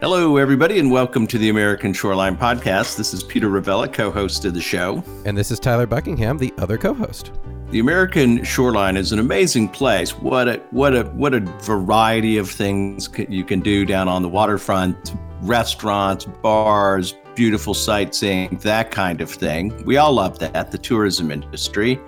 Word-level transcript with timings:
Hello, 0.00 0.38
everybody, 0.38 0.78
and 0.78 0.90
welcome 0.90 1.26
to 1.26 1.36
the 1.36 1.50
American 1.50 1.92
Shoreline 1.92 2.34
Podcast. 2.34 2.96
This 2.96 3.12
is 3.12 3.22
Peter 3.22 3.50
Ravella, 3.50 3.92
co 3.92 4.10
host 4.10 4.46
of 4.46 4.54
the 4.54 4.60
show. 4.62 5.04
And 5.26 5.36
this 5.36 5.50
is 5.50 5.60
Tyler 5.60 5.86
Buckingham, 5.86 6.38
the 6.38 6.54
other 6.56 6.78
co 6.78 6.94
host. 6.94 7.32
The 7.68 7.80
American 7.80 8.42
Shoreline 8.42 8.96
is 8.96 9.12
an 9.12 9.18
amazing 9.18 9.68
place. 9.68 10.16
What 10.16 10.48
a, 10.48 10.56
what 10.70 10.96
a, 10.96 11.02
what 11.10 11.34
a 11.34 11.40
variety 11.40 12.38
of 12.38 12.48
things 12.50 13.10
you 13.28 13.44
can 13.44 13.60
do 13.60 13.84
down 13.84 14.08
on 14.08 14.22
the 14.22 14.28
waterfront 14.30 15.12
restaurants, 15.42 16.24
bars, 16.24 17.14
beautiful 17.34 17.74
sightseeing, 17.74 18.56
that 18.62 18.90
kind 18.90 19.20
of 19.20 19.30
thing. 19.30 19.84
We 19.84 19.98
all 19.98 20.14
love 20.14 20.38
that, 20.38 20.72
the 20.72 20.78
tourism 20.78 21.30
industry. 21.30 22.00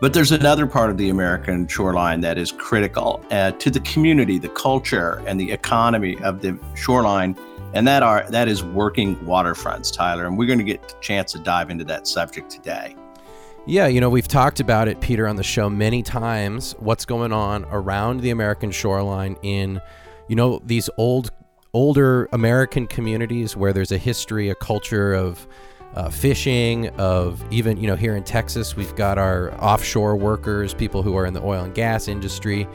But 0.00 0.12
there's 0.12 0.32
another 0.32 0.66
part 0.66 0.90
of 0.90 0.98
the 0.98 1.08
American 1.08 1.66
shoreline 1.68 2.20
that 2.22 2.36
is 2.36 2.52
critical 2.52 3.24
uh, 3.30 3.52
to 3.52 3.70
the 3.70 3.80
community, 3.80 4.38
the 4.38 4.48
culture, 4.48 5.22
and 5.26 5.40
the 5.40 5.50
economy 5.50 6.18
of 6.18 6.42
the 6.42 6.58
shoreline, 6.74 7.36
and 7.74 7.86
that 7.86 8.02
are 8.02 8.28
that 8.30 8.48
is 8.48 8.62
working 8.64 9.16
waterfronts, 9.18 9.92
Tyler. 9.92 10.26
And 10.26 10.36
we're 10.36 10.46
going 10.46 10.58
to 10.58 10.64
get 10.64 10.92
a 10.92 11.00
chance 11.00 11.32
to 11.32 11.38
dive 11.38 11.70
into 11.70 11.84
that 11.84 12.06
subject 12.06 12.50
today. 12.50 12.96
Yeah, 13.66 13.86
you 13.86 13.98
know, 14.00 14.10
we've 14.10 14.28
talked 14.28 14.60
about 14.60 14.88
it, 14.88 15.00
Peter, 15.00 15.26
on 15.26 15.36
the 15.36 15.42
show 15.42 15.70
many 15.70 16.02
times. 16.02 16.74
What's 16.80 17.06
going 17.06 17.32
on 17.32 17.64
around 17.70 18.20
the 18.20 18.28
American 18.28 18.70
shoreline 18.70 19.36
in, 19.42 19.80
you 20.28 20.36
know, 20.36 20.60
these 20.66 20.90
old, 20.98 21.30
older 21.72 22.28
American 22.32 22.86
communities 22.86 23.56
where 23.56 23.72
there's 23.72 23.90
a 23.90 23.96
history, 23.96 24.50
a 24.50 24.54
culture 24.54 25.14
of 25.14 25.48
uh, 25.94 26.10
fishing, 26.10 26.88
of 26.98 27.44
even, 27.52 27.76
you 27.76 27.86
know, 27.86 27.96
here 27.96 28.16
in 28.16 28.24
Texas, 28.24 28.76
we've 28.76 28.94
got 28.96 29.18
our 29.18 29.52
offshore 29.62 30.16
workers, 30.16 30.74
people 30.74 31.02
who 31.02 31.16
are 31.16 31.26
in 31.26 31.34
the 31.34 31.42
oil 31.42 31.64
and 31.64 31.74
gas 31.74 32.08
industry. 32.08 32.66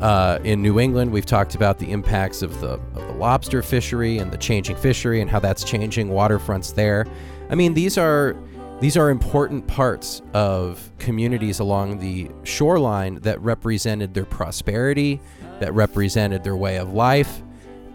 Uh, 0.00 0.38
in 0.44 0.62
New 0.62 0.80
England, 0.80 1.12
we've 1.12 1.26
talked 1.26 1.54
about 1.54 1.78
the 1.78 1.90
impacts 1.90 2.42
of 2.42 2.58
the, 2.60 2.72
of 2.72 2.94
the 2.94 3.12
lobster 3.12 3.62
fishery 3.62 4.18
and 4.18 4.30
the 4.30 4.38
changing 4.38 4.76
fishery 4.76 5.20
and 5.20 5.30
how 5.30 5.38
that's 5.38 5.62
changing 5.62 6.08
waterfronts 6.08 6.74
there. 6.74 7.06
I 7.50 7.54
mean, 7.54 7.74
these 7.74 7.98
are 7.98 8.36
these 8.80 8.96
are 8.96 9.10
important 9.10 9.66
parts 9.66 10.22
of 10.32 10.90
communities 10.98 11.60
along 11.60 11.98
the 11.98 12.30
shoreline 12.44 13.16
that 13.16 13.38
represented 13.42 14.14
their 14.14 14.24
prosperity, 14.24 15.20
that 15.58 15.74
represented 15.74 16.42
their 16.44 16.56
way 16.56 16.78
of 16.78 16.94
life, 16.94 17.42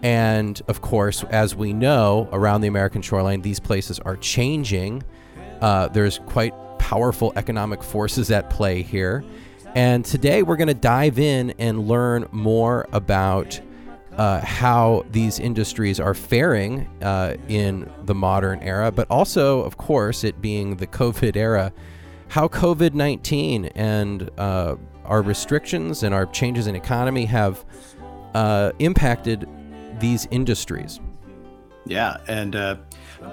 and 0.02 0.60
of 0.68 0.80
course, 0.80 1.24
as 1.24 1.54
we 1.54 1.72
know, 1.72 2.28
around 2.32 2.60
the 2.60 2.68
American 2.68 3.02
shoreline, 3.02 3.42
these 3.42 3.60
places 3.60 3.98
are 4.00 4.16
changing. 4.16 5.02
Uh, 5.60 5.88
there's 5.88 6.18
quite 6.26 6.54
powerful 6.78 7.32
economic 7.36 7.82
forces 7.82 8.30
at 8.30 8.50
play 8.50 8.82
here. 8.82 9.24
And 9.74 10.04
today 10.04 10.42
we're 10.42 10.56
going 10.56 10.68
to 10.68 10.74
dive 10.74 11.18
in 11.18 11.52
and 11.58 11.86
learn 11.86 12.28
more 12.32 12.86
about 12.92 13.60
uh, 14.16 14.40
how 14.40 15.04
these 15.10 15.38
industries 15.38 16.00
are 16.00 16.14
faring 16.14 16.88
uh, 17.02 17.36
in 17.48 17.90
the 18.04 18.14
modern 18.14 18.60
era, 18.60 18.90
but 18.90 19.06
also, 19.10 19.62
of 19.62 19.76
course, 19.76 20.24
it 20.24 20.40
being 20.40 20.76
the 20.76 20.86
COVID 20.86 21.36
era, 21.36 21.72
how 22.28 22.48
COVID 22.48 22.94
19 22.94 23.66
and 23.74 24.30
uh, 24.38 24.76
our 25.04 25.22
restrictions 25.22 26.02
and 26.02 26.14
our 26.14 26.26
changes 26.26 26.66
in 26.66 26.74
economy 26.74 27.26
have 27.26 27.64
uh, 28.34 28.72
impacted 28.78 29.46
these 30.00 30.26
industries. 30.30 31.00
Yeah, 31.86 32.16
and 32.26 32.56
uh, 32.56 32.76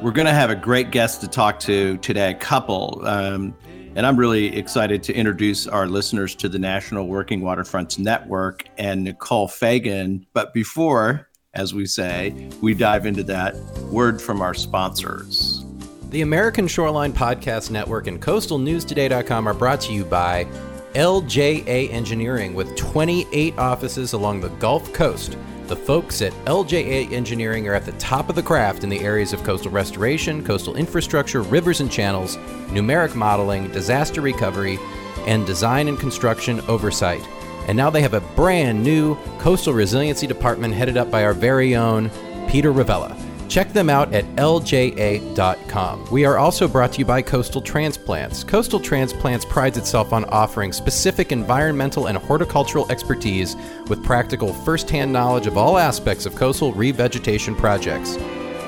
we're 0.02 0.12
going 0.12 0.28
to 0.28 0.34
have 0.34 0.50
a 0.50 0.56
great 0.56 0.92
guest 0.92 1.22
to 1.22 1.28
talk 1.28 1.60
to 1.62 1.98
today, 1.98 2.32
a 2.32 2.36
couple. 2.36 3.02
Um, 3.06 3.56
and 3.96 4.06
I'm 4.06 4.18
really 4.18 4.56
excited 4.56 5.04
to 5.04 5.14
introduce 5.14 5.68
our 5.68 5.88
listeners 5.88 6.36
to 6.36 6.50
the 6.50 6.60
National 6.60 7.08
Working 7.08 7.42
Waterfronts 7.42 8.00
Network 8.00 8.66
and 8.78 9.04
Nicole 9.04 9.48
Faghin. 9.48 10.26
But 10.34 10.54
before, 10.54 11.30
as 11.54 11.74
we 11.74 11.86
say, 11.86 12.50
we 12.62 12.74
dive 12.74 13.06
into 13.06 13.24
that, 13.24 13.56
word 13.92 14.22
from 14.22 14.42
our 14.42 14.54
sponsors. 14.54 15.64
The 16.10 16.22
American 16.22 16.68
Shoreline 16.68 17.14
Podcast 17.14 17.72
Network 17.72 18.08
and 18.08 18.22
CoastalNewsToday.com 18.22 19.48
are 19.48 19.54
brought 19.54 19.82
to 19.82 19.94
you 19.94 20.06
by 20.06 20.46
LJA 20.94 21.92
Engineering 21.92 22.54
with 22.54 22.76
28 22.76 23.58
offices 23.58 24.14
along 24.14 24.42
the 24.42 24.50
Gulf 24.50 24.94
Coast 24.94 25.38
the 25.68 25.76
folks 25.76 26.22
at 26.22 26.34
LJA 26.46 27.12
Engineering 27.12 27.68
are 27.68 27.74
at 27.74 27.86
the 27.86 27.92
top 27.94 28.30
of 28.30 28.36
the 28.36 28.44
craft 28.44 28.84
in 28.84 28.90
the 28.90 29.00
areas 29.00 29.34
of 29.34 29.44
coastal 29.44 29.72
restoration, 29.72 30.44
coastal 30.44 30.76
infrastructure, 30.76 31.42
rivers 31.42 31.80
and 31.82 31.92
channels, 31.92 32.38
numeric 32.68 33.16
modeling, 33.16 33.72
disaster 33.72 34.22
recovery, 34.22 34.78
and 35.26 35.46
design 35.46 35.88
and 35.88 36.00
construction 36.00 36.60
oversight. 36.68 37.26
And 37.68 37.78
now 37.78 37.90
they 37.90 38.02
have 38.02 38.14
a 38.14 38.22
brand 38.22 38.84
new 38.84 39.16
coastal 39.40 39.74
resiliency 39.74 40.28
department 40.28 40.74
headed 40.74 40.98
up 40.98 41.10
by 41.10 41.24
our 41.24 41.34
very 41.34 41.76
own 41.76 42.10
Peter 42.50 42.74
Ravella. 42.74 43.23
Check 43.50 43.72
them 43.74 43.90
out 43.90 44.14
at 44.14 44.26
lja.com. 44.36 46.08
We 46.12 46.26
are 46.26 46.38
also 46.38 46.68
brought 46.68 46.94
to 46.94 47.00
you 47.00 47.06
by 47.06 47.22
Coastal 47.22 47.62
Transplants. 47.62 48.44
Coastal 48.44 48.80
Transplants 48.80 49.46
prides 49.46 49.78
itself 49.78 50.12
on 50.14 50.26
offering 50.26 50.74
specific 50.74 51.32
environmental 51.32 52.08
and 52.08 52.18
horticultural 52.18 52.92
expertise 52.92 53.56
with 53.88 54.04
practical 54.04 54.54
first-hand 54.54 55.14
knowledge 55.14 55.48
of 55.48 55.58
all 55.58 55.78
aspects 55.78 56.26
of 56.26 56.36
coastal 56.36 56.74
revegetation 56.74 57.58
projects. 57.58 58.16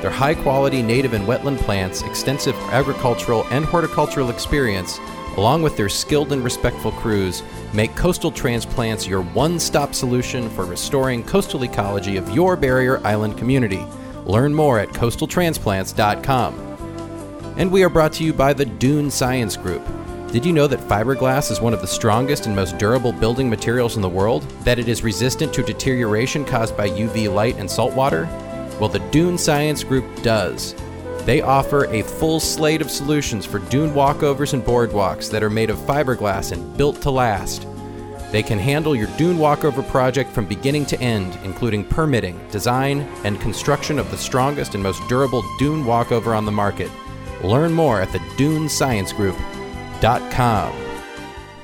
Their 0.02 0.12
high 0.12 0.36
quality 0.36 0.84
native 0.84 1.14
and 1.14 1.26
wetland 1.26 1.58
plants, 1.60 2.04
extensive 2.04 2.56
agricultural 2.70 3.46
and 3.50 3.66
horticultural 3.66 4.30
experience, 4.30 5.00
along 5.38 5.64
with 5.64 5.76
their 5.76 5.90
skilled 5.90 6.32
and 6.32 6.44
respectful 6.44 6.92
crews, 6.92 7.42
make 7.74 7.96
Coastal 7.96 8.32
Transplants 8.32 9.08
your 9.08 9.22
one 9.22 9.60
stop 9.60 9.96
solution 9.96 10.50
for 10.50 10.66
restoring 10.66 11.24
coastal 11.24 11.64
ecology 11.64 12.18
of 12.18 12.30
your 12.30 12.56
barrier 12.56 13.06
island 13.06 13.38
community. 13.38 13.84
Learn 14.26 14.54
more 14.54 14.80
at 14.80 14.90
coastaltransplants.com. 14.90 16.66
And 17.58 17.72
we 17.72 17.84
are 17.84 17.90
brought 17.90 18.14
to 18.14 18.24
you 18.24 18.34
by 18.34 18.54
the 18.54 18.66
Dune 18.66 19.10
Science 19.10 19.56
Group. 19.56 19.82
Did 20.32 20.46
you 20.46 20.52
know 20.52 20.68
that 20.68 20.82
fiberglass 20.82 21.52
is 21.52 21.62
one 21.62 21.74
of 21.74 21.80
the 21.80 21.88
strongest 21.88 22.46
and 22.46 22.54
most 22.56 22.78
durable 22.78 23.14
building 23.14 23.50
materials 23.50 23.96
in 23.96 24.02
the 24.02 24.10
world? 24.10 24.44
That 24.66 24.80
it 24.80 24.90
is 24.90 25.04
resistant 25.04 25.54
to 25.54 25.64
deterioration 25.64 26.44
caused 26.44 26.76
by 26.76 26.90
UV 26.90 27.34
light 27.34 27.56
and 27.56 27.72
salt 27.72 27.94
water? 27.94 28.26
Well, 28.80 28.90
the 28.90 29.00
Dune 29.12 29.38
Science 29.38 29.84
Group 29.86 30.06
does. 30.22 30.76
They 31.26 31.42
offer 31.42 31.86
a 31.86 32.02
full 32.02 32.42
slate 32.42 32.82
of 32.82 32.92
solutions 32.92 33.46
for 33.46 33.60
dune 33.60 33.92
walkovers 33.92 34.54
and 34.54 34.62
boardwalks 34.64 35.32
that 35.32 35.44
are 35.44 35.50
made 35.50 35.70
of 35.70 35.78
fiberglass 35.78 36.52
and 36.52 36.76
built 36.78 37.02
to 37.04 37.12
last. 37.12 37.66
They 38.32 38.44
can 38.44 38.60
handle 38.60 38.96
your 38.96 39.08
dune 39.18 39.38
walkover 39.38 39.84
project 39.84 40.32
from 40.32 40.46
beginning 40.46 40.86
to 40.88 41.00
end, 41.00 41.38
including 41.44 41.86
permitting, 41.86 42.40
design, 42.50 43.02
and 43.24 43.40
construction 43.40 44.00
of 44.00 44.12
the 44.12 44.18
strongest 44.18 44.74
and 44.74 44.84
most 44.84 45.08
durable 45.08 45.46
dune 45.60 45.86
walkover 45.86 46.36
on 46.36 46.46
the 46.46 46.52
market. 46.52 46.92
Learn 47.44 47.74
more 47.74 48.02
at 48.02 48.12
the 48.12 48.20
dunesciencegroup.com. 48.38 50.86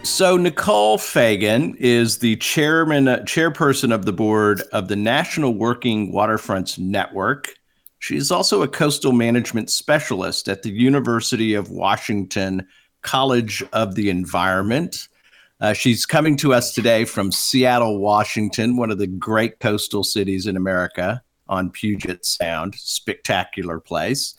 So 0.04 0.36
Nicole 0.36 0.98
Faghin 0.98 1.76
is 1.78 2.18
the 2.18 2.36
chairman, 2.38 3.06
chairperson 3.06 3.94
of 3.94 4.06
the 4.06 4.14
board 4.14 4.64
of 4.74 4.88
the 4.88 4.96
National 4.96 5.54
Working 5.54 6.12
Waterfronts 6.12 6.80
Network. 6.80 7.54
She 8.00 8.18
is 8.18 8.32
also 8.32 8.64
a 8.64 8.68
coastal 8.68 9.12
management 9.12 9.70
specialist 9.70 10.50
at 10.50 10.64
the 10.64 10.72
University 10.72 11.54
of 11.54 11.70
Washington 11.70 12.68
College 13.04 13.64
of 13.74 13.94
the 13.94 14.10
Environment. 14.10 15.08
Uh, 15.62 15.74
she's 15.74 16.08
coming 16.08 16.36
to 16.36 16.56
us 16.56 16.74
today 16.74 17.06
from 17.06 17.32
Seattle, 17.32 18.00
Washington, 18.00 18.78
one 18.78 18.90
of 18.90 18.98
the 18.98 19.06
great 19.06 19.60
coastal 19.60 20.04
cities 20.04 20.48
in 20.48 20.58
America 20.58 21.22
on 21.48 21.70
Puget 21.70 22.26
Sound. 22.26 22.74
Spectacular 22.74 23.80
place. 23.80 24.34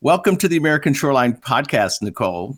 Welcome 0.00 0.38
to 0.38 0.48
the 0.48 0.56
American 0.56 0.94
Shoreline 0.94 1.34
Podcast, 1.34 2.00
Nicole. 2.00 2.56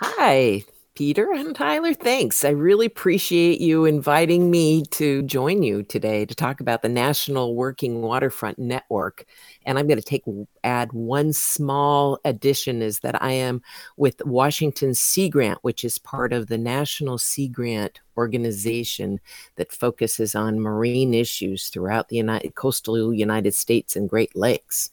Hi. 0.00 0.64
Peter 0.94 1.30
and 1.30 1.54
Tyler, 1.54 1.94
thanks. 1.94 2.44
I 2.44 2.48
really 2.48 2.86
appreciate 2.86 3.60
you 3.60 3.84
inviting 3.84 4.50
me 4.50 4.82
to 4.90 5.22
join 5.22 5.62
you 5.62 5.84
today 5.84 6.26
to 6.26 6.34
talk 6.34 6.60
about 6.60 6.82
the 6.82 6.88
National 6.88 7.54
Working 7.54 8.02
Waterfront 8.02 8.58
Network. 8.58 9.24
And 9.68 9.78
I'm 9.78 9.86
going 9.86 10.00
to 10.00 10.02
take 10.02 10.24
add 10.64 10.94
one 10.94 11.34
small 11.34 12.18
addition 12.24 12.80
is 12.80 13.00
that 13.00 13.22
I 13.22 13.32
am 13.32 13.60
with 13.98 14.24
Washington 14.24 14.94
Sea 14.94 15.28
Grant, 15.28 15.58
which 15.60 15.84
is 15.84 15.98
part 15.98 16.32
of 16.32 16.46
the 16.46 16.56
National 16.56 17.18
Sea 17.18 17.48
Grant 17.48 18.00
organization 18.16 19.20
that 19.56 19.70
focuses 19.70 20.34
on 20.34 20.58
marine 20.58 21.12
issues 21.12 21.68
throughout 21.68 22.08
the 22.08 22.16
United, 22.16 22.54
coastal 22.54 23.12
United 23.12 23.54
States 23.54 23.94
and 23.94 24.08
Great 24.08 24.34
Lakes. 24.34 24.90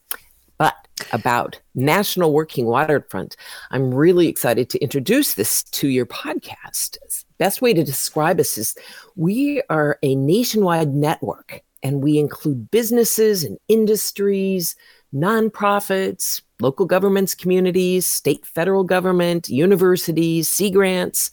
But 0.57 0.75
about 1.13 1.57
National 1.74 2.33
Working 2.33 2.66
Waterfront, 2.66 3.38
I'm 3.72 3.94
really 3.94 4.27
excited 4.27 4.69
to 4.72 4.80
introduce 4.80 5.36
this 5.36 5.63
to 5.63 5.88
your 5.88 6.06
podcast. 6.06 6.98
Best 7.38 7.62
way 7.62 7.74
to 7.74 7.83
describe 7.83 8.42
us 8.42 8.57
is 8.57 8.75
we 9.16 9.62
are 9.69 10.00
a 10.04 10.16
nationwide 10.16 10.94
network 10.94 11.62
and 11.86 12.02
we 12.02 12.18
include 12.18 12.72
businesses 12.72 13.44
and 13.44 13.60
industries, 13.68 14.76
nonprofits, 15.14 16.42
local 16.60 16.88
governments, 16.88 17.36
communities, 17.36 18.12
state, 18.12 18.44
federal 18.44 18.84
government, 18.84 19.50
universities, 19.50 20.50
sea 20.50 20.72
grants, 20.72 21.30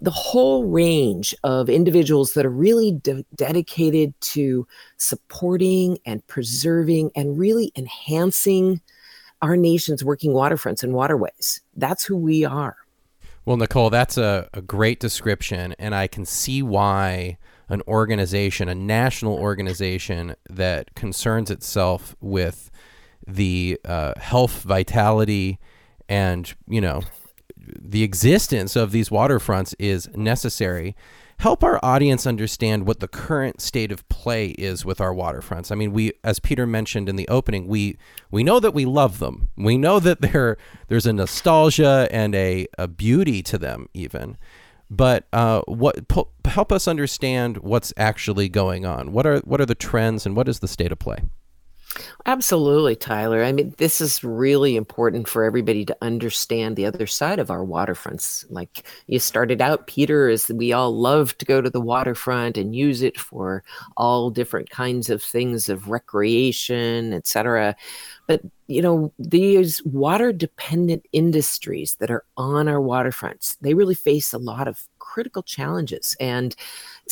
the 0.00 0.10
whole 0.10 0.64
range 0.64 1.36
of 1.44 1.70
individuals 1.70 2.34
that 2.34 2.44
are 2.44 2.50
really 2.50 2.90
de- 2.90 3.24
dedicated 3.36 4.12
to 4.20 4.66
supporting 4.96 6.00
and 6.04 6.26
preserving 6.26 7.12
and 7.14 7.38
really 7.38 7.70
enhancing 7.76 8.80
our 9.40 9.56
nation's 9.56 10.02
working 10.02 10.32
waterfronts 10.32 10.82
and 10.82 10.94
waterways. 10.94 11.60
That's 11.76 12.02
who 12.02 12.16
we 12.16 12.44
are. 12.44 12.74
Well, 13.44 13.56
Nicole, 13.56 13.90
that's 13.90 14.18
a, 14.18 14.48
a 14.52 14.62
great 14.62 14.98
description, 14.98 15.76
and 15.78 15.94
I 15.94 16.08
can 16.08 16.26
see 16.26 16.60
why 16.60 17.38
an 17.72 17.82
organization, 17.88 18.68
a 18.68 18.74
national 18.74 19.34
organization 19.34 20.36
that 20.50 20.94
concerns 20.94 21.50
itself 21.50 22.14
with 22.20 22.70
the 23.26 23.80
uh, 23.86 24.12
health, 24.18 24.62
vitality, 24.62 25.58
and 26.06 26.54
you 26.68 26.82
know 26.82 27.02
the 27.56 28.02
existence 28.02 28.76
of 28.76 28.92
these 28.92 29.08
waterfronts 29.08 29.74
is 29.78 30.06
necessary. 30.14 30.94
Help 31.38 31.64
our 31.64 31.80
audience 31.82 32.26
understand 32.26 32.86
what 32.86 33.00
the 33.00 33.08
current 33.08 33.62
state 33.62 33.90
of 33.90 34.06
play 34.10 34.50
is 34.50 34.84
with 34.84 35.00
our 35.00 35.14
waterfronts. 35.14 35.72
I 35.72 35.74
mean, 35.74 35.92
we, 35.92 36.12
as 36.22 36.38
Peter 36.38 36.66
mentioned 36.66 37.08
in 37.08 37.16
the 37.16 37.26
opening, 37.28 37.66
we 37.66 37.96
we 38.30 38.44
know 38.44 38.60
that 38.60 38.74
we 38.74 38.84
love 38.84 39.18
them. 39.18 39.48
We 39.56 39.78
know 39.78 39.98
that 39.98 40.20
there 40.20 40.58
there's 40.88 41.06
a 41.06 41.12
nostalgia 41.14 42.06
and 42.10 42.34
a, 42.34 42.66
a 42.76 42.86
beauty 42.86 43.42
to 43.44 43.56
them, 43.56 43.88
even. 43.94 44.36
But 44.92 45.26
uh, 45.32 45.62
what 45.62 46.06
po- 46.06 46.28
help 46.44 46.70
us 46.70 46.86
understand 46.86 47.56
what's 47.58 47.94
actually 47.96 48.50
going 48.50 48.84
on? 48.84 49.10
What 49.10 49.26
are 49.26 49.38
what 49.38 49.58
are 49.58 49.64
the 49.64 49.74
trends 49.74 50.26
and 50.26 50.36
what 50.36 50.48
is 50.48 50.58
the 50.58 50.68
state 50.68 50.92
of 50.92 50.98
play? 50.98 51.16
Absolutely, 52.24 52.96
Tyler. 52.96 53.42
I 53.42 53.52
mean, 53.52 53.74
this 53.78 54.00
is 54.00 54.22
really 54.22 54.76
important 54.76 55.28
for 55.28 55.44
everybody 55.44 55.84
to 55.84 55.96
understand 56.00 56.76
the 56.76 56.86
other 56.86 57.06
side 57.06 57.38
of 57.38 57.50
our 57.50 57.64
waterfronts. 57.64 58.44
Like 58.48 58.86
you 59.08 59.18
started 59.18 59.60
out, 59.60 59.86
Peter, 59.86 60.28
is 60.28 60.48
we 60.48 60.72
all 60.72 60.96
love 60.96 61.36
to 61.38 61.44
go 61.44 61.60
to 61.60 61.68
the 61.68 61.80
waterfront 61.80 62.56
and 62.56 62.74
use 62.74 63.02
it 63.02 63.18
for 63.18 63.62
all 63.96 64.30
different 64.30 64.70
kinds 64.70 65.10
of 65.10 65.22
things 65.22 65.68
of 65.68 65.88
recreation, 65.88 67.12
etc. 67.12 67.76
But 68.26 68.42
you 68.68 68.80
know, 68.80 69.12
these 69.18 69.82
water 69.84 70.32
dependent 70.32 71.04
industries 71.12 71.96
that 71.96 72.10
are 72.10 72.24
on 72.36 72.68
our 72.68 72.80
waterfronts, 72.80 73.56
they 73.60 73.74
really 73.74 73.94
face 73.94 74.32
a 74.32 74.38
lot 74.38 74.66
of 74.66 74.86
critical 74.98 75.42
challenges. 75.42 76.16
And 76.20 76.56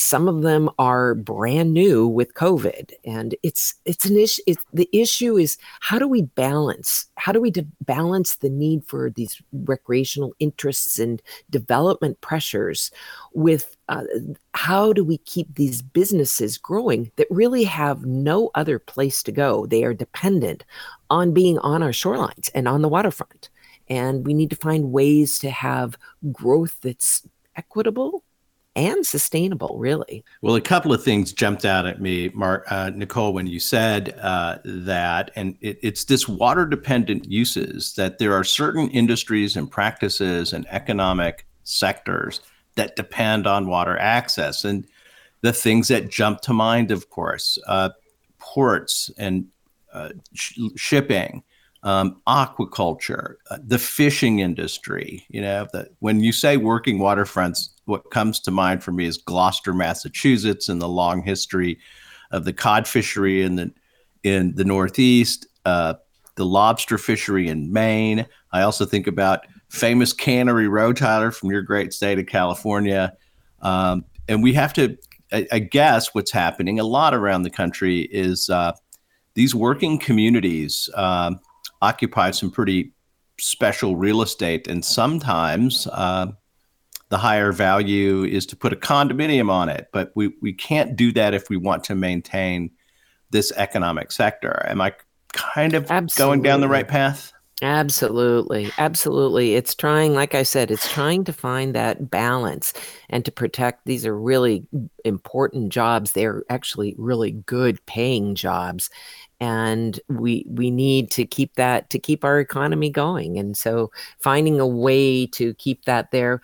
some 0.01 0.29
of 0.29 0.43
them 0.43 0.71
are 0.79 1.15
brand 1.15 1.75
new 1.75 2.09
with 2.09 2.35
COVID, 2.35 2.93
and 3.05 3.35
it's 3.43 3.75
it's 3.85 4.07
an 4.07 4.17
issue. 4.17 4.43
It's, 4.47 4.65
the 4.73 4.89
issue 4.93 5.37
is 5.37 5.59
how 5.81 5.99
do 5.99 6.09
we 6.09 6.23
balance? 6.23 7.07
How 7.17 7.33
do 7.33 7.41
we 7.41 7.51
de- 7.51 7.67
balance 7.83 8.37
the 8.37 8.49
need 8.49 8.85
for 8.87 9.11
these 9.11 9.41
recreational 9.53 10.35
interests 10.39 10.99
and 10.99 11.21
development 11.51 12.21
pressures 12.23 12.91
with 13.35 13.77
uh, 13.89 14.05
how 14.55 14.93
do 14.93 15.05
we 15.05 15.19
keep 15.19 15.55
these 15.55 15.83
businesses 15.83 16.57
growing 16.57 17.11
that 17.17 17.27
really 17.31 17.65
have 17.65 18.07
no 18.07 18.51
other 18.55 18.79
place 18.79 19.23
to 19.25 19.33
go? 19.33 19.67
They 19.67 19.85
are 19.85 19.95
dependent 19.95 20.65
on 21.11 21.35
being 21.35 21.59
on 21.59 21.83
our 21.83 21.91
shorelines 21.91 22.51
and 22.55 22.67
on 22.67 22.83
the 22.83 22.89
waterfront. 22.89 23.51
And 23.89 24.25
we 24.25 24.35
need 24.35 24.51
to 24.51 24.57
find 24.57 24.93
ways 24.93 25.39
to 25.41 25.51
have 25.51 25.97
growth 26.33 26.79
that's 26.81 27.27
equitable 27.57 28.25
and 28.77 29.05
sustainable, 29.05 29.77
really. 29.79 30.25
Well, 30.43 30.55
a 30.55 30.61
couple 30.61 30.93
of 30.93 31.03
things 31.03 31.33
jumped 31.33 31.65
out 31.65 31.87
at 31.87 32.01
me, 32.01 32.31
Mark, 32.35 32.65
uh, 32.71 32.91
Nicole, 32.95 33.33
when 33.33 33.47
you 33.47 33.59
said 33.59 34.17
uh, 34.21 34.59
that, 34.65 35.31
and 35.35 35.57
it, 35.61 35.79
it's 35.83 36.05
this 36.05 36.29
water 36.29 36.67
dependent 36.67 37.27
uses 37.27 37.95
that 37.95 38.19
there 38.19 38.35
are 38.35 38.45
certain 38.45 38.89
industries 38.91 39.57
and 39.57 39.71
practices 39.71 40.53
and 40.53 40.67
economic 40.69 41.47
sectors 41.65 42.41
that 42.77 42.97
depend 42.97 43.47
on 43.47 43.67
water 43.67 43.99
access. 43.99 44.65
And 44.65 44.87
the 45.41 45.53
things 45.53 45.89
that 45.89 46.11
jump 46.11 46.41
to 46.43 46.53
mind, 46.53 46.91
of 46.91 47.11
course, 47.11 47.59
uh, 47.67 47.91
ports 48.39 49.11
and 49.19 49.47
uh, 49.93 50.11
sh- 50.35 50.59
shipping, 50.77 51.43
um, 51.83 52.21
aquaculture, 52.27 53.37
uh, 53.51 53.59
the 53.63 53.79
fishing 53.79 54.41
industry. 54.41 55.25
You 55.29 55.41
know, 55.41 55.67
the, 55.73 55.89
when 56.01 56.21
you 56.21 56.33
say 56.33 56.57
working 56.57 56.99
waterfronts, 56.99 57.71
what 57.87 58.11
comes 58.11 58.41
to 58.41 58.51
mind 58.51 58.83
for 58.83 58.93
me 58.93 59.07
is 59.07 59.17
Gloucester, 59.17 59.73
Massachusetts, 59.73 60.69
and 60.69 60.81
the 60.81 60.89
long 60.89 61.23
history 61.23 61.79
of 62.31 62.45
the 62.45 62.53
cod 62.53 62.87
fishery 62.87 63.43
in 63.43 63.57
the 63.57 63.73
in 64.23 64.55
the 64.55 64.65
Northeast, 64.65 65.47
uh, 65.65 65.95
the 66.37 66.45
lobster 66.45 66.99
fishery 66.99 67.49
in 67.49 67.73
Maine. 67.73 68.27
I 68.53 68.63
also 68.63 68.85
think 68.85 69.07
about 69.07 69.47
famous 69.71 70.13
Cannery 70.13 70.69
Row, 70.69 70.93
Tyler, 70.93 71.31
from 71.31 71.51
your 71.51 71.63
great 71.63 71.95
state 71.95 72.19
of 72.19 72.27
California. 72.27 73.17
Um, 73.63 74.05
and 74.29 74.43
we 74.43 74.53
have 74.55 74.73
to, 74.75 74.99
I, 75.33 75.47
I, 75.53 75.59
guess, 75.61 76.15
what's 76.15 76.31
happening 76.31 76.79
a 76.79 76.85
lot 76.85 77.15
around 77.15 77.43
the 77.43 77.51
country 77.51 78.01
is 78.11 78.51
uh, 78.51 78.73
these 79.35 79.55
working 79.55 79.99
communities. 79.99 80.89
Um, 80.95 81.41
occupy 81.83 82.31
some 82.31 82.51
pretty 82.51 82.93
special 83.39 83.97
real 83.97 84.23
estate. 84.23 84.69
And 84.69 84.85
sometimes 84.85 85.87
uh, 85.93 86.29
the 87.09 87.19
higher 87.19 87.53
value 87.53 88.25
is 88.25 88.47
to 88.47 88.57
put 88.57 88.73
a 88.73 88.77
condominium 88.77 89.51
on 89.51 89.69
it. 89.69 89.89
But 89.93 90.13
we, 90.15 90.35
we 90.41 90.53
can't 90.53 90.97
do 90.97 91.13
that 91.13 91.35
if 91.35 91.49
we 91.49 91.57
want 91.57 91.85
to 91.85 91.95
maintain 91.95 92.71
this 93.31 93.53
economic 93.57 94.13
sector. 94.13 94.65
Am 94.69 94.81
I 94.81 94.93
kind 95.33 95.75
of 95.75 95.91
Absolutely. 95.91 96.31
going 96.31 96.43
down 96.43 96.61
the 96.61 96.69
right 96.69 96.87
path? 96.87 97.33
Absolutely. 97.63 98.71
Absolutely. 98.79 99.55
It's 99.55 99.75
trying, 99.75 100.15
like 100.15 100.35
I 100.35 100.45
said, 100.45 100.71
it's 100.71 100.91
trying 100.91 101.25
to 101.25 101.33
find 101.33 101.75
that 101.75 102.11
balance 102.11 102.73
and 103.11 103.23
to 103.27 103.31
protect. 103.31 103.85
These 103.85 104.07
are 104.07 104.19
really 104.19 104.67
important 105.05 105.71
jobs. 105.71 106.13
They're 106.13 106.43
actually 106.49 106.95
really 106.97 107.33
good 107.33 107.85
paying 107.85 108.35
jobs 108.35 108.89
and 109.41 109.99
we 110.09 110.45
we 110.49 110.71
need 110.71 111.11
to 111.13 111.25
keep 111.27 111.55
that 111.55 111.91
to 111.91 111.99
keep 111.99 112.25
our 112.25 112.39
economy 112.41 112.91
going. 112.91 113.39
And 113.39 113.57
so 113.57 113.91
finding 114.19 114.61
a 114.61 114.67
way 114.67 115.27
to 115.29 115.55
keep 115.55 115.85
that 115.87 116.11
there. 116.11 116.41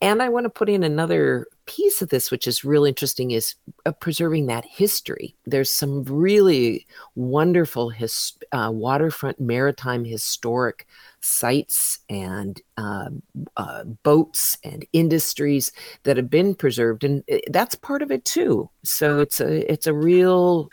And 0.00 0.20
i 0.22 0.28
want 0.28 0.44
to 0.44 0.50
put 0.50 0.68
in 0.68 0.82
another 0.82 1.46
piece 1.66 2.02
of 2.02 2.08
this 2.08 2.30
which 2.30 2.46
is 2.46 2.64
really 2.64 2.88
interesting 2.88 3.30
is 3.30 3.54
uh, 3.86 3.92
preserving 3.92 4.46
that 4.46 4.64
history. 4.64 5.34
There's 5.46 5.70
some 5.70 6.04
really 6.04 6.86
wonderful 7.14 7.90
his, 7.90 8.32
uh, 8.52 8.70
waterfront 8.72 9.40
maritime 9.40 10.04
historic 10.04 10.86
sites 11.20 12.00
and 12.08 12.60
uh, 12.76 13.10
uh, 13.56 13.84
boats 13.84 14.58
and 14.64 14.84
industries 14.92 15.72
that 16.02 16.16
have 16.16 16.28
been 16.28 16.54
preserved 16.54 17.04
and 17.04 17.22
uh, 17.32 17.38
that's 17.50 17.74
part 17.74 18.02
of 18.02 18.10
it 18.10 18.24
too. 18.24 18.68
So 18.82 19.20
it's 19.20 19.40
a 19.40 19.70
it's 19.70 19.86
a 19.86 19.94
real 19.94 20.68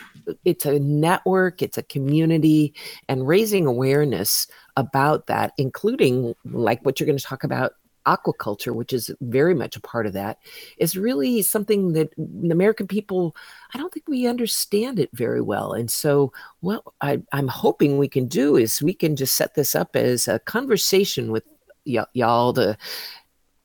it's 0.45 0.65
a 0.65 0.79
network, 0.79 1.61
it's 1.61 1.77
a 1.77 1.83
community, 1.83 2.73
and 3.07 3.27
raising 3.27 3.65
awareness 3.65 4.47
about 4.77 5.27
that, 5.27 5.53
including 5.57 6.35
like 6.45 6.83
what 6.85 6.99
you're 6.99 7.07
going 7.07 7.17
to 7.17 7.23
talk 7.23 7.43
about 7.43 7.73
aquaculture, 8.17 8.73
which 8.73 8.93
is 8.93 9.11
very 9.21 9.53
much 9.53 9.75
a 9.75 9.81
part 9.81 10.05
of 10.05 10.13
that, 10.13 10.39
is 10.77 10.97
really 10.97 11.41
something 11.41 11.93
that 11.93 12.13
the 12.17 12.51
American 12.51 12.87
people, 12.87 13.35
I 13.73 13.77
don't 13.77 13.93
think 13.93 14.07
we 14.07 14.27
understand 14.27 14.99
it 14.99 15.09
very 15.13 15.41
well. 15.41 15.73
And 15.73 15.89
so, 15.89 16.31
what 16.61 16.83
I, 17.01 17.21
am 17.33 17.47
hoping 17.47 17.97
we 17.97 18.07
can 18.07 18.27
do 18.27 18.55
is 18.55 18.81
we 18.81 18.93
can 18.93 19.15
just 19.15 19.35
set 19.35 19.55
this 19.55 19.75
up 19.75 19.95
as 19.95 20.27
a 20.27 20.39
conversation 20.39 21.31
with 21.31 21.43
y- 21.85 22.05
y'all 22.13 22.53
to 22.53 22.77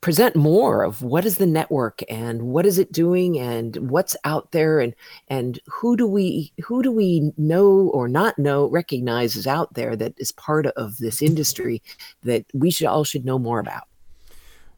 present 0.05 0.37
more 0.37 0.83
of 0.83 1.01
what 1.01 1.25
is 1.25 1.39
the 1.39 1.47
network 1.47 2.03
and 2.11 2.43
what 2.43 2.67
is 2.67 2.79
it 2.79 2.93
doing 2.93 3.39
and 3.39 3.89
what's 3.89 4.15
out 4.25 4.53
there 4.53 4.79
and 4.79 4.95
and 5.29 5.59
who 5.67 5.97
do 5.97 6.07
we 6.07 6.53
who 6.63 6.83
do 6.83 6.93
we 6.93 7.33
know 7.39 7.89
or 7.95 8.07
not 8.07 8.39
know 8.39 8.67
recognize 8.67 9.35
is 9.35 9.47
out 9.47 9.73
there 9.73 9.97
that 9.97 10.13
is 10.19 10.31
part 10.33 10.67
of 10.67 10.99
this 10.99 11.23
industry 11.23 11.81
that 12.23 12.45
we 12.53 12.71
should 12.71 12.87
all 12.87 13.03
should 13.03 13.25
know 13.25 13.39
more 13.39 13.59
about 13.59 13.85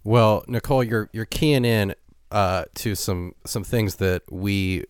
well 0.07 0.45
nicole 0.49 0.83
you're 0.83 1.11
you're 1.13 1.25
keying 1.25 1.65
in 1.65 1.95
uh, 2.31 2.65
to 2.75 2.95
some 2.95 3.33
some 3.45 3.63
things 3.63 3.97
that 3.97 4.23
we 4.31 4.85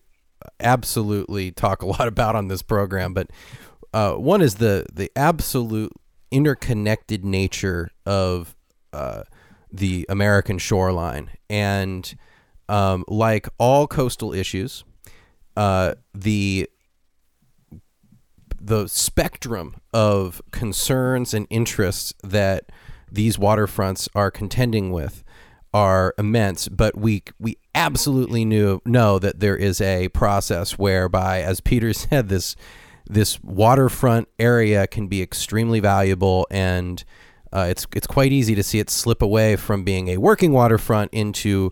absolutely 0.59 1.51
talk 1.51 1.81
a 1.81 1.85
lot 1.97 2.07
about 2.07 2.35
on 2.35 2.47
this 2.47 2.61
program 2.61 3.13
but 3.13 3.29
uh, 3.93 4.13
one 4.13 4.41
is 4.41 4.55
the 4.55 4.85
the 4.93 5.11
absolute 5.15 5.91
interconnected 6.31 7.23
nature 7.23 7.89
of 8.05 8.55
uh, 8.93 9.23
the 9.71 10.05
American 10.09 10.57
shoreline. 10.57 11.31
And 11.49 12.15
um, 12.69 13.03
like 13.07 13.47
all 13.57 13.87
coastal 13.87 14.33
issues, 14.33 14.83
uh, 15.55 15.95
the 16.13 16.69
the 18.59 18.87
spectrum 18.87 19.75
of 19.93 20.41
concerns 20.51 21.33
and 21.33 21.47
interests 21.49 22.13
that 22.23 22.71
these 23.11 23.37
waterfronts 23.37 24.07
are 24.15 24.31
contending 24.31 24.91
with 24.91 25.23
are 25.73 26.13
immense, 26.17 26.67
but 26.69 26.97
we 26.97 27.23
we 27.39 27.57
absolutely 27.75 28.45
knew 28.45 28.81
know 28.85 29.19
that 29.19 29.39
there 29.39 29.55
is 29.55 29.81
a 29.81 30.09
process 30.09 30.77
whereby, 30.77 31.41
as 31.41 31.61
Peter 31.61 31.93
said, 31.93 32.29
this 32.29 32.55
this 33.09 33.41
waterfront 33.41 34.27
area 34.37 34.85
can 34.87 35.07
be 35.07 35.21
extremely 35.21 35.79
valuable 35.79 36.45
and 36.51 37.05
uh, 37.53 37.67
it's 37.69 37.87
it's 37.95 38.07
quite 38.07 38.31
easy 38.31 38.55
to 38.55 38.63
see 38.63 38.79
it 38.79 38.89
slip 38.89 39.21
away 39.21 39.55
from 39.55 39.83
being 39.83 40.09
a 40.09 40.17
working 40.17 40.51
waterfront 40.51 41.13
into 41.13 41.71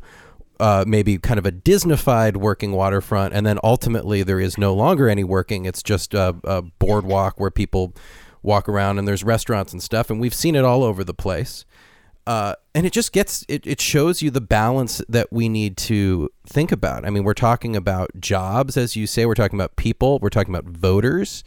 uh, 0.60 0.86
maybe 0.88 1.18
kind 1.18 1.38
of 1.38 1.46
a 1.46 1.52
Disneyfied 1.52 2.38
working 2.38 2.72
waterfront, 2.72 3.34
and 3.34 3.46
then 3.46 3.60
ultimately 3.64 4.24
there 4.24 4.40
is 4.40 4.58
no 4.58 4.74
longer 4.74 5.10
any 5.10 5.24
working. 5.24 5.66
It's 5.66 5.84
just 5.84 6.14
a, 6.14 6.36
a 6.44 6.62
boardwalk 6.62 7.40
where 7.40 7.52
people 7.52 7.94
walk 8.46 8.70
around 8.70 9.00
and 9.00 9.08
there's 9.08 9.24
restaurants 9.24 9.74
and 9.74 9.82
stuff, 9.82 10.10
and 10.10 10.20
we've 10.20 10.34
seen 10.34 10.56
it 10.56 10.64
all 10.64 10.84
over 10.84 11.04
the 11.04 11.14
place. 11.14 11.66
Uh, 12.28 12.56
and 12.74 12.88
it 12.88 12.94
just 12.94 13.12
gets 13.12 13.46
it, 13.48 13.68
it 13.68 13.80
shows 13.80 14.22
you 14.22 14.32
the 14.32 14.42
balance 14.42 15.00
that 15.08 15.32
we 15.32 15.48
need 15.48 15.78
to 15.78 16.30
think 16.48 16.72
about. 16.72 17.06
I 17.06 17.12
mean, 17.12 17.24
we're 17.24 17.36
talking 17.36 17.76
about 17.76 18.10
jobs, 18.20 18.78
as 18.78 18.96
you 18.96 19.06
say, 19.06 19.26
we're 19.26 19.36
talking 19.36 19.60
about 19.60 19.76
people, 19.76 20.18
we're 20.20 20.30
talking 20.30 20.54
about 20.54 20.66
voters. 20.66 21.44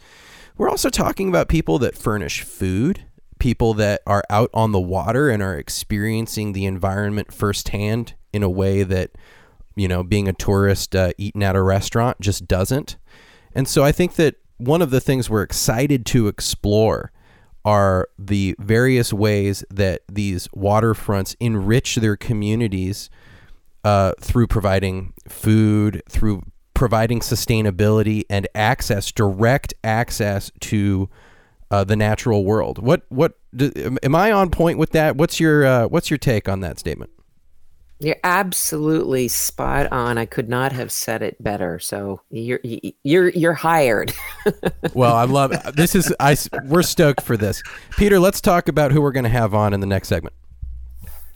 We're 0.57 0.69
also 0.69 0.89
talking 0.89 1.29
about 1.29 1.47
people 1.49 1.79
that 1.79 1.97
furnish 1.97 2.43
food, 2.43 3.05
people 3.39 3.73
that 3.75 4.01
are 4.05 4.23
out 4.29 4.49
on 4.53 4.71
the 4.71 4.79
water 4.79 5.29
and 5.29 5.41
are 5.41 5.57
experiencing 5.57 6.53
the 6.53 6.65
environment 6.65 7.33
firsthand 7.33 8.13
in 8.33 8.43
a 8.43 8.49
way 8.49 8.83
that, 8.83 9.11
you 9.75 9.87
know, 9.87 10.03
being 10.03 10.27
a 10.27 10.33
tourist 10.33 10.95
uh, 10.95 11.11
eating 11.17 11.43
at 11.43 11.55
a 11.55 11.61
restaurant 11.61 12.19
just 12.19 12.47
doesn't. 12.47 12.97
And 13.53 13.67
so 13.67 13.83
I 13.83 13.91
think 13.91 14.15
that 14.15 14.35
one 14.59 14.81
of 14.81 14.91
the 14.91 15.01
things 15.01 15.29
we're 15.29 15.41
excited 15.41 16.05
to 16.07 16.27
explore 16.27 17.11
are 17.65 18.07
the 18.17 18.55
various 18.59 19.11
ways 19.11 19.63
that 19.69 20.01
these 20.07 20.47
waterfronts 20.49 21.35
enrich 21.39 21.95
their 21.95 22.15
communities 22.15 23.09
uh, 23.83 24.13
through 24.19 24.47
providing 24.47 25.13
food, 25.27 26.01
through 26.09 26.43
providing 26.73 27.19
sustainability 27.19 28.23
and 28.29 28.47
access, 28.53 29.11
direct 29.11 29.73
access 29.83 30.51
to 30.59 31.09
uh, 31.71 31.83
the 31.83 31.95
natural 31.95 32.43
world. 32.43 32.79
What 32.79 33.03
what 33.09 33.37
do, 33.55 33.97
am 34.03 34.15
I 34.15 34.31
on 34.31 34.49
point 34.49 34.77
with 34.77 34.91
that? 34.91 35.15
What's 35.15 35.39
your 35.39 35.65
uh, 35.65 35.87
what's 35.87 36.09
your 36.09 36.17
take 36.17 36.49
on 36.49 36.61
that 36.61 36.79
statement? 36.79 37.11
You're 38.01 38.15
absolutely 38.23 39.27
spot 39.27 39.91
on. 39.91 40.17
I 40.17 40.25
could 40.25 40.47
not 40.47 40.71
have 40.71 40.89
said 40.89 41.21
it 41.21 41.41
better. 41.43 41.79
So 41.79 42.21
you're 42.31 42.61
you're 43.03 43.29
you're 43.29 43.53
hired. 43.53 44.13
well, 44.93 45.15
I 45.15 45.25
love 45.25 45.51
this. 45.75 45.95
Is 45.95 46.13
I 46.17 46.37
we're 46.65 46.81
stoked 46.83 47.21
for 47.21 47.35
this, 47.35 47.61
Peter. 47.97 48.17
Let's 48.17 48.39
talk 48.39 48.69
about 48.69 48.93
who 48.93 49.01
we're 49.01 49.11
going 49.11 49.25
to 49.25 49.29
have 49.29 49.53
on 49.53 49.73
in 49.73 49.81
the 49.81 49.85
next 49.85 50.07
segment. 50.07 50.33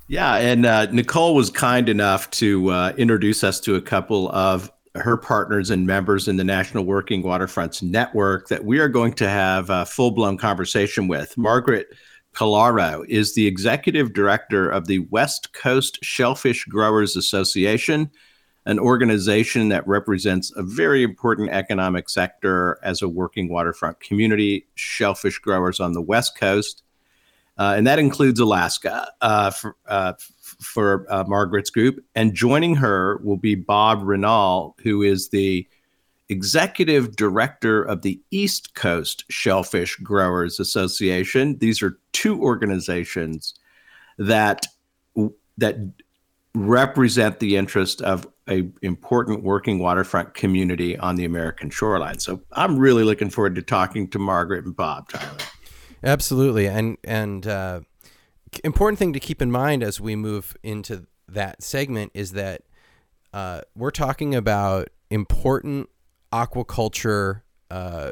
Yeah, 0.08 0.36
and 0.36 0.66
uh, 0.66 0.86
Nicole 0.86 1.36
was 1.36 1.50
kind 1.50 1.90
enough 1.90 2.30
to 2.32 2.70
uh, 2.70 2.94
introduce 2.98 3.44
us 3.44 3.60
to 3.62 3.76
a 3.76 3.82
couple 3.82 4.30
of 4.32 4.72
her 4.96 5.18
partners 5.18 5.70
and 5.70 5.88
members 5.88 6.28
in 6.28 6.38
the 6.38 6.44
National 6.44 6.86
Working 6.86 7.24
Waterfronts 7.24 7.82
Network 7.82 8.48
that 8.48 8.64
we 8.64 8.80
are 8.80 8.88
going 8.88 9.14
to 9.14 9.28
have 9.28 9.70
a 9.70 9.86
full 9.86 10.12
blown 10.12 10.38
conversation 10.38 11.08
with. 11.08 11.38
Margaret 11.38 11.88
Pilaro 12.34 13.06
is 13.08 13.36
the 13.36 13.48
executive 13.48 14.14
director 14.14 14.70
of 14.70 14.88
the 14.88 15.00
West 15.00 15.54
Coast 15.54 16.00
Shellfish 16.04 16.66
Growers 16.66 17.16
Association, 17.16 18.12
an 18.66 18.80
organization 18.80 19.70
that 19.70 19.88
represents 19.88 20.52
a 20.56 20.64
very 20.64 21.04
important 21.04 21.50
economic 21.52 22.10
sector 22.10 22.80
as 22.84 23.02
a 23.02 23.10
working 23.10 23.50
waterfront 23.50 24.00
community, 24.00 24.68
shellfish 24.76 25.40
growers 25.40 25.80
on 25.80 25.94
the 25.94 26.02
West 26.02 26.38
Coast. 26.38 26.84
Uh, 27.58 27.76
and 27.78 27.86
that 27.86 28.00
includes 28.00 28.40
Alaska 28.40 29.12
uh, 29.22 29.52
for, 29.52 29.76
uh, 29.88 30.14
for 30.60 31.06
uh, 31.10 31.24
Margaret's 31.28 31.70
group. 31.70 32.04
And 32.16 32.34
joining 32.34 32.76
her 32.76 33.18
will 33.24 33.38
be 33.38 33.54
Bob 33.54 34.02
Rinal, 34.02 34.74
who 34.82 35.04
is 35.04 35.30
the 35.30 35.68
executive 36.34 37.16
director 37.16 37.82
of 37.82 38.02
the 38.02 38.22
East 38.32 38.76
Coast 38.76 39.24
Shellfish 39.30 39.96
Growers 39.98 40.60
Association. 40.60 41.58
These 41.60 41.82
are 41.82 41.98
two 42.12 42.42
organizations 42.42 43.54
that 44.18 44.68
that 45.58 45.78
represent 46.56 47.40
the 47.40 47.56
interest 47.56 48.02
of 48.02 48.28
a 48.50 48.70
important 48.82 49.44
working 49.44 49.80
waterfront 49.80 50.34
community 50.34 50.98
on 50.98 51.16
the 51.16 51.26
American 51.26 51.70
shoreline. 51.70 52.20
So 52.20 52.42
I'm 52.52 52.78
really 52.78 53.04
looking 53.04 53.30
forward 53.30 53.56
to 53.56 53.62
talking 53.62 54.10
to 54.10 54.20
Margaret 54.20 54.66
and 54.66 54.76
Bob 54.76 55.10
Tyler. 55.10 55.38
Absolutely, 56.04 56.68
and 56.68 56.98
and 57.04 57.48
uh, 57.48 57.82
important 58.64 59.00
thing 59.00 59.14
to 59.14 59.20
keep 59.20 59.42
in 59.42 59.52
mind 59.52 59.84
as 59.84 60.02
we 60.02 60.16
move 60.16 60.58
into 60.64 61.08
that 61.30 61.64
segment 61.64 62.12
is 62.14 62.34
that 62.34 62.64
uh, 63.34 63.62
we're 63.76 63.92
talking 63.92 64.36
about 64.36 64.90
important 65.10 65.90
aquaculture 66.34 67.44
uh, 67.70 68.12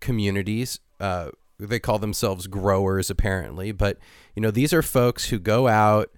communities. 0.00 0.78
Uh, 1.00 1.30
they 1.58 1.78
call 1.78 1.98
themselves 1.98 2.46
growers, 2.46 3.10
apparently, 3.10 3.72
but 3.72 3.98
you 4.34 4.42
know 4.42 4.50
these 4.50 4.72
are 4.72 4.82
folks 4.82 5.26
who 5.26 5.38
go 5.38 5.66
out 5.66 6.10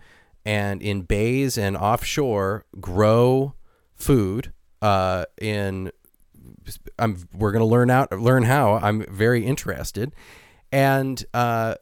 and 0.44 0.82
in 0.82 1.02
bays 1.02 1.56
and 1.56 1.76
offshore 1.76 2.64
grow 2.80 3.54
food. 3.94 4.52
Uh, 4.82 5.24
in 5.40 5.90
I'm 6.98 7.28
we're 7.32 7.52
gonna 7.52 7.64
learn 7.64 7.90
out 7.90 8.12
learn 8.12 8.44
how. 8.44 8.74
I'm 8.74 9.04
very 9.10 9.44
interested, 9.44 10.12
and 10.72 11.24
uh, 11.32 11.76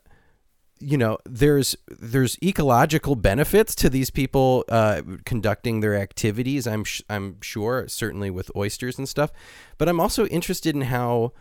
you 0.84 0.98
know 0.98 1.18
there's 1.24 1.76
there's 1.88 2.36
ecological 2.42 3.16
benefits 3.16 3.74
to 3.74 3.88
these 3.88 4.10
people 4.10 4.64
uh, 4.68 5.00
conducting 5.24 5.80
their 5.80 5.94
activities 5.94 6.66
i'm 6.66 6.84
sh- 6.84 7.02
i'm 7.08 7.40
sure 7.40 7.88
certainly 7.88 8.30
with 8.30 8.50
oysters 8.54 8.98
and 8.98 9.08
stuff. 9.08 9.30
But 9.78 9.88
i'm 9.88 10.00
also 10.00 10.26
interested 10.26 10.74
in 10.74 10.82
how 10.82 11.32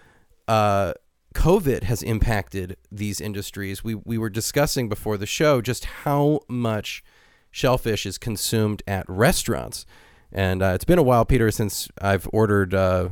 uh, 0.48 0.94
covid 1.36 1.84
has 1.84 2.02
impacted 2.04 2.78
these 2.92 3.20
industries. 3.20 3.84
We 3.84 3.96
we 3.96 4.18
were 4.18 4.30
discussing 4.30 4.88
before 4.88 5.18
the 5.18 5.26
show 5.26 5.62
just 5.62 5.86
how 5.86 6.42
much 6.48 7.04
shellfish 7.52 8.06
is 8.06 8.18
consumed 8.18 8.82
at 8.88 9.06
restaurants. 9.08 9.86
And 10.32 10.64
uh, 10.64 10.72
it's 10.74 10.86
been 10.86 11.00
a 11.00 11.04
while 11.04 11.26
peter 11.26 11.52
since 11.52 11.90
i've 12.02 12.28
ordered 12.32 12.74
uh, 12.74 13.10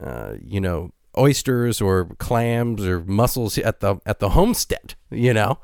uh, 0.00 0.34
you 0.42 0.60
know 0.60 0.92
oysters 1.16 1.80
or 1.80 2.06
clams 2.18 2.84
or 2.84 3.00
mussels 3.04 3.58
at 3.58 3.80
the 3.80 3.96
at 4.06 4.20
the 4.20 4.30
homestead, 4.30 4.94
you 5.10 5.34
know. 5.34 5.58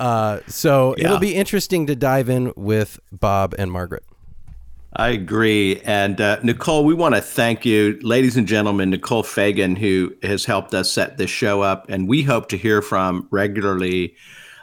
Uh, 0.00 0.40
so 0.48 0.94
yeah. 0.98 1.06
it'll 1.06 1.18
be 1.18 1.34
interesting 1.34 1.86
to 1.86 1.94
dive 1.94 2.28
in 2.28 2.52
with 2.56 2.98
Bob 3.12 3.54
and 3.58 3.70
Margaret. 3.70 4.04
I 4.94 5.10
agree. 5.10 5.80
And 5.84 6.20
uh, 6.20 6.40
Nicole, 6.42 6.84
we 6.84 6.92
want 6.92 7.14
to 7.14 7.22
thank 7.22 7.64
you, 7.64 7.98
ladies 8.02 8.36
and 8.36 8.46
gentlemen, 8.46 8.90
Nicole 8.90 9.22
Faghin, 9.22 9.78
who 9.78 10.14
has 10.22 10.44
helped 10.44 10.74
us 10.74 10.92
set 10.92 11.16
this 11.16 11.30
show 11.30 11.62
up. 11.62 11.88
And 11.88 12.08
we 12.08 12.22
hope 12.22 12.48
to 12.48 12.58
hear 12.58 12.82
from 12.82 13.26
regularly 13.30 14.14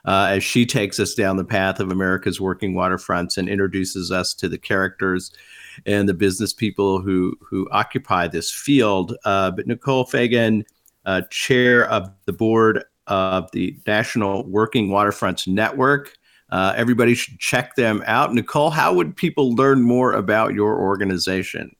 uh, 0.05 0.27
as 0.31 0.43
she 0.43 0.65
takes 0.65 0.99
us 0.99 1.15
down 1.15 1.37
the 1.37 1.45
path 1.45 1.79
of 1.79 1.91
America's 1.91 2.39
working 2.39 2.73
waterfronts 2.73 3.37
and 3.37 3.49
introduces 3.49 4.11
us 4.11 4.33
to 4.35 4.47
the 4.47 4.57
characters 4.57 5.31
and 5.85 6.07
the 6.07 6.13
business 6.13 6.53
people 6.53 7.01
who 7.01 7.35
who 7.41 7.67
occupy 7.71 8.27
this 8.27 8.51
field. 8.51 9.15
Uh, 9.25 9.51
but 9.51 9.67
Nicole 9.67 10.05
Faghin, 10.05 10.63
uh, 11.05 11.21
chair 11.29 11.89
of 11.89 12.09
the 12.25 12.33
board 12.33 12.83
of 13.07 13.49
the 13.51 13.77
National 13.87 14.45
Working 14.45 14.89
Waterfronts 14.89 15.47
Network. 15.47 16.13
Uh, 16.51 16.73
everybody 16.75 17.13
should 17.13 17.39
check 17.39 17.75
them 17.75 18.03
out. 18.07 18.33
Nicole, 18.33 18.71
how 18.71 18.93
would 18.93 19.15
people 19.15 19.55
learn 19.55 19.81
more 19.81 20.13
about 20.13 20.53
your 20.53 20.79
organization? 20.79 21.75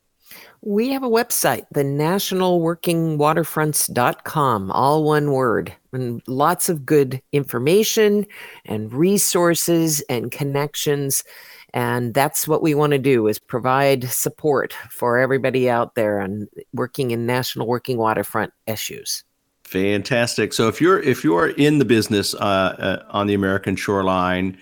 We 0.62 0.90
have 0.90 1.04
a 1.04 1.10
website, 1.10 1.64
the 1.72 1.84
nationalworkingwaterfronts.com, 1.84 4.72
all 4.72 5.06
one 5.06 5.32
word, 5.32 5.74
and 5.94 6.22
lots 6.28 6.68
of 6.68 6.86
good 6.86 7.22
information 7.32 8.26
and 8.66 8.94
resources 8.94 10.02
and 10.10 10.32
connections 10.32 11.24
and 11.74 12.14
that's 12.14 12.48
what 12.48 12.62
we 12.62 12.74
want 12.74 12.92
to 12.92 13.00
do 13.00 13.28
is 13.28 13.40
provide 13.40 14.04
support 14.06 14.74
for 14.90 15.18
everybody 15.18 15.70
out 15.70 15.96
there 15.96 16.20
and 16.20 16.48
working 16.74 17.12
in 17.12 17.26
national 17.26 17.68
working 17.68 17.98
waterfront 17.98 18.52
issues. 18.68 19.24
Fantastic. 19.64 20.54
So 20.54 20.68
if 20.68 20.82
you're 20.82 21.00
if 21.00 21.24
you're 21.24 21.50
in 21.50 21.78
the 21.78 21.86
business 21.86 22.34
uh, 22.34 22.38
uh, 22.40 23.06
on 23.12 23.28
the 23.28 23.36
american 23.36 23.76
shoreline 23.76 24.58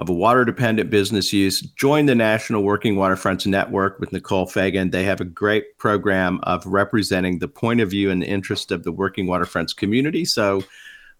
of 0.00 0.08
a 0.08 0.12
water 0.12 0.44
dependent 0.44 0.90
business 0.90 1.32
use 1.32 1.60
join 1.60 2.06
the 2.06 2.14
national 2.14 2.64
working 2.64 2.96
waterfronts 2.96 3.46
network 3.46 4.00
with 4.00 4.12
nicole 4.12 4.46
faghin. 4.46 4.90
They 4.90 5.04
have 5.04 5.20
a 5.20 5.24
great 5.24 5.78
program 5.78 6.40
of 6.42 6.66
representing 6.66 7.38
the 7.38 7.46
point 7.46 7.80
of 7.80 7.90
view 7.90 8.10
and 8.10 8.20
the 8.20 8.26
interest 8.26 8.72
of 8.72 8.82
the 8.82 8.90
working 8.90 9.26
waterfronts 9.26 9.76
community. 9.76 10.24
So 10.24 10.64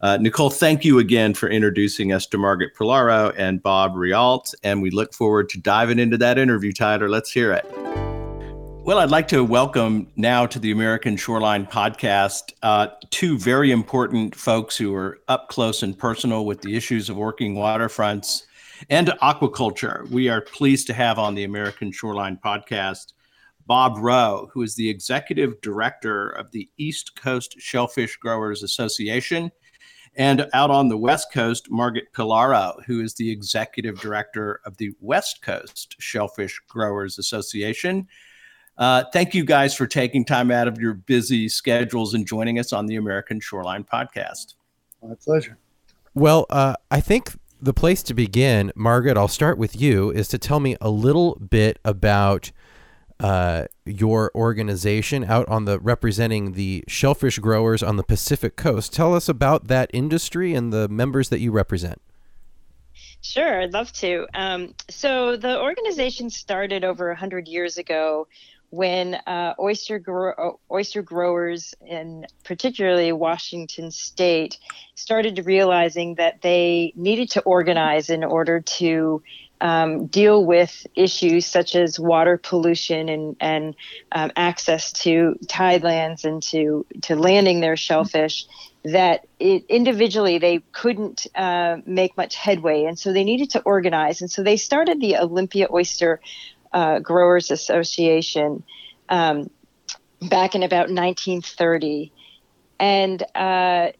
uh, 0.00 0.16
Nicole, 0.18 0.50
thank 0.50 0.84
you 0.84 0.98
again 0.98 1.34
for 1.34 1.48
introducing 1.48 2.12
us 2.12 2.26
to 2.26 2.38
Margaret 2.38 2.74
Pilaro 2.78 3.34
and 3.36 3.62
Bob 3.62 3.94
Rheault, 3.94 4.54
and 4.62 4.80
we 4.80 4.90
look 4.90 5.12
forward 5.12 5.48
to 5.50 5.58
diving 5.58 5.98
into 5.98 6.16
that 6.18 6.38
interview, 6.38 6.72
Tyler. 6.72 7.08
Let's 7.08 7.32
hear 7.32 7.52
it. 7.52 7.66
Well, 8.84 9.00
I'd 9.00 9.10
like 9.10 9.28
to 9.28 9.44
welcome 9.44 10.10
now 10.16 10.46
to 10.46 10.58
the 10.58 10.70
American 10.70 11.16
Shoreline 11.16 11.66
podcast 11.66 12.52
uh, 12.62 12.88
two 13.10 13.38
very 13.38 13.70
important 13.70 14.34
folks 14.34 14.76
who 14.76 14.94
are 14.94 15.18
up 15.28 15.48
close 15.48 15.82
and 15.82 15.98
personal 15.98 16.46
with 16.46 16.62
the 16.62 16.76
issues 16.76 17.10
of 17.10 17.16
working 17.16 17.54
waterfronts 17.54 18.44
and 18.88 19.08
aquaculture. 19.20 20.08
We 20.10 20.28
are 20.28 20.40
pleased 20.40 20.86
to 20.86 20.94
have 20.94 21.18
on 21.18 21.34
the 21.34 21.44
American 21.44 21.92
Shoreline 21.92 22.38
podcast 22.42 23.12
Bob 23.66 23.98
Rheault, 23.98 24.48
who 24.54 24.62
is 24.62 24.74
the 24.74 24.88
executive 24.88 25.60
director 25.60 26.30
of 26.30 26.50
the 26.52 26.70
East 26.78 27.14
Coast 27.20 27.56
Shellfish 27.58 28.16
Growers 28.16 28.62
Association. 28.62 29.50
And 30.18 30.48
out 30.52 30.70
on 30.70 30.88
the 30.88 30.96
West 30.96 31.32
Coast, 31.32 31.70
Margaret 31.70 32.12
Pilaro, 32.12 32.84
who 32.84 33.00
is 33.00 33.14
the 33.14 33.30
executive 33.30 34.00
director 34.00 34.60
of 34.64 34.76
the 34.76 34.92
West 35.00 35.42
Coast 35.42 35.94
Shellfish 36.00 36.60
Growers 36.68 37.18
Association. 37.18 38.08
Uh, 38.76 39.04
thank 39.12 39.32
you 39.32 39.44
guys 39.44 39.74
for 39.74 39.86
taking 39.86 40.24
time 40.24 40.50
out 40.50 40.66
of 40.66 40.78
your 40.78 40.94
busy 40.94 41.48
schedules 41.48 42.14
and 42.14 42.26
joining 42.26 42.58
us 42.58 42.72
on 42.72 42.86
the 42.86 42.96
American 42.96 43.38
Shoreline 43.38 43.84
Podcast. 43.84 44.54
My 45.02 45.14
pleasure. 45.14 45.56
Well, 46.14 46.46
uh, 46.50 46.74
I 46.90 47.00
think 47.00 47.36
the 47.60 47.72
place 47.72 48.02
to 48.04 48.14
begin, 48.14 48.72
Margaret, 48.74 49.16
I'll 49.16 49.28
start 49.28 49.56
with 49.56 49.80
you, 49.80 50.10
is 50.10 50.26
to 50.28 50.38
tell 50.38 50.58
me 50.58 50.76
a 50.80 50.90
little 50.90 51.36
bit 51.36 51.78
about 51.84 52.50
uh, 53.20 53.64
your 53.84 54.30
organization 54.34 55.24
out 55.24 55.48
on 55.48 55.64
the 55.64 55.78
representing 55.80 56.52
the 56.52 56.84
shellfish 56.86 57.38
growers 57.38 57.82
on 57.82 57.96
the 57.96 58.04
Pacific 58.04 58.56
coast. 58.56 58.92
Tell 58.92 59.14
us 59.14 59.28
about 59.28 59.68
that 59.68 59.90
industry 59.92 60.54
and 60.54 60.72
the 60.72 60.88
members 60.88 61.28
that 61.30 61.40
you 61.40 61.50
represent. 61.50 62.00
Sure, 63.20 63.60
I'd 63.60 63.72
love 63.72 63.92
to. 63.94 64.26
Um, 64.34 64.74
so 64.88 65.36
the 65.36 65.60
organization 65.60 66.30
started 66.30 66.84
over 66.84 67.08
100 67.08 67.48
years 67.48 67.76
ago 67.76 68.28
when 68.70 69.14
uh, 69.26 69.54
oyster 69.58 69.98
gro- 69.98 70.60
oyster 70.70 71.02
growers 71.02 71.74
in 71.86 72.26
particularly 72.44 73.12
Washington 73.12 73.90
State 73.90 74.58
started 74.94 75.44
realizing 75.46 76.14
that 76.16 76.42
they 76.42 76.92
needed 76.94 77.30
to 77.30 77.40
organize 77.42 78.10
in 78.10 78.22
order 78.22 78.60
to 78.60 79.22
um, 79.60 80.06
deal 80.06 80.44
with 80.44 80.86
issues 80.94 81.46
such 81.46 81.74
as 81.74 81.98
water 81.98 82.36
pollution 82.36 83.08
and 83.08 83.36
and 83.40 83.74
um, 84.12 84.30
access 84.36 84.92
to 84.92 85.36
tidelands 85.46 86.24
and 86.24 86.42
to 86.44 86.86
to 87.02 87.16
landing 87.16 87.60
their 87.60 87.76
shellfish 87.76 88.46
that 88.84 89.26
it, 89.40 89.64
individually 89.68 90.38
they 90.38 90.60
couldn't 90.72 91.26
uh, 91.34 91.78
make 91.86 92.16
much 92.16 92.36
headway 92.36 92.84
and 92.84 92.98
so 92.98 93.12
they 93.12 93.24
needed 93.24 93.50
to 93.50 93.60
organize 93.62 94.20
and 94.20 94.30
so 94.30 94.42
they 94.42 94.56
started 94.56 95.00
the 95.00 95.16
Olympia 95.16 95.66
Oyster 95.72 96.20
uh, 96.72 96.98
Growers 97.00 97.50
Association 97.50 98.62
um, 99.08 99.50
back 100.20 100.54
in 100.54 100.62
about 100.62 100.90
1930. 100.90 102.12
And 102.80 103.22
uh, 103.34 103.92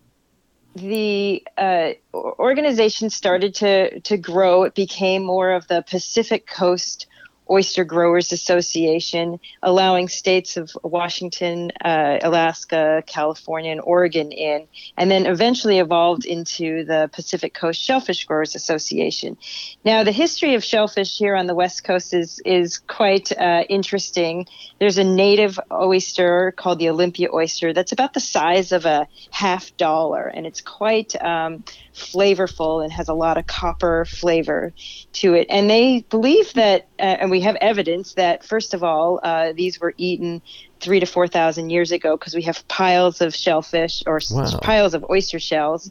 the 0.80 1.44
uh, 1.56 1.92
organization 2.14 3.10
started 3.10 3.54
to, 3.56 4.00
to 4.00 4.16
grow. 4.16 4.64
It 4.64 4.74
became 4.74 5.24
more 5.24 5.52
of 5.52 5.68
the 5.68 5.82
Pacific 5.82 6.46
Coast 6.46 7.06
Oyster 7.50 7.84
Growers 7.84 8.32
Association, 8.32 9.40
allowing 9.62 10.08
states 10.08 10.56
of 10.56 10.70
Washington, 10.82 11.70
uh, 11.84 12.18
Alaska, 12.22 13.02
California, 13.06 13.72
and 13.72 13.80
Oregon 13.80 14.32
in, 14.32 14.66
and 14.96 15.10
then 15.10 15.26
eventually 15.26 15.78
evolved 15.78 16.24
into 16.24 16.84
the 16.84 17.10
Pacific 17.12 17.54
Coast 17.54 17.80
Shellfish 17.80 18.24
Growers 18.24 18.54
Association. 18.54 19.36
Now, 19.84 20.04
the 20.04 20.12
history 20.12 20.54
of 20.54 20.64
shellfish 20.64 21.16
here 21.16 21.34
on 21.34 21.46
the 21.46 21.54
West 21.54 21.84
Coast 21.84 22.14
is 22.14 22.40
is 22.44 22.78
quite 22.78 23.32
uh, 23.38 23.64
interesting. 23.68 24.46
There's 24.78 24.98
a 24.98 25.04
native 25.04 25.58
oyster 25.72 26.52
called 26.56 26.78
the 26.78 26.88
Olympia 26.90 27.28
oyster 27.32 27.72
that's 27.72 27.92
about 27.92 28.14
the 28.14 28.20
size 28.20 28.72
of 28.72 28.84
a 28.84 29.06
half 29.30 29.76
dollar, 29.76 30.26
and 30.26 30.46
it's 30.46 30.60
quite 30.60 31.20
um, 31.22 31.64
flavorful 31.94 32.82
and 32.82 32.92
has 32.92 33.08
a 33.08 33.14
lot 33.14 33.38
of 33.38 33.46
copper 33.46 34.04
flavor 34.04 34.72
to 35.12 35.34
it. 35.34 35.46
And 35.50 35.68
they 35.68 36.04
believe 36.10 36.52
that, 36.54 36.86
uh, 36.98 37.02
and 37.02 37.30
we 37.30 37.37
have 37.40 37.56
evidence 37.56 38.14
that, 38.14 38.44
first 38.44 38.74
of 38.74 38.82
all, 38.82 39.20
uh, 39.22 39.52
these 39.52 39.80
were 39.80 39.94
eaten 39.96 40.42
three 40.80 41.00
to 41.00 41.06
4,000 41.06 41.70
years 41.70 41.92
ago 41.92 42.16
because 42.16 42.34
we 42.34 42.42
have 42.42 42.66
piles 42.68 43.20
of 43.20 43.34
shellfish 43.34 44.02
or 44.06 44.20
wow. 44.30 44.58
piles 44.62 44.94
of 44.94 45.04
oyster 45.10 45.38
shells 45.38 45.90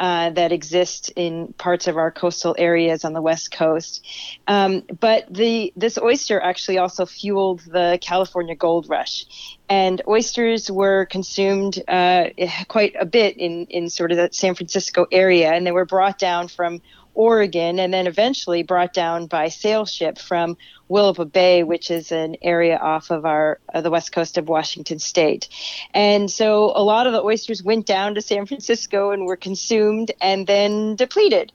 uh, 0.00 0.30
that 0.30 0.52
exist 0.52 1.10
in 1.16 1.52
parts 1.54 1.88
of 1.88 1.96
our 1.96 2.10
coastal 2.10 2.54
areas 2.56 3.04
on 3.04 3.12
the 3.12 3.22
west 3.22 3.50
coast. 3.50 4.06
Um, 4.46 4.84
but 5.00 5.26
the 5.32 5.72
this 5.76 5.98
oyster 5.98 6.40
actually 6.40 6.78
also 6.78 7.04
fueled 7.04 7.60
the 7.60 7.98
California 8.00 8.54
gold 8.54 8.88
rush, 8.88 9.26
and 9.68 10.00
oysters 10.06 10.70
were 10.70 11.06
consumed 11.06 11.82
uh, 11.88 12.26
quite 12.68 12.94
a 13.00 13.06
bit 13.06 13.36
in 13.38 13.66
in 13.66 13.90
sort 13.90 14.12
of 14.12 14.18
that 14.18 14.34
San 14.34 14.54
Francisco 14.54 15.06
area, 15.10 15.52
and 15.52 15.66
they 15.66 15.72
were 15.72 15.86
brought 15.86 16.18
down 16.18 16.46
from 16.46 16.80
Oregon, 17.18 17.80
and 17.80 17.92
then 17.92 18.06
eventually 18.06 18.62
brought 18.62 18.92
down 18.92 19.26
by 19.26 19.48
sail 19.48 19.84
ship 19.84 20.18
from 20.18 20.56
Willapa 20.88 21.30
Bay, 21.30 21.64
which 21.64 21.90
is 21.90 22.12
an 22.12 22.36
area 22.42 22.76
off 22.76 23.10
of 23.10 23.26
our 23.26 23.58
uh, 23.74 23.80
the 23.80 23.90
west 23.90 24.12
coast 24.12 24.38
of 24.38 24.48
Washington 24.48 25.00
State. 25.00 25.48
And 25.92 26.30
so 26.30 26.72
a 26.76 26.82
lot 26.84 27.08
of 27.08 27.12
the 27.12 27.20
oysters 27.20 27.60
went 27.60 27.86
down 27.86 28.14
to 28.14 28.22
San 28.22 28.46
Francisco 28.46 29.10
and 29.10 29.26
were 29.26 29.36
consumed 29.36 30.12
and 30.20 30.46
then 30.46 30.94
depleted. 30.94 31.52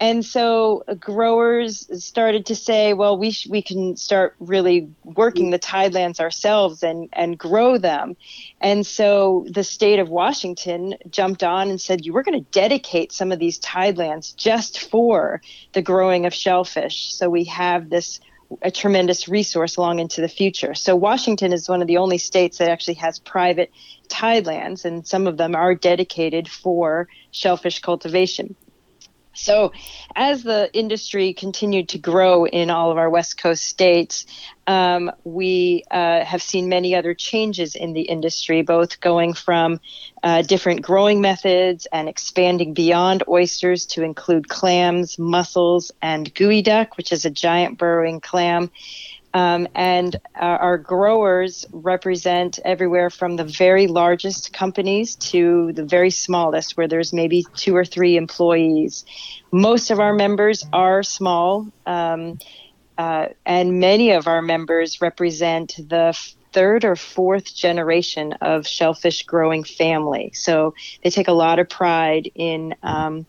And 0.00 0.24
so 0.24 0.82
growers 0.98 1.86
started 2.02 2.46
to 2.46 2.54
say, 2.54 2.94
well, 2.94 3.18
we 3.18 3.32
sh- 3.32 3.48
we 3.48 3.60
can 3.60 3.96
start 3.96 4.34
really 4.40 4.88
working 5.04 5.50
the 5.50 5.58
tidelands 5.58 6.20
ourselves 6.20 6.82
and 6.82 7.10
and 7.12 7.38
grow 7.38 7.76
them. 7.76 8.16
And 8.62 8.86
so 8.86 9.46
the 9.50 9.62
state 9.62 9.98
of 9.98 10.08
Washington 10.08 10.94
jumped 11.10 11.42
on 11.42 11.68
and 11.68 11.78
said, 11.78 12.06
you 12.06 12.14
were 12.14 12.22
going 12.22 12.42
to 12.42 12.50
dedicate 12.50 13.12
some 13.12 13.30
of 13.30 13.38
these 13.38 13.60
tidelands 13.60 14.34
just 14.34 14.80
for 14.80 15.42
the 15.74 15.82
growing 15.82 16.24
of 16.24 16.32
shellfish. 16.32 17.12
So 17.12 17.28
we 17.28 17.44
have 17.44 17.90
this 17.90 18.20
a 18.62 18.70
tremendous 18.70 19.28
resource 19.28 19.78
long 19.78 20.00
into 20.00 20.20
the 20.20 20.28
future. 20.28 20.74
So 20.74 20.96
Washington 20.96 21.52
is 21.52 21.68
one 21.68 21.82
of 21.82 21.88
the 21.88 21.98
only 21.98 22.18
states 22.18 22.58
that 22.58 22.68
actually 22.68 22.94
has 22.94 23.18
private 23.20 23.70
tidelands, 24.08 24.84
and 24.84 25.06
some 25.06 25.28
of 25.28 25.36
them 25.36 25.54
are 25.54 25.74
dedicated 25.74 26.48
for 26.48 27.06
shellfish 27.30 27.80
cultivation. 27.80 28.56
So, 29.32 29.72
as 30.16 30.42
the 30.42 30.70
industry 30.72 31.32
continued 31.32 31.90
to 31.90 31.98
grow 31.98 32.46
in 32.46 32.68
all 32.68 32.90
of 32.90 32.98
our 32.98 33.08
West 33.08 33.40
Coast 33.40 33.62
states, 33.62 34.26
um, 34.66 35.10
we 35.24 35.84
uh, 35.90 36.24
have 36.24 36.42
seen 36.42 36.68
many 36.68 36.94
other 36.94 37.14
changes 37.14 37.76
in 37.76 37.92
the 37.92 38.02
industry, 38.02 38.62
both 38.62 39.00
going 39.00 39.34
from 39.34 39.80
uh, 40.22 40.42
different 40.42 40.82
growing 40.82 41.20
methods 41.20 41.86
and 41.92 42.08
expanding 42.08 42.74
beyond 42.74 43.22
oysters 43.28 43.86
to 43.86 44.02
include 44.02 44.48
clams, 44.48 45.18
mussels, 45.18 45.92
and 46.02 46.34
geoduck, 46.34 46.96
which 46.96 47.12
is 47.12 47.24
a 47.24 47.30
giant 47.30 47.78
burrowing 47.78 48.20
clam. 48.20 48.70
Um, 49.32 49.68
and 49.74 50.16
uh, 50.34 50.38
our 50.38 50.76
growers 50.76 51.64
represent 51.72 52.58
everywhere 52.64 53.10
from 53.10 53.36
the 53.36 53.44
very 53.44 53.86
largest 53.86 54.52
companies 54.52 55.14
to 55.16 55.72
the 55.72 55.84
very 55.84 56.10
smallest, 56.10 56.76
where 56.76 56.88
there's 56.88 57.12
maybe 57.12 57.44
two 57.54 57.76
or 57.76 57.84
three 57.84 58.16
employees. 58.16 59.04
Most 59.52 59.90
of 59.90 60.00
our 60.00 60.14
members 60.14 60.66
are 60.72 61.02
small, 61.04 61.68
um, 61.86 62.38
uh, 62.98 63.28
and 63.46 63.78
many 63.78 64.10
of 64.10 64.26
our 64.26 64.42
members 64.42 65.00
represent 65.00 65.76
the 65.88 66.18
third 66.52 66.84
or 66.84 66.96
fourth 66.96 67.54
generation 67.54 68.32
of 68.40 68.66
shellfish 68.66 69.22
growing 69.22 69.62
family. 69.62 70.32
So 70.34 70.74
they 71.02 71.10
take 71.10 71.28
a 71.28 71.32
lot 71.32 71.60
of 71.60 71.68
pride 71.68 72.30
in 72.34 72.74
um, 72.82 73.26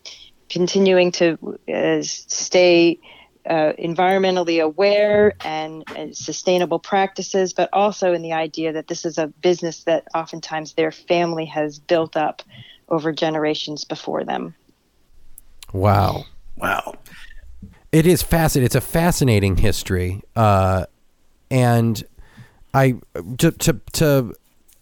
continuing 0.50 1.12
to 1.14 1.38
uh, 1.72 2.02
stay 2.02 3.00
uh, 3.50 3.74
environmentally 3.80 4.64
aware 4.64 5.34
and, 5.44 5.84
and, 5.96 6.16
sustainable 6.16 6.80
practices, 6.80 7.54
but 7.54 7.70
also 7.74 8.14
in 8.14 8.22
the 8.22 8.34
idea 8.34 8.72
that 8.72 8.88
this 8.88 9.04
is 9.04 9.18
a 9.18 9.28
business 9.28 9.84
that 9.86 10.08
oftentimes 10.14 10.74
their 10.74 10.92
family 10.92 11.46
has 11.46 11.80
built 11.80 12.16
up 12.16 12.44
over 12.90 13.12
generations 13.12 13.84
before 13.84 14.24
them. 14.24 14.54
Wow. 15.74 16.26
Wow. 16.58 16.96
It 17.92 18.06
is 18.06 18.22
fascinating. 18.22 18.66
It's 18.66 18.76
a 18.76 18.82
fascinating 18.82 19.58
history. 19.58 20.22
Uh, 20.36 20.86
and 21.50 22.04
I, 22.74 22.96
to, 23.40 23.52
to, 23.52 23.82
to 23.94 24.36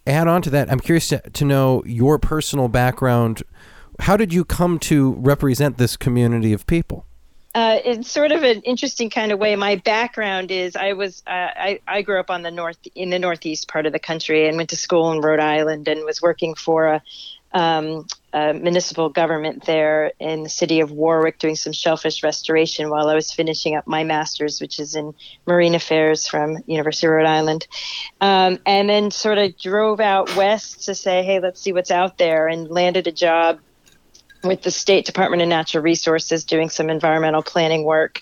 add 0.05 0.27
on 0.27 0.41
to 0.43 0.49
that, 0.49 0.71
I'm 0.71 0.79
curious 0.79 1.07
to, 1.09 1.19
to 1.19 1.45
know 1.45 1.83
your 1.85 2.19
personal 2.19 2.67
background. 2.67 3.41
How 4.01 4.17
did 4.17 4.33
you 4.33 4.43
come 4.43 4.79
to 4.79 5.13
represent 5.13 5.77
this 5.77 5.95
community 5.95 6.53
of 6.53 6.67
people? 6.67 7.05
Uh, 7.59 7.81
in 7.83 8.03
sort 8.03 8.31
of 8.31 8.41
an 8.43 8.61
interesting 8.61 9.09
kind 9.09 9.33
of 9.33 9.39
way, 9.39 9.53
my 9.57 9.75
background 9.75 10.49
is 10.49 10.77
I 10.77 10.93
was 10.93 11.21
uh, 11.27 11.51
I, 11.67 11.81
I 11.85 12.03
grew 12.03 12.17
up 12.17 12.29
on 12.29 12.41
the 12.41 12.51
north 12.51 12.77
in 12.95 13.09
the 13.09 13.19
northeast 13.19 13.67
part 13.67 13.85
of 13.85 13.91
the 13.91 13.99
country 13.99 14.47
and 14.47 14.55
went 14.55 14.69
to 14.69 14.77
school 14.77 15.11
in 15.11 15.19
Rhode 15.19 15.41
Island 15.41 15.89
and 15.89 16.05
was 16.05 16.21
working 16.21 16.55
for 16.55 16.85
a, 16.85 17.01
um, 17.51 18.07
a 18.31 18.53
municipal 18.53 19.09
government 19.09 19.65
there 19.65 20.13
in 20.21 20.43
the 20.43 20.49
city 20.49 20.79
of 20.79 20.91
Warwick 20.91 21.37
doing 21.37 21.57
some 21.57 21.73
shellfish 21.73 22.23
restoration 22.23 22.89
while 22.89 23.09
I 23.09 23.13
was 23.13 23.33
finishing 23.33 23.75
up 23.75 23.85
my 23.85 24.05
master's, 24.05 24.61
which 24.61 24.79
is 24.79 24.95
in 24.95 25.13
marine 25.45 25.75
affairs 25.75 26.29
from 26.29 26.59
University 26.65 27.07
of 27.07 27.11
Rhode 27.11 27.27
Island, 27.27 27.67
um, 28.21 28.59
and 28.65 28.89
then 28.89 29.11
sort 29.11 29.37
of 29.37 29.57
drove 29.57 29.99
out 29.99 30.33
west 30.37 30.85
to 30.85 30.95
say, 30.95 31.23
hey, 31.23 31.41
let's 31.41 31.59
see 31.59 31.73
what's 31.73 31.91
out 31.91 32.17
there, 32.17 32.47
and 32.47 32.69
landed 32.69 33.07
a 33.07 33.11
job 33.11 33.59
with 34.43 34.61
the 34.61 34.71
State 34.71 35.05
Department 35.05 35.41
of 35.41 35.47
Natural 35.47 35.83
Resources 35.83 36.43
doing 36.43 36.69
some 36.69 36.89
environmental 36.89 37.43
planning 37.43 37.83
work, 37.83 38.21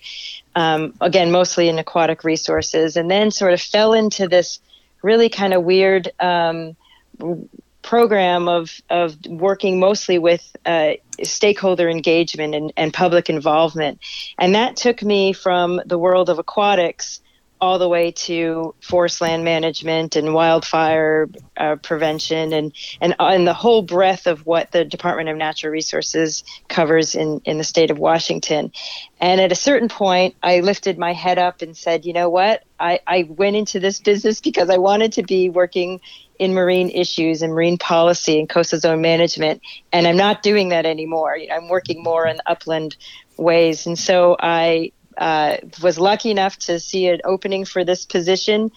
um, 0.56 0.94
again, 1.02 1.32
mostly 1.32 1.70
in 1.70 1.78
aquatic 1.78 2.24
resources, 2.24 2.98
and 2.98 3.10
then 3.10 3.32
sort 3.32 3.54
of 3.54 3.62
fell 3.62 3.94
into 3.94 4.28
this 4.28 4.60
really 5.04 5.30
kind 5.30 5.54
of 5.54 5.64
weird 5.64 6.12
um, 6.20 6.76
program 7.84 8.50
of 8.50 8.82
of 8.90 9.16
working 9.28 9.80
mostly 9.80 10.18
with 10.20 10.56
uh, 10.66 10.94
stakeholder 11.24 11.90
engagement 11.90 12.56
and, 12.56 12.74
and 12.76 12.94
public 12.94 13.30
involvement, 13.30 14.00
and 14.40 14.56
that 14.56 14.76
took 14.76 15.04
me 15.04 15.34
from 15.34 15.80
the 15.86 15.98
world 15.98 16.30
of 16.30 16.40
aquatics 16.40 17.22
all 17.60 17.80
the 17.80 17.90
way 17.90 18.12
to 18.12 18.76
forest 18.82 19.22
land 19.22 19.44
management 19.44 20.16
and 20.16 20.34
wildfire 20.34 21.28
uh, 21.58 21.76
prevention 21.78 22.54
and, 22.54 22.74
and 23.02 23.16
and 23.20 23.48
the 23.48 23.54
whole 23.54 23.82
breadth 23.82 24.28
of 24.28 24.46
what 24.46 24.72
the 24.72 24.86
Department 24.86 25.30
of 25.30 25.38
Natural 25.38 25.72
Resources 25.72 26.44
covers 26.68 27.16
in, 27.16 27.42
in 27.46 27.58
the 27.58 27.64
state 27.64 27.92
of 27.92 27.98
Washington. 27.98 28.72
And 29.20 29.42
at 29.42 29.52
a 29.52 29.56
certain 29.56 29.90
point, 29.90 30.36
I 30.44 30.60
lifted 30.60 30.98
my 30.98 31.14
head 31.14 31.40
up 31.40 31.62
and 31.62 31.76
said, 31.76 32.06
you 32.06 32.14
know 32.14 32.30
what? 32.30 32.64
I, 32.80 33.00
I 33.08 33.24
went 33.28 33.56
into 33.56 33.80
this 33.80 34.00
business 34.00 34.40
because 34.40 34.70
I 34.70 34.78
wanted 34.78 35.14
to 35.14 35.24
be 35.24 35.50
working 35.50 36.00
in 36.38 36.54
marine 36.54 36.92
issues 36.92 37.42
and 37.42 37.54
marine 37.54 37.80
policy 37.80 38.40
and 38.40 38.48
coastal 38.48 38.80
zone 38.80 39.02
management, 39.02 39.62
and 39.92 40.06
I'm 40.06 40.18
not 40.18 40.44
doing 40.44 40.70
that 40.70 40.86
anymore. 40.86 41.36
I'm 41.52 41.68
working 41.68 42.04
more 42.04 42.28
in 42.28 42.40
upland 42.46 42.96
ways, 43.38 43.88
and 43.88 43.98
so 43.98 44.36
I 44.40 44.92
uh, 45.18 45.58
was 45.82 45.98
lucky 46.00 46.32
enough 46.32 46.58
to 46.58 46.80
see 46.80 47.08
an 47.08 47.22
opening 47.24 47.66
for 47.66 47.84
this 47.84 48.06
position 48.06 48.72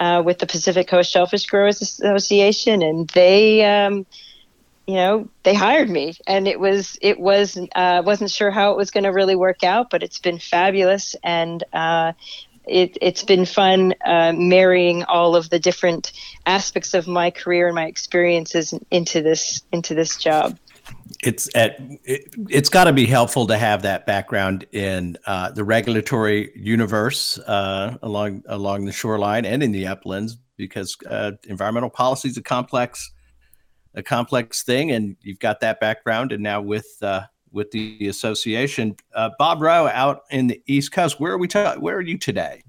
uh, 0.00 0.22
with 0.24 0.38
the 0.38 0.46
Pacific 0.46 0.88
Coast 0.88 1.10
Shellfish 1.10 1.46
Growers 1.46 1.80
Association, 1.80 2.82
and 2.82 3.08
they, 3.10 3.64
um, 3.64 4.04
you 4.86 4.94
know, 4.94 5.28
they 5.44 5.54
hired 5.54 5.88
me, 5.88 6.14
and 6.26 6.48
it 6.48 6.58
was 6.58 6.98
it 7.00 7.20
was 7.20 7.58
uh, 7.74 8.02
wasn't 8.04 8.30
sure 8.30 8.50
how 8.50 8.72
it 8.72 8.76
was 8.76 8.90
going 8.90 9.04
to 9.04 9.12
really 9.12 9.36
work 9.36 9.62
out, 9.62 9.90
but 9.90 10.02
it's 10.02 10.18
been 10.18 10.38
fabulous, 10.38 11.14
and 11.22 11.62
uh, 11.72 12.12
it, 12.66 13.00
has 13.02 13.22
been 13.22 13.44
fun 13.44 13.94
uh, 14.04 14.32
marrying 14.34 15.04
all 15.04 15.36
of 15.36 15.50
the 15.50 15.58
different 15.58 16.12
aspects 16.46 16.94
of 16.94 17.06
my 17.06 17.30
career 17.30 17.66
and 17.66 17.74
my 17.74 17.86
experiences 17.86 18.74
into 18.90 19.22
this 19.22 19.62
into 19.72 19.94
this 19.94 20.16
job 20.16 20.58
it's 21.22 21.48
at 21.54 21.76
it, 22.04 22.34
has 22.52 22.68
got 22.68 22.84
to 22.84 22.92
be 22.92 23.06
helpful 23.06 23.46
to 23.46 23.56
have 23.56 23.82
that 23.82 24.06
background 24.06 24.66
in 24.72 25.16
uh, 25.26 25.50
the 25.52 25.62
regulatory 25.62 26.50
universe 26.56 27.38
uh, 27.38 27.96
along 28.02 28.42
along 28.46 28.84
the 28.84 28.92
shoreline 28.92 29.44
and 29.44 29.62
in 29.62 29.72
the 29.72 29.86
uplands 29.86 30.38
because 30.56 30.96
uh, 31.08 31.32
environmental 31.44 31.90
policy 31.90 32.28
is 32.28 32.36
a 32.36 32.42
complex 32.42 33.12
a 33.94 34.02
complex 34.02 34.62
thing 34.64 34.90
and 34.90 35.16
you've 35.20 35.38
got 35.38 35.60
that 35.60 35.78
background 35.78 36.32
and 36.32 36.42
now 36.42 36.60
with 36.60 36.96
uh, 37.02 37.22
with 37.52 37.70
the 37.70 38.08
association 38.08 38.96
uh, 39.14 39.30
Bob 39.38 39.60
Rheault 39.60 39.90
out 39.92 40.22
in 40.30 40.48
the 40.48 40.60
East 40.66 40.90
Coast 40.90 41.20
where 41.20 41.32
are 41.32 41.38
we 41.38 41.46
ta- 41.46 41.76
where 41.76 41.96
are 41.96 42.02
you 42.02 42.18
today? 42.18 42.62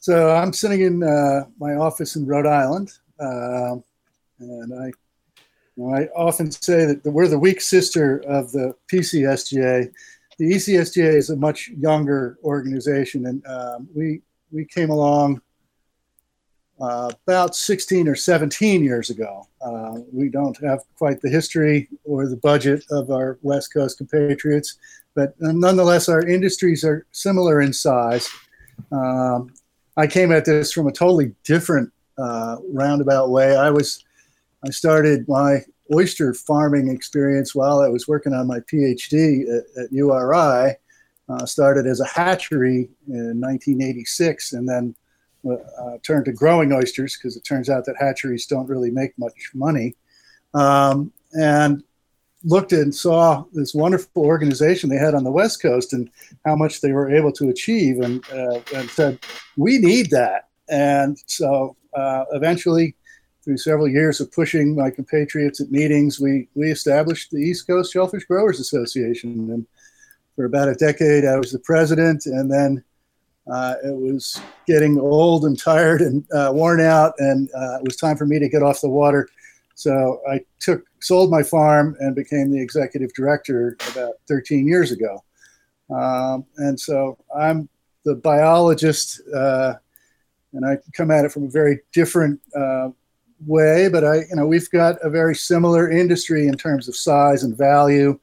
So 0.00 0.34
I'm 0.34 0.52
sitting 0.52 0.80
in 0.80 1.02
uh, 1.04 1.44
my 1.60 1.74
office 1.74 2.16
in 2.16 2.26
Rhode 2.26 2.46
Island 2.46 2.90
and 3.20 4.74
I 4.74 4.90
I 5.78 6.06
often 6.14 6.50
say 6.50 6.84
that 6.84 7.04
we're 7.04 7.28
the 7.28 7.38
weak 7.38 7.60
sister 7.60 8.22
of 8.26 8.52
the 8.52 8.74
PCSGA. 8.92 9.90
The 10.38 10.52
ECSGA 10.52 11.14
is 11.14 11.30
a 11.30 11.36
much 11.36 11.68
younger 11.68 12.38
organization, 12.44 13.26
and 13.26 13.46
um, 13.46 13.88
we 13.94 14.20
we 14.50 14.66
came 14.66 14.90
along 14.90 15.40
uh, 16.80 17.10
about 17.26 17.54
16 17.54 18.06
or 18.06 18.14
17 18.14 18.84
years 18.84 19.08
ago. 19.08 19.46
Uh, 19.64 20.00
we 20.12 20.28
don't 20.28 20.56
have 20.62 20.80
quite 20.98 21.20
the 21.22 21.30
history 21.30 21.88
or 22.04 22.28
the 22.28 22.36
budget 22.36 22.84
of 22.90 23.10
our 23.10 23.38
West 23.42 23.72
Coast 23.72 23.96
compatriots, 23.96 24.78
but 25.14 25.34
nonetheless, 25.40 26.08
our 26.08 26.26
industries 26.26 26.84
are 26.84 27.06
similar 27.12 27.62
in 27.62 27.72
size. 27.72 28.28
Um, 28.90 29.54
I 29.96 30.06
came 30.06 30.32
at 30.32 30.44
this 30.44 30.72
from 30.72 30.86
a 30.86 30.92
totally 30.92 31.34
different 31.44 31.90
uh, 32.18 32.56
roundabout 32.68 33.30
way. 33.30 33.56
I 33.56 33.70
was 33.70 34.04
I 34.64 34.70
started 34.70 35.28
my 35.28 35.60
oyster 35.92 36.34
farming 36.34 36.88
experience 36.88 37.54
while 37.54 37.80
I 37.80 37.88
was 37.88 38.08
working 38.08 38.32
on 38.32 38.46
my 38.46 38.60
PhD 38.60 39.42
at, 39.48 39.84
at 39.84 39.92
URI. 39.92 40.76
Uh, 41.28 41.46
started 41.46 41.86
as 41.86 42.00
a 42.00 42.06
hatchery 42.06 42.90
in 43.06 43.40
1986 43.40 44.52
and 44.52 44.68
then 44.68 44.94
uh, 45.48 45.96
turned 46.02 46.24
to 46.24 46.32
growing 46.32 46.72
oysters 46.72 47.16
because 47.16 47.36
it 47.36 47.44
turns 47.44 47.70
out 47.70 47.84
that 47.84 47.96
hatcheries 47.98 48.46
don't 48.46 48.68
really 48.68 48.90
make 48.90 49.16
much 49.18 49.50
money. 49.54 49.94
Um, 50.52 51.12
and 51.32 51.82
looked 52.44 52.72
and 52.72 52.94
saw 52.94 53.44
this 53.52 53.74
wonderful 53.74 54.24
organization 54.24 54.90
they 54.90 54.96
had 54.96 55.14
on 55.14 55.24
the 55.24 55.30
West 55.30 55.62
Coast 55.62 55.92
and 55.92 56.10
how 56.44 56.56
much 56.56 56.80
they 56.80 56.92
were 56.92 57.14
able 57.14 57.32
to 57.32 57.48
achieve, 57.48 58.00
and, 58.00 58.24
uh, 58.30 58.60
and 58.74 58.90
said, 58.90 59.18
We 59.56 59.78
need 59.78 60.10
that. 60.10 60.48
And 60.68 61.16
so 61.26 61.76
uh, 61.96 62.24
eventually 62.32 62.96
through 63.44 63.56
several 63.56 63.88
years 63.88 64.20
of 64.20 64.32
pushing 64.32 64.76
my 64.76 64.90
compatriots 64.90 65.60
at 65.60 65.70
meetings, 65.70 66.20
we, 66.20 66.48
we 66.54 66.70
established 66.70 67.30
the 67.30 67.38
East 67.38 67.66
Coast 67.66 67.92
Shellfish 67.92 68.24
Growers 68.24 68.60
Association. 68.60 69.50
And 69.50 69.66
for 70.36 70.44
about 70.44 70.68
a 70.68 70.74
decade, 70.74 71.24
I 71.24 71.36
was 71.36 71.52
the 71.52 71.58
president. 71.58 72.26
And 72.26 72.50
then 72.50 72.84
uh, 73.50 73.74
it 73.84 73.96
was 73.96 74.40
getting 74.66 74.98
old 74.98 75.44
and 75.44 75.58
tired 75.58 76.00
and 76.00 76.24
uh, 76.32 76.50
worn 76.54 76.80
out, 76.80 77.14
and 77.18 77.48
uh, 77.54 77.78
it 77.78 77.84
was 77.84 77.96
time 77.96 78.16
for 78.16 78.26
me 78.26 78.38
to 78.38 78.48
get 78.48 78.62
off 78.62 78.80
the 78.80 78.88
water. 78.88 79.28
So 79.74 80.20
I 80.30 80.40
took, 80.60 80.84
sold 81.00 81.30
my 81.30 81.42
farm, 81.42 81.96
and 81.98 82.14
became 82.14 82.52
the 82.52 82.62
executive 82.62 83.12
director 83.14 83.76
about 83.92 84.14
13 84.28 84.66
years 84.66 84.92
ago. 84.92 85.24
Um, 85.90 86.46
and 86.58 86.78
so 86.78 87.18
I'm 87.36 87.68
the 88.04 88.14
biologist, 88.14 89.20
uh, 89.34 89.74
and 90.52 90.64
I 90.64 90.78
come 90.92 91.10
at 91.10 91.24
it 91.24 91.32
from 91.32 91.44
a 91.44 91.50
very 91.50 91.80
different 91.92 92.40
uh, 92.56 92.90
way, 93.46 93.88
but 93.88 94.04
I, 94.04 94.16
you 94.28 94.36
know, 94.36 94.46
we've 94.46 94.70
got 94.70 94.96
a 95.02 95.10
very 95.10 95.34
similar 95.34 95.90
industry 95.90 96.46
in 96.46 96.56
terms 96.56 96.88
of 96.88 96.96
size 96.96 97.42
and 97.42 97.56
value, 97.56 98.18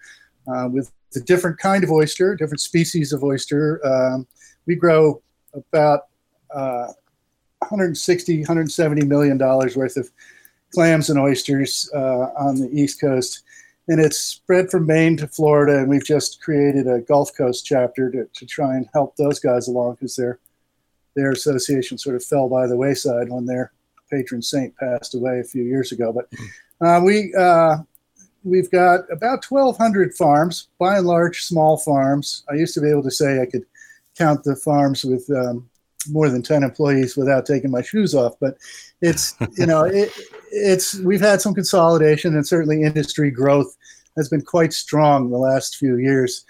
uh, 0.48 0.68
with 0.72 0.92
a 1.16 1.20
different 1.20 1.58
kind 1.58 1.84
of 1.84 1.92
oyster, 1.92 2.36
different 2.36 2.62
species 2.62 3.14
of 3.14 3.24
oyster. 3.24 3.86
Um, 3.86 4.28
we 4.66 4.76
grow 4.76 5.22
about 5.54 6.02
uh, 6.54 6.88
160, 7.60 8.40
170 8.40 9.06
million 9.06 9.38
dollars 9.38 9.76
worth 9.76 9.98
of 9.98 10.10
clams 10.74 11.10
and 11.10 11.20
oysters 11.20 11.90
uh, 11.96 12.30
on 12.38 12.56
the 12.56 12.70
East 12.72 13.02
Coast, 13.02 13.44
and 13.88 14.00
it's 14.00 14.18
spread 14.18 14.70
from 14.70 14.86
Maine 14.86 15.18
to 15.18 15.28
Florida. 15.28 15.80
And 15.80 15.90
we've 15.90 16.06
just 16.06 16.42
created 16.42 16.88
a 16.88 17.02
Gulf 17.02 17.32
Coast 17.36 17.66
chapter 17.66 18.12
to, 18.12 18.26
to 18.26 18.46
try 18.46 18.76
and 18.76 18.88
help 18.94 19.16
those 19.16 19.40
guys 19.40 19.68
along 19.68 19.96
because 19.96 20.16
their 20.16 20.40
their 21.16 21.32
association 21.32 21.98
sort 21.98 22.16
of 22.16 22.24
fell 22.24 22.48
by 22.48 22.68
the 22.68 22.78
wayside 22.78 23.30
when 23.30 23.46
they're 23.46 23.72
patron 24.10 24.42
saint 24.42 24.76
passed 24.78 25.16
away 25.16 25.40
a 25.40 25.44
few 25.44 25.64
years 25.64 25.92
ago. 25.92 26.14
But 26.14 26.30
uh, 26.86 27.02
we 27.04 27.34
uh, 27.38 27.78
we've 28.44 28.72
got 28.72 29.02
about 29.12 29.46
1,200 29.46 30.14
farms, 30.16 30.70
by 30.78 30.98
and 30.98 31.08
large 31.08 31.44
small 31.44 31.78
farms. 31.78 32.44
I 32.50 32.56
used 32.56 32.74
to 32.76 32.82
be 32.82 32.90
able 32.90 33.04
to 33.04 33.12
say 33.12 33.42
I 33.42 33.46
could 33.46 33.66
count 34.18 34.44
the 34.44 34.56
farms 34.56 35.04
with 35.04 35.30
um, 35.30 35.70
more 36.10 36.30
than 36.30 36.42
10 36.42 36.64
employees 36.64 37.18
without 37.18 37.46
taking 37.46 37.72
my 37.72 37.82
shoes 37.82 38.16
off, 38.16 38.36
but 38.40 38.58
it's 39.02 39.36
you 39.58 39.66
know 39.66 39.84
it, 39.86 40.12
it's 40.52 40.96
we've 41.00 41.22
had 41.22 41.42
some 41.42 41.54
consolidation 41.54 42.36
and 42.36 42.48
certainly 42.48 42.84
industry 42.84 43.32
growth 43.32 43.76
has 44.18 44.30
been 44.30 44.42
quite 44.42 44.74
strong 44.74 45.30
the 45.30 45.38
last 45.38 45.78
few 45.78 45.98
years. 45.98 46.46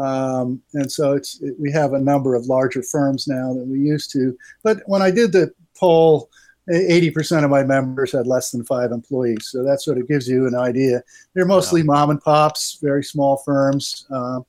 Um, 0.00 0.60
and 0.72 0.90
so 0.90 1.12
it's 1.12 1.40
it, 1.40 1.54
we 1.58 1.70
have 1.72 1.92
a 1.92 2.00
number 2.00 2.34
of 2.34 2.46
larger 2.46 2.82
firms 2.82 3.28
now 3.28 3.54
than 3.54 3.70
we 3.70 3.78
used 3.78 4.10
to. 4.12 4.36
But 4.62 4.82
when 4.86 5.02
I 5.02 5.10
did 5.10 5.32
the 5.32 5.52
poll 5.76 6.30
80% 6.70 7.44
of 7.44 7.50
my 7.50 7.62
members 7.62 8.12
had 8.12 8.26
less 8.26 8.50
than 8.50 8.64
five 8.64 8.90
employees. 8.90 9.48
So 9.48 9.62
that 9.62 9.82
sort 9.82 9.98
of 9.98 10.08
gives 10.08 10.26
you 10.28 10.46
an 10.46 10.54
idea. 10.54 11.02
They're 11.34 11.44
mostly 11.44 11.80
yeah. 11.80 11.86
mom 11.86 12.10
and 12.10 12.20
pops, 12.20 12.78
very 12.82 13.04
small 13.04 13.36
firms, 13.38 14.06
uh, 14.10 14.40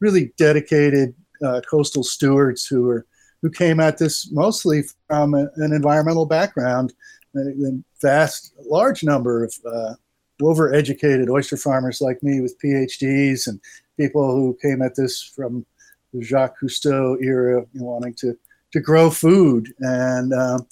really 0.00 0.32
dedicated 0.36 1.14
uh, 1.44 1.60
coastal 1.68 2.04
stewards 2.04 2.66
who 2.66 2.88
are 2.88 3.06
who 3.40 3.50
came 3.50 3.80
at 3.80 3.98
this 3.98 4.30
mostly 4.30 4.84
from 5.08 5.34
a, 5.34 5.48
an 5.56 5.72
environmental 5.72 6.26
background. 6.26 6.92
A 7.34 7.72
vast, 8.00 8.52
large 8.66 9.02
number 9.02 9.44
of 9.44 9.54
uh, 9.66 9.94
over-educated 10.42 11.30
oyster 11.30 11.56
farmers 11.56 12.00
like 12.00 12.22
me 12.22 12.40
with 12.40 12.60
PhDs 12.62 13.46
and 13.46 13.58
people 13.96 14.30
who 14.30 14.56
came 14.60 14.82
at 14.82 14.94
this 14.94 15.22
from 15.22 15.64
the 16.12 16.22
Jacques 16.22 16.60
Cousteau 16.60 17.16
era, 17.22 17.64
you 17.72 17.80
know, 17.80 17.86
wanting 17.86 18.14
to 18.14 18.36
to 18.72 18.80
grow 18.80 19.10
food 19.10 19.72
and 19.80 20.32
um, 20.32 20.66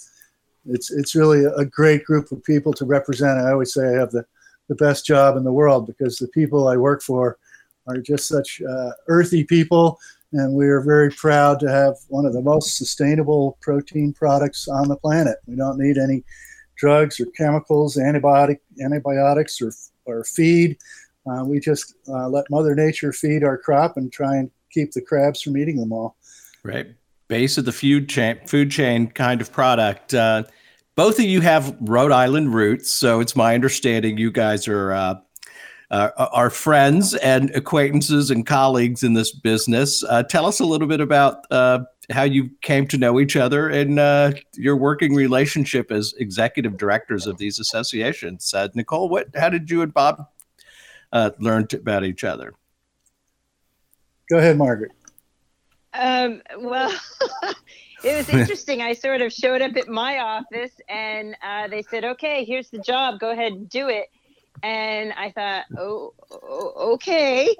it's 0.65 0.91
it's 0.91 1.15
really 1.15 1.43
a 1.45 1.65
great 1.65 2.03
group 2.03 2.31
of 2.31 2.43
people 2.43 2.73
to 2.73 2.85
represent. 2.85 3.39
I 3.39 3.51
always 3.51 3.73
say 3.73 3.87
I 3.87 3.99
have 3.99 4.11
the, 4.11 4.25
the 4.67 4.75
best 4.75 5.05
job 5.05 5.37
in 5.37 5.43
the 5.43 5.51
world 5.51 5.87
because 5.87 6.17
the 6.17 6.27
people 6.27 6.67
I 6.67 6.77
work 6.77 7.01
for 7.01 7.37
are 7.87 7.97
just 7.97 8.27
such 8.27 8.61
uh, 8.61 8.91
earthy 9.07 9.43
people, 9.43 9.97
and 10.33 10.53
we 10.53 10.67
are 10.67 10.81
very 10.81 11.09
proud 11.09 11.59
to 11.61 11.69
have 11.69 11.95
one 12.09 12.25
of 12.25 12.33
the 12.33 12.41
most 12.41 12.77
sustainable 12.77 13.57
protein 13.61 14.13
products 14.13 14.67
on 14.67 14.87
the 14.87 14.97
planet. 14.97 15.37
We 15.47 15.55
don't 15.55 15.79
need 15.79 15.97
any 15.97 16.23
drugs 16.77 17.19
or 17.19 17.25
chemicals, 17.37 17.97
antibiotic 17.97 18.59
antibiotics 18.81 19.61
or 19.61 19.71
or 20.05 20.23
feed. 20.23 20.77
Uh, 21.29 21.43
we 21.45 21.59
just 21.59 21.95
uh, 22.07 22.27
let 22.27 22.49
Mother 22.49 22.75
Nature 22.75 23.13
feed 23.13 23.43
our 23.43 23.57
crop 23.57 23.97
and 23.97 24.11
try 24.11 24.37
and 24.37 24.49
keep 24.71 24.91
the 24.91 25.01
crabs 25.01 25.41
from 25.41 25.57
eating 25.57 25.77
them 25.77 25.93
all. 25.93 26.15
Right 26.63 26.95
base 27.31 27.57
of 27.57 27.63
the 27.63 27.71
food 27.71 28.09
chain, 28.09 28.37
food 28.45 28.69
chain 28.69 29.07
kind 29.07 29.39
of 29.39 29.53
product. 29.53 30.13
Uh, 30.13 30.43
both 30.97 31.17
of 31.17 31.23
you 31.23 31.39
have 31.39 31.73
Rhode 31.79 32.11
Island 32.11 32.53
roots, 32.53 32.91
so 32.91 33.21
it's 33.21 33.37
my 33.37 33.55
understanding 33.55 34.17
you 34.17 34.31
guys 34.31 34.67
are 34.67 34.91
uh, 34.91 35.15
uh, 35.91 36.09
are 36.17 36.49
friends 36.49 37.15
and 37.15 37.49
acquaintances 37.51 38.31
and 38.31 38.45
colleagues 38.45 39.01
in 39.01 39.13
this 39.13 39.31
business. 39.31 40.03
Uh, 40.03 40.23
tell 40.23 40.45
us 40.45 40.59
a 40.59 40.65
little 40.65 40.89
bit 40.89 40.99
about 40.99 41.45
uh, 41.51 41.79
how 42.09 42.23
you 42.23 42.49
came 42.61 42.85
to 42.87 42.97
know 42.97 43.17
each 43.17 43.37
other 43.37 43.69
and 43.69 43.97
uh, 43.97 44.33
your 44.55 44.75
working 44.75 45.15
relationship 45.15 45.89
as 45.89 46.13
executive 46.17 46.75
directors 46.75 47.27
of 47.27 47.37
these 47.37 47.59
associations. 47.59 48.53
Uh, 48.53 48.67
Nicole, 48.75 49.07
what? 49.07 49.27
How 49.37 49.47
did 49.47 49.71
you 49.71 49.83
and 49.83 49.93
Bob 49.93 50.27
learn 51.39 51.65
about 51.73 52.03
each 52.03 52.25
other? 52.25 52.53
Go 54.29 54.37
ahead, 54.37 54.57
Margaret. 54.57 54.91
Um, 55.93 56.41
well. 56.59 56.93
it 58.03 58.15
was 58.15 58.29
interesting. 58.39 58.81
I 58.81 58.93
sort 58.93 59.21
of 59.21 59.31
showed 59.31 59.61
up 59.61 59.75
at 59.75 59.87
my 59.87 60.19
office 60.19 60.73
and 60.89 61.35
uh, 61.43 61.67
they 61.67 61.81
said, 61.83 62.03
okay, 62.03 62.43
here's 62.43 62.69
the 62.69 62.79
job. 62.79 63.19
Go 63.19 63.31
ahead 63.31 63.53
and 63.53 63.69
do 63.69 63.89
it. 63.89 64.07
And 64.63 65.13
I 65.13 65.31
thought, 65.31 65.65
oh, 65.77 66.13
okay. 66.93 67.55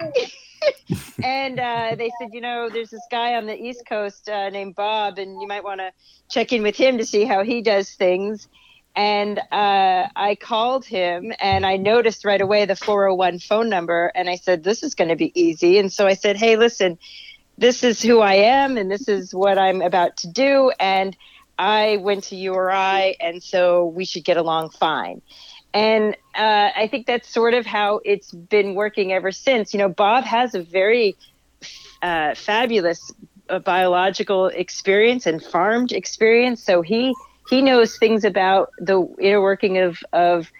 and 1.24 1.58
uh, 1.58 1.94
they 1.96 2.10
said, 2.20 2.30
you 2.32 2.40
know, 2.40 2.68
there's 2.68 2.90
this 2.90 3.06
guy 3.10 3.34
on 3.34 3.46
the 3.46 3.60
East 3.60 3.84
Coast 3.88 4.28
uh, 4.28 4.50
named 4.50 4.76
Bob, 4.76 5.18
and 5.18 5.40
you 5.40 5.48
might 5.48 5.64
want 5.64 5.80
to 5.80 5.90
check 6.30 6.52
in 6.52 6.62
with 6.62 6.76
him 6.76 6.98
to 6.98 7.06
see 7.06 7.24
how 7.24 7.42
he 7.42 7.60
does 7.60 7.90
things. 7.94 8.46
And 8.94 9.38
uh, 9.50 10.08
I 10.14 10.36
called 10.38 10.84
him 10.84 11.32
and 11.40 11.64
I 11.64 11.78
noticed 11.78 12.26
right 12.26 12.40
away 12.40 12.66
the 12.66 12.76
401 12.76 13.38
phone 13.38 13.70
number. 13.70 14.12
And 14.14 14.28
I 14.28 14.36
said, 14.36 14.64
this 14.64 14.82
is 14.82 14.94
going 14.94 15.08
to 15.08 15.16
be 15.16 15.32
easy. 15.34 15.78
And 15.78 15.90
so 15.90 16.06
I 16.06 16.12
said, 16.12 16.36
hey, 16.36 16.56
listen, 16.56 16.98
this 17.62 17.84
is 17.84 18.02
who 18.02 18.20
I 18.20 18.34
am 18.34 18.76
and 18.76 18.90
this 18.90 19.08
is 19.08 19.32
what 19.32 19.56
I'm 19.56 19.82
about 19.82 20.16
to 20.18 20.28
do. 20.28 20.72
And 20.80 21.16
I 21.58 21.98
went 21.98 22.24
to 22.24 22.36
URI, 22.36 23.16
and 23.20 23.40
so 23.40 23.86
we 23.86 24.04
should 24.04 24.24
get 24.24 24.36
along 24.36 24.70
fine. 24.70 25.22
And 25.72 26.16
uh, 26.34 26.70
I 26.76 26.88
think 26.90 27.06
that's 27.06 27.28
sort 27.28 27.54
of 27.54 27.64
how 27.64 28.00
it's 28.04 28.32
been 28.32 28.74
working 28.74 29.12
ever 29.12 29.30
since. 29.30 29.72
You 29.72 29.78
know, 29.78 29.88
Bob 29.88 30.24
has 30.24 30.56
a 30.56 30.62
very 30.62 31.14
uh, 32.02 32.34
fabulous 32.34 33.12
uh, 33.48 33.60
biological 33.60 34.48
experience 34.48 35.24
and 35.26 35.42
farmed 35.42 35.92
experience, 35.92 36.62
so 36.62 36.82
he 36.82 37.14
he 37.48 37.62
knows 37.62 37.96
things 37.96 38.24
about 38.24 38.70
the 38.78 39.06
inner 39.20 39.40
working 39.40 39.78
of 39.78 39.98
of 40.12 40.50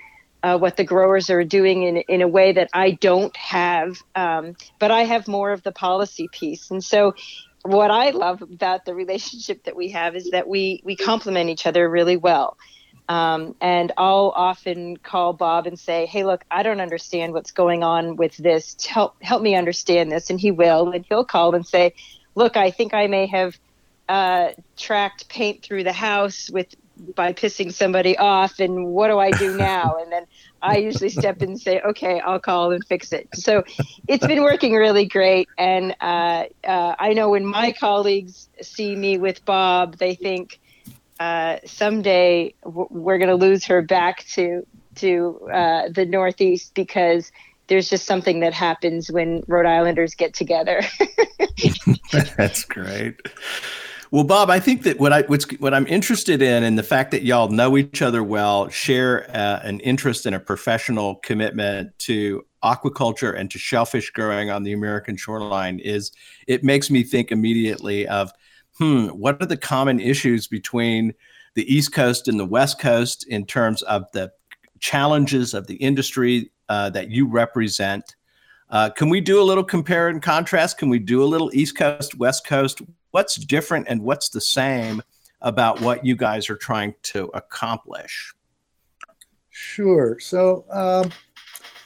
uh, 0.43 0.59
what 0.59 0.77
the 0.77 0.85
growers 0.85 1.31
are 1.31 1.45
doing 1.45 1.85
in, 1.85 1.97
in 2.09 2.23
a 2.23 2.29
way 2.29 2.53
that 2.53 2.69
I 2.73 2.93
don't 2.93 3.37
have. 3.37 3.99
Um, 4.15 4.57
but 4.79 4.91
I 4.91 5.05
have 5.05 5.29
more 5.29 5.53
of 5.53 5.63
the 5.63 5.73
policy 5.73 6.29
piece. 6.29 6.71
And 6.71 6.83
so 6.83 7.15
what 7.63 7.91
I 7.91 8.11
love 8.11 8.43
about 8.43 8.85
the 8.85 8.95
relationship 8.95 9.65
that 9.65 9.77
we 9.77 9.91
have 9.91 10.17
is 10.17 10.31
that 10.31 10.49
we, 10.49 10.83
we 10.85 10.97
complement 10.97 11.49
each 11.49 11.67
other 11.67 11.89
really 11.89 12.17
well. 12.17 12.57
Um, 13.09 13.55
and 13.61 13.93
I'll 13.97 14.33
often 14.35 14.97
call 14.97 15.33
Bob 15.33 15.67
and 15.67 15.79
say, 15.79 16.07
"Hey, 16.07 16.25
look, 16.25 16.45
I 16.51 16.63
don't 16.63 16.81
understand 16.81 17.33
what's 17.33 17.51
going 17.51 17.83
on 17.83 18.17
with 18.17 18.37
this. 18.37 18.77
Help 18.87 19.21
help 19.21 19.43
me 19.43 19.57
understand 19.57 20.11
this." 20.11 20.31
And 20.31 20.41
he 20.41 20.51
will, 20.51 20.91
and 20.93 21.05
he'll 21.09 21.25
call 21.25 21.55
and 21.55 21.67
say, 21.67 21.95
"Look, 22.37 22.57
I 22.57 22.71
think 22.71 22.95
I 22.95 23.09
may 23.09 23.27
have 23.27 23.59
uh, 24.09 24.51
tracked 24.77 25.29
paint 25.29 25.63
through 25.63 25.85
the 25.85 25.93
house 25.93 26.49
with 26.51 26.75
by 27.15 27.33
pissing 27.33 27.73
somebody 27.73 28.17
off 28.17 28.59
and 28.59 28.87
what 28.87 29.09
do 29.09 29.19
I 29.19 29.31
do 29.31 29.55
now? 29.57 29.97
And 30.01 30.13
then 30.13 30.27
I 30.61 30.77
usually 30.77 31.11
step 31.11 31.43
in 31.43 31.51
and 31.51 31.61
say, 31.61 31.81
okay, 31.81 32.21
I'll 32.21 32.41
call 32.41 32.73
and 32.73 32.85
fix 32.87 33.13
it. 33.13 33.29
So 33.35 33.65
it's 34.07 34.27
been 34.27 34.43
working 34.43 34.75
really 34.75 35.07
great. 35.07 35.49
And 35.59 35.97
uh, 36.01 36.45
uh, 36.65 36.95
I 36.99 37.13
know 37.13 37.31
when 37.31 37.45
my 37.45 37.73
colleagues 37.73 38.49
see 38.61 38.95
me 38.95 39.19
with 39.19 39.45
Bob, 39.45 39.99
they 39.99 40.15
think 40.15 40.61
uh, 41.19 41.59
someday 41.65 42.55
we're 42.65 43.19
going 43.19 43.29
to 43.29 43.37
lose 43.37 43.65
her 43.67 43.83
back 43.83 44.25
to 44.35 44.67
to 44.97 45.49
uh, 45.53 45.89
the 45.89 46.05
Northeast 46.05 46.75
because 46.75 47.33
there's 47.69 47.89
just 47.89 48.05
something 48.05 48.41
that 48.41 48.53
happens 48.53 49.11
when 49.11 49.43
Rhode 49.47 49.67
Islanders 49.67 50.15
get 50.15 50.35
together. 50.35 50.83
That's 52.37 52.65
great. 52.65 53.21
Well, 54.13 54.25
Bob, 54.25 54.51
I 54.51 54.61
think 54.61 54.83
that 54.83 55.01
what 55.01 55.11
I 55.11 55.23
what's 55.23 55.47
what 55.53 55.73
I'm 55.73 55.87
interested 55.87 56.43
in, 56.43 56.65
and 56.65 56.79
the 56.79 56.83
fact 56.83 57.13
that 57.13 57.23
y'all 57.23 57.49
know 57.49 57.79
each 57.79 58.03
other 58.03 58.23
well, 58.23 58.69
share 58.69 59.25
uh, 59.35 59.61
an 59.63 59.81
interest 59.81 60.27
and 60.27 60.37
a 60.37 60.39
professional 60.39 61.15
commitment 61.15 61.99
to 62.01 62.45
aquaculture 62.63 63.35
and 63.35 63.51
to 63.51 63.59
shellfish 63.59 64.11
growing 64.11 64.51
on 64.51 64.65
the 64.65 64.75
American 64.75 65.17
shoreline, 65.17 65.79
is 65.79 66.13
it 66.47 66.63
makes 66.63 66.91
me 66.91 67.03
think 67.03 67.33
immediately 67.33 68.07
of, 68.07 68.31
hmm, 68.77 69.07
what 69.07 69.41
are 69.41 69.47
the 69.47 69.57
common 69.57 69.99
issues 69.99 70.47
between 70.47 71.15
the 71.55 71.75
East 71.75 71.95
Coast 71.95 72.29
and 72.29 72.39
the 72.39 72.45
West 72.45 72.79
Coast 72.79 73.27
in 73.29 73.47
terms 73.47 73.81
of 73.81 74.05
the 74.13 74.31
challenges 74.79 75.55
of 75.55 75.69
the 75.69 75.77
industry 75.77 76.51
uh, 76.69 76.91
that 76.91 77.11
you 77.11 77.27
represent? 77.27 78.15
Uh, 78.69 78.91
can 78.91 79.09
we 79.09 79.23
do 79.23 79.41
a 79.41 79.43
little 79.43 79.65
compare 79.65 80.09
and 80.09 80.21
contrast? 80.21 80.77
Can 80.77 80.91
we 80.91 80.99
do 80.99 81.23
a 81.23 81.25
little 81.25 81.51
East 81.55 81.79
Coast, 81.79 82.19
West 82.19 82.47
Coast? 82.47 82.83
What's 83.13 83.37
different 83.37 83.87
and 83.89 84.03
what's 84.03 84.29
the 84.29 84.41
same 84.41 85.03
about 85.41 85.81
what 85.81 86.05
you 86.05 86.17
guys 86.17 86.51
are 86.51 86.57
trying 86.57 86.95
to 87.03 87.31
accomplish? 87.35 88.35
Sure. 89.51 90.19
So, 90.19 90.65
um, 90.71 91.11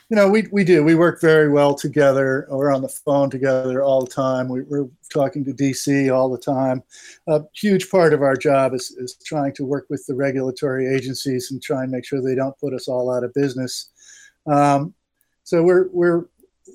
you 0.09 0.15
know, 0.15 0.29
we, 0.29 0.47
we 0.53 0.63
do. 0.63 0.85
We 0.85 0.95
work 0.95 1.21
very 1.21 1.51
well 1.51 1.75
together. 1.75 2.47
We're 2.49 2.73
on 2.73 2.83
the 2.83 2.89
phone 2.89 3.29
together 3.29 3.83
all 3.83 4.05
the 4.05 4.11
time. 4.11 4.49
We, 4.49 4.61
are 4.61 4.89
talking 5.13 5.45
to 5.45 5.53
DC 5.53 6.15
all 6.15 6.31
the 6.31 6.39
time. 6.39 6.83
A 7.27 7.43
huge 7.55 7.91
part 7.91 8.13
of 8.13 8.23
our 8.23 8.37
job 8.37 8.73
is, 8.73 8.93
is 8.99 9.17
trying 9.25 9.53
to 9.55 9.65
work 9.65 9.87
with 9.91 10.07
the 10.07 10.15
regulatory 10.15 10.87
agencies 10.95 11.51
and 11.51 11.61
try 11.61 11.83
and 11.83 11.91
make 11.91 12.05
sure 12.05 12.23
they 12.23 12.37
don't 12.37 12.59
put 12.59 12.73
us 12.73 12.87
all 12.87 13.13
out 13.13 13.25
of 13.25 13.35
business. 13.35 13.91
Um, 14.47 14.95
so 15.43 15.63
we're, 15.63 15.89
we're 15.89 16.27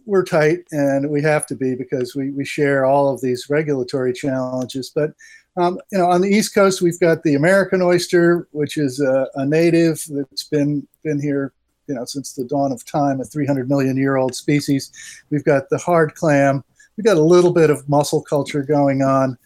we're 0.05 0.23
tight 0.23 0.59
and 0.71 1.09
we 1.09 1.21
have 1.21 1.45
to 1.47 1.55
be 1.55 1.75
because 1.75 2.15
we, 2.15 2.31
we 2.31 2.45
share 2.45 2.85
all 2.85 3.13
of 3.13 3.21
these 3.21 3.49
regulatory 3.49 4.13
challenges. 4.13 4.91
But 4.93 5.13
um, 5.57 5.79
you 5.91 5.97
know, 5.97 6.09
on 6.09 6.21
the 6.21 6.29
East 6.29 6.55
Coast, 6.55 6.81
we've 6.81 6.99
got 6.99 7.23
the 7.23 7.35
American 7.35 7.81
oyster, 7.81 8.47
which 8.51 8.77
is 8.77 9.01
a, 9.01 9.27
a, 9.35 9.45
native 9.45 10.01
that's 10.09 10.45
been 10.45 10.87
been 11.03 11.21
here, 11.21 11.53
you 11.87 11.95
know, 11.95 12.05
since 12.05 12.33
the 12.33 12.45
dawn 12.45 12.71
of 12.71 12.85
time, 12.85 13.19
a 13.19 13.25
300 13.25 13.67
million 13.67 13.97
year 13.97 14.15
old 14.15 14.33
species. 14.33 14.91
We've 15.29 15.43
got 15.43 15.69
the 15.69 15.77
hard 15.77 16.15
clam. 16.15 16.63
We've 16.95 17.05
got 17.05 17.17
a 17.17 17.21
little 17.21 17.51
bit 17.51 17.69
of 17.69 17.87
mussel 17.89 18.21
culture 18.21 18.63
going 18.63 19.01
on, 19.01 19.37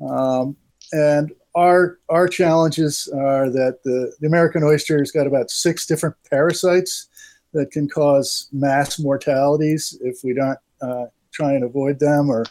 um, 0.00 0.56
and 0.92 1.30
our 1.54 1.98
our 2.08 2.26
challenges 2.26 3.06
are 3.14 3.50
that 3.50 3.82
the, 3.84 4.14
the 4.20 4.26
American 4.26 4.62
oyster 4.62 4.98
has 4.98 5.10
got 5.10 5.26
about 5.26 5.50
six 5.50 5.84
different 5.84 6.16
parasites 6.30 7.09
that 7.52 7.70
can 7.70 7.88
cause 7.88 8.48
mass 8.52 8.98
mortalities 8.98 9.98
if 10.02 10.22
we 10.22 10.34
don't 10.34 10.58
uh, 10.80 11.06
try 11.32 11.52
and 11.52 11.64
avoid 11.64 11.98
them 11.98 12.30
or 12.30 12.44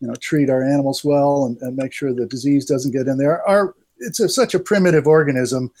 you 0.00 0.08
know 0.08 0.14
treat 0.16 0.50
our 0.50 0.62
animals 0.62 1.04
well 1.04 1.46
and, 1.46 1.58
and 1.62 1.76
make 1.76 1.92
sure 1.92 2.12
the 2.12 2.26
disease 2.26 2.64
doesn't 2.64 2.92
get 2.92 3.08
in 3.08 3.18
there. 3.18 3.46
Our 3.48 3.74
it's 3.98 4.20
a, 4.20 4.28
such 4.28 4.54
a 4.54 4.58
primitive 4.58 5.06
organism. 5.06 5.72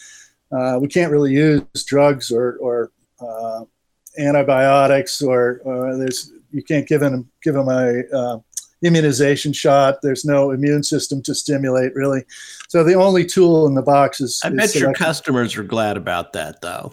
Uh, 0.50 0.78
we 0.80 0.88
can't 0.88 1.12
really 1.12 1.32
use 1.32 1.62
drugs 1.84 2.30
or, 2.30 2.56
or 2.60 2.90
uh, 3.20 3.64
antibiotics 4.18 5.22
or 5.22 5.60
uh, 5.66 5.96
there's 5.96 6.32
you 6.50 6.62
can't 6.62 6.88
give 6.88 7.00
them 7.00 7.28
give 7.42 7.54
them 7.54 7.68
a 7.68 8.02
uh, 8.12 8.38
immunization 8.82 9.52
shot. 9.52 10.00
There's 10.02 10.24
no 10.24 10.50
immune 10.50 10.82
system 10.82 11.22
to 11.22 11.34
stimulate 11.34 11.94
really. 11.94 12.24
So 12.68 12.84
the 12.84 12.94
only 12.94 13.24
tool 13.24 13.66
in 13.66 13.74
the 13.74 13.82
box 13.82 14.20
is. 14.20 14.40
I 14.44 14.48
is 14.48 14.54
bet 14.54 14.74
your 14.76 14.92
customers 14.94 15.56
are 15.56 15.64
glad 15.64 15.96
about 15.96 16.32
that 16.34 16.60
though. 16.62 16.92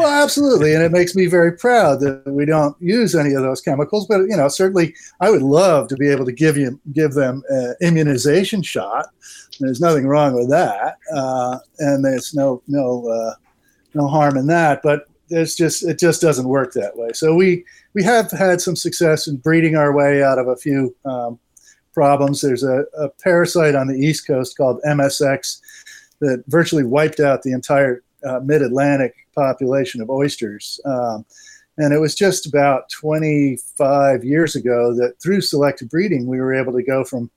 Well, 0.00 0.22
absolutely, 0.22 0.72
and 0.74 0.82
it 0.82 0.92
makes 0.92 1.14
me 1.14 1.26
very 1.26 1.52
proud 1.52 2.00
that 2.00 2.22
we 2.26 2.46
don't 2.46 2.74
use 2.80 3.14
any 3.14 3.34
of 3.34 3.42
those 3.42 3.60
chemicals. 3.60 4.06
But 4.06 4.20
you 4.22 4.36
know, 4.36 4.48
certainly, 4.48 4.94
I 5.20 5.30
would 5.30 5.42
love 5.42 5.88
to 5.88 5.96
be 5.96 6.08
able 6.08 6.24
to 6.24 6.32
give 6.32 6.56
you 6.56 6.80
give 6.94 7.12
them 7.12 7.42
an 7.50 7.74
immunization 7.82 8.62
shot. 8.62 9.10
There's 9.60 9.80
nothing 9.80 10.06
wrong 10.06 10.34
with 10.34 10.48
that, 10.48 10.96
uh, 11.14 11.58
and 11.80 12.02
there's 12.02 12.34
no 12.34 12.62
no 12.66 13.06
uh, 13.08 13.34
no 13.92 14.08
harm 14.08 14.38
in 14.38 14.46
that. 14.46 14.80
But 14.82 15.04
it's 15.28 15.54
just 15.54 15.84
it 15.84 15.98
just 15.98 16.22
doesn't 16.22 16.48
work 16.48 16.72
that 16.72 16.96
way. 16.96 17.10
So 17.12 17.34
we 17.34 17.62
we 17.92 18.02
have 18.02 18.30
had 18.30 18.62
some 18.62 18.76
success 18.76 19.26
in 19.26 19.36
breeding 19.36 19.76
our 19.76 19.94
way 19.94 20.22
out 20.22 20.38
of 20.38 20.48
a 20.48 20.56
few 20.56 20.96
um, 21.04 21.38
problems. 21.92 22.40
There's 22.40 22.64
a, 22.64 22.84
a 22.98 23.10
parasite 23.22 23.74
on 23.74 23.86
the 23.86 23.98
East 23.98 24.26
Coast 24.26 24.56
called 24.56 24.80
MSX 24.86 25.60
that 26.20 26.42
virtually 26.48 26.84
wiped 26.84 27.20
out 27.20 27.42
the 27.42 27.52
entire 27.52 28.02
uh, 28.24 28.40
mid-Atlantic 28.40 29.14
population 29.34 30.00
of 30.00 30.10
oysters. 30.10 30.80
Um, 30.84 31.24
and 31.78 31.94
it 31.94 31.98
was 31.98 32.14
just 32.14 32.46
about 32.46 32.90
25 32.90 34.24
years 34.24 34.54
ago 34.54 34.94
that 34.94 35.14
through 35.22 35.40
selective 35.40 35.88
breeding, 35.88 36.26
we 36.26 36.38
were 36.38 36.54
able 36.54 36.72
to 36.74 36.82
go 36.82 37.04
from 37.04 37.30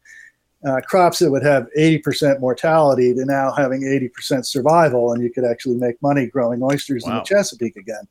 uh, 0.66 0.82
crops 0.82 1.20
that 1.20 1.32
would 1.32 1.44
have 1.44 1.68
80% 1.78 2.40
mortality 2.40 3.14
to 3.14 3.26
now 3.26 3.52
having 3.52 3.82
80% 3.82 4.46
survival. 4.46 5.14
And 5.14 5.24
you 5.24 5.32
could 5.32 5.46
actually 5.46 5.76
make 5.76 6.02
money 6.02 6.28
growing 6.28 6.62
oysters 6.64 7.04
wow. 7.06 7.12
in 7.12 7.18
the 7.18 7.24
Chesapeake 7.24 7.76
again. 7.76 8.08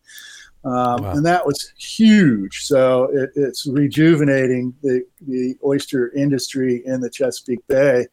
Um, 0.64 1.02
wow. 1.02 1.12
And 1.12 1.26
that 1.26 1.44
was 1.44 1.72
huge. 1.76 2.64
So 2.64 3.04
it, 3.12 3.30
it's 3.34 3.66
rejuvenating 3.66 4.74
the, 4.82 5.04
the 5.26 5.56
oyster 5.64 6.12
industry 6.12 6.82
in 6.86 7.00
the 7.00 7.10
Chesapeake 7.10 7.66
Bay, 7.66 8.06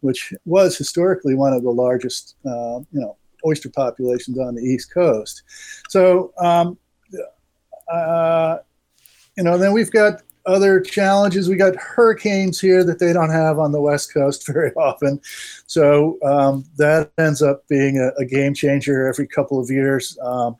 which 0.00 0.34
was 0.44 0.76
historically 0.76 1.34
one 1.34 1.52
of 1.52 1.62
the 1.62 1.70
largest, 1.70 2.36
uh, 2.44 2.80
you 2.92 3.00
know, 3.00 3.16
oyster 3.46 3.70
populations 3.70 4.38
on 4.38 4.54
the 4.54 4.62
East 4.62 4.92
Coast. 4.92 5.42
So, 5.88 6.32
um, 6.38 6.78
uh, 7.92 8.58
you 9.36 9.44
know, 9.44 9.58
then 9.58 9.72
we've 9.72 9.90
got 9.90 10.22
other 10.46 10.80
challenges. 10.80 11.48
We 11.48 11.56
got 11.56 11.76
hurricanes 11.76 12.60
here 12.60 12.84
that 12.84 12.98
they 12.98 13.12
don't 13.12 13.30
have 13.30 13.58
on 13.58 13.72
the 13.72 13.80
West 13.80 14.12
Coast 14.12 14.46
very 14.52 14.72
often. 14.74 15.20
So 15.66 16.18
um, 16.22 16.64
that 16.76 17.10
ends 17.18 17.42
up 17.42 17.66
being 17.68 17.98
a, 17.98 18.08
a, 18.20 18.24
game 18.24 18.54
changer 18.54 19.06
every 19.06 19.26
couple 19.26 19.60
of 19.60 19.70
years, 19.70 20.18
um, 20.22 20.56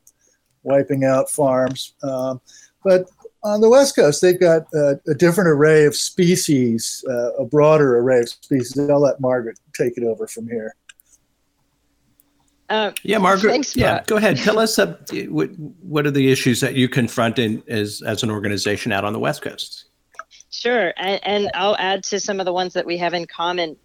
wiping 0.62 1.04
out 1.04 1.30
farms. 1.30 1.94
Um, 2.02 2.40
but 2.84 3.08
on 3.44 3.60
the 3.60 3.68
West 3.68 3.96
Coast, 3.96 4.22
they've 4.22 4.38
got 4.38 4.62
a, 4.72 5.00
a 5.08 5.14
different 5.14 5.50
array 5.50 5.84
of 5.84 5.96
species, 5.96 7.04
uh, 7.08 7.32
a 7.34 7.44
broader 7.44 7.98
array 7.98 8.20
of 8.20 8.28
species. 8.28 8.78
I'll 8.88 9.00
let 9.00 9.20
Margaret 9.20 9.58
take 9.74 9.96
it 9.96 10.04
over 10.04 10.26
from 10.26 10.46
here. 10.46 10.74
Uh, 12.68 12.92
yeah, 13.02 13.18
Margaret. 13.18 13.50
Thanks, 13.50 13.76
yeah, 13.76 14.02
go 14.06 14.16
ahead. 14.16 14.38
Tell 14.38 14.58
us 14.66 14.78
uh, 14.78 14.96
what, 15.28 15.50
what 15.80 16.06
are 16.06 16.10
the 16.10 16.30
issues 16.30 16.60
that 16.60 16.74
you 16.74 16.88
confront 16.88 17.38
in, 17.38 17.62
as 17.68 18.02
as 18.02 18.22
an 18.22 18.30
organization 18.30 18.92
out 18.92 19.04
on 19.04 19.12
the 19.12 19.18
West 19.18 19.42
Coast. 19.42 19.86
Sure, 20.50 20.92
and, 20.96 21.20
and 21.24 21.50
I'll 21.54 21.76
add 21.78 22.04
to 22.04 22.20
some 22.20 22.40
of 22.40 22.46
the 22.46 22.52
ones 22.52 22.74
that 22.74 22.86
we 22.86 22.98
have 22.98 23.14
in 23.14 23.26
common. 23.26 23.76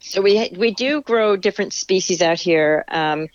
So 0.00 0.20
we 0.20 0.50
we 0.56 0.72
do 0.72 1.02
grow 1.02 1.36
different 1.36 1.72
species 1.72 2.20
out 2.20 2.38
here. 2.38 2.84
Um, 2.88 3.28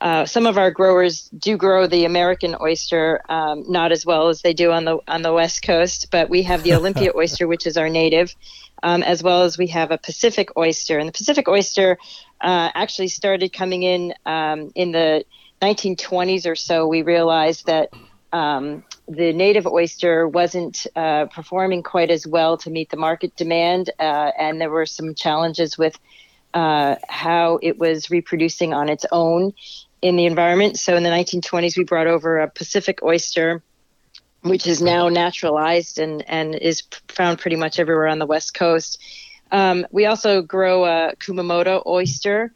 uh, 0.00 0.26
some 0.26 0.46
of 0.46 0.58
our 0.58 0.70
growers 0.70 1.30
do 1.38 1.56
grow 1.56 1.86
the 1.86 2.04
American 2.04 2.54
oyster, 2.60 3.22
um, 3.30 3.64
not 3.66 3.92
as 3.92 4.04
well 4.04 4.28
as 4.28 4.42
they 4.42 4.52
do 4.52 4.70
on 4.70 4.84
the 4.84 4.98
on 5.08 5.22
the 5.22 5.32
West 5.32 5.62
Coast, 5.62 6.08
but 6.10 6.28
we 6.28 6.42
have 6.42 6.62
the 6.62 6.74
Olympia 6.78 7.12
oyster, 7.14 7.46
which 7.46 7.66
is 7.66 7.76
our 7.76 7.88
native, 7.88 8.34
um, 8.82 9.02
as 9.02 9.22
well 9.22 9.42
as 9.42 9.58
we 9.58 9.68
have 9.68 9.90
a 9.90 9.98
Pacific 9.98 10.56
oyster. 10.56 10.98
And 10.98 11.08
the 11.08 11.12
Pacific 11.12 11.48
oyster 11.48 11.98
uh, 12.40 12.70
actually 12.74 13.08
started 13.08 13.52
coming 13.52 13.82
in 13.82 14.14
um, 14.24 14.70
in 14.74 14.92
the 14.92 15.24
1920s 15.62 16.46
or 16.46 16.56
so. 16.56 16.86
We 16.86 17.02
realized 17.02 17.66
that 17.66 17.90
um, 18.32 18.84
the 19.08 19.32
native 19.32 19.66
oyster 19.66 20.28
wasn't 20.28 20.86
uh, 20.96 21.26
performing 21.26 21.82
quite 21.82 22.10
as 22.10 22.26
well 22.26 22.56
to 22.58 22.70
meet 22.70 22.90
the 22.90 22.96
market 22.96 23.34
demand, 23.36 23.90
uh, 23.98 24.32
and 24.38 24.60
there 24.60 24.70
were 24.70 24.86
some 24.86 25.14
challenges 25.14 25.78
with 25.78 25.98
uh, 26.54 26.96
how 27.08 27.58
it 27.62 27.78
was 27.78 28.10
reproducing 28.10 28.74
on 28.74 28.88
its 28.88 29.06
own 29.12 29.52
in 30.02 30.16
the 30.16 30.26
environment. 30.26 30.78
So 30.78 30.96
in 30.96 31.02
the 31.02 31.10
1920s, 31.10 31.76
we 31.76 31.84
brought 31.84 32.06
over 32.06 32.38
a 32.38 32.50
Pacific 32.50 33.02
oyster, 33.02 33.62
which 34.48 34.66
is 34.66 34.82
now 34.82 35.08
naturalized 35.08 35.98
and, 35.98 36.24
and 36.28 36.54
is 36.54 36.82
found 37.08 37.38
pretty 37.38 37.56
much 37.56 37.78
everywhere 37.78 38.08
on 38.08 38.18
the 38.18 38.26
West 38.26 38.54
Coast. 38.54 39.02
Um, 39.50 39.86
we 39.90 40.06
also 40.06 40.42
grow 40.42 40.84
a 40.84 41.14
Kumamoto 41.16 41.84
oyster, 41.86 42.52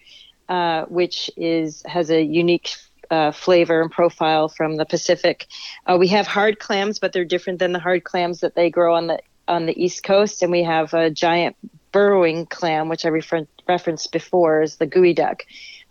uh, 0.49 0.85
which 0.87 1.31
is 1.37 1.83
has 1.87 2.11
a 2.11 2.23
unique 2.23 2.75
uh, 3.11 3.33
flavor 3.33 3.81
and 3.81 3.91
profile 3.91 4.49
from 4.49 4.77
the 4.77 4.85
Pacific. 4.85 5.47
Uh, 5.87 5.97
we 5.99 6.09
have 6.09 6.27
hard 6.27 6.59
clams, 6.59 6.99
but 6.99 7.13
they're 7.13 7.25
different 7.25 7.59
than 7.59 7.73
the 7.73 7.79
hard 7.79 8.05
clams 8.05 8.41
that 8.41 8.55
they 8.55 8.71
grow 8.71 8.95
on 8.95 9.07
the 9.07 9.21
on 9.49 9.67
the 9.67 9.83
East 9.83 10.05
Coast, 10.05 10.43
and 10.43 10.53
we 10.53 10.63
have 10.63 10.95
a 10.95 11.11
giant 11.11 11.57
burrowing 11.93 12.47
clam, 12.47 12.89
which 12.89 13.05
I 13.05 13.09
refer- 13.09 13.49
referenced 13.69 14.13
before, 14.13 14.63
is 14.63 14.77
the 14.77 14.87
geoduck. 14.87 15.41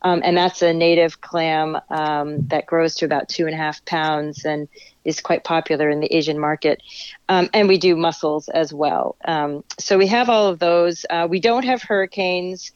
Um, 0.02 0.22
and 0.24 0.38
that's 0.38 0.62
a 0.62 0.74
native 0.74 1.20
clam 1.20 1.78
um, 1.90 2.48
that 2.48 2.66
grows 2.66 2.96
to 2.96 3.06
about 3.06 3.28
two 3.28 3.46
and 3.48 3.54
a 3.54 3.58
half 3.58 3.84
pounds 3.84 4.46
and 4.46 4.70
is 5.06 5.22
quite 5.22 5.44
popular 5.44 5.90
in 5.90 6.00
the 6.00 6.14
Asian 6.14 6.40
market. 6.40 6.82
Um, 7.28 7.50
and 7.54 7.68
we 7.68 7.78
do 7.78 7.96
mussels 7.96 8.50
as 8.50 8.74
well. 8.74 9.16
Um, 9.26 9.64
so 9.78 9.98
we 9.98 10.08
have 10.08 10.30
all 10.30 10.48
of 10.48 10.60
those. 10.60 11.06
Uh, 11.10 11.28
we 11.30 11.40
don't 11.40 11.66
have 11.66 11.82
hurricanes. 11.82 12.72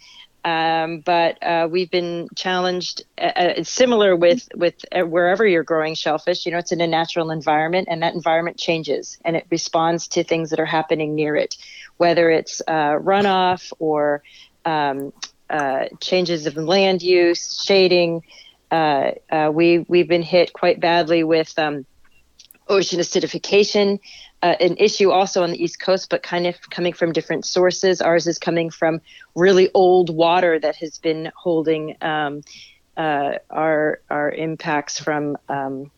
Um, 0.45 0.99
but 0.99 1.41
uh, 1.41 1.69
we've 1.71 1.89
been 1.89 2.27
challenged. 2.35 3.05
Uh, 3.17 3.31
uh, 3.35 3.63
similar 3.63 4.13
with 4.13 4.49
with 4.53 4.75
uh, 4.91 5.03
wherever 5.03 5.47
you're 5.47 5.63
growing 5.63 5.95
shellfish. 5.95 6.45
You 6.45 6.51
know, 6.51 6.57
it's 6.57 6.73
in 6.73 6.81
a 6.81 6.87
natural 6.87 7.31
environment, 7.31 7.87
and 7.89 8.03
that 8.03 8.13
environment 8.13 8.57
changes, 8.57 9.17
and 9.23 9.37
it 9.37 9.47
responds 9.49 10.09
to 10.09 10.23
things 10.23 10.49
that 10.49 10.59
are 10.59 10.65
happening 10.65 11.15
near 11.15 11.37
it, 11.37 11.55
whether 11.95 12.29
it's 12.29 12.61
uh, 12.67 12.99
runoff 12.99 13.71
or 13.79 14.21
um, 14.65 15.13
changes 16.01 16.45
of 16.45 16.57
land 16.57 17.01
use, 17.01 17.63
shading. 17.63 18.21
We 18.69 19.85
we've 19.87 20.09
been 20.09 20.23
hit 20.23 20.51
quite 20.51 20.81
badly 20.81 21.23
with 21.23 21.57
um, 21.57 21.85
ocean 22.73 22.99
acidification, 22.99 23.99
uh, 24.41 24.55
an 24.59 24.75
issue 24.77 25.11
also 25.11 25.43
on 25.43 25.51
the 25.51 25.63
East 25.63 25.79
Coast, 25.79 26.09
but 26.09 26.23
kind 26.23 26.47
of 26.47 26.69
coming 26.69 26.93
from 26.93 27.13
different 27.13 27.45
sources. 27.45 28.01
Ours 28.01 28.27
is 28.27 28.37
coming 28.37 28.69
from 28.69 28.99
really 29.35 29.69
old 29.73 30.09
water 30.09 30.59
that 30.59 30.75
has 30.77 30.97
been 30.97 31.31
holding 31.35 31.95
um, 32.01 32.41
uh, 32.97 33.33
our 33.49 34.01
our 34.09 34.31
impacts 34.31 34.99
from 34.99 35.37
um, 35.49 35.91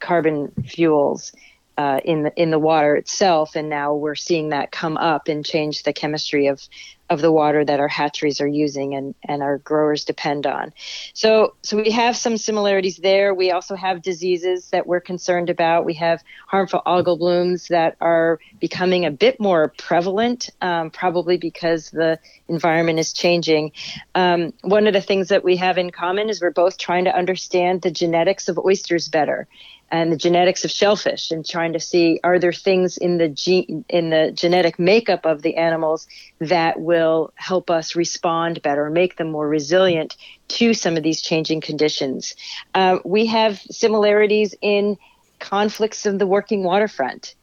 carbon 0.00 0.52
fuels. 0.66 1.32
Uh, 1.76 2.00
in 2.04 2.24
the 2.24 2.32
in 2.34 2.50
the 2.50 2.58
water 2.58 2.96
itself, 2.96 3.54
and 3.54 3.68
now 3.68 3.94
we're 3.94 4.16
seeing 4.16 4.48
that 4.48 4.72
come 4.72 4.96
up 4.96 5.28
and 5.28 5.46
change 5.46 5.84
the 5.84 5.92
chemistry 5.92 6.48
of 6.48 6.60
of 7.10 7.20
the 7.20 7.32
water 7.32 7.64
that 7.64 7.80
our 7.80 7.88
hatcheries 7.88 8.40
are 8.40 8.46
using 8.46 8.94
and, 8.94 9.14
and 9.26 9.42
our 9.42 9.58
growers 9.58 10.04
depend 10.04 10.46
on. 10.46 10.72
So 11.14 11.54
so 11.62 11.76
we 11.76 11.90
have 11.90 12.16
some 12.16 12.36
similarities 12.36 12.98
there. 12.98 13.34
We 13.34 13.50
also 13.50 13.74
have 13.76 14.02
diseases 14.02 14.70
that 14.70 14.86
we're 14.86 15.00
concerned 15.00 15.50
about. 15.50 15.84
We 15.84 15.94
have 15.94 16.22
harmful 16.46 16.82
algal 16.86 17.18
blooms 17.18 17.68
that 17.68 17.96
are 18.00 18.38
becoming 18.60 19.04
a 19.04 19.10
bit 19.10 19.40
more 19.40 19.72
prevalent, 19.78 20.50
um, 20.60 20.90
probably 20.90 21.38
because 21.38 21.90
the 21.90 22.18
environment 22.48 22.98
is 22.98 23.12
changing. 23.12 23.72
Um, 24.14 24.52
one 24.62 24.86
of 24.86 24.92
the 24.92 25.00
things 25.00 25.28
that 25.28 25.44
we 25.44 25.56
have 25.56 25.78
in 25.78 25.90
common 25.90 26.28
is 26.28 26.40
we're 26.40 26.50
both 26.50 26.78
trying 26.78 27.04
to 27.04 27.16
understand 27.16 27.82
the 27.82 27.90
genetics 27.90 28.48
of 28.48 28.58
oysters 28.58 29.08
better 29.08 29.48
and 29.90 30.12
the 30.12 30.16
genetics 30.16 30.64
of 30.64 30.70
shellfish 30.70 31.30
and 31.30 31.48
trying 31.48 31.72
to 31.72 31.80
see 31.80 32.20
are 32.22 32.38
there 32.38 32.52
things 32.52 32.96
in 32.96 33.18
the 33.18 33.28
gene 33.28 33.84
in 33.88 34.10
the 34.10 34.30
genetic 34.32 34.78
makeup 34.78 35.24
of 35.24 35.42
the 35.42 35.56
animals 35.56 36.06
that 36.40 36.80
will 36.80 37.32
help 37.34 37.70
us 37.70 37.96
respond 37.96 38.62
better 38.62 38.90
make 38.90 39.16
them 39.16 39.30
more 39.30 39.48
resilient 39.48 40.16
to 40.48 40.74
some 40.74 40.96
of 40.96 41.02
these 41.02 41.22
changing 41.22 41.60
conditions? 41.60 42.34
Uh, 42.74 42.98
we 43.04 43.26
have 43.26 43.58
similarities 43.70 44.54
in 44.60 44.96
conflicts 45.38 46.04
of 46.04 46.18
the 46.18 46.26
working 46.26 46.64
waterfront 46.64 47.34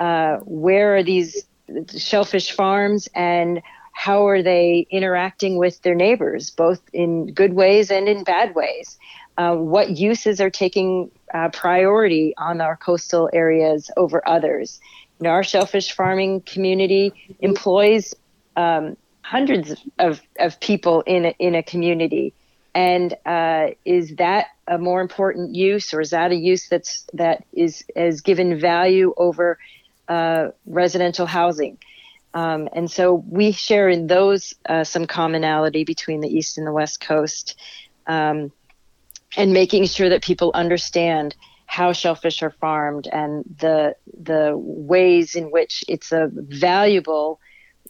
uh, 0.00 0.38
where 0.38 0.96
are 0.96 1.02
these 1.02 1.44
shellfish 1.96 2.52
farms 2.52 3.08
and 3.14 3.62
how 3.92 4.26
are 4.26 4.42
they 4.42 4.86
interacting 4.90 5.56
with 5.56 5.80
their 5.82 5.94
neighbors 5.94 6.50
both 6.50 6.82
in 6.92 7.32
good 7.32 7.54
ways 7.54 7.90
and 7.90 8.08
in 8.08 8.24
bad 8.24 8.54
ways? 8.54 8.98
Uh, 9.36 9.54
what 9.54 9.90
uses 9.90 10.40
are 10.40 10.50
taking 10.50 11.10
uh, 11.34 11.48
priority 11.50 12.32
on 12.38 12.60
our 12.60 12.76
coastal 12.76 13.28
areas 13.32 13.90
over 13.96 14.26
others. 14.26 14.80
You 15.18 15.24
know, 15.24 15.30
our 15.30 15.44
shellfish 15.44 15.92
farming 15.92 16.42
community 16.42 17.12
employs 17.40 18.14
um, 18.56 18.96
hundreds 19.22 19.74
of, 19.98 20.20
of 20.38 20.60
people 20.60 21.02
in 21.02 21.26
a, 21.26 21.34
in 21.38 21.54
a 21.54 21.62
community. 21.62 22.32
And 22.74 23.14
uh, 23.26 23.68
is 23.84 24.16
that 24.16 24.46
a 24.66 24.78
more 24.78 25.00
important 25.00 25.54
use, 25.54 25.92
or 25.92 26.00
is 26.00 26.10
that 26.10 26.32
a 26.32 26.34
use 26.34 26.68
that's 26.68 27.06
that 27.12 27.44
is 27.52 27.84
is 27.94 28.20
given 28.20 28.58
value 28.58 29.14
over 29.16 29.58
uh, 30.08 30.48
residential 30.66 31.26
housing? 31.26 31.78
Um, 32.32 32.68
and 32.72 32.90
so 32.90 33.14
we 33.14 33.52
share 33.52 33.88
in 33.88 34.08
those 34.08 34.54
uh, 34.68 34.82
some 34.82 35.06
commonality 35.06 35.84
between 35.84 36.20
the 36.20 36.28
east 36.28 36.58
and 36.58 36.66
the 36.66 36.72
west 36.72 37.00
coast. 37.00 37.56
Um, 38.08 38.50
and 39.36 39.52
making 39.52 39.86
sure 39.86 40.08
that 40.08 40.22
people 40.22 40.50
understand 40.54 41.34
how 41.66 41.92
shellfish 41.92 42.42
are 42.42 42.50
farmed 42.50 43.08
and 43.08 43.44
the 43.58 43.96
the 44.22 44.52
ways 44.56 45.34
in 45.34 45.50
which 45.50 45.82
it's 45.88 46.12
a 46.12 46.30
valuable 46.32 47.40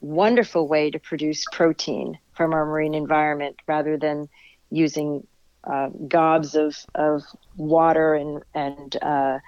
wonderful 0.00 0.68
way 0.68 0.90
to 0.90 0.98
produce 0.98 1.44
protein 1.52 2.18
from 2.34 2.52
our 2.52 2.66
marine 2.66 2.94
environment 2.94 3.56
rather 3.66 3.96
than 3.96 4.28
using 4.70 5.26
uh, 5.64 5.88
gobs 6.08 6.54
of, 6.54 6.76
of 6.94 7.22
water 7.56 8.14
and 8.14 8.42
and 8.54 8.96
uh, 9.02 9.38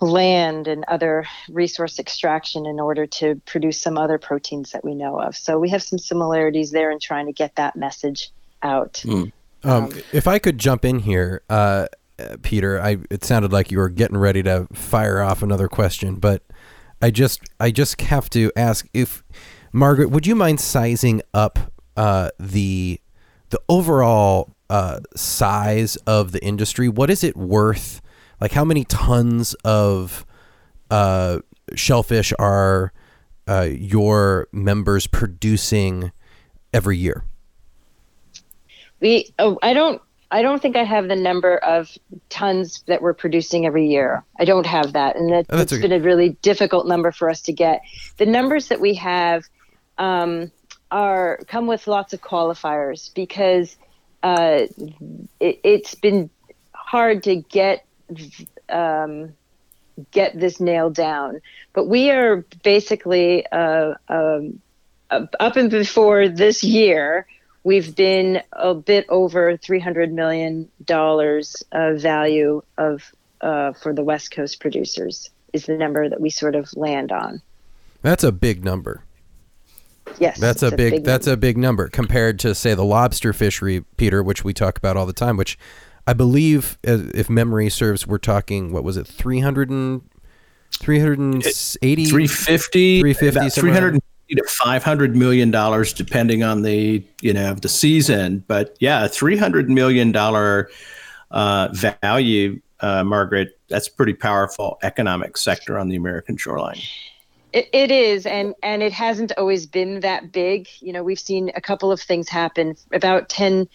land 0.00 0.66
and 0.66 0.84
other 0.88 1.24
resource 1.48 1.98
extraction 1.98 2.66
in 2.66 2.80
order 2.80 3.06
to 3.06 3.40
produce 3.46 3.80
some 3.80 3.96
other 3.96 4.18
proteins 4.18 4.72
that 4.72 4.84
we 4.84 4.94
know 4.94 5.20
of. 5.20 5.36
So 5.36 5.58
we 5.58 5.70
have 5.70 5.82
some 5.82 5.98
similarities 5.98 6.70
there 6.70 6.90
in 6.90 6.98
trying 6.98 7.26
to 7.26 7.32
get 7.32 7.54
that 7.56 7.76
message 7.76 8.30
out. 8.62 8.94
Mm. 9.04 9.32
Um, 9.64 9.84
um, 9.84 9.92
if 10.12 10.26
I 10.26 10.38
could 10.38 10.58
jump 10.58 10.84
in 10.84 11.00
here, 11.00 11.42
uh, 11.48 11.86
Peter, 12.42 12.80
I 12.80 12.98
it 13.10 13.24
sounded 13.24 13.52
like 13.52 13.70
you 13.70 13.78
were 13.78 13.88
getting 13.88 14.16
ready 14.16 14.42
to 14.42 14.66
fire 14.72 15.20
off 15.20 15.42
another 15.42 15.68
question, 15.68 16.16
but 16.16 16.42
I 17.00 17.10
just 17.10 17.40
I 17.58 17.70
just 17.70 18.00
have 18.00 18.30
to 18.30 18.52
ask 18.56 18.86
if 18.92 19.24
Margaret, 19.72 20.10
would 20.10 20.26
you 20.26 20.34
mind 20.34 20.60
sizing 20.60 21.22
up 21.34 21.72
uh, 21.96 22.30
the 22.38 23.00
the 23.50 23.60
overall 23.68 24.54
uh, 24.70 25.00
size 25.16 25.96
of 25.96 26.32
the 26.32 26.42
industry? 26.44 26.88
What 26.88 27.10
is 27.10 27.24
it 27.24 27.36
worth? 27.36 28.00
Like 28.40 28.52
how 28.52 28.64
many 28.64 28.84
tons 28.84 29.54
of 29.64 30.24
uh, 30.90 31.38
shellfish 31.74 32.32
are 32.38 32.92
uh, 33.48 33.68
your 33.70 34.48
members 34.52 35.06
producing 35.06 36.12
every 36.72 36.96
year? 36.96 37.24
We 39.02 39.34
oh, 39.38 39.58
I 39.62 39.74
don't 39.74 40.00
I 40.30 40.40
don't 40.40 40.62
think 40.62 40.76
I 40.76 40.84
have 40.84 41.08
the 41.08 41.16
number 41.16 41.58
of 41.58 41.90
tons 42.30 42.82
that 42.86 43.02
we're 43.02 43.12
producing 43.12 43.66
every 43.66 43.88
year. 43.88 44.24
I 44.38 44.46
don't 44.46 44.64
have 44.64 44.94
that, 44.94 45.16
and 45.16 45.30
that, 45.30 45.46
oh, 45.50 45.58
that's 45.58 45.74
okay. 45.74 45.82
been 45.82 45.92
a 45.92 46.00
really 46.00 46.30
difficult 46.40 46.86
number 46.86 47.12
for 47.12 47.28
us 47.28 47.42
to 47.42 47.52
get. 47.52 47.82
The 48.16 48.24
numbers 48.24 48.68
that 48.68 48.80
we 48.80 48.94
have 48.94 49.44
um, 49.98 50.50
are 50.90 51.40
come 51.48 51.66
with 51.66 51.86
lots 51.86 52.14
of 52.14 52.22
qualifiers 52.22 53.12
because 53.12 53.76
uh, 54.22 54.66
it, 55.38 55.84
has 55.84 55.94
been 55.96 56.30
hard 56.72 57.24
to 57.24 57.36
get 57.36 57.84
um, 58.70 59.34
get 60.12 60.38
this 60.38 60.60
nailed 60.60 60.94
down. 60.94 61.42
But 61.74 61.88
we 61.88 62.10
are 62.10 62.46
basically 62.62 63.44
uh, 63.48 63.94
um, 64.08 64.62
up 65.10 65.56
and 65.56 65.70
before 65.70 66.28
this 66.28 66.64
year 66.64 67.26
we've 67.64 67.94
been 67.94 68.42
a 68.52 68.74
bit 68.74 69.06
over 69.08 69.56
$300 69.56 70.10
million 70.12 70.68
of 71.72 72.00
value 72.00 72.62
of 72.78 73.12
uh, 73.40 73.72
for 73.72 73.92
the 73.92 74.02
West 74.02 74.30
Coast 74.30 74.60
producers 74.60 75.30
is 75.52 75.66
the 75.66 75.76
number 75.76 76.08
that 76.08 76.20
we 76.20 76.30
sort 76.30 76.54
of 76.54 76.74
land 76.76 77.12
on. 77.12 77.42
That's 78.02 78.24
a 78.24 78.32
big 78.32 78.64
number. 78.64 79.04
Yes, 80.18 80.38
that's 80.38 80.62
a 80.62 80.70
big, 80.70 80.92
a 80.92 80.96
big, 80.96 81.04
that's 81.04 81.26
a 81.26 81.36
big 81.36 81.56
number 81.56 81.88
compared 81.88 82.38
to 82.40 82.54
say 82.54 82.74
the 82.74 82.84
lobster 82.84 83.32
fishery, 83.32 83.84
Peter, 83.96 84.22
which 84.22 84.44
we 84.44 84.52
talk 84.52 84.76
about 84.76 84.96
all 84.96 85.06
the 85.06 85.12
time. 85.12 85.36
Which 85.36 85.56
I 86.06 86.12
believe, 86.12 86.76
if 86.82 87.30
memory 87.30 87.70
serves, 87.70 88.06
we're 88.06 88.18
talking 88.18 88.72
what 88.72 88.82
was 88.82 88.96
it, 88.96 89.06
300 89.06 89.70
and 89.70 90.02
380 90.72 92.06
350 92.06 93.00
350 93.00 93.60
300 93.60 94.00
to 94.36 94.44
500 94.44 95.16
million 95.16 95.50
dollars 95.50 95.92
depending 95.92 96.42
on 96.42 96.62
the 96.62 97.04
you 97.20 97.32
know 97.32 97.54
the 97.54 97.68
season. 97.68 98.44
But 98.46 98.76
yeah 98.80 99.08
300 99.08 99.70
million 99.70 100.12
dollar 100.12 100.70
uh, 101.30 101.68
value 102.02 102.60
uh, 102.80 103.04
margaret 103.04 103.58
that's 103.68 103.88
pretty 103.88 104.12
powerful 104.12 104.78
economic 104.82 105.36
sector 105.36 105.78
on 105.78 105.88
the 105.88 105.96
american 105.96 106.36
shoreline. 106.36 106.78
It, 107.52 107.68
it 107.72 107.90
is 107.90 108.26
and 108.26 108.54
and 108.62 108.82
it 108.82 108.92
hasn't 108.92 109.32
always 109.36 109.66
been 109.66 110.00
that 110.00 110.32
big. 110.32 110.68
You 110.80 110.92
know 110.92 111.02
we've 111.02 111.20
seen 111.20 111.50
a 111.54 111.60
couple 111.60 111.92
of 111.92 112.00
things 112.00 112.28
happen. 112.28 112.76
About 112.92 113.28
10 113.28 113.68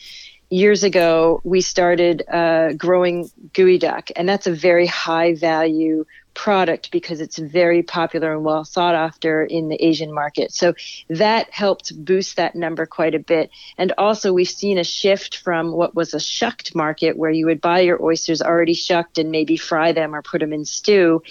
years 0.50 0.84
ago 0.84 1.42
we 1.44 1.62
started 1.62 2.24
uh, 2.30 2.74
growing 2.74 3.30
duck, 3.54 4.10
and 4.16 4.28
that's 4.28 4.48
a 4.48 4.54
very 4.54 4.88
high 4.88 5.36
value 5.36 6.06
product 6.38 6.92
because 6.92 7.20
it's 7.20 7.40
very 7.40 7.82
popular 7.82 8.32
and 8.34 8.46
well 8.46 8.64
sought 8.64 8.94
after 8.94 9.44
in 9.44 9.70
the 9.70 9.84
Asian 9.84 10.14
market. 10.14 10.54
So 10.54 10.76
that 11.10 11.50
helped 11.50 12.06
boost 12.06 12.36
that 12.36 12.56
number 12.56 12.86
quite 12.86 13.16
a 13.16 13.20
bit. 13.20 13.50
And 13.78 13.92
also, 13.98 14.32
we've 14.32 14.48
seen 14.48 14.78
a 14.78 14.84
shift 14.84 15.38
from 15.38 15.72
what 15.72 15.96
was 15.96 16.14
a 16.14 16.20
shucked 16.20 16.76
market 16.76 17.18
where 17.18 17.32
you 17.32 17.48
would 17.48 17.60
buy 17.60 17.80
your 17.80 18.02
oysters 18.02 18.42
already 18.42 18.76
shucked 18.76 19.18
and 19.18 19.32
maybe 19.32 19.58
fry 19.58 19.92
them 19.92 20.14
or 20.14 20.22
put 20.22 20.42
them 20.42 20.54
in 20.54 20.64
stew. 20.64 21.24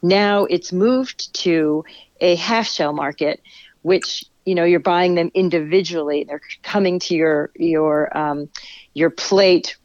Now 0.00 0.44
it's 0.44 0.72
moved 0.72 1.34
to 1.42 1.84
a 2.20 2.36
half 2.36 2.68
shell 2.68 2.92
market, 2.92 3.42
which 3.82 4.24
you 4.44 4.54
know 4.54 4.64
you're 4.64 4.80
buying 4.80 5.16
them 5.16 5.32
individually. 5.34 6.24
They're 6.24 6.40
coming 6.62 7.00
to 7.00 7.14
your 7.16 7.50
your 7.56 8.16
um, 8.16 8.48
your 8.94 9.10
plate 9.10 9.76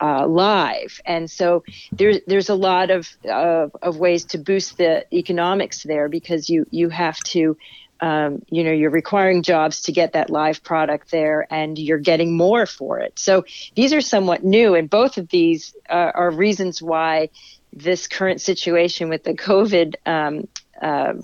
uh, 0.00 0.26
live. 0.26 1.00
And 1.04 1.30
so 1.30 1.64
there's 1.92 2.18
there's 2.26 2.48
a 2.48 2.54
lot 2.54 2.90
of, 2.90 3.08
of, 3.28 3.76
of 3.82 3.98
ways 3.98 4.24
to 4.26 4.38
boost 4.38 4.76
the 4.78 5.04
economics 5.12 5.82
there 5.82 6.08
because 6.08 6.48
you 6.48 6.66
you 6.70 6.88
have 6.88 7.18
to 7.20 7.56
um, 8.00 8.42
you 8.48 8.64
know 8.64 8.72
you're 8.72 8.90
requiring 8.90 9.42
jobs 9.42 9.82
to 9.82 9.92
get 9.92 10.12
that 10.12 10.30
live 10.30 10.62
product 10.62 11.10
there 11.10 11.46
and 11.50 11.78
you're 11.78 11.98
getting 11.98 12.36
more 12.36 12.66
for 12.66 12.98
it. 12.98 13.18
So 13.18 13.44
these 13.74 13.92
are 13.92 14.00
somewhat 14.00 14.44
new, 14.44 14.74
and 14.74 14.90
both 14.90 15.16
of 15.16 15.28
these 15.28 15.74
uh, 15.88 16.12
are 16.14 16.30
reasons 16.30 16.82
why 16.82 17.30
this 17.72 18.06
current 18.06 18.40
situation 18.40 19.08
with 19.08 19.22
the 19.24 19.34
COVID 19.34 19.94
um, 20.06 20.48
uh, 20.80 21.14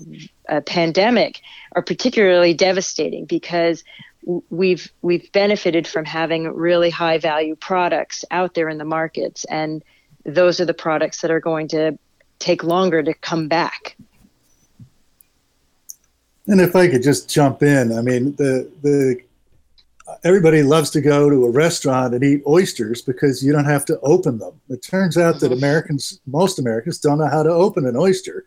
uh, 0.49 0.61
pandemic 0.61 1.41
are 1.75 1.81
particularly 1.81 2.53
devastating 2.53 3.25
because 3.25 3.83
we've 4.49 4.91
we've 5.01 5.31
benefited 5.31 5.87
from 5.87 6.05
having 6.05 6.47
really 6.47 6.89
high 6.89 7.17
value 7.17 7.55
products 7.55 8.23
out 8.31 8.53
there 8.53 8.69
in 8.69 8.77
the 8.77 8.85
markets 8.85 9.45
and 9.45 9.83
those 10.25 10.59
are 10.59 10.65
the 10.65 10.73
products 10.73 11.21
that 11.21 11.31
are 11.31 11.41
going 11.41 11.67
to 11.67 11.97
take 12.39 12.63
longer 12.63 13.03
to 13.03 13.13
come 13.13 13.47
back. 13.47 13.97
And 16.47 16.59
if 16.59 16.75
i 16.75 16.87
could 16.87 17.03
just 17.03 17.29
jump 17.29 17.63
in 17.63 17.91
i 17.97 18.01
mean 18.01 18.35
the 18.35 18.69
the 18.81 19.21
everybody 20.23 20.61
loves 20.61 20.89
to 20.91 21.01
go 21.01 21.29
to 21.29 21.45
a 21.45 21.49
restaurant 21.49 22.13
and 22.13 22.23
eat 22.23 22.43
oysters 22.45 23.01
because 23.01 23.43
you 23.43 23.51
don't 23.53 23.65
have 23.65 23.85
to 23.85 23.99
open 24.01 24.37
them. 24.37 24.59
It 24.69 24.83
turns 24.83 25.17
out 25.17 25.39
that 25.39 25.47
mm-hmm. 25.47 25.57
americans 25.57 26.19
most 26.25 26.59
americans 26.59 26.99
don't 26.99 27.17
know 27.17 27.29
how 27.29 27.43
to 27.43 27.49
open 27.49 27.85
an 27.85 27.95
oyster 27.95 28.45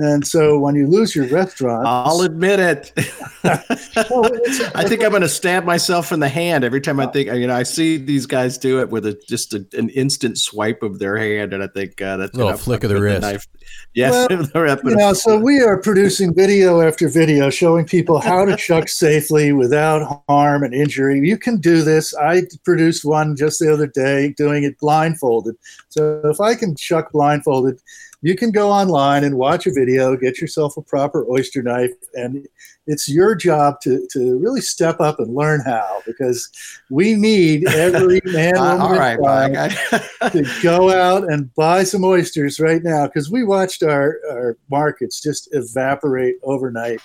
and 0.00 0.26
so 0.26 0.58
when 0.58 0.74
you 0.74 0.86
lose 0.86 1.14
your 1.14 1.26
restaurant, 1.26 1.86
I'll 1.86 2.22
admit 2.22 2.58
it. 2.58 2.92
well, 3.44 4.30
I 4.74 4.84
think 4.88 5.04
I'm 5.04 5.10
going 5.10 5.20
to 5.20 5.28
stab 5.28 5.64
myself 5.64 6.10
in 6.10 6.20
the 6.20 6.28
hand 6.28 6.64
every 6.64 6.80
time 6.80 6.98
I 7.00 7.06
think. 7.06 7.28
You 7.28 7.46
know, 7.46 7.54
I 7.54 7.64
see 7.64 7.98
these 7.98 8.24
guys 8.24 8.56
do 8.56 8.80
it 8.80 8.88
with 8.88 9.04
a 9.04 9.20
just 9.28 9.52
a, 9.52 9.66
an 9.76 9.90
instant 9.90 10.38
swipe 10.38 10.82
of 10.82 10.98
their 10.98 11.18
hand, 11.18 11.52
and 11.52 11.62
I 11.62 11.66
think 11.66 12.00
uh, 12.00 12.16
that's 12.16 12.34
a 12.34 12.36
little 12.36 12.56
flick 12.56 12.82
of 12.84 12.90
the 12.90 13.00
wrist. 13.00 13.20
The 13.20 13.46
yes, 13.94 14.28
well, 14.30 14.78
you 14.84 14.96
know, 14.96 15.12
so 15.12 15.38
we 15.38 15.60
are 15.60 15.78
producing 15.78 16.34
video 16.34 16.80
after 16.80 17.08
video 17.08 17.50
showing 17.50 17.84
people 17.84 18.20
how 18.20 18.44
to 18.44 18.56
chuck 18.56 18.88
safely 18.88 19.52
without 19.52 20.24
harm 20.28 20.62
and 20.62 20.72
injury. 20.72 21.20
You 21.20 21.36
can 21.36 21.58
do 21.58 21.82
this. 21.82 22.14
I 22.14 22.42
produced 22.64 23.04
one 23.04 23.36
just 23.36 23.60
the 23.60 23.72
other 23.72 23.86
day 23.86 24.30
doing 24.36 24.64
it 24.64 24.78
blindfolded. 24.78 25.56
So 25.90 26.22
if 26.24 26.40
I 26.40 26.54
can 26.54 26.74
chuck 26.74 27.12
blindfolded 27.12 27.80
you 28.22 28.36
can 28.36 28.50
go 28.50 28.70
online 28.70 29.24
and 29.24 29.36
watch 29.36 29.66
a 29.66 29.72
video, 29.72 30.14
get 30.16 30.40
yourself 30.40 30.76
a 30.76 30.82
proper 30.82 31.24
oyster 31.30 31.62
knife, 31.62 31.92
and 32.14 32.46
it's 32.86 33.08
your 33.08 33.34
job 33.34 33.80
to, 33.82 34.06
to 34.12 34.38
really 34.38 34.60
step 34.60 35.00
up 35.00 35.20
and 35.20 35.34
learn 35.34 35.62
how 35.64 36.02
because 36.06 36.50
we 36.90 37.14
need 37.14 37.66
every 37.68 38.20
man, 38.24 38.54
woman, 38.54 38.98
right, 38.98 39.18
to 40.32 40.60
go 40.62 40.92
out 40.92 41.30
and 41.32 41.54
buy 41.54 41.82
some 41.82 42.04
oysters 42.04 42.60
right 42.60 42.82
now 42.82 43.06
because 43.06 43.30
we 43.30 43.42
watched 43.42 43.82
our, 43.82 44.18
our 44.30 44.58
markets 44.70 45.22
just 45.22 45.48
evaporate 45.52 46.36
overnight. 46.42 47.00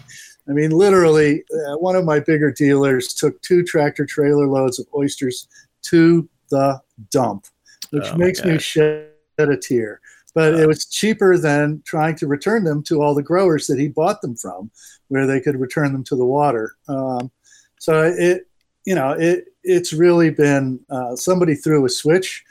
I 0.50 0.52
mean, 0.52 0.72
literally, 0.72 1.44
uh, 1.54 1.78
one 1.78 1.96
of 1.96 2.04
my 2.04 2.20
bigger 2.20 2.52
dealers 2.52 3.14
took 3.14 3.42
two 3.42 3.64
tractor 3.64 4.06
trailer 4.06 4.48
loads 4.48 4.80
of 4.80 4.88
oysters 4.94 5.48
to 5.84 6.28
the 6.50 6.82
dump, 7.10 7.46
which 7.92 8.04
oh 8.06 8.18
makes 8.18 8.44
me 8.44 8.60
shed 8.60 9.10
a 9.40 9.58
tear 9.58 10.02
but 10.36 10.54
it 10.54 10.68
was 10.68 10.86
cheaper 10.86 11.38
than 11.38 11.82
trying 11.86 12.16
to 12.18 12.28
return 12.28 12.66
them 12.66 12.84
to 12.84 13.02
all 13.02 13.16
the 13.16 13.24
growers 13.24 13.68
that 13.68 13.80
he 13.80 13.88
bought 13.88 14.22
them 14.22 14.36
from, 14.36 14.70
where 15.08 15.26
they 15.26 15.40
could 15.40 15.60
return 15.60 15.94
them 15.94 16.04
to 16.04 16.16
the 16.16 16.26
water. 16.26 16.76
Um, 16.90 17.32
so 17.80 18.04
it, 18.04 18.48
you 18.86 18.94
know, 18.94 19.12
it 19.12 19.46
it's 19.64 19.94
really 19.94 20.30
been 20.30 20.80
uh, 20.90 21.16
somebody 21.16 21.56
threw 21.56 21.86
a 21.86 21.90
switch, 21.90 22.44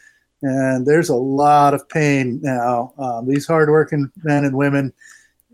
and 0.43 0.87
there's 0.87 1.11
a 1.11 1.15
lot 1.15 1.75
of 1.75 1.89
pain 1.91 2.41
now. 2.43 2.95
Um, 2.99 3.29
these 3.29 3.47
hardworking 3.47 4.11
men 4.25 4.47
and 4.47 4.57
women, 4.57 4.93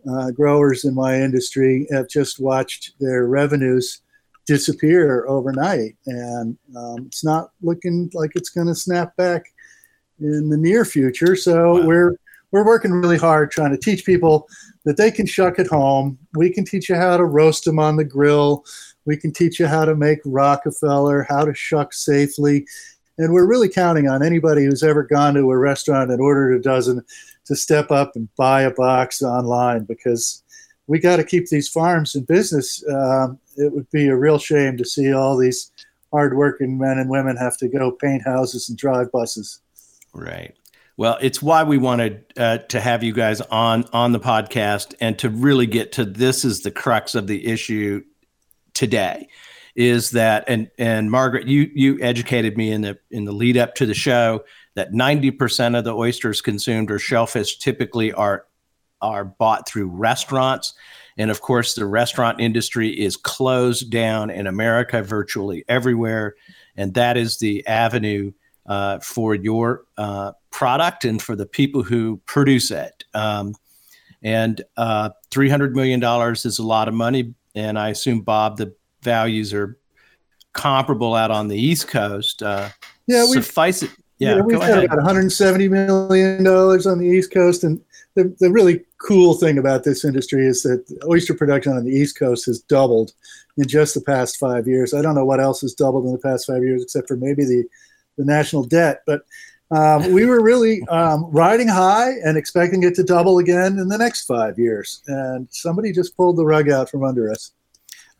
uh, 0.09 0.31
growers 0.31 0.85
in 0.85 0.95
my 0.95 1.21
industry, 1.21 1.89
have 1.91 2.09
just 2.09 2.39
watched 2.39 2.93
their 3.01 3.27
revenues 3.27 4.03
disappear 4.47 5.27
overnight, 5.27 5.97
and 6.07 6.57
um, 6.77 7.07
it's 7.07 7.25
not 7.25 7.51
looking 7.61 8.09
like 8.15 8.31
it's 8.37 8.51
going 8.51 8.69
to 8.69 8.75
snap 8.75 9.17
back 9.17 9.47
in 10.21 10.49
the 10.49 10.57
near 10.57 10.85
future. 10.85 11.37
So 11.37 11.75
wow. 11.75 11.87
we're 11.87 12.17
we're 12.53 12.65
working 12.65 12.93
really 12.93 13.19
hard 13.19 13.51
trying 13.51 13.71
to 13.71 13.79
teach 13.79 14.05
people 14.05 14.49
that 14.85 14.97
they 14.97 15.11
can 15.11 15.27
shuck 15.27 15.59
at 15.59 15.69
home. 15.69 16.19
We 16.35 16.51
can 16.51 16.65
teach 16.65 16.89
you 16.89 16.97
how 16.97 17.17
to 17.17 17.25
roast 17.25 17.65
them 17.65 17.79
on 17.79 17.97
the 17.97 18.05
grill. 18.05 18.65
We 19.05 19.17
can 19.17 19.33
teach 19.33 19.61
you 19.61 19.67
how 19.67 19.85
to 19.85 19.95
make 19.95 20.19
Rockefeller, 20.25 21.27
how 21.29 21.45
to 21.45 21.55
shuck 21.55 21.93
safely. 21.93 22.67
And 23.19 23.33
we're 23.33 23.47
really 23.47 23.69
counting 23.69 24.09
on 24.09 24.23
anybody 24.23 24.65
who's 24.65 24.83
ever 24.83 25.03
gone 25.05 25.35
to 25.35 25.51
a 25.51 25.59
restaurant 25.59 26.11
and 26.11 26.21
ordered 26.21 26.55
a 26.55 26.61
dozen 26.61 27.05
to 27.45 27.55
step 27.55 27.91
up 27.91 28.17
and 28.17 28.29
buy 28.37 28.63
a 28.63 28.71
box 28.71 29.23
online 29.23 29.85
because 29.85 30.43
we 30.87 30.99
got 30.99 31.17
to 31.17 31.25
keep 31.25 31.47
these 31.49 31.69
farms 31.69 32.15
in 32.15 32.25
business. 32.25 32.83
Um, 32.89 33.39
it 33.57 33.73
would 33.73 33.91
be 33.91 34.09
a 34.09 34.17
real 34.17 34.39
shame 34.39 34.77
to 34.79 34.85
see 34.85 35.13
all 35.13 35.37
these 35.37 35.71
hardworking 36.13 36.79
men 36.79 36.99
and 36.99 37.11
women 37.11 37.37
have 37.37 37.57
to 37.59 37.69
go 37.69 37.93
paint 37.93 38.23
houses 38.25 38.69
and 38.69 38.79
drive 38.79 39.13
buses. 39.13 39.61
Right. 40.13 40.55
Well, 40.97 41.17
it's 41.21 41.41
why 41.41 41.63
we 41.63 41.79
wanted 41.79 42.25
uh, 42.37 42.59
to 42.59 42.81
have 42.81 43.03
you 43.03 43.13
guys 43.13 43.41
on 43.41 43.85
on 43.93 44.13
the 44.13 44.21
podcast 44.21 44.95
and 45.01 45.19
to 45.21 45.31
really 45.31 45.67
get 45.67 45.93
to 45.93 46.05
this 46.05 46.45
is 46.45 46.61
the 46.61 46.71
crux 46.71 47.15
of 47.15 47.27
the 47.27 47.47
issue 47.47 48.03
today 48.75 49.29
is 49.75 50.11
that 50.11 50.45
and 50.49 50.71
and 50.79 51.11
Margaret 51.11 51.47
you 51.47 51.71
you 51.75 51.99
educated 52.01 52.57
me 52.57 52.71
in 52.71 52.83
the 52.83 52.99
in 53.11 53.25
the 53.25 53.33
lead 53.33 53.57
up 53.57 53.75
to 53.77 53.87
the 53.87 53.95
show 53.95 54.45
that 54.75 54.93
90% 54.93 55.77
of 55.77 55.85
the 55.85 55.95
oysters 55.95 56.41
consumed 56.41 56.91
or 56.91 56.99
shellfish 56.99 57.59
typically 57.59 58.13
are 58.13 58.47
are 59.01 59.25
bought 59.25 59.69
through 59.69 59.89
restaurants 59.89 60.75
and 61.17 61.31
of 61.31 61.41
course 61.41 61.75
the 61.75 61.87
restaurant 61.87 62.41
industry 62.41 62.89
is 62.89 63.17
closed 63.17 63.91
down 63.91 64.29
in 64.29 64.47
America 64.47 65.03
virtually 65.03 65.65
everywhere 65.69 66.35
and 66.77 66.95
that 66.95 67.17
is 67.17 67.39
the 67.39 67.67
avenue 67.67 68.33
uh, 68.71 69.01
for 69.01 69.35
your 69.35 69.83
uh, 69.99 70.31
product 70.53 71.05
and 71.05 71.21
for 71.21 71.35
the 71.35 71.45
people 71.45 71.83
who 71.83 72.21
produce 72.25 72.71
it. 72.71 73.05
Um, 73.15 73.57
and 74.23 74.63
uh, 74.77 75.11
$300 75.33 75.73
million 75.73 76.01
is 76.35 76.59
a 76.61 76.63
lot 76.63 76.87
of 76.87 76.95
money. 76.95 77.35
And 77.57 77.77
I 77.77 77.89
assume, 77.89 78.21
Bob, 78.21 78.59
the 78.59 78.73
values 79.03 79.53
are 79.53 79.77
comparable 80.53 81.17
out 81.17 81.33
on 81.33 81.49
the 81.49 81.61
East 81.61 81.89
Coast. 81.89 82.45
Uh, 82.45 82.69
yeah, 83.09 83.25
we 83.25 83.43
suffice 83.43 83.83
it. 83.83 83.91
Yeah, 84.19 84.37
yeah 84.37 84.43
we've 84.43 84.61
got 84.61 84.85
about 84.85 84.99
170 84.99 85.69
million 85.69 86.45
dollars 86.45 86.87
on 86.87 86.99
the 86.99 87.07
East 87.07 87.33
Coast, 87.33 87.65
and 87.65 87.81
the, 88.15 88.33
the 88.39 88.53
really 88.53 88.85
cool 88.99 89.35
thing 89.35 89.59
about 89.59 89.83
this 89.83 90.05
industry 90.05 90.47
is 90.47 90.63
that 90.63 90.85
oyster 91.09 91.35
production 91.35 91.73
on 91.73 91.85
the 91.85 91.91
East 91.91 92.19
Coast 92.19 92.47
has 92.47 92.61
doubled 92.61 93.15
in 93.57 93.67
just 93.67 93.95
the 93.95 94.01
past 94.01 94.37
five 94.37 94.69
years. 94.69 94.95
I 94.95 95.03
don't 95.03 95.15
know 95.15 95.25
what 95.25 95.41
else 95.41 95.63
has 95.63 95.75
doubled 95.75 96.05
in 96.05 96.13
the 96.13 96.19
past 96.19 96.47
five 96.47 96.63
years, 96.63 96.83
except 96.83 97.09
for 97.09 97.17
maybe 97.17 97.45
the 97.45 97.65
the 98.21 98.27
national 98.27 98.65
debt, 98.65 99.03
but. 99.07 99.23
Um, 99.73 100.13
we 100.13 100.27
were 100.27 100.43
really 100.43 100.83
um, 100.89 101.27
riding 101.31 101.69
high 101.69 102.15
and 102.25 102.37
expecting 102.37 102.83
it 102.83 102.97
to 102.97 103.05
double 103.05 103.39
again 103.39 103.79
in 103.79 103.87
the 103.87 103.97
next 103.97 104.25
five 104.25 104.59
years. 104.59 105.01
And 105.07 105.47
somebody 105.53 105.93
just 105.93 106.17
pulled 106.17 106.39
the 106.39 106.45
rug 106.45 106.69
out 106.69 106.91
from 106.91 107.05
under 107.05 107.31
us. 107.31 107.53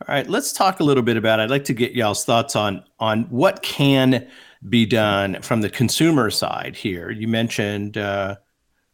All 0.07 0.15
right, 0.15 0.27
let's 0.29 0.53
talk 0.53 0.79
a 0.79 0.83
little 0.83 1.03
bit 1.03 1.17
about. 1.17 1.39
It. 1.39 1.43
I'd 1.43 1.49
like 1.49 1.65
to 1.65 1.73
get 1.73 1.91
y'all's 1.91 2.23
thoughts 2.23 2.55
on 2.55 2.85
on 2.99 3.23
what 3.23 3.61
can 3.63 4.29
be 4.69 4.85
done 4.85 5.41
from 5.41 5.59
the 5.59 5.69
consumer 5.69 6.31
side 6.31 6.75
here. 6.75 7.11
You 7.11 7.27
mentioned 7.27 7.97
uh, 7.97 8.37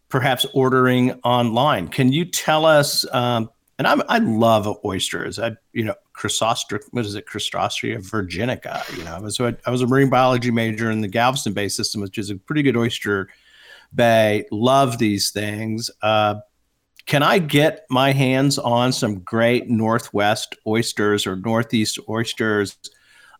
perhaps 0.10 0.46
ordering 0.54 1.12
online. 1.24 1.90
Can 1.90 2.12
you 2.12 2.26
tell 2.26 2.66
us? 2.66 3.06
Um, 3.14 3.52
and 3.78 3.88
I'm, 3.88 4.02
I 4.10 4.20
love 4.20 4.68
oysters. 4.84 5.40
I 5.40 5.56
you 5.74 5.84
know 5.84 5.96
Crassostrea, 6.16 6.82
what 6.92 7.06
is 7.06 7.16
it? 7.16 7.28
Crassostrea 7.28 7.98
virginica. 7.98 8.98
You 8.98 9.04
know, 9.04 9.16
I 9.16 9.20
was 9.20 9.40
I 9.40 9.70
was 9.70 9.82
a 9.82 9.88
marine 9.88 10.10
biology 10.10 10.52
major 10.52 10.90
in 10.92 11.02
the 11.02 11.08
Galveston 11.08 11.54
Bay 11.54 11.68
system, 11.68 12.02
which 12.02 12.18
is 12.18 12.30
a 12.30 12.36
pretty 12.36 12.64
good 12.64 12.78
oyster 12.78 13.30
bay. 13.94 14.46
Love 14.52 14.98
these 14.98 15.30
things. 15.32 15.90
Uh, 16.02 16.36
can 17.06 17.24
I 17.24 17.40
get 17.40 17.86
my 17.90 18.12
hands 18.12 18.60
on 18.60 18.92
some 18.92 19.20
great 19.20 19.70
Northwest 19.70 20.56
oysters 20.68 21.26
or 21.26 21.38
Northeast 21.38 22.00
oysters 22.10 22.78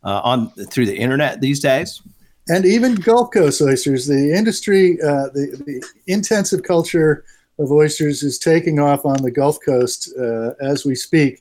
uh, 0.04 0.20
on 0.24 0.50
through 0.70 0.86
the 0.86 0.96
internet 0.96 1.40
these 1.40 1.60
days? 1.60 2.00
And 2.48 2.64
even 2.64 2.94
Gulf 2.94 3.30
Coast 3.30 3.60
oysters. 3.60 4.06
The 4.06 4.34
industry, 4.34 4.98
uh, 5.02 5.28
the, 5.34 5.62
the 5.66 5.84
intensive 6.06 6.62
culture 6.62 7.24
of 7.58 7.72
oysters 7.72 8.22
is 8.22 8.38
taking 8.38 8.78
off 8.78 9.04
on 9.04 9.22
the 9.22 9.30
Gulf 9.30 9.58
Coast 9.64 10.12
uh, 10.18 10.50
as 10.60 10.84
we 10.84 10.94
speak. 10.94 11.40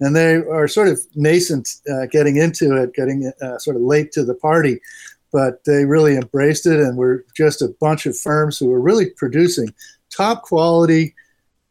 And 0.00 0.14
they 0.14 0.36
are 0.36 0.68
sort 0.68 0.88
of 0.88 1.00
nascent, 1.14 1.68
uh, 1.90 2.06
getting 2.06 2.36
into 2.36 2.76
it, 2.76 2.94
getting 2.94 3.32
uh, 3.42 3.58
sort 3.58 3.76
of 3.76 3.82
late 3.82 4.12
to 4.12 4.24
the 4.24 4.34
party 4.34 4.80
but 5.30 5.62
they 5.64 5.84
really 5.84 6.16
embraced 6.16 6.64
it 6.64 6.80
and 6.80 6.96
we're 6.96 7.22
just 7.36 7.60
a 7.60 7.68
bunch 7.82 8.06
of 8.06 8.18
firms 8.18 8.58
who 8.58 8.72
are 8.72 8.80
really 8.80 9.10
producing 9.10 9.68
top 10.10 10.40
quality 10.42 11.14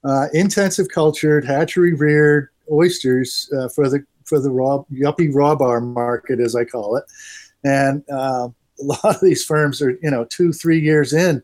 uh, 0.04 0.28
intensive 0.34 0.88
cultured, 0.90 1.46
hatchery 1.46 1.94
reared 1.94 2.50
oysters 2.72 3.52
uh, 3.58 3.68
for 3.70 3.90
the 3.90 4.04
for 4.26 4.40
the 4.40 4.52
raw 4.52 4.84
yuppie 4.92 5.34
raw 5.34 5.56
bar 5.56 5.80
market, 5.82 6.40
as 6.40 6.56
I 6.56 6.66
call 6.66 6.98
it. 6.98 7.04
And 7.64 8.04
uh, 8.10 8.50
a 8.80 8.84
lot 8.84 9.16
of 9.16 9.22
these 9.22 9.44
firms 9.44 9.82
are, 9.82 9.98
you 10.02 10.12
know, 10.12 10.26
two 10.26 10.54
three 10.54 10.80
years 10.80 11.14
in, 11.14 11.44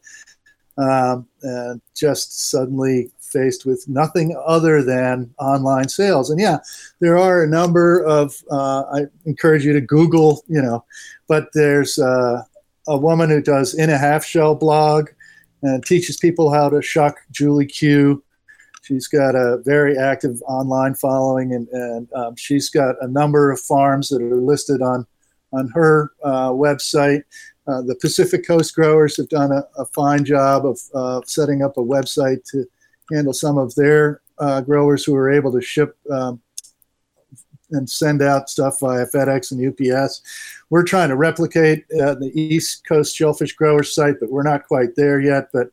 um, 0.77 1.27
and 1.41 1.81
just 1.95 2.49
suddenly 2.49 3.11
faced 3.19 3.65
with 3.65 3.87
nothing 3.87 4.35
other 4.45 4.83
than 4.83 5.33
online 5.39 5.89
sales. 5.89 6.29
And 6.29 6.39
yeah, 6.39 6.59
there 6.99 7.17
are 7.17 7.43
a 7.43 7.47
number 7.47 8.03
of. 8.03 8.35
Uh, 8.49 8.83
I 8.93 9.01
encourage 9.25 9.65
you 9.65 9.73
to 9.73 9.81
Google, 9.81 10.43
you 10.47 10.61
know, 10.61 10.85
but 11.27 11.47
there's 11.53 11.97
uh, 11.97 12.43
a 12.87 12.97
woman 12.97 13.29
who 13.29 13.41
does 13.41 13.73
in 13.73 13.89
a 13.89 13.97
half 13.97 14.23
shell 14.23 14.55
blog 14.55 15.09
and 15.61 15.83
teaches 15.85 16.17
people 16.17 16.53
how 16.53 16.69
to 16.69 16.81
shuck 16.81 17.17
Julie 17.31 17.65
Q. 17.65 18.23
She's 18.83 19.07
got 19.07 19.33
a 19.33 19.59
very 19.63 19.97
active 19.97 20.41
online 20.45 20.93
following, 20.93 21.53
and, 21.53 21.67
and 21.69 22.13
um, 22.13 22.35
she's 22.35 22.69
got 22.69 22.95
a 23.01 23.07
number 23.07 23.49
of 23.49 23.59
farms 23.59 24.09
that 24.09 24.21
are 24.21 24.35
listed 24.35 24.81
on 24.81 25.07
on 25.53 25.69
her 25.69 26.11
uh, 26.23 26.49
website. 26.49 27.23
Uh, 27.67 27.81
the 27.81 27.95
Pacific 27.95 28.45
Coast 28.45 28.75
growers 28.75 29.15
have 29.17 29.29
done 29.29 29.51
a, 29.51 29.63
a 29.77 29.85
fine 29.85 30.25
job 30.25 30.65
of 30.65 30.79
uh, 30.93 31.21
setting 31.25 31.63
up 31.63 31.77
a 31.77 31.81
website 31.83 32.43
to 32.51 32.65
handle 33.11 33.33
some 33.33 33.57
of 33.57 33.73
their 33.75 34.21
uh, 34.39 34.61
growers 34.61 35.03
who 35.03 35.15
are 35.15 35.31
able 35.31 35.51
to 35.51 35.61
ship 35.61 35.97
um, 36.11 36.41
and 37.71 37.89
send 37.89 38.21
out 38.21 38.49
stuff 38.49 38.79
via 38.79 39.05
FedEx 39.07 39.51
and 39.51 39.67
UPS. 39.67 40.21
We're 40.69 40.83
trying 40.83 41.09
to 41.09 41.15
replicate 41.15 41.85
uh, 41.93 42.15
the 42.15 42.31
East 42.33 42.85
Coast 42.87 43.15
Shellfish 43.15 43.53
Growers 43.53 43.93
site, 43.93 44.15
but 44.19 44.31
we're 44.31 44.43
not 44.43 44.67
quite 44.67 44.95
there 44.95 45.19
yet. 45.19 45.49
But 45.53 45.69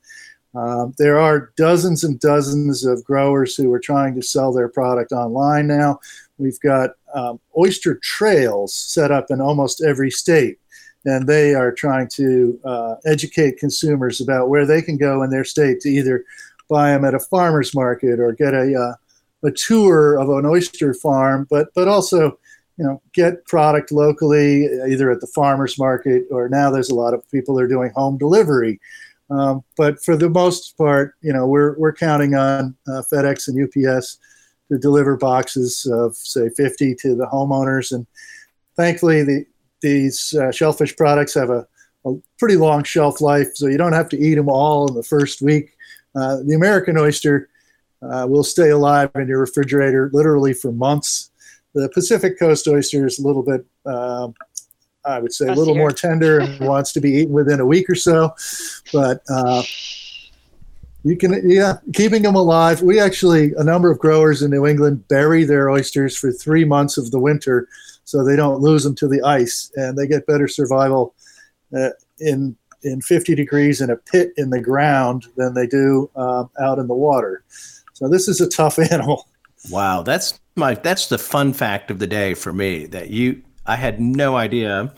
um, 0.55 0.95
there 0.99 1.18
are 1.18 1.53
dozens 1.57 2.05
and 2.05 2.18
dozens 2.18 2.84
of 2.84 3.05
growers 3.05 3.55
who 3.55 3.72
are 3.72 3.80
trying 3.80 4.14
to 4.16 4.22
sell 4.22 4.53
their 4.53 4.68
product 4.68 5.12
online 5.12 5.66
now. 5.66 6.01
We've 6.38 6.61
got 6.61 6.91
um, 7.14 7.38
oyster 7.57 7.97
trails 7.97 8.74
set 8.74 9.11
up 9.11 9.30
in 9.30 9.41
almost 9.41 9.82
every 9.82 10.11
state, 10.11 10.59
and 11.05 11.26
they 11.26 11.55
are 11.55 11.72
trying 11.72 12.09
to 12.09 12.61
uh, 12.64 12.94
educate 13.07 13.59
consumers 13.59 14.20
about 14.20 14.48
where 14.48 14.66
they 14.66 14.82
can 14.82 14.96
go 14.96 15.22
in 15.22 15.30
their 15.30 15.44
state 15.44 15.80
to 15.80 15.88
either 15.88 16.24
buy 16.68 16.90
them 16.90 17.05
at 17.05 17.14
a 17.14 17.20
farmer's 17.20 17.74
market 17.74 18.20
or 18.20 18.32
get 18.32 18.55
a, 18.55 18.74
uh, 18.74 19.46
a 19.46 19.51
tour 19.53 20.18
of 20.18 20.28
an 20.28 20.46
oyster 20.46 20.92
farm, 20.94 21.46
but, 21.51 21.68
but 21.74 21.88
also 21.88 22.38
you 22.80 22.86
know, 22.86 23.03
get 23.12 23.44
product 23.46 23.92
locally, 23.92 24.64
either 24.88 25.11
at 25.11 25.20
the 25.20 25.26
farmer's 25.26 25.78
market 25.78 26.24
or 26.30 26.48
now 26.48 26.70
there's 26.70 26.88
a 26.88 26.94
lot 26.94 27.12
of 27.12 27.30
people 27.30 27.55
that 27.55 27.64
are 27.64 27.68
doing 27.68 27.90
home 27.94 28.16
delivery. 28.16 28.80
Um, 29.28 29.62
but 29.76 30.03
for 30.03 30.16
the 30.16 30.30
most 30.30 30.78
part, 30.78 31.14
you 31.20 31.30
know, 31.30 31.46
we're, 31.46 31.78
we're 31.78 31.92
counting 31.92 32.34
on 32.34 32.74
uh, 32.88 33.03
FedEx 33.12 33.48
and 33.48 33.62
UPS 33.62 34.18
to 34.70 34.78
deliver 34.78 35.18
boxes 35.18 35.86
of, 35.92 36.16
say, 36.16 36.48
50 36.57 36.94
to 36.96 37.14
the 37.14 37.26
homeowners. 37.26 37.92
And 37.92 38.07
thankfully, 38.76 39.24
the, 39.24 39.44
these 39.81 40.35
uh, 40.35 40.51
shellfish 40.51 40.97
products 40.97 41.35
have 41.35 41.51
a, 41.51 41.66
a, 42.05 42.14
pretty 42.39 42.57
long 42.57 42.83
shelf 42.85 43.20
life, 43.20 43.49
so 43.55 43.66
you 43.66 43.78
don't 43.78 43.93
have 43.93 44.09
to 44.11 44.18
eat 44.18 44.35
them 44.35 44.49
all 44.49 44.89
in 44.89 44.95
the 44.95 45.03
first 45.03 45.43
week. 45.43 45.76
Uh, 46.14 46.39
the 46.45 46.55
American 46.55 46.99
oyster 46.99 47.49
uh, 48.03 48.26
will 48.28 48.45
stay 48.45 48.70
alive 48.70 49.11
in 49.14 49.28
your 49.28 49.41
refrigerator 49.41 50.11
literally 50.12 50.53
for 50.53 50.72
months. 50.72 51.31
The 51.74 51.89
Pacific 51.91 52.39
Coast 52.39 52.66
oyster 52.66 53.07
is 53.07 53.18
a 53.18 53.26
little 53.26 53.43
bit 53.43 53.64
um, 53.87 54.35
I 55.05 55.18
would 55.18 55.33
say 55.33 55.49
a 55.49 55.55
little 55.55 55.74
more 55.74 55.93
tender 55.93 56.41
and 56.41 56.61
wants 56.66 56.93
to 56.93 57.01
be 57.01 57.11
eaten 57.11 57.33
within 57.33 57.61
a 57.61 57.66
week 57.66 57.89
or 57.89 57.95
so. 57.95 58.35
But 58.93 59.22
uh, 59.28 59.62
you 61.05 61.16
can, 61.16 61.49
yeah, 61.49 61.78
keeping 61.95 62.22
them 62.22 62.35
alive. 62.35 62.83
We 62.83 63.01
actually, 63.01 63.53
a 63.57 63.64
number 63.64 63.91
of 63.91 63.99
growers 63.99 64.43
in 64.43 64.51
New 64.51 64.66
England 64.66 65.09
bury 65.09 65.45
their 65.45 65.70
oysters 65.70 66.16
for 66.16 66.31
three 66.31 66.64
months 66.64 66.99
of 66.99 67.11
the 67.11 67.18
winter 67.18 67.68
so 68.11 68.24
they 68.24 68.34
don't 68.34 68.61
lose 68.61 68.82
them 68.82 68.96
to 68.96 69.06
the 69.06 69.22
ice 69.22 69.70
and 69.76 69.96
they 69.96 70.04
get 70.04 70.26
better 70.26 70.48
survival 70.48 71.14
uh, 71.76 71.90
in 72.18 72.56
in 72.82 73.00
50 73.00 73.34
degrees 73.34 73.80
in 73.80 73.90
a 73.90 73.96
pit 73.96 74.32
in 74.36 74.50
the 74.50 74.61
ground 74.61 75.26
than 75.36 75.54
they 75.54 75.66
do 75.66 76.11
um, 76.16 76.50
out 76.58 76.78
in 76.78 76.88
the 76.88 76.94
water. 76.94 77.44
So 77.92 78.08
this 78.08 78.26
is 78.26 78.40
a 78.40 78.48
tough 78.48 78.78
animal. 78.90 79.28
Wow, 79.70 80.02
that's 80.02 80.40
my 80.56 80.74
that's 80.74 81.06
the 81.06 81.18
fun 81.18 81.52
fact 81.52 81.90
of 81.90 82.00
the 82.00 82.06
day 82.06 82.34
for 82.34 82.52
me 82.52 82.86
that 82.86 83.11
you 83.11 83.42
I 83.66 83.76
had 83.76 84.00
no 84.00 84.36
idea 84.36 84.92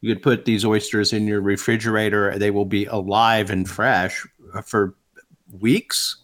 you 0.00 0.14
could 0.14 0.22
put 0.22 0.44
these 0.44 0.64
oysters 0.64 1.12
in 1.12 1.26
your 1.26 1.40
refrigerator. 1.40 2.38
They 2.38 2.50
will 2.50 2.66
be 2.66 2.84
alive 2.84 3.50
and 3.50 3.68
fresh 3.68 4.26
for 4.64 4.94
weeks. 5.58 6.16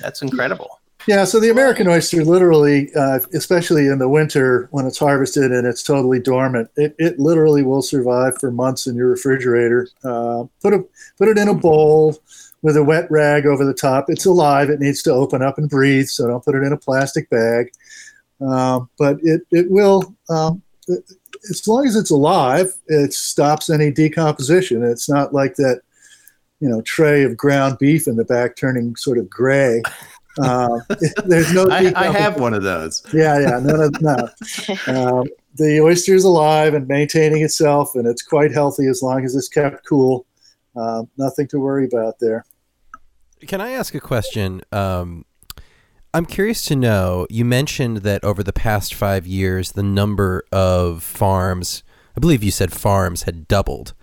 That's 0.00 0.20
incredible. 0.20 0.78
Yeah, 1.06 1.24
so 1.24 1.38
the 1.38 1.50
American 1.50 1.86
oyster, 1.86 2.24
literally, 2.24 2.92
uh, 2.96 3.20
especially 3.32 3.86
in 3.86 3.98
the 3.98 4.08
winter 4.08 4.68
when 4.72 4.86
it's 4.86 4.98
harvested 4.98 5.52
and 5.52 5.64
it's 5.64 5.84
totally 5.84 6.18
dormant, 6.18 6.68
it, 6.76 6.96
it 6.98 7.20
literally 7.20 7.62
will 7.62 7.82
survive 7.82 8.38
for 8.38 8.50
months 8.50 8.88
in 8.88 8.96
your 8.96 9.08
refrigerator. 9.08 9.88
Uh, 10.02 10.44
put 10.60 10.74
a 10.74 10.84
put 11.16 11.28
it 11.28 11.38
in 11.38 11.48
a 11.48 11.54
bowl 11.54 12.18
with 12.62 12.76
a 12.76 12.82
wet 12.82 13.08
rag 13.08 13.46
over 13.46 13.64
the 13.64 13.74
top. 13.74 14.06
It's 14.08 14.26
alive. 14.26 14.68
It 14.68 14.80
needs 14.80 15.00
to 15.04 15.12
open 15.12 15.42
up 15.42 15.58
and 15.58 15.70
breathe, 15.70 16.06
so 16.08 16.26
don't 16.26 16.44
put 16.44 16.56
it 16.56 16.64
in 16.64 16.72
a 16.72 16.76
plastic 16.76 17.30
bag. 17.30 17.70
Uh, 18.44 18.80
but 18.98 19.18
it 19.22 19.42
it 19.52 19.70
will 19.70 20.12
um, 20.28 20.60
as 21.50 21.66
long 21.66 21.86
as 21.86 21.96
it's 21.96 22.10
alive, 22.10 22.74
it 22.86 23.12
stops 23.12 23.70
any 23.70 23.90
decomposition. 23.90 24.82
It's 24.82 25.08
not 25.08 25.32
like 25.32 25.54
that, 25.56 25.82
you 26.60 26.68
know, 26.68 26.80
tray 26.82 27.22
of 27.22 27.36
ground 27.36 27.78
beef 27.78 28.06
in 28.06 28.16
the 28.16 28.24
back 28.24 28.56
turning 28.56 28.96
sort 28.96 29.18
of 29.18 29.30
gray. 29.30 29.82
Uh, 30.42 30.80
there's 31.24 31.52
no. 31.52 31.66
I, 31.70 31.92
I, 31.96 32.06
have 32.06 32.38
one 32.38 32.54
of 32.54 32.62
those. 32.62 33.02
Yeah, 33.12 33.38
yeah, 33.38 33.58
no, 33.60 33.88
no, 33.88 33.90
no. 34.00 34.28
Um, 34.86 35.26
the 35.54 35.80
oyster 35.80 36.14
is 36.14 36.24
alive 36.24 36.74
and 36.74 36.86
maintaining 36.86 37.42
itself, 37.42 37.94
and 37.94 38.06
it's 38.06 38.22
quite 38.22 38.52
healthy 38.52 38.86
as 38.86 39.02
long 39.02 39.24
as 39.24 39.34
it's 39.34 39.48
kept 39.48 39.86
cool. 39.86 40.26
Uh, 40.76 41.04
nothing 41.16 41.48
to 41.48 41.58
worry 41.58 41.86
about 41.86 42.18
there. 42.20 42.44
Can 43.46 43.60
I 43.60 43.70
ask 43.70 43.94
a 43.94 44.00
question? 44.00 44.62
Um, 44.72 45.24
I'm 46.12 46.26
curious 46.26 46.64
to 46.66 46.76
know. 46.76 47.26
You 47.30 47.44
mentioned 47.44 47.98
that 47.98 48.22
over 48.24 48.42
the 48.42 48.52
past 48.52 48.94
five 48.94 49.26
years, 49.26 49.72
the 49.72 49.82
number 49.82 50.44
of 50.52 51.02
farms, 51.02 51.82
I 52.16 52.20
believe 52.20 52.42
you 52.42 52.50
said 52.50 52.72
farms, 52.72 53.22
had 53.22 53.48
doubled. 53.48 53.94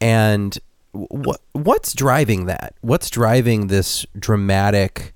And 0.00 0.58
what 0.92 1.40
what's 1.52 1.92
driving 1.92 2.46
that? 2.46 2.74
What's 2.80 3.10
driving 3.10 3.66
this 3.66 4.06
dramatic 4.18 5.13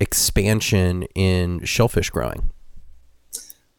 expansion 0.00 1.04
in 1.14 1.64
shellfish 1.64 2.10
growing? 2.10 2.50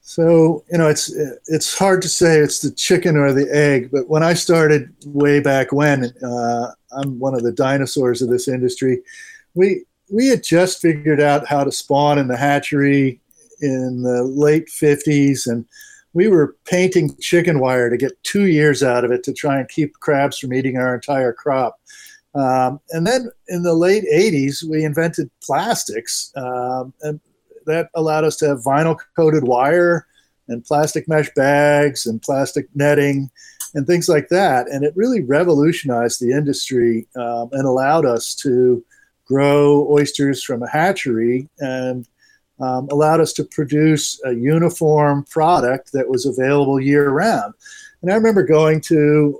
So 0.01 0.63
you 0.71 0.77
know, 0.77 0.87
it's 0.87 1.13
it's 1.47 1.77
hard 1.77 2.01
to 2.01 2.09
say 2.09 2.39
it's 2.39 2.61
the 2.61 2.71
chicken 2.71 3.17
or 3.17 3.33
the 3.33 3.47
egg. 3.53 3.91
But 3.91 4.09
when 4.09 4.23
I 4.23 4.33
started 4.33 4.93
way 5.05 5.41
back 5.41 5.71
when, 5.71 6.05
uh, 6.23 6.71
I'm 6.91 7.19
one 7.19 7.35
of 7.35 7.43
the 7.43 7.51
dinosaurs 7.51 8.21
of 8.21 8.29
this 8.29 8.47
industry. 8.47 9.01
We 9.53 9.83
we 10.09 10.27
had 10.27 10.43
just 10.43 10.81
figured 10.81 11.19
out 11.19 11.47
how 11.47 11.63
to 11.63 11.71
spawn 11.71 12.17
in 12.17 12.29
the 12.29 12.37
hatchery 12.37 13.19
in 13.61 14.03
the 14.03 14.23
late 14.23 14.69
50s, 14.69 15.45
and 15.45 15.65
we 16.13 16.27
were 16.27 16.55
painting 16.65 17.15
chicken 17.19 17.59
wire 17.59 17.89
to 17.89 17.97
get 17.97 18.23
two 18.23 18.45
years 18.47 18.81
out 18.81 19.03
of 19.03 19.11
it 19.11 19.23
to 19.23 19.33
try 19.33 19.59
and 19.59 19.69
keep 19.69 19.99
crabs 19.99 20.39
from 20.39 20.53
eating 20.53 20.77
our 20.77 20.95
entire 20.95 21.33
crop. 21.33 21.76
Um, 22.37 22.79
and 22.91 23.07
then 23.07 23.29
in 23.47 23.63
the 23.63 23.73
late 23.73 24.03
80s, 24.13 24.63
we 24.63 24.83
invented 24.83 25.31
plastics, 25.41 26.31
um, 26.35 26.93
and 27.01 27.19
that 27.65 27.89
allowed 27.95 28.23
us 28.23 28.37
to 28.37 28.47
have 28.47 28.63
vinyl 28.63 28.97
coated 29.15 29.43
wire 29.43 30.05
and 30.47 30.63
plastic 30.63 31.07
mesh 31.07 31.29
bags 31.35 32.05
and 32.05 32.21
plastic 32.21 32.67
netting 32.75 33.29
and 33.73 33.85
things 33.85 34.07
like 34.07 34.29
that. 34.29 34.69
And 34.69 34.83
it 34.83 34.95
really 34.95 35.21
revolutionized 35.21 36.21
the 36.21 36.31
industry 36.31 37.07
um, 37.15 37.49
and 37.51 37.65
allowed 37.65 38.05
us 38.05 38.35
to 38.35 38.85
grow 39.25 39.87
oysters 39.91 40.43
from 40.43 40.63
a 40.63 40.69
hatchery 40.69 41.49
and 41.59 42.07
um, 42.59 42.87
allowed 42.89 43.19
us 43.19 43.33
to 43.33 43.43
produce 43.43 44.21
a 44.25 44.33
uniform 44.33 45.25
product 45.25 45.91
that 45.91 46.07
was 46.07 46.25
available 46.25 46.79
year 46.79 47.09
round. 47.09 47.53
And 48.01 48.11
I 48.11 48.15
remember 48.15 48.43
going 48.43 48.79
to 48.81 49.39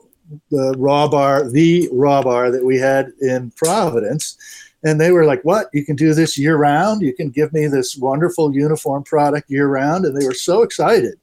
the 0.52 0.74
raw 0.78 1.08
bar, 1.08 1.50
the 1.50 1.90
raw 1.92 2.22
bar 2.22 2.52
that 2.52 2.66
we 2.66 2.78
had 2.78 3.12
in 3.22 3.52
Providence, 3.52 4.38
and 4.84 5.00
they 5.00 5.12
were 5.12 5.26
like, 5.26 5.42
What? 5.44 5.68
You 5.74 5.86
can 5.86 5.96
do 5.96 6.14
this 6.14 6.38
year 6.38 6.58
round? 6.58 7.02
You 7.02 7.14
can 7.14 7.30
give 7.30 7.54
me 7.54 7.68
this 7.68 7.98
wonderful 7.98 8.54
uniform 8.54 9.04
product 9.04 9.50
year 9.50 9.68
round? 9.68 10.06
And 10.06 10.20
they 10.20 10.26
were 10.26 10.34
so 10.34 10.62
excited 10.62 11.16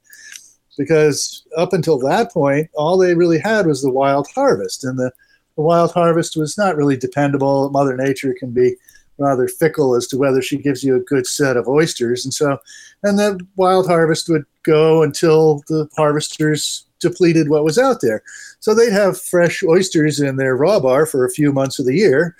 because 0.77 1.43
up 1.57 1.73
until 1.73 1.97
that 1.99 2.31
point, 2.31 2.69
all 2.73 2.97
they 2.97 3.15
really 3.15 3.39
had 3.39 3.65
was 3.65 3.81
the 3.81 3.91
wild 3.91 4.27
harvest. 4.33 4.83
And 4.83 4.97
the, 4.97 5.11
the 5.55 5.61
wild 5.61 5.93
harvest 5.93 6.35
was 6.35 6.57
not 6.57 6.75
really 6.75 6.97
dependable. 6.97 7.69
Mother 7.69 7.95
Nature 7.95 8.35
can 8.37 8.51
be 8.51 8.75
rather 9.17 9.47
fickle 9.47 9.95
as 9.95 10.07
to 10.07 10.17
whether 10.17 10.41
she 10.41 10.57
gives 10.57 10.83
you 10.83 10.95
a 10.95 11.01
good 11.01 11.25
set 11.25 11.55
of 11.55 11.67
oysters. 11.67 12.25
And 12.25 12.33
so, 12.33 12.57
and 13.03 13.17
the 13.17 13.39
wild 13.55 13.87
harvest 13.87 14.27
would 14.29 14.45
go 14.63 15.03
until 15.03 15.63
the 15.67 15.87
harvesters 15.95 16.84
depleted 17.05 17.49
what 17.49 17.63
was 17.63 17.77
out 17.77 18.01
there. 18.01 18.23
So 18.59 18.73
they'd 18.73 18.91
have 18.91 19.21
fresh 19.21 19.63
oysters 19.63 20.19
in 20.19 20.37
their 20.37 20.57
raw 20.57 20.79
bar 20.79 21.05
for 21.05 21.23
a 21.23 21.29
few 21.29 21.53
months 21.53 21.77
of 21.79 21.85
the 21.85 21.95
year. 21.95 22.35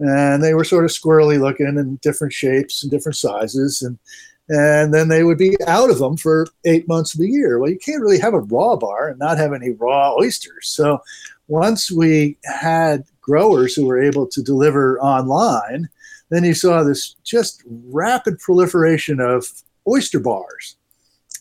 And 0.00 0.42
they 0.42 0.54
were 0.54 0.64
sort 0.64 0.84
of 0.84 0.90
squirrely 0.90 1.38
looking 1.38 1.66
and 1.78 2.00
different 2.00 2.32
shapes 2.32 2.82
and 2.82 2.90
different 2.90 3.16
sizes. 3.16 3.82
And, 3.82 3.98
and 4.48 4.92
then 4.92 5.08
they 5.08 5.22
would 5.22 5.38
be 5.38 5.56
out 5.66 5.90
of 5.90 5.98
them 5.98 6.16
for 6.16 6.46
eight 6.64 6.88
months 6.88 7.14
of 7.14 7.20
the 7.20 7.28
year. 7.28 7.58
Well, 7.58 7.70
you 7.70 7.78
can't 7.78 8.02
really 8.02 8.18
have 8.18 8.34
a 8.34 8.40
raw 8.40 8.76
bar 8.76 9.10
and 9.10 9.18
not 9.18 9.38
have 9.38 9.52
any 9.52 9.70
raw 9.70 10.14
oysters. 10.14 10.66
So 10.68 11.00
once 11.48 11.90
we 11.90 12.36
had 12.44 13.04
growers 13.20 13.74
who 13.74 13.86
were 13.86 14.02
able 14.02 14.26
to 14.26 14.42
deliver 14.42 15.00
online, 15.00 15.88
then 16.30 16.44
you 16.44 16.54
saw 16.54 16.82
this 16.82 17.14
just 17.22 17.62
rapid 17.66 18.38
proliferation 18.38 19.20
of 19.20 19.46
oyster 19.86 20.20
bars. 20.20 20.76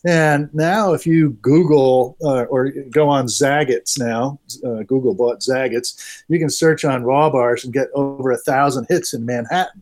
And 0.05 0.49
now, 0.53 0.93
if 0.93 1.05
you 1.05 1.31
Google 1.41 2.15
uh, 2.23 2.43
or 2.43 2.71
go 2.89 3.09
on 3.09 3.25
Zagat's 3.25 3.97
now, 3.97 4.39
uh, 4.65 4.83
Google 4.83 5.13
bought 5.13 5.41
Zagat's, 5.41 6.23
you 6.29 6.39
can 6.39 6.49
search 6.49 6.85
on 6.85 7.03
raw 7.03 7.29
bars 7.29 7.65
and 7.65 7.73
get 7.73 7.87
over 7.93 8.31
a 8.31 8.37
thousand 8.37 8.85
hits 8.87 9.13
in 9.13 9.25
Manhattan, 9.25 9.81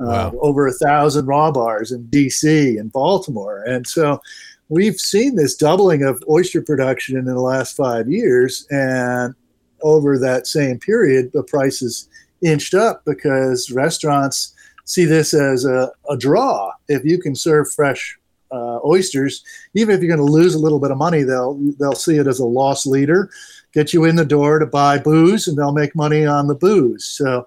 uh, 0.00 0.30
wow. 0.32 0.34
over 0.40 0.66
a 0.66 0.72
thousand 0.72 1.26
raw 1.26 1.50
bars 1.50 1.92
in 1.92 2.04
DC 2.08 2.78
and 2.78 2.92
Baltimore. 2.92 3.62
And 3.62 3.86
so 3.86 4.20
we've 4.68 5.00
seen 5.00 5.36
this 5.36 5.56
doubling 5.56 6.02
of 6.02 6.22
oyster 6.28 6.60
production 6.60 7.16
in 7.16 7.24
the 7.24 7.40
last 7.40 7.74
five 7.74 8.08
years. 8.08 8.66
And 8.70 9.34
over 9.82 10.18
that 10.18 10.46
same 10.46 10.78
period, 10.78 11.30
the 11.32 11.42
prices 11.42 12.08
inched 12.42 12.74
up 12.74 13.02
because 13.06 13.70
restaurants 13.70 14.54
see 14.84 15.06
this 15.06 15.32
as 15.32 15.64
a, 15.64 15.90
a 16.10 16.16
draw. 16.18 16.70
If 16.88 17.04
you 17.04 17.18
can 17.18 17.34
serve 17.34 17.72
fresh 17.72 18.18
uh, 18.50 18.78
oysters, 18.84 19.44
even 19.74 19.94
if 19.94 20.02
you're 20.02 20.14
going 20.14 20.26
to 20.26 20.32
lose 20.32 20.54
a 20.54 20.58
little 20.58 20.78
bit 20.78 20.90
of 20.90 20.98
money, 20.98 21.22
they'll 21.22 21.54
they'll 21.78 21.94
see 21.94 22.16
it 22.16 22.26
as 22.26 22.38
a 22.38 22.46
loss 22.46 22.86
leader, 22.86 23.30
get 23.72 23.92
you 23.92 24.04
in 24.04 24.16
the 24.16 24.24
door 24.24 24.58
to 24.58 24.66
buy 24.66 24.98
booze, 24.98 25.48
and 25.48 25.56
they'll 25.56 25.72
make 25.72 25.94
money 25.96 26.24
on 26.24 26.46
the 26.46 26.54
booze. 26.54 27.06
So 27.06 27.46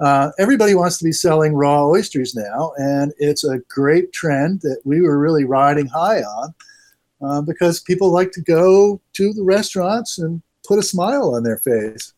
uh, 0.00 0.30
everybody 0.38 0.74
wants 0.74 0.98
to 0.98 1.04
be 1.04 1.12
selling 1.12 1.54
raw 1.54 1.86
oysters 1.86 2.34
now, 2.34 2.72
and 2.76 3.12
it's 3.18 3.44
a 3.44 3.58
great 3.68 4.12
trend 4.12 4.60
that 4.62 4.80
we 4.84 5.00
were 5.00 5.18
really 5.18 5.44
riding 5.44 5.86
high 5.86 6.22
on 6.22 6.54
uh, 7.22 7.40
because 7.40 7.80
people 7.80 8.10
like 8.10 8.32
to 8.32 8.42
go 8.42 9.00
to 9.14 9.32
the 9.32 9.42
restaurants 9.42 10.18
and 10.18 10.42
put 10.66 10.78
a 10.78 10.82
smile 10.82 11.34
on 11.34 11.42
their 11.42 11.58
face. 11.58 12.12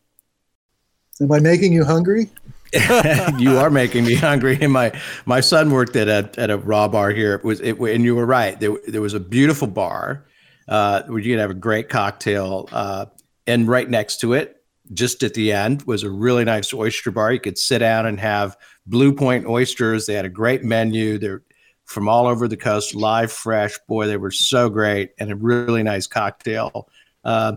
Am 1.21 1.31
I 1.31 1.39
making 1.39 1.73
you 1.73 1.83
hungry? 1.83 2.29
you 3.37 3.57
are 3.57 3.69
making 3.69 4.05
me 4.05 4.15
hungry. 4.15 4.57
And 4.61 4.73
my 4.73 4.99
my 5.25 5.39
son 5.39 5.71
worked 5.71 5.95
at 5.95 6.07
a 6.07 6.29
at 6.39 6.49
a 6.49 6.57
raw 6.57 6.87
bar 6.87 7.11
here. 7.11 7.35
It 7.35 7.43
was 7.43 7.59
it, 7.61 7.79
and 7.79 8.03
you 8.03 8.15
were 8.15 8.25
right. 8.25 8.59
There, 8.59 8.75
there 8.87 9.01
was 9.01 9.13
a 9.13 9.19
beautiful 9.19 9.67
bar 9.67 10.25
uh, 10.67 11.03
where 11.03 11.19
you 11.19 11.33
could 11.33 11.39
have 11.39 11.51
a 11.51 11.55
great 11.55 11.89
cocktail, 11.89 12.67
uh, 12.71 13.05
and 13.45 13.67
right 13.67 13.89
next 13.89 14.19
to 14.21 14.33
it, 14.33 14.63
just 14.93 15.23
at 15.23 15.33
the 15.33 15.51
end, 15.51 15.83
was 15.83 16.03
a 16.03 16.09
really 16.09 16.43
nice 16.43 16.73
oyster 16.73 17.11
bar. 17.11 17.31
You 17.31 17.39
could 17.39 17.57
sit 17.57 17.79
down 17.79 18.05
and 18.05 18.19
have 18.19 18.57
Blue 18.85 19.13
Point 19.13 19.45
oysters. 19.45 20.05
They 20.05 20.13
had 20.13 20.25
a 20.25 20.29
great 20.29 20.63
menu. 20.63 21.17
They're 21.17 21.43
from 21.85 22.09
all 22.09 22.27
over 22.27 22.49
the 22.49 22.57
coast, 22.57 22.95
live, 22.95 23.31
fresh. 23.31 23.77
Boy, 23.87 24.07
they 24.07 24.17
were 24.17 24.31
so 24.31 24.69
great, 24.69 25.11
and 25.19 25.31
a 25.31 25.35
really 25.35 25.83
nice 25.83 26.05
cocktail. 26.05 26.89
Uh, 27.23 27.55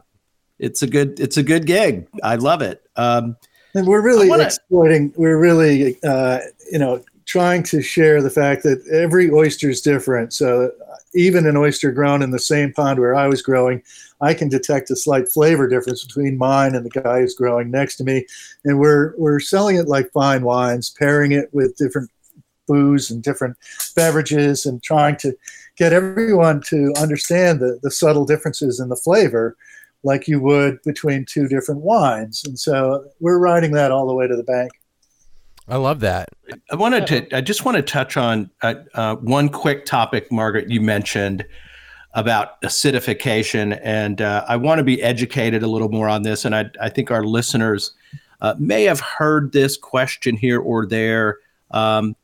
it's 0.61 0.83
a 0.83 0.87
good 0.87 1.19
it's 1.19 1.37
a 1.37 1.43
good 1.43 1.67
gig. 1.67 2.07
I 2.23 2.37
love 2.37 2.63
it. 2.63 2.83
Um, 2.95 3.37
and 3.75 3.87
we're 3.87 4.03
really 4.03 4.29
wanna... 4.29 4.45
exploiting. 4.45 5.13
We're 5.17 5.39
really, 5.39 5.99
uh, 6.03 6.41
you 6.71 6.79
know, 6.79 7.03
trying 7.27 7.63
to 7.63 7.81
share 7.81 8.23
the 8.23 8.31
fact 8.31 8.63
that 8.65 8.85
every 8.89 9.31
oyster 9.31 9.71
is 9.71 9.81
different. 9.81 10.33
So 10.33 10.73
even 11.15 11.47
an 11.47 11.57
oyster 11.57 11.93
grown 11.93 12.23
in 12.23 12.31
the 12.31 12.39
same 12.39 12.73
pond 12.73 12.99
where 12.99 13.15
I 13.15 13.29
was 13.29 13.43
growing, 13.43 13.83
I 14.21 14.35
can 14.35 14.49
detect 14.49 14.91
a 14.91 14.97
slight 14.97 15.29
flavor 15.29 15.69
difference 15.69 16.05
between 16.05 16.39
mine 16.39 16.75
and 16.75 16.85
the 16.85 17.01
guy 17.01 17.21
who's 17.21 17.35
growing 17.35 17.71
next 17.71 17.97
to 17.97 18.05
me. 18.05 18.27
And 18.65 18.79
we're 18.79 19.15
we're 19.17 19.41
selling 19.41 19.77
it 19.77 19.89
like 19.89 20.13
fine 20.13 20.43
wines, 20.43 20.91
pairing 20.91 21.33
it 21.33 21.49
with 21.53 21.77
different 21.77 22.11
booze 22.67 23.11
and 23.11 23.23
different 23.23 23.57
beverages, 23.97 24.67
and 24.67 24.83
trying 24.83 25.17
to 25.19 25.37
get 25.77 25.93
everyone 25.93 26.61
to 26.61 26.93
understand 26.99 27.61
the, 27.61 27.79
the 27.83 27.91
subtle 27.91 28.25
differences 28.25 28.81
in 28.81 28.89
the 28.89 28.97
flavor 28.97 29.57
like 30.03 30.27
you 30.29 30.41
would 30.41 30.83
between 30.83 31.25
two 31.25 31.49
different 31.49 31.83
wines. 31.83 32.43
And 32.45 32.59
so 32.59 33.05
we're 33.21 33.39
riding 33.39 33.73
that 33.73 33.91
all 33.91 34.07
the 34.07 34.15
way 34.15 34.27
to 34.27 34.37
the 34.37 34.45
bank. 34.45 34.71
I 35.69 35.77
love 35.77 36.01
that. 36.01 36.31
I 36.73 36.75
wanted 36.75 37.07
to, 37.09 37.37
I 37.37 37.41
just 37.41 37.65
want 37.65 37.77
to 37.77 37.83
touch 37.83 38.17
on 38.17 38.51
uh, 38.63 38.75
uh, 38.95 39.17
one 39.17 39.49
quick 39.49 39.85
topic, 39.85 40.33
Margaret, 40.33 40.69
you 40.69 40.81
mentioned 40.81 41.45
about 42.15 42.61
acidification. 42.63 43.79
And 43.85 44.21
uh, 44.21 44.45
I 44.49 44.57
want 44.57 44.79
to 44.79 44.85
be 44.85 45.01
educated 45.01 45.63
a 45.63 45.69
little 45.69 45.89
more 45.89 46.09
on 46.09 46.23
this. 46.23 46.45
And 46.45 46.57
I, 46.57 46.71
I 46.81 46.89
think 46.89 47.11
our 47.13 47.25
listeners 47.25 47.93
uh, 48.41 48.55
may 48.59 48.85
have 48.85 49.01
heard 49.01 49.53
this 49.53 49.77
question 49.77 50.37
here 50.37 50.59
or 50.61 50.87
there. 50.87 51.39
Um, 51.71 52.17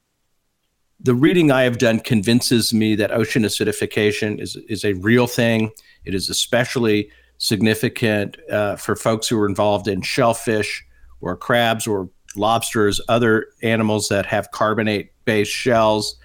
the 0.98 1.14
reading 1.14 1.52
I 1.52 1.62
have 1.62 1.78
done 1.78 2.00
convinces 2.00 2.74
me 2.74 2.96
that 2.96 3.12
ocean 3.12 3.44
acidification 3.44 4.40
is, 4.40 4.56
is 4.68 4.84
a 4.84 4.94
real 4.94 5.26
thing. 5.26 5.70
It 6.04 6.14
is 6.14 6.28
especially 6.30 7.10
significant 7.38 8.36
uh, 8.50 8.76
for 8.76 8.96
folks 8.96 9.28
who 9.28 9.38
are 9.38 9.48
involved 9.48 9.88
in 9.88 10.02
shellfish 10.02 10.84
or 11.20 11.36
crabs 11.36 11.86
or 11.86 12.08
lobsters, 12.36 13.00
other 13.08 13.46
animals 13.62 14.08
that 14.08 14.26
have 14.26 14.50
carbonate 14.50 15.12
based 15.24 15.52
shells. 15.52 16.16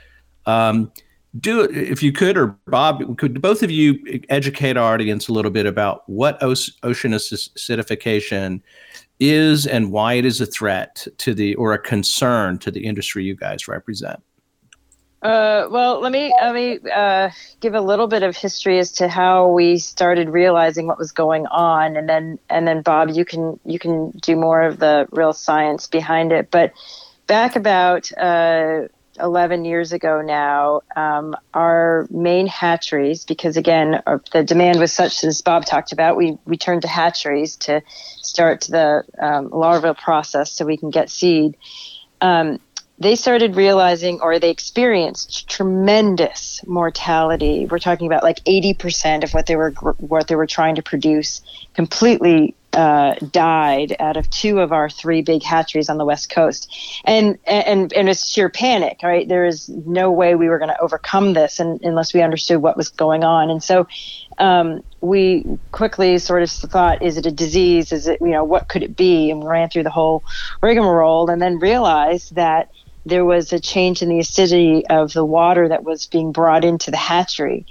Um, 0.45 0.91
do 1.39 1.61
if 1.61 2.03
you 2.03 2.11
could, 2.11 2.37
or 2.37 2.57
Bob, 2.67 3.17
could 3.17 3.41
both 3.41 3.63
of 3.63 3.71
you 3.71 4.21
educate 4.27 4.75
our 4.75 4.93
audience 4.93 5.29
a 5.29 5.33
little 5.33 5.51
bit 5.51 5.65
about 5.65 6.07
what 6.09 6.41
ocean 6.43 6.73
acidification 6.83 8.61
is 9.19 9.65
and 9.65 9.91
why 9.91 10.13
it 10.13 10.25
is 10.25 10.41
a 10.41 10.45
threat 10.45 11.07
to 11.19 11.33
the 11.33 11.55
or 11.55 11.73
a 11.73 11.79
concern 11.79 12.57
to 12.57 12.71
the 12.71 12.85
industry 12.85 13.23
you 13.23 13.35
guys 13.35 13.67
represent? 13.67 14.21
Uh, 15.21 15.67
well, 15.69 15.99
let 16.01 16.11
me 16.11 16.33
let 16.41 16.55
me 16.55 16.79
uh, 16.91 17.29
give 17.59 17.75
a 17.75 17.81
little 17.81 18.07
bit 18.07 18.23
of 18.23 18.35
history 18.35 18.79
as 18.79 18.91
to 18.93 19.07
how 19.07 19.49
we 19.49 19.77
started 19.77 20.29
realizing 20.29 20.87
what 20.87 20.97
was 20.97 21.11
going 21.11 21.45
on, 21.45 21.95
and 21.95 22.09
then 22.09 22.39
and 22.49 22.67
then 22.67 22.81
Bob, 22.81 23.09
you 23.09 23.23
can 23.23 23.59
you 23.63 23.77
can 23.77 24.09
do 24.11 24.35
more 24.35 24.63
of 24.63 24.79
the 24.79 25.07
real 25.11 25.31
science 25.31 25.85
behind 25.85 26.31
it. 26.31 26.49
But 26.49 26.73
back 27.27 27.55
about 27.55 28.11
uh, 28.17 28.87
11 29.19 29.65
years 29.65 29.93
ago 29.93 30.21
now, 30.21 30.81
um, 30.95 31.35
our 31.53 32.07
main 32.09 32.47
hatcheries, 32.47 33.25
because 33.25 33.57
again, 33.57 34.01
our, 34.05 34.21
the 34.31 34.43
demand 34.43 34.79
was 34.79 34.91
such 34.91 35.23
as 35.23 35.41
Bob 35.41 35.65
talked 35.65 35.91
about, 35.91 36.17
we, 36.17 36.37
we 36.45 36.57
turned 36.57 36.81
to 36.81 36.87
hatcheries 36.87 37.55
to 37.57 37.81
start 38.21 38.61
the 38.61 39.03
um, 39.19 39.49
larval 39.49 39.93
process 39.93 40.51
so 40.51 40.65
we 40.65 40.77
can 40.77 40.89
get 40.89 41.09
seed. 41.09 41.57
Um, 42.21 42.59
they 43.01 43.15
started 43.15 43.55
realizing 43.55 44.21
or 44.21 44.37
they 44.37 44.51
experienced 44.51 45.49
tremendous 45.49 46.61
mortality. 46.67 47.65
We're 47.65 47.79
talking 47.79 48.05
about 48.05 48.21
like 48.21 48.43
80% 48.43 49.23
of 49.23 49.33
what 49.33 49.47
they 49.47 49.55
were 49.55 49.71
what 49.97 50.27
they 50.27 50.35
were 50.35 50.45
trying 50.45 50.75
to 50.75 50.83
produce 50.83 51.41
completely 51.73 52.53
uh, 52.73 53.15
died 53.31 53.95
out 53.99 54.17
of 54.17 54.29
two 54.29 54.59
of 54.59 54.71
our 54.71 54.89
three 54.89 55.21
big 55.21 55.43
hatcheries 55.43 55.89
on 55.89 55.97
the 55.97 56.05
west 56.05 56.29
coast, 56.29 56.71
and 57.03 57.37
and 57.45 57.91
and 57.91 58.07
it's 58.07 58.27
sheer 58.27 58.49
panic. 58.49 58.99
Right, 59.03 59.27
there 59.27 59.45
is 59.45 59.67
no 59.67 60.11
way 60.11 60.35
we 60.35 60.47
were 60.47 60.57
going 60.57 60.69
to 60.69 60.81
overcome 60.81 61.33
this, 61.33 61.59
and, 61.59 61.81
unless 61.81 62.13
we 62.13 62.21
understood 62.21 62.61
what 62.61 62.77
was 62.77 62.89
going 62.89 63.23
on. 63.23 63.49
And 63.49 63.61
so, 63.61 63.87
um, 64.37 64.83
we 65.01 65.45
quickly 65.71 66.17
sort 66.17 66.43
of 66.43 66.49
thought, 66.49 67.01
is 67.01 67.17
it 67.17 67.25
a 67.25 67.31
disease? 67.31 67.91
Is 67.91 68.07
it 68.07 68.21
you 68.21 68.29
know 68.29 68.45
what 68.45 68.69
could 68.69 68.83
it 68.83 68.95
be? 68.95 69.31
And 69.31 69.41
we 69.41 69.47
ran 69.47 69.69
through 69.69 69.83
the 69.83 69.89
whole 69.89 70.23
rigmarole, 70.61 71.29
and 71.29 71.41
then 71.41 71.59
realized 71.59 72.35
that 72.35 72.71
there 73.05 73.25
was 73.25 73.51
a 73.53 73.59
change 73.59 74.01
in 74.01 74.09
the 74.09 74.19
acidity 74.19 74.85
of 74.87 75.13
the 75.13 75.25
water 75.25 75.67
that 75.69 75.83
was 75.83 76.05
being 76.07 76.31
brought 76.31 76.63
into 76.63 76.91
the 76.91 76.97
hatchery. 76.97 77.65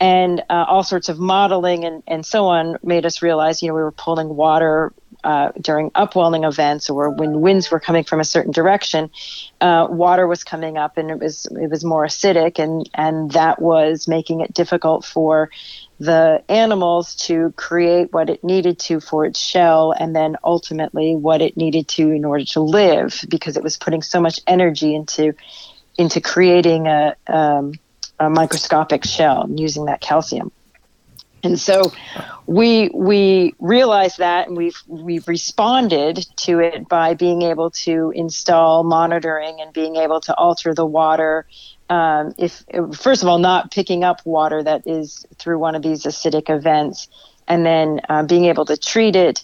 And 0.00 0.40
uh, 0.50 0.64
all 0.66 0.82
sorts 0.82 1.08
of 1.08 1.18
modeling 1.18 1.84
and, 1.84 2.02
and 2.06 2.26
so 2.26 2.46
on 2.46 2.76
made 2.82 3.06
us 3.06 3.22
realize, 3.22 3.62
you 3.62 3.68
know, 3.68 3.74
we 3.74 3.80
were 3.80 3.92
pulling 3.92 4.28
water 4.28 4.92
uh, 5.24 5.52
during 5.60 5.90
upwelling 5.94 6.44
events 6.44 6.90
or 6.90 7.10
when 7.10 7.40
winds 7.40 7.70
were 7.70 7.80
coming 7.80 8.04
from 8.04 8.20
a 8.20 8.24
certain 8.24 8.52
direction, 8.52 9.10
uh, 9.60 9.86
water 9.88 10.26
was 10.26 10.44
coming 10.44 10.76
up 10.76 10.98
and 10.98 11.10
it 11.10 11.18
was 11.18 11.46
it 11.52 11.70
was 11.70 11.82
more 11.82 12.04
acidic 12.04 12.58
and 12.58 12.90
and 12.94 13.30
that 13.30 13.60
was 13.60 14.06
making 14.06 14.40
it 14.40 14.52
difficult 14.52 15.04
for 15.04 15.50
the 16.00 16.42
animals 16.48 17.14
to 17.14 17.52
create 17.56 18.12
what 18.12 18.28
it 18.28 18.42
needed 18.42 18.78
to 18.78 19.00
for 19.00 19.24
its 19.24 19.38
shell 19.38 19.92
and 19.92 20.14
then 20.14 20.36
ultimately 20.42 21.14
what 21.14 21.40
it 21.40 21.56
needed 21.56 21.86
to 21.86 22.10
in 22.10 22.24
order 22.24 22.44
to 22.44 22.60
live 22.60 23.24
because 23.28 23.56
it 23.56 23.62
was 23.62 23.76
putting 23.76 24.02
so 24.02 24.20
much 24.20 24.40
energy 24.46 24.94
into 24.94 25.34
into 25.96 26.20
creating 26.20 26.88
a 26.88 27.14
um, 27.28 27.72
a 28.18 28.28
microscopic 28.28 29.04
shell 29.04 29.46
using 29.48 29.86
that 29.86 30.00
calcium. 30.00 30.50
And 31.44 31.60
so 31.60 31.92
we 32.46 32.90
we 32.94 33.54
realized 33.58 34.18
that 34.18 34.48
and 34.48 34.56
we've 34.56 34.80
we've 34.86 35.28
responded 35.28 36.26
to 36.36 36.60
it 36.60 36.88
by 36.88 37.14
being 37.14 37.42
able 37.42 37.70
to 37.70 38.12
install 38.14 38.84
monitoring 38.84 39.60
and 39.60 39.72
being 39.72 39.96
able 39.96 40.20
to 40.22 40.34
alter 40.34 40.74
the 40.74 40.86
water. 40.86 41.46
Um, 41.90 42.34
if 42.38 42.64
first 42.94 43.22
of 43.22 43.28
all 43.28 43.38
not 43.38 43.70
picking 43.70 44.04
up 44.04 44.24
water 44.24 44.62
that 44.62 44.86
is 44.86 45.26
through 45.38 45.58
one 45.58 45.74
of 45.74 45.82
these 45.82 46.04
acidic 46.04 46.48
events 46.48 47.08
and 47.46 47.64
then 47.64 48.00
uh, 48.08 48.22
being 48.22 48.46
able 48.46 48.64
to 48.64 48.76
treat 48.76 49.16
it, 49.16 49.42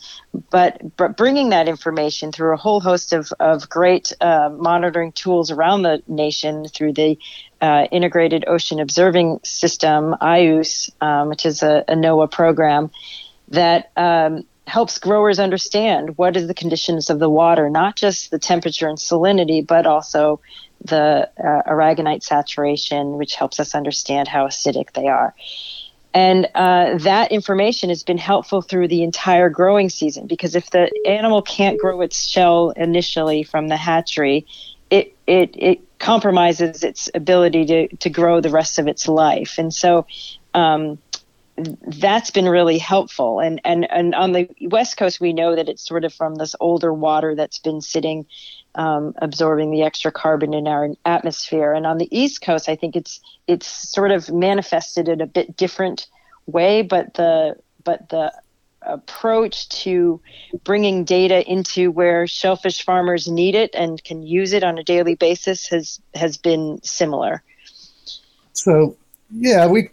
but, 0.51 0.97
but 0.97 1.17
bringing 1.17 1.51
that 1.51 1.69
information 1.69 2.33
through 2.33 2.55
a 2.55 2.57
whole 2.57 2.81
host 2.81 3.13
of, 3.13 3.33
of 3.41 3.69
great 3.69 4.13
uh, 4.21 4.51
monitoring 4.53 5.13
tools 5.13 5.51
around 5.51 5.83
the 5.83 6.03
nation 6.09 6.67
through 6.69 6.93
the 6.93 7.19
uh, 7.61 7.87
Integrated 7.91 8.45
Ocean 8.47 8.81
Observing 8.81 9.41
System, 9.43 10.15
IOOS, 10.21 10.91
um, 11.01 11.29
which 11.29 11.45
is 11.45 11.63
a, 11.63 11.85
a, 11.89 11.95
NOAA 11.95 12.31
program 12.31 12.91
that 13.49 13.91
um, 13.97 14.47
helps 14.67 14.99
growers 14.99 15.39
understand 15.39 16.17
what 16.17 16.37
is 16.37 16.47
the 16.47 16.55
conditions 16.55 17.11
of 17.11 17.19
the 17.19 17.29
water, 17.29 17.69
not 17.69 17.97
just 17.97 18.31
the 18.31 18.39
temperature 18.39 18.89
and 18.89 18.99
salinity, 18.99 19.67
but 19.67 19.87
also 19.87 20.41
the 20.83 21.29
uh, 21.39 21.71
aragonite 21.71 22.23
saturation, 22.23 23.19
which 23.19 23.35
helps 23.35 23.61
us 23.61 23.75
understand 23.75 24.29
how 24.29 24.47
acidic 24.47 24.93
they 24.93 25.09
are. 25.09 25.35
And 26.13 26.49
uh, 26.55 26.99
that 26.99 27.31
information 27.31 27.89
has 27.89 28.03
been 28.03 28.19
helpful 28.19 28.63
through 28.63 28.89
the 28.89 29.03
entire 29.03 29.49
growing 29.49 29.91
season 29.91 30.27
because 30.27 30.57
if 30.57 30.71
the 30.71 30.91
animal 31.07 31.41
can't 31.41 31.79
grow 31.79 32.01
its 32.01 32.29
shell 32.29 32.71
initially 32.71 33.45
from 33.45 33.69
the 33.69 33.77
hatchery, 33.77 34.47
it, 34.91 35.17
it, 35.29 35.55
it 35.57 35.99
compromises 36.01 36.83
its 36.83 37.09
ability 37.15 37.65
to, 37.67 37.97
to 37.99 38.11
grow 38.11 38.41
the 38.41 38.51
rest 38.51 38.79
of 38.81 38.89
its 38.89 39.07
life. 39.07 39.57
And 39.57 39.73
so 39.73 40.07
um, 40.53 40.99
that's 41.87 42.33
been 42.33 42.49
really 42.49 42.79
helpful. 42.79 43.39
And, 43.39 43.61
and, 43.65 43.89
and 43.91 44.15
on 44.15 44.33
the 44.33 44.49
West 44.63 44.97
Coast, 44.97 45.21
we 45.21 45.33
know 45.33 45.55
that 45.55 45.69
it's 45.69 45.87
sort 45.87 46.05
of 46.05 46.13
from 46.13 46.35
this 46.35 46.57
older 46.59 46.93
water 46.93 47.37
that's 47.37 47.59
been 47.59 47.81
sitting 47.81 48.27
um, 48.75 49.15
absorbing 49.19 49.71
the 49.71 49.83
extra 49.83 50.13
carbon 50.13 50.55
in 50.55 50.67
our 50.67 50.89
atmosphere. 51.05 51.73
And 51.73 51.87
on 51.87 51.99
the 51.99 52.09
East 52.17 52.43
Coast, 52.43 52.69
I 52.69 52.77
think 52.77 52.97
it's 52.97 53.21
it's 53.47 53.67
sort 53.67 54.11
of 54.11 54.31
manifested 54.31 55.09
in 55.09 55.21
a 55.21 55.27
bit 55.27 55.57
different 55.57 56.07
way, 56.47 56.83
but 56.83 57.15
the 57.15 57.57
but 57.85 58.09
the 58.09 58.33
approach 58.83 59.69
to 59.69 60.21
bringing 60.65 61.05
data 61.05 61.47
into 61.51 61.91
where 61.91 62.27
shellfish 62.27 62.83
farmers 62.83 63.29
need 63.29 63.55
it 63.55 63.71
and 63.75 64.03
can 64.05 64.23
use 64.23 64.55
it 64.55 64.65
on 64.65 64.79
a 64.79 64.85
daily 64.85 65.15
basis 65.15 65.67
has 65.69 66.01
has 66.15 66.37
been 66.37 66.81
similar. 66.83 67.43
So 68.53 68.97
yeah, 69.31 69.67
we 69.67 69.91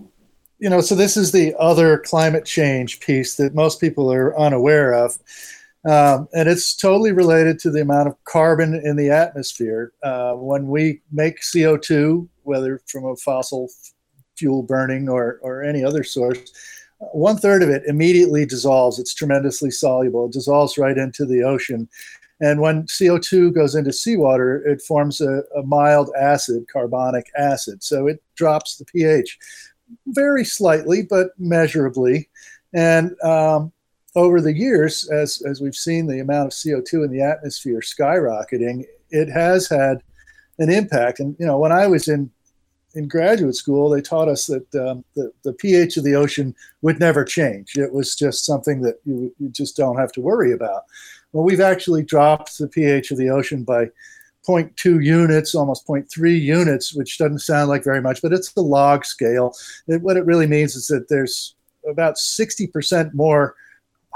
you 0.59 0.69
know, 0.69 0.81
so 0.81 0.95
this 0.95 1.17
is 1.17 1.31
the 1.31 1.53
other 1.59 1.99
climate 1.99 2.45
change 2.45 2.99
piece 2.99 3.35
that 3.35 3.53
most 3.53 3.79
people 3.79 4.11
are 4.11 4.37
unaware 4.37 4.93
of. 4.93 5.17
Um, 5.87 6.27
and 6.33 6.49
it's 6.49 6.75
totally 6.75 7.13
related 7.13 7.59
to 7.59 7.71
the 7.71 7.81
amount 7.81 8.09
of 8.09 8.23
carbon 8.25 8.81
in 8.83 8.97
the 8.97 9.09
atmosphere. 9.09 9.93
Uh, 10.03 10.33
when 10.33 10.67
we 10.67 11.01
make 11.11 11.41
CO2, 11.41 12.27
whether 12.43 12.81
from 12.87 13.05
a 13.05 13.15
fossil 13.15 13.69
fuel 14.35 14.63
burning 14.63 15.07
or, 15.07 15.39
or 15.41 15.63
any 15.63 15.85
other 15.85 16.03
source, 16.03 16.39
one 17.13 17.37
third 17.37 17.63
of 17.63 17.69
it 17.69 17.83
immediately 17.85 18.45
dissolves. 18.45 18.99
It's 18.99 19.13
tremendously 19.13 19.71
soluble. 19.71 20.25
It 20.25 20.33
dissolves 20.33 20.77
right 20.77 20.97
into 20.97 21.25
the 21.25 21.43
ocean. 21.43 21.87
And 22.41 22.59
when 22.59 22.83
CO2 22.83 23.53
goes 23.55 23.73
into 23.73 23.93
seawater, 23.93 24.57
it 24.67 24.81
forms 24.81 25.21
a, 25.21 25.41
a 25.55 25.63
mild 25.63 26.11
acid, 26.19 26.65
carbonic 26.71 27.31
acid. 27.37 27.81
So 27.81 28.07
it 28.07 28.21
drops 28.35 28.75
the 28.75 28.85
pH 28.85 29.37
very 30.07 30.43
slightly, 30.43 31.01
but 31.01 31.29
measurably. 31.37 32.29
And 32.73 33.15
um, 33.23 33.71
over 34.17 34.41
the 34.41 34.53
years, 34.53 35.07
as, 35.09 35.43
as 35.43 35.61
we've 35.61 35.75
seen 35.75 36.07
the 36.07 36.19
amount 36.19 36.47
of 36.47 36.51
CO2 36.51 37.05
in 37.05 37.11
the 37.11 37.21
atmosphere 37.21 37.81
skyrocketing, 37.81 38.83
it 39.11 39.29
has 39.29 39.69
had 39.69 40.01
an 40.57 40.71
impact. 40.71 41.19
And, 41.19 41.35
you 41.39 41.45
know, 41.45 41.59
when 41.59 41.71
I 41.71 41.85
was 41.85 42.07
in, 42.07 42.31
in 42.95 43.07
graduate 43.07 43.55
school, 43.55 43.91
they 43.91 44.01
taught 44.01 44.27
us 44.27 44.47
that 44.47 44.75
um, 44.75 45.05
the, 45.15 45.31
the 45.43 45.53
pH 45.53 45.97
of 45.97 46.03
the 46.03 46.15
ocean 46.15 46.55
would 46.81 46.99
never 46.99 47.23
change. 47.23 47.77
It 47.77 47.93
was 47.93 48.15
just 48.15 48.43
something 48.43 48.81
that 48.81 48.95
you, 49.05 49.33
you 49.37 49.49
just 49.49 49.77
don't 49.77 49.99
have 49.99 50.11
to 50.13 50.21
worry 50.21 50.51
about. 50.51 50.85
Well, 51.31 51.45
we've 51.45 51.61
actually 51.61 52.03
dropped 52.03 52.57
the 52.57 52.67
pH 52.67 53.11
of 53.11 53.19
the 53.19 53.29
ocean 53.29 53.63
by 53.63 53.85
0.2 54.47 55.03
units, 55.03 55.53
almost 55.53 55.85
0.3 55.85 56.41
units, 56.41 56.95
which 56.95 57.19
doesn't 57.19 57.39
sound 57.39 57.69
like 57.69 57.83
very 57.83 58.01
much, 58.01 58.23
but 58.23 58.33
it's 58.33 58.53
the 58.53 58.61
log 58.63 59.05
scale. 59.05 59.53
It, 59.87 60.01
what 60.01 60.17
it 60.17 60.25
really 60.25 60.47
means 60.47 60.75
is 60.75 60.87
that 60.87 61.07
there's 61.07 61.53
about 61.87 62.15
60% 62.15 63.13
more 63.13 63.55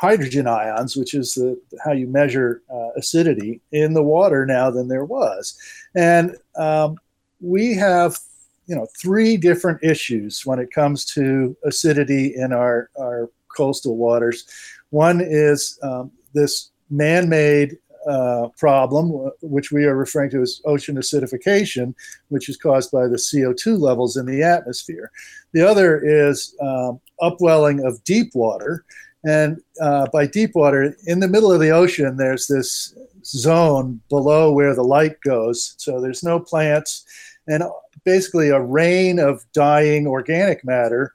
hydrogen 0.02 0.48
ions, 0.48 0.98
which 0.98 1.14
is 1.14 1.36
the, 1.36 1.56
how 1.86 1.92
you 1.92 2.08
measure 2.08 2.64
uh, 2.74 2.90
acidity 2.98 3.62
in 3.72 3.94
the 3.94 4.02
water 4.02 4.48
now 4.48 4.72
than 4.72 4.88
there 4.88 5.06
was. 5.06 5.56
And 5.94 6.36
um, 6.56 6.98
we 7.40 7.76
have, 7.76 8.18
you 8.66 8.76
know, 8.76 8.88
three 9.00 9.38
different 9.38 9.84
issues 9.84 10.44
when 10.44 10.58
it 10.58 10.72
comes 10.72 11.06
to 11.14 11.56
acidity 11.66 12.34
in 12.36 12.52
our, 12.52 12.90
our 13.00 13.30
coastal 13.56 13.96
waters. 13.96 14.48
One 14.90 15.22
is 15.22 15.78
um, 15.84 16.10
this 16.34 16.72
man-made 16.90 17.78
uh, 18.10 18.48
problem, 18.58 19.30
which 19.44 19.72
we 19.72 19.86
are 19.86 19.96
referring 19.96 20.32
to 20.32 20.42
as 20.42 20.64
ocean 20.66 20.96
acidification, 20.96 21.94
which 22.30 22.50
is 22.50 22.58
caused 22.58 22.92
by 22.92 23.06
the 23.08 23.18
CO2 23.18 23.80
levels 23.80 24.18
in 24.18 24.26
the 24.26 24.42
atmosphere. 24.42 25.12
The 25.52 25.62
other 25.62 26.02
is 26.04 26.56
um, 26.60 27.00
upwelling 27.22 27.86
of 27.86 28.04
deep 28.04 28.32
water, 28.34 28.84
and 29.24 29.62
uh, 29.80 30.08
by 30.12 30.26
deep 30.26 30.52
water, 30.56 30.96
in 31.06 31.20
the 31.20 31.28
middle 31.28 31.52
of 31.52 31.60
the 31.60 31.70
ocean, 31.70 32.18
there's 32.18 32.48
this 32.48 32.96
zone 33.24 34.02
below 34.10 34.52
where 34.52 34.76
the 34.76 34.84
light 34.84 35.20
goes. 35.24 35.76
So 35.78 36.02
there's 36.02 36.24
no 36.24 36.40
plants 36.40 37.06
and 37.48 37.64
basically 38.04 38.50
a 38.50 38.60
rain 38.60 39.20
of 39.20 39.44
dying 39.54 40.08
organic 40.08 40.66
matter. 40.66 41.14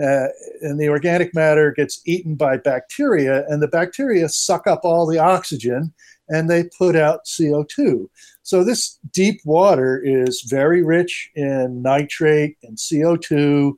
Uh, 0.00 0.28
and 0.60 0.78
the 0.78 0.88
organic 0.88 1.34
matter 1.34 1.72
gets 1.72 2.00
eaten 2.06 2.36
by 2.36 2.56
bacteria, 2.56 3.44
and 3.48 3.60
the 3.60 3.66
bacteria 3.66 4.28
suck 4.28 4.68
up 4.68 4.82
all 4.84 5.06
the 5.06 5.18
oxygen 5.18 5.92
and 6.28 6.48
they 6.48 6.64
put 6.76 6.94
out 6.94 7.24
CO2. 7.24 8.06
So 8.42 8.62
this 8.62 8.98
deep 9.12 9.40
water 9.44 10.00
is 10.04 10.42
very 10.42 10.82
rich 10.82 11.30
in 11.34 11.82
nitrate 11.82 12.56
and 12.62 12.76
CO2 12.76 13.72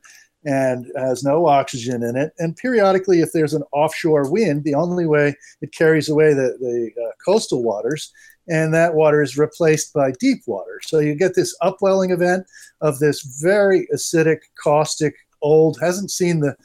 and 0.45 0.91
has 0.97 1.22
no 1.22 1.47
oxygen 1.47 2.03
in 2.03 2.16
it. 2.16 2.32
And 2.38 2.57
periodically, 2.57 3.20
if 3.20 3.32
there's 3.32 3.55
an 3.55 3.64
offshore 3.72 4.30
wind, 4.30 4.64
the 4.64 4.74
only 4.74 5.07
way 5.07 5.34
it 5.61 5.72
carries 5.72 6.09
away 6.09 6.32
the, 6.32 6.57
the 6.61 6.91
uh, 7.03 7.11
coastal 7.24 7.62
waters 7.62 8.12
and 8.51 8.74
that 8.74 8.95
water 8.95 9.22
is 9.22 9.38
replaced 9.38 9.93
by 9.93 10.11
deep 10.18 10.43
water. 10.47 10.80
So 10.82 10.99
you 10.99 11.14
get 11.14 11.34
this 11.34 11.57
upwelling 11.62 12.11
event 12.11 12.47
of 12.80 12.99
this 12.99 13.22
very 13.41 13.86
acidic, 13.95 14.38
caustic, 14.62 15.14
old, 15.41 15.78
hasn't 15.80 16.11
seen 16.11 16.41
the, 16.41 16.57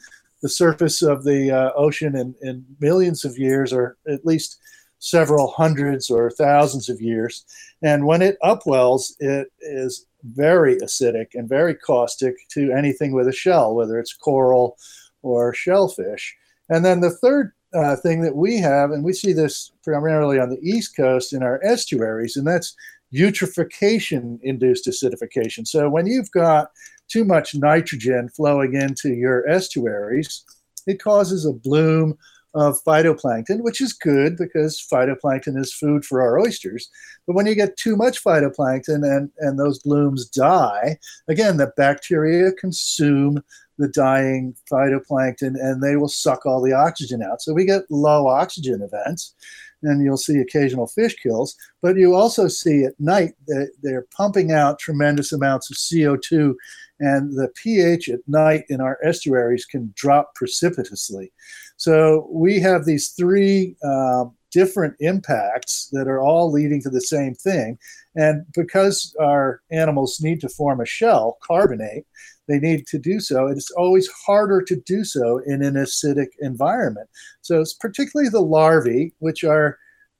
the 0.42 0.48
surface 0.48 1.00
of 1.00 1.24
the 1.24 1.50
uh, 1.50 1.72
ocean 1.76 2.16
in, 2.16 2.34
in 2.42 2.64
millions 2.80 3.24
of 3.24 3.38
years, 3.38 3.72
or 3.72 3.96
at 4.08 4.26
least 4.26 4.58
several 4.98 5.52
hundreds 5.52 6.10
or 6.10 6.30
thousands 6.30 6.88
of 6.88 7.00
years. 7.00 7.44
And 7.82 8.04
when 8.04 8.20
it 8.20 8.36
upwells, 8.42 9.12
it 9.20 9.48
is 9.60 10.06
very 10.34 10.76
acidic 10.78 11.28
and 11.34 11.48
very 11.48 11.74
caustic 11.74 12.34
to 12.50 12.72
anything 12.72 13.12
with 13.12 13.28
a 13.28 13.32
shell, 13.32 13.74
whether 13.74 13.98
it's 13.98 14.14
coral 14.14 14.76
or 15.22 15.54
shellfish. 15.54 16.34
And 16.68 16.84
then 16.84 17.00
the 17.00 17.10
third 17.10 17.52
uh, 17.74 17.96
thing 17.96 18.22
that 18.22 18.36
we 18.36 18.56
have, 18.58 18.90
and 18.90 19.04
we 19.04 19.12
see 19.12 19.32
this 19.32 19.72
primarily 19.84 20.38
on 20.38 20.50
the 20.50 20.60
East 20.62 20.96
Coast 20.96 21.32
in 21.32 21.42
our 21.42 21.60
estuaries, 21.64 22.36
and 22.36 22.46
that's 22.46 22.74
eutrophication 23.14 24.38
induced 24.42 24.86
acidification. 24.86 25.66
So 25.66 25.88
when 25.88 26.06
you've 26.06 26.30
got 26.30 26.70
too 27.08 27.24
much 27.24 27.54
nitrogen 27.54 28.28
flowing 28.28 28.74
into 28.74 29.10
your 29.10 29.48
estuaries, 29.48 30.44
it 30.86 31.02
causes 31.02 31.44
a 31.44 31.52
bloom 31.52 32.16
of 32.56 32.82
phytoplankton, 32.84 33.60
which 33.60 33.82
is 33.82 33.92
good 33.92 34.36
because 34.36 34.84
phytoplankton 34.90 35.58
is 35.58 35.74
food 35.74 36.04
for 36.06 36.22
our 36.22 36.40
oysters. 36.40 36.88
But 37.26 37.34
when 37.36 37.46
you 37.46 37.54
get 37.54 37.76
too 37.76 37.96
much 37.96 38.24
phytoplankton 38.24 39.04
and, 39.04 39.30
and 39.38 39.58
those 39.58 39.78
blooms 39.78 40.26
die, 40.26 40.98
again, 41.28 41.58
the 41.58 41.70
bacteria 41.76 42.50
consume 42.52 43.42
the 43.78 43.88
dying 43.88 44.56
phytoplankton 44.72 45.54
and 45.60 45.82
they 45.82 45.96
will 45.96 46.08
suck 46.08 46.46
all 46.46 46.62
the 46.62 46.72
oxygen 46.72 47.22
out. 47.22 47.42
So 47.42 47.52
we 47.52 47.66
get 47.66 47.82
low 47.90 48.26
oxygen 48.26 48.80
events 48.80 49.34
and 49.82 50.02
you'll 50.02 50.16
see 50.16 50.38
occasional 50.38 50.86
fish 50.86 51.14
kills. 51.22 51.54
But 51.82 51.96
you 51.96 52.14
also 52.14 52.48
see 52.48 52.84
at 52.84 52.98
night 52.98 53.34
that 53.48 53.72
they're 53.82 54.06
pumping 54.16 54.50
out 54.50 54.78
tremendous 54.78 55.30
amounts 55.30 55.70
of 55.70 55.76
CO2 55.76 56.54
and 57.00 57.32
the 57.32 57.48
pH 57.54 58.08
at 58.08 58.20
night 58.26 58.64
in 58.68 58.80
our 58.80 58.98
estuaries 59.04 59.64
can 59.64 59.92
drop 59.96 60.34
precipitously. 60.34 61.32
So 61.76 62.28
we 62.30 62.58
have 62.60 62.84
these 62.84 63.10
three 63.10 63.76
uh, 63.84 64.26
different 64.50 64.94
impacts 65.00 65.88
that 65.92 66.08
are 66.08 66.20
all 66.20 66.50
leading 66.50 66.80
to 66.82 66.88
the 66.88 67.00
same 67.00 67.34
thing. 67.34 67.78
And 68.14 68.46
because 68.54 69.14
our 69.20 69.60
animals 69.70 70.20
need 70.22 70.40
to 70.40 70.48
form 70.48 70.80
a 70.80 70.86
shell, 70.86 71.36
carbonate, 71.42 72.06
they 72.48 72.58
need 72.58 72.86
to 72.86 72.98
do 72.98 73.20
so. 73.20 73.48
It's 73.48 73.70
always 73.72 74.08
harder 74.08 74.62
to 74.62 74.76
do 74.86 75.04
so 75.04 75.38
in 75.46 75.62
an 75.62 75.74
acidic 75.74 76.28
environment. 76.40 77.08
So 77.42 77.60
it's 77.60 77.74
particularly 77.74 78.30
the 78.30 78.40
larvae, 78.40 79.12
which 79.18 79.44
are 79.44 79.78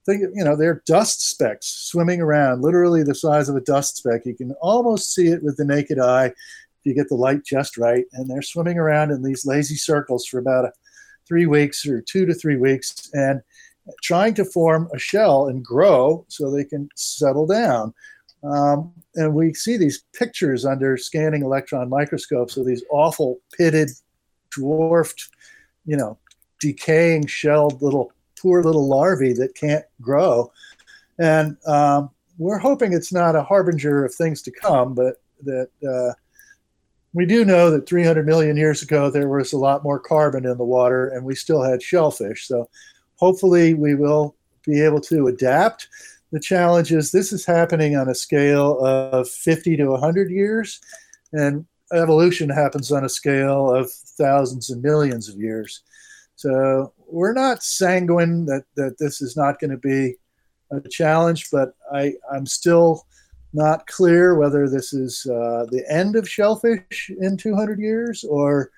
you 0.09 0.45
know 0.45 0.55
they're 0.55 0.83
dust 0.87 1.29
specks 1.29 1.67
swimming 1.67 2.21
around 2.21 2.63
literally 2.63 3.03
the 3.03 3.15
size 3.15 3.49
of 3.49 3.57
a 3.57 3.61
dust 3.61 3.97
speck 3.97 4.25
you 4.25 4.37
can 4.37 4.53
almost 4.61 5.13
see 5.13 5.27
it 5.27 5.43
with 5.43 5.57
the 5.57 5.65
naked 5.65 5.99
eye 5.99 6.33
you 6.87 6.95
get 6.95 7.09
the 7.09 7.15
light 7.15 7.45
just 7.45 7.77
right 7.77 8.05
and 8.13 8.31
they're 8.31 8.43
swimming 8.43 8.79
around 8.79 9.11
in 9.11 9.23
these 9.23 9.45
lazy 9.45 9.75
circles 9.75 10.27
for 10.27 10.39
about 10.39 10.71
three 11.27 11.47
weeks 11.47 11.87
or 11.87 12.01
two 12.01 12.25
to 12.27 12.35
three 12.35 12.57
weeks 12.57 13.11
and 13.13 13.43
trying 14.03 14.35
to 14.35 14.45
form 14.45 14.89
a 14.95 14.99
shell 14.99 15.49
and 15.49 15.65
grow 15.65 16.25
so 16.29 16.51
they 16.51 16.65
can 16.65 16.89
settle 16.95 17.47
down. 17.47 17.93
Um, 18.45 18.93
and 19.15 19.35
we 19.35 19.55
see 19.55 19.77
these 19.77 20.05
pictures 20.15 20.65
under 20.65 20.97
scanning 20.97 21.43
electron 21.43 21.89
microscopes 21.89 22.57
of 22.57 22.67
these 22.67 22.85
awful 22.91 23.39
pitted, 23.57 23.91
dwarfed, 24.51 25.29
you 25.85 25.97
know, 25.97 26.19
decaying 26.61 27.27
shelled 27.27 27.83
little 27.83 28.13
poor 28.41 28.63
little 28.63 28.87
larvae 28.87 29.33
that 29.33 29.55
can't 29.55 29.85
grow. 30.01 30.51
And 31.19 31.57
um, 31.67 32.11
we're 32.39 32.59
hoping 32.59 32.93
it's 32.93 33.13
not 33.13 33.35
a 33.35 33.43
harbinger 33.43 34.05
of 34.05 34.15
things 34.15 34.43
to 34.43 34.51
come, 34.51 34.95
but 34.95 35.17
that 35.43 35.69
uh, 35.89 36.13
we 37.17 37.25
do 37.25 37.47
know 37.47 37.71
that 37.71 37.89
300 37.89 38.27
million 38.27 38.59
years 38.59 38.83
ago 38.83 39.09
there 39.09 39.27
was 39.27 39.55
a 39.55 39.59
lot 39.59 39.83
more 39.83 39.99
carbon 39.99 40.45
in 40.45 40.59
the 40.59 40.65
water 40.65 41.09
and 41.09 41.25
we 41.25 41.35
still 41.35 41.63
had 41.63 41.83
shellfish. 41.83 42.47
So 42.47 42.69
hopefully 43.15 43.73
we 43.73 43.95
will 43.95 44.37
be 44.67 44.83
able 44.83 45.01
to 45.01 45.29
adapt. 45.29 45.89
The 46.31 46.41
challenge 46.41 46.93
is 46.93 47.11
this 47.11 47.33
is 47.33 47.47
happening 47.47 47.97
on 47.97 48.11
a 48.11 48.15
scale 48.15 48.79
of 48.81 49.31
50 49.31 49.79
to 49.79 49.87
100 49.93 50.31
years, 50.31 50.79
and 51.33 51.65
evolution 51.91 52.51
happens 52.51 52.93
on 52.93 53.07
a 53.07 53.09
scale 53.09 53.75
of 53.75 53.91
thousands 53.91 54.69
and 54.69 54.83
millions 54.83 55.31
of 55.31 55.37
years. 55.37 55.85
So 56.35 56.93
we're 57.09 57.33
not 57.33 57.63
sanguine 57.63 58.45
that, 58.45 58.65
that 58.75 58.99
this 58.99 59.23
is 59.23 59.39
not 59.39 59.59
going 59.59 59.71
to 59.71 59.79
be 59.79 60.17
a 60.71 60.87
challenge, 60.91 61.49
but 61.51 61.75
I, 61.91 62.13
I'm 62.31 62.45
still 62.45 63.06
not 63.57 63.87
clear 63.87 64.35
whether 64.35 64.69
this 64.69 64.93
is 64.93 65.27
uh, 65.27 65.65
the 65.71 65.83
end 65.89 66.15
of 66.15 66.29
shellfish 66.29 67.11
in 67.21 67.39
200 67.39 67.81
years 67.81 68.23
or 68.23 68.71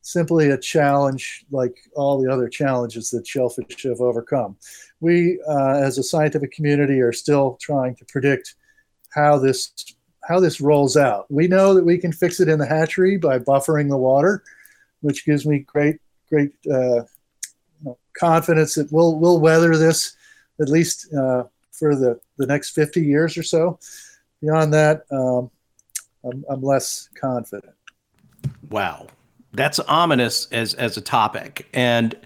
simply 0.00 0.50
a 0.50 0.58
challenge 0.58 1.44
like 1.50 1.76
all 1.94 2.20
the 2.20 2.32
other 2.32 2.48
challenges 2.48 3.10
that 3.10 3.26
shellfish 3.26 3.82
have 3.82 4.00
overcome. 4.00 4.56
We, 5.00 5.38
uh, 5.46 5.74
as 5.74 5.98
a 5.98 6.02
scientific 6.02 6.50
community, 6.50 7.00
are 7.00 7.12
still 7.12 7.58
trying 7.60 7.94
to 7.96 8.04
predict 8.06 8.54
how 9.10 9.38
this 9.38 9.72
how 10.24 10.40
this 10.40 10.60
rolls 10.60 10.96
out. 10.96 11.30
We 11.30 11.46
know 11.46 11.74
that 11.74 11.84
we 11.84 11.98
can 11.98 12.12
fix 12.12 12.40
it 12.40 12.48
in 12.48 12.58
the 12.58 12.66
hatchery 12.66 13.18
by 13.18 13.38
buffering 13.38 13.88
the 13.88 13.98
water, 13.98 14.44
which 15.02 15.26
gives 15.26 15.44
me 15.44 15.58
great 15.58 16.00
great 16.30 16.52
uh, 16.72 17.02
confidence 18.18 18.76
that 18.76 18.90
we'll 18.90 19.18
we'll 19.18 19.40
weather 19.40 19.76
this 19.76 20.16
at 20.58 20.70
least 20.70 21.12
uh, 21.12 21.44
for 21.70 21.94
the 21.94 22.18
the 22.38 22.46
next 22.46 22.70
50 22.70 23.02
years 23.02 23.36
or 23.36 23.42
so 23.42 23.78
beyond 24.42 24.74
that, 24.74 25.04
um, 25.10 25.50
I'm, 26.24 26.44
I'm 26.50 26.62
less 26.62 27.08
confident. 27.18 27.72
Wow, 28.70 29.06
that's 29.52 29.78
ominous 29.80 30.48
as 30.52 30.74
as 30.74 30.96
a 30.96 31.00
topic. 31.00 31.68
And 31.72 32.16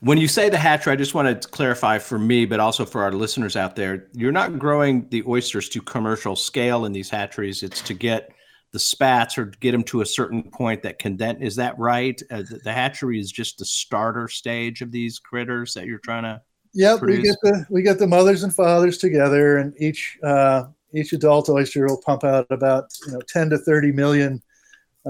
when 0.00 0.18
you 0.18 0.28
say 0.28 0.48
the 0.48 0.58
hatchery, 0.58 0.92
I 0.92 0.96
just 0.96 1.14
want 1.14 1.42
to 1.42 1.48
clarify 1.48 1.98
for 1.98 2.18
me, 2.18 2.46
but 2.46 2.58
also 2.58 2.84
for 2.84 3.02
our 3.02 3.12
listeners 3.12 3.56
out 3.56 3.76
there, 3.76 4.08
you're 4.12 4.32
not 4.32 4.58
growing 4.58 5.08
the 5.10 5.22
oysters 5.26 5.68
to 5.70 5.82
commercial 5.82 6.36
scale 6.36 6.86
in 6.86 6.92
these 6.92 7.10
hatcheries. 7.10 7.62
It's 7.62 7.82
to 7.82 7.94
get 7.94 8.32
the 8.72 8.78
spats 8.78 9.36
or 9.36 9.46
get 9.46 9.72
them 9.72 9.82
to 9.82 10.00
a 10.00 10.06
certain 10.06 10.42
point 10.44 10.82
that 10.82 10.98
can 10.98 11.16
then 11.16 11.42
is 11.42 11.56
that 11.56 11.78
right? 11.78 12.20
Uh, 12.30 12.38
the, 12.38 12.60
the, 12.64 12.72
hatchery 12.72 13.18
is 13.18 13.30
just 13.30 13.58
the 13.58 13.64
starter 13.64 14.28
stage 14.28 14.80
of 14.80 14.92
these 14.92 15.18
critters 15.18 15.74
that 15.74 15.86
you're 15.86 15.98
trying 15.98 16.22
to. 16.22 16.40
Yep, 16.72 17.02
we 17.02 17.20
get 17.20 17.36
the 17.42 17.66
we 17.68 17.82
get 17.82 17.98
the 17.98 18.06
mothers 18.06 18.44
and 18.44 18.54
fathers 18.54 18.98
together, 18.98 19.58
and 19.58 19.74
each 19.80 20.18
uh, 20.22 20.66
each 20.94 21.12
adult 21.12 21.48
oyster 21.48 21.86
will 21.86 22.02
pump 22.02 22.24
out 22.24 22.46
about 22.50 22.84
you 23.06 23.12
know 23.12 23.20
10 23.28 23.50
to 23.50 23.58
30 23.58 23.92
million 23.92 24.42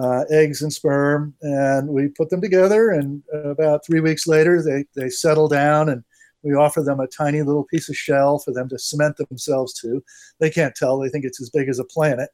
uh, 0.01 0.25
eggs 0.31 0.63
and 0.63 0.73
sperm, 0.73 1.35
and 1.43 1.89
we 1.89 2.09
put 2.09 2.31
them 2.31 2.41
together. 2.41 2.91
And 2.91 3.23
about 3.33 3.85
three 3.85 4.01
weeks 4.01 4.27
later, 4.27 4.63
they 4.63 4.85
they 4.95 5.09
settle 5.09 5.49
down, 5.49 5.89
and 5.89 6.05
we 6.43 6.55
offer 6.55 6.83
them 6.83 7.01
a 7.01 7.07
tiny 7.07 7.43
little 7.43 7.65
piece 7.65 7.89
of 7.89 7.97
shell 7.97 8.39
for 8.39 8.53
them 8.53 8.69
to 8.69 8.79
cement 8.79 9.17
themselves 9.17 9.73
to. 9.81 10.03
They 10.39 10.51
can't 10.51 10.75
tell; 10.75 10.99
they 10.99 11.09
think 11.09 11.25
it's 11.25 11.41
as 11.41 11.51
big 11.51 11.69
as 11.69 11.79
a 11.79 11.85
planet. 11.85 12.31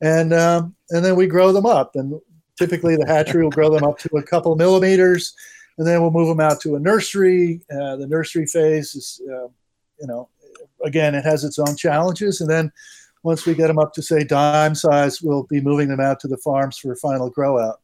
And 0.00 0.32
um, 0.32 0.74
and 0.90 1.04
then 1.04 1.16
we 1.16 1.26
grow 1.26 1.52
them 1.52 1.66
up, 1.66 1.94
and 1.94 2.20
typically 2.58 2.96
the 2.96 3.06
hatchery 3.06 3.42
will 3.42 3.50
grow 3.50 3.70
them 3.70 3.84
up 3.84 3.98
to 4.00 4.16
a 4.16 4.22
couple 4.22 4.54
millimeters, 4.56 5.34
and 5.78 5.86
then 5.86 6.00
we'll 6.00 6.10
move 6.10 6.28
them 6.28 6.40
out 6.40 6.60
to 6.62 6.76
a 6.76 6.80
nursery. 6.80 7.62
Uh, 7.70 7.96
the 7.96 8.06
nursery 8.06 8.46
phase 8.46 8.94
is, 8.94 9.20
uh, 9.30 9.48
you 9.98 10.06
know, 10.06 10.28
again, 10.84 11.14
it 11.14 11.24
has 11.24 11.44
its 11.44 11.58
own 11.58 11.76
challenges. 11.76 12.40
And 12.40 12.50
then 12.50 12.72
once 13.22 13.46
we 13.46 13.54
get 13.54 13.68
them 13.68 13.78
up 13.78 13.92
to 13.94 14.02
say 14.02 14.24
dime 14.24 14.74
size, 14.74 15.20
we'll 15.20 15.44
be 15.44 15.60
moving 15.60 15.88
them 15.88 16.00
out 16.00 16.20
to 16.20 16.28
the 16.28 16.38
farms 16.38 16.78
for 16.78 16.94
final 16.96 17.30
grow 17.30 17.58
out. 17.58 17.80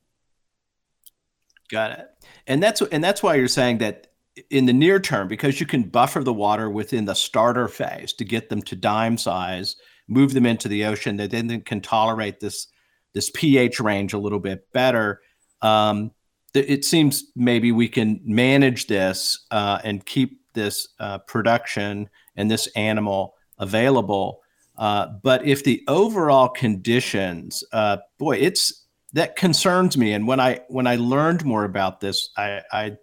Got 1.70 1.92
it. 1.92 2.08
And 2.46 2.62
that's 2.62 2.80
and 2.80 3.02
that's 3.02 3.22
why 3.22 3.34
you're 3.34 3.48
saying 3.48 3.78
that 3.78 4.08
in 4.50 4.66
the 4.66 4.72
near 4.72 5.00
term, 5.00 5.28
because 5.28 5.60
you 5.60 5.66
can 5.66 5.82
buffer 5.82 6.22
the 6.22 6.32
water 6.32 6.70
within 6.70 7.04
the 7.04 7.14
starter 7.14 7.68
phase 7.68 8.12
to 8.14 8.24
get 8.24 8.48
them 8.48 8.62
to 8.62 8.76
dime 8.76 9.18
size, 9.18 9.76
move 10.08 10.32
them 10.32 10.46
into 10.46 10.68
the 10.68 10.84
ocean, 10.84 11.16
that 11.16 11.30
then 11.30 11.60
can 11.62 11.80
tolerate 11.80 12.40
this 12.40 12.68
this 13.14 13.30
pH 13.30 13.80
range 13.80 14.12
a 14.12 14.18
little 14.18 14.38
bit 14.38 14.70
better. 14.72 15.22
Um, 15.62 16.12
it 16.54 16.84
seems 16.84 17.24
maybe 17.34 17.72
we 17.72 17.88
can 17.88 18.20
manage 18.24 18.86
this 18.86 19.46
uh, 19.50 19.78
and 19.84 20.04
keep 20.04 20.40
this 20.54 20.88
uh, 21.00 21.18
production 21.18 22.08
and 22.36 22.50
this 22.50 22.66
animal 22.76 23.34
available. 23.58 24.42
Uh, 24.76 25.06
but 25.22 25.46
if 25.46 25.64
the 25.64 25.82
overall 25.88 26.48
conditions, 26.48 27.64
uh, 27.72 27.96
boy, 28.18 28.36
it's 28.36 28.84
that 29.12 29.36
concerns 29.36 29.96
me. 29.96 30.12
And 30.12 30.26
when 30.26 30.40
I 30.40 30.60
when 30.68 30.86
I 30.86 30.96
learned 30.96 31.44
more 31.44 31.64
about 31.64 32.00
this, 32.00 32.30
I 32.36 32.60
I, 32.72 32.96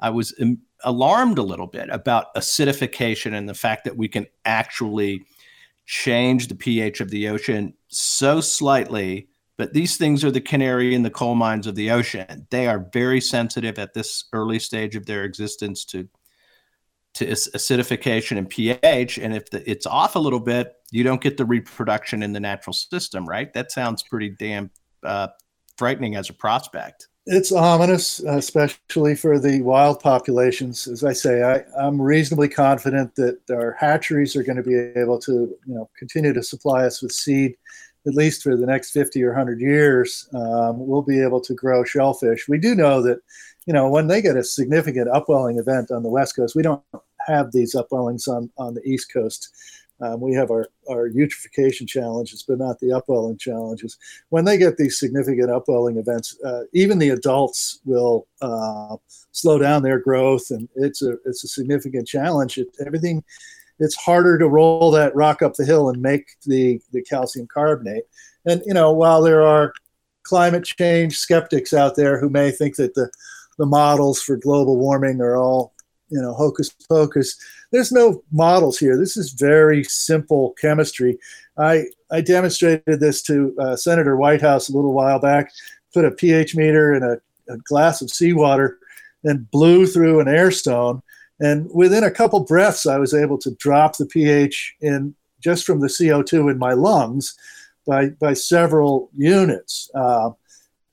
I 0.00 0.10
was 0.10 0.34
Im- 0.38 0.60
alarmed 0.84 1.38
a 1.38 1.42
little 1.42 1.66
bit 1.66 1.88
about 1.90 2.34
acidification 2.34 3.34
and 3.34 3.48
the 3.48 3.54
fact 3.54 3.84
that 3.84 3.96
we 3.96 4.08
can 4.08 4.26
actually 4.44 5.24
change 5.86 6.48
the 6.48 6.54
pH 6.54 7.00
of 7.00 7.10
the 7.10 7.28
ocean 7.28 7.74
so 7.88 8.40
slightly. 8.40 9.28
But 9.56 9.72
these 9.72 9.96
things 9.96 10.22
are 10.22 10.30
the 10.30 10.40
canary 10.40 10.94
in 10.94 11.02
the 11.02 11.10
coal 11.10 11.34
mines 11.34 11.66
of 11.66 11.74
the 11.74 11.90
ocean. 11.90 12.46
They 12.50 12.68
are 12.68 12.88
very 12.92 13.20
sensitive 13.20 13.78
at 13.78 13.94
this 13.94 14.24
early 14.32 14.60
stage 14.60 14.94
of 14.94 15.06
their 15.06 15.24
existence 15.24 15.84
to 15.86 16.08
to 17.18 17.26
acidification 17.26 18.38
and 18.38 18.48
pH. 18.48 19.18
And 19.18 19.34
if 19.34 19.50
the, 19.50 19.68
it's 19.68 19.86
off 19.86 20.14
a 20.14 20.18
little 20.18 20.40
bit, 20.40 20.74
you 20.90 21.02
don't 21.02 21.20
get 21.20 21.36
the 21.36 21.44
reproduction 21.44 22.22
in 22.22 22.32
the 22.32 22.40
natural 22.40 22.72
system, 22.72 23.26
right? 23.26 23.52
That 23.54 23.72
sounds 23.72 24.02
pretty 24.02 24.30
damn 24.30 24.70
uh, 25.02 25.28
frightening 25.76 26.16
as 26.16 26.30
a 26.30 26.32
prospect. 26.32 27.08
It's 27.26 27.52
ominous, 27.52 28.20
especially 28.20 29.14
for 29.14 29.38
the 29.38 29.60
wild 29.60 30.00
populations. 30.00 30.86
As 30.86 31.04
I 31.04 31.12
say, 31.12 31.42
I, 31.42 31.86
am 31.86 32.00
reasonably 32.00 32.48
confident 32.48 33.14
that 33.16 33.38
our 33.50 33.76
hatcheries 33.78 34.34
are 34.34 34.42
going 34.42 34.56
to 34.56 34.62
be 34.62 34.76
able 34.98 35.18
to, 35.20 35.32
you 35.32 35.74
know, 35.74 35.90
continue 35.98 36.32
to 36.32 36.42
supply 36.42 36.84
us 36.84 37.02
with 37.02 37.12
seed 37.12 37.54
at 38.06 38.14
least 38.14 38.42
for 38.42 38.56
the 38.56 38.64
next 38.64 38.92
50 38.92 39.22
or 39.22 39.30
100 39.30 39.60
years. 39.60 40.26
Um, 40.32 40.86
we'll 40.86 41.02
be 41.02 41.20
able 41.20 41.40
to 41.42 41.52
grow 41.52 41.84
shellfish. 41.84 42.48
We 42.48 42.56
do 42.56 42.74
know 42.74 43.02
that, 43.02 43.18
you 43.66 43.74
know, 43.74 43.90
when 43.90 44.06
they 44.06 44.22
get 44.22 44.36
a 44.36 44.44
significant 44.44 45.10
upwelling 45.12 45.58
event 45.58 45.90
on 45.90 46.02
the 46.02 46.08
west 46.08 46.36
coast, 46.36 46.56
we 46.56 46.62
don't 46.62 46.82
have 47.28 47.52
these 47.52 47.74
upwellings 47.74 48.28
on 48.28 48.50
on 48.56 48.74
the 48.74 48.82
east 48.82 49.12
coast. 49.12 49.50
Um, 50.00 50.20
we 50.20 50.32
have 50.34 50.50
our, 50.50 50.68
our 50.88 51.08
eutrophication 51.08 51.88
challenges, 51.88 52.44
but 52.46 52.58
not 52.58 52.78
the 52.78 52.92
upwelling 52.92 53.36
challenges. 53.36 53.98
When 54.28 54.44
they 54.44 54.56
get 54.56 54.76
these 54.76 54.98
significant 54.98 55.50
upwelling 55.50 55.96
events, 55.96 56.36
uh, 56.44 56.64
even 56.72 56.98
the 56.98 57.08
adults 57.08 57.80
will 57.84 58.28
uh, 58.40 58.96
slow 59.32 59.58
down 59.58 59.82
their 59.82 59.98
growth, 59.98 60.50
and 60.50 60.68
it's 60.76 61.02
a 61.02 61.16
it's 61.24 61.42
a 61.42 61.48
significant 61.48 62.06
challenge. 62.06 62.58
It, 62.58 62.68
everything, 62.84 63.24
it's 63.80 63.96
harder 63.96 64.38
to 64.38 64.48
roll 64.48 64.90
that 64.92 65.14
rock 65.16 65.42
up 65.42 65.54
the 65.54 65.64
hill 65.64 65.90
and 65.90 66.00
make 66.00 66.36
the 66.46 66.80
the 66.92 67.02
calcium 67.02 67.48
carbonate. 67.52 68.04
And 68.46 68.62
you 68.66 68.74
know, 68.74 68.92
while 68.92 69.20
there 69.20 69.42
are 69.42 69.72
climate 70.22 70.64
change 70.64 71.18
skeptics 71.18 71.72
out 71.72 71.96
there 71.96 72.20
who 72.20 72.28
may 72.28 72.52
think 72.52 72.76
that 72.76 72.94
the 72.94 73.10
the 73.58 73.66
models 73.66 74.22
for 74.22 74.36
global 74.36 74.76
warming 74.76 75.20
are 75.20 75.36
all 75.36 75.72
you 76.10 76.20
know 76.20 76.34
hocus 76.34 76.70
pocus. 76.88 77.36
There's 77.70 77.92
no 77.92 78.22
models 78.32 78.78
here. 78.78 78.96
This 78.96 79.16
is 79.16 79.32
very 79.32 79.84
simple 79.84 80.54
chemistry. 80.60 81.18
I 81.56 81.84
i 82.10 82.20
demonstrated 82.20 83.00
this 83.00 83.22
to 83.22 83.54
uh, 83.60 83.76
senator 83.76 84.16
whitehouse 84.16 84.68
a 84.68 84.76
little 84.76 84.92
while 84.92 85.18
back. 85.18 85.52
Put 85.92 86.04
a 86.04 86.10
ph 86.10 86.54
meter 86.54 86.94
in 86.94 87.02
a, 87.02 87.18
a 87.52 87.58
glass 87.58 88.02
of 88.02 88.10
seawater 88.10 88.78
and 89.24 89.50
blew 89.50 89.86
through 89.86 90.20
an 90.20 90.28
air 90.28 90.50
stone. 90.50 91.02
And 91.40 91.68
within 91.72 92.04
a 92.04 92.10
couple 92.10 92.40
breaths 92.40 92.86
i 92.86 92.98
was 92.98 93.14
able 93.14 93.38
to 93.38 93.54
drop 93.56 93.96
the 93.96 94.06
ph 94.06 94.74
in 94.80 95.14
just 95.40 95.64
from 95.64 95.80
the 95.80 95.86
co2 95.86 96.50
in 96.50 96.58
my 96.58 96.72
lungs 96.72 97.36
by 97.86 98.10
by 98.10 98.34
several 98.34 99.10
units. 99.16 99.90
Uh, 99.94 100.30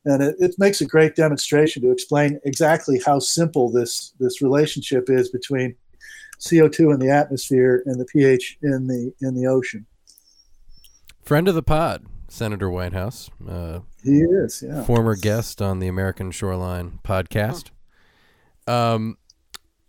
and 0.05 0.21
it, 0.21 0.35
it, 0.39 0.55
makes 0.57 0.81
a 0.81 0.85
great 0.85 1.15
demonstration 1.15 1.81
to 1.81 1.91
explain 1.91 2.39
exactly 2.45 3.01
how 3.05 3.19
simple 3.19 3.71
this 3.71 4.13
this 4.19 4.41
relationship 4.41 5.09
is 5.09 5.29
between 5.29 5.75
CO2 6.39 6.93
in 6.93 6.99
the 6.99 7.09
atmosphere 7.09 7.83
and 7.85 7.99
the 7.99 8.05
pH 8.05 8.57
in 8.61 8.87
the 8.87 9.13
in 9.21 9.35
the 9.35 9.47
ocean. 9.47 9.85
Friend 11.23 11.47
of 11.47 11.55
the 11.55 11.63
pod, 11.63 12.05
Senator 12.27 12.69
Whitehouse. 12.69 13.29
Uh, 13.47 13.79
he 14.03 14.19
is, 14.19 14.63
yeah. 14.65 14.83
Former 14.83 15.15
guest 15.15 15.61
on 15.61 15.79
the 15.79 15.87
American 15.87 16.31
Shoreline 16.31 16.99
podcast. 17.03 17.71
Um, 18.67 19.17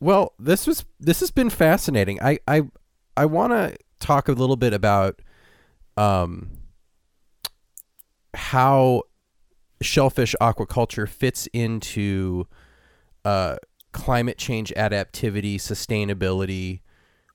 well, 0.00 0.32
this 0.38 0.66
was 0.66 0.84
this 0.98 1.20
has 1.20 1.30
been 1.30 1.50
fascinating. 1.50 2.20
I 2.22 2.38
I 2.48 2.62
I 3.16 3.26
want 3.26 3.52
to 3.52 3.76
talk 3.98 4.28
a 4.28 4.32
little 4.32 4.56
bit 4.56 4.72
about 4.72 5.20
um 5.96 6.50
how 8.34 9.02
shellfish 9.80 10.34
aquaculture 10.40 11.08
fits 11.08 11.46
into 11.52 12.46
uh, 13.24 13.56
climate 13.92 14.38
change 14.38 14.72
adaptivity, 14.76 15.56
sustainability, 15.56 16.80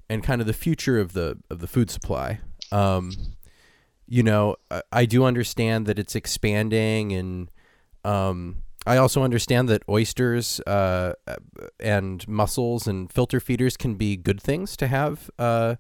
and 0.10 0.24
kind 0.24 0.42
of 0.42 0.48
the 0.48 0.54
future 0.54 1.00
of 1.00 1.14
the 1.14 1.38
of 1.50 1.60
the 1.60 1.68
food 1.68 1.90
supply. 1.90 2.40
Um, 2.72 3.12
you 4.08 4.24
know, 4.24 4.56
I, 4.70 4.82
I, 4.92 5.06
do 5.06 5.26
understand 5.26 5.86
that 5.88 6.00
it's 6.00 6.16
expanding, 6.16 7.12
and 7.14 7.52
um, 8.06 8.64
I 8.86 8.98
also 8.98 9.24
understand 9.24 9.70
that 9.70 9.84
oysters 9.90 10.60
uh, 10.62 11.14
and 11.80 12.26
mussels 12.28 12.88
and 12.88 13.12
filter 13.12 13.40
feeders 13.40 13.78
can 13.78 13.96
be 13.96 14.16
good 14.16 14.42
things 14.42 14.78
to 14.78 14.88
have 14.88 15.30
uh, 15.40 15.76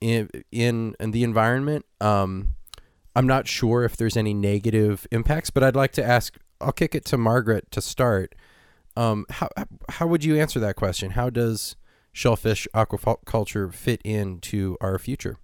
in, 0.00 0.28
in 0.50 0.94
in 1.00 1.10
the 1.10 1.24
environment. 1.24 1.84
Um, 2.00 2.54
I'm 3.16 3.26
not 3.26 3.46
sure 3.46 3.84
if 3.84 3.96
there's 3.96 4.16
any 4.16 4.34
negative 4.34 5.06
impacts, 5.10 5.50
but 5.50 5.62
I'd 5.62 5.76
like 5.76 5.92
to 5.92 6.04
ask. 6.04 6.36
I'll 6.60 6.72
kick 6.72 6.94
it 6.94 7.04
to 7.06 7.18
Margaret 7.18 7.70
to 7.72 7.80
start. 7.80 8.34
Um, 8.96 9.26
how 9.30 9.48
how 9.88 10.06
would 10.06 10.24
you 10.24 10.36
answer 10.36 10.60
that 10.60 10.76
question? 10.76 11.10
How 11.10 11.30
does 11.30 11.76
shellfish 12.12 12.66
aquaculture 12.74 13.72
fit 13.72 14.00
into 14.04 14.76
our 14.80 14.98
future? 14.98 15.38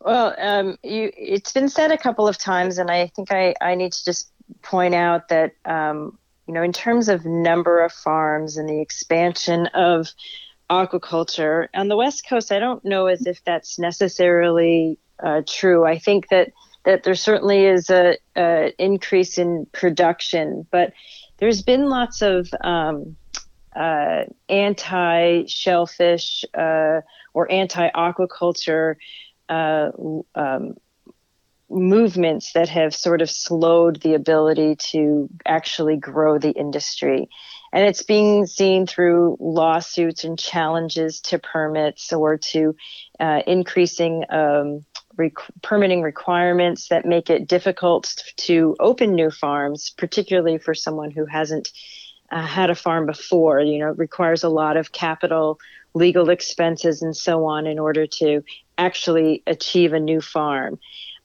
Well, 0.00 0.34
um, 0.38 0.78
you, 0.82 1.10
it's 1.14 1.52
been 1.52 1.68
said 1.68 1.90
a 1.90 1.98
couple 1.98 2.26
of 2.26 2.38
times, 2.38 2.78
and 2.78 2.90
I 2.90 3.08
think 3.08 3.32
I, 3.32 3.54
I 3.60 3.74
need 3.74 3.92
to 3.92 4.04
just 4.04 4.30
point 4.62 4.94
out 4.94 5.28
that 5.28 5.52
um, 5.64 6.18
you 6.50 6.54
know, 6.54 6.62
in 6.62 6.72
terms 6.72 7.08
of 7.08 7.24
number 7.24 7.84
of 7.84 7.92
farms 7.92 8.56
and 8.56 8.68
the 8.68 8.80
expansion 8.80 9.66
of 9.68 10.08
aquaculture 10.68 11.68
on 11.74 11.86
the 11.86 11.96
West 11.96 12.26
Coast, 12.28 12.50
I 12.50 12.58
don't 12.58 12.84
know 12.84 13.06
as 13.06 13.26
if 13.26 13.44
that's 13.44 13.78
necessarily 13.78 14.98
uh, 15.22 15.42
true. 15.46 15.84
I 15.84 15.98
think 15.98 16.28
that 16.28 16.52
that 16.84 17.02
there 17.02 17.14
certainly 17.14 17.66
is 17.66 17.90
a, 17.90 18.16
a 18.36 18.72
increase 18.78 19.36
in 19.36 19.66
production, 19.72 20.66
but 20.70 20.92
there's 21.38 21.62
been 21.62 21.88
lots 21.88 22.22
of 22.22 22.48
um, 22.62 23.16
uh, 23.74 24.24
anti 24.48 25.44
shellfish 25.46 26.44
uh, 26.54 27.00
or 27.34 27.50
anti 27.50 27.90
aquaculture 27.90 28.96
uh, 29.48 29.90
um, 30.34 30.74
movements 31.68 32.52
that 32.52 32.68
have 32.68 32.94
sort 32.94 33.22
of 33.22 33.30
slowed 33.30 34.00
the 34.02 34.14
ability 34.14 34.76
to 34.76 35.28
actually 35.46 35.96
grow 35.96 36.38
the 36.38 36.50
industry. 36.50 37.28
And 37.72 37.86
it's 37.86 38.02
being 38.02 38.46
seen 38.46 38.86
through 38.86 39.36
lawsuits 39.38 40.24
and 40.24 40.36
challenges 40.36 41.20
to 41.22 41.38
permits 41.38 42.12
or 42.12 42.36
to 42.36 42.74
uh, 43.20 43.42
increasing 43.46 44.24
um, 44.30 44.84
permitting 45.62 46.02
requirements 46.02 46.88
that 46.88 47.04
make 47.04 47.28
it 47.28 47.46
difficult 47.46 48.14
to 48.36 48.74
open 48.80 49.14
new 49.14 49.30
farms, 49.30 49.90
particularly 49.96 50.58
for 50.58 50.74
someone 50.74 51.10
who 51.10 51.26
hasn't 51.26 51.70
uh, 52.30 52.46
had 52.46 52.70
a 52.70 52.74
farm 52.74 53.06
before. 53.06 53.60
You 53.60 53.78
know, 53.78 53.90
it 53.90 53.98
requires 53.98 54.42
a 54.42 54.48
lot 54.48 54.76
of 54.76 54.92
capital, 54.92 55.58
legal 55.94 56.30
expenses, 56.30 57.02
and 57.02 57.16
so 57.16 57.44
on 57.44 57.66
in 57.66 57.78
order 57.78 58.06
to 58.06 58.42
actually 58.78 59.42
achieve 59.46 59.92
a 59.92 60.00
new 60.00 60.20
farm. 60.20 60.78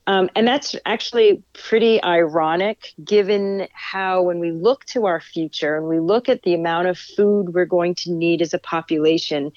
Um, 0.08 0.30
and 0.36 0.46
that's 0.46 0.76
actually 0.86 1.42
pretty 1.52 2.00
ironic 2.02 2.94
given 3.02 3.66
how, 3.72 4.22
when 4.22 4.38
we 4.38 4.52
look 4.52 4.84
to 4.86 5.06
our 5.06 5.20
future 5.20 5.76
and 5.76 5.88
we 5.88 5.98
look 5.98 6.28
at 6.28 6.42
the 6.42 6.54
amount 6.54 6.86
of 6.86 6.96
food 6.96 7.54
we're 7.54 7.64
going 7.64 7.96
to 7.96 8.12
need 8.12 8.40
as 8.40 8.54
a 8.54 8.58
population, 8.58 9.50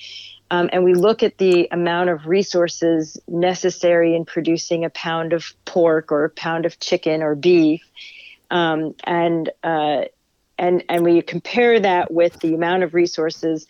um, 0.51 0.69
and 0.73 0.83
we 0.83 0.93
look 0.93 1.23
at 1.23 1.37
the 1.37 1.67
amount 1.71 2.09
of 2.09 2.25
resources 2.25 3.19
necessary 3.27 4.15
in 4.15 4.25
producing 4.25 4.83
a 4.83 4.89
pound 4.89 5.33
of 5.33 5.53
pork 5.65 6.11
or 6.11 6.25
a 6.25 6.29
pound 6.29 6.65
of 6.65 6.79
chicken 6.79 7.21
or 7.21 7.35
beef, 7.35 7.81
um, 8.49 8.95
and 9.03 9.51
uh, 9.63 10.05
and 10.57 10.83
and 10.89 11.03
we 11.03 11.21
compare 11.21 11.79
that 11.79 12.11
with 12.11 12.39
the 12.39 12.53
amount 12.55 12.83
of 12.83 12.93
resources 12.93 13.67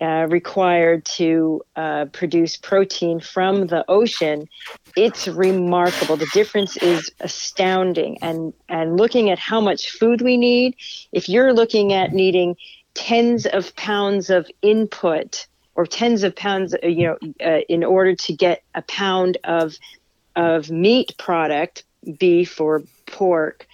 uh, 0.00 0.26
required 0.30 1.04
to 1.04 1.60
uh, 1.76 2.06
produce 2.06 2.56
protein 2.56 3.20
from 3.20 3.66
the 3.66 3.84
ocean, 3.88 4.48
it's 4.96 5.26
remarkable. 5.26 6.16
The 6.16 6.30
difference 6.32 6.76
is 6.76 7.10
astounding. 7.20 8.18
And 8.22 8.54
and 8.68 8.96
looking 8.96 9.28
at 9.28 9.38
how 9.38 9.60
much 9.60 9.90
food 9.90 10.22
we 10.22 10.36
need, 10.36 10.76
if 11.12 11.28
you're 11.28 11.52
looking 11.52 11.92
at 11.92 12.12
needing 12.12 12.56
tens 12.94 13.44
of 13.44 13.74
pounds 13.76 14.30
of 14.30 14.48
input 14.62 15.46
or 15.78 15.86
tens 15.86 16.24
of 16.24 16.34
pounds, 16.34 16.74
uh, 16.74 16.88
you 16.88 17.06
know, 17.06 17.16
uh, 17.40 17.60
in 17.68 17.84
order 17.84 18.12
to 18.16 18.32
get 18.32 18.64
a 18.74 18.82
pound 18.82 19.38
of 19.44 19.76
of 20.34 20.70
meat 20.70 21.14
product, 21.18 21.84
beef 22.18 22.60
or 22.60 22.82
pork, 23.06 23.66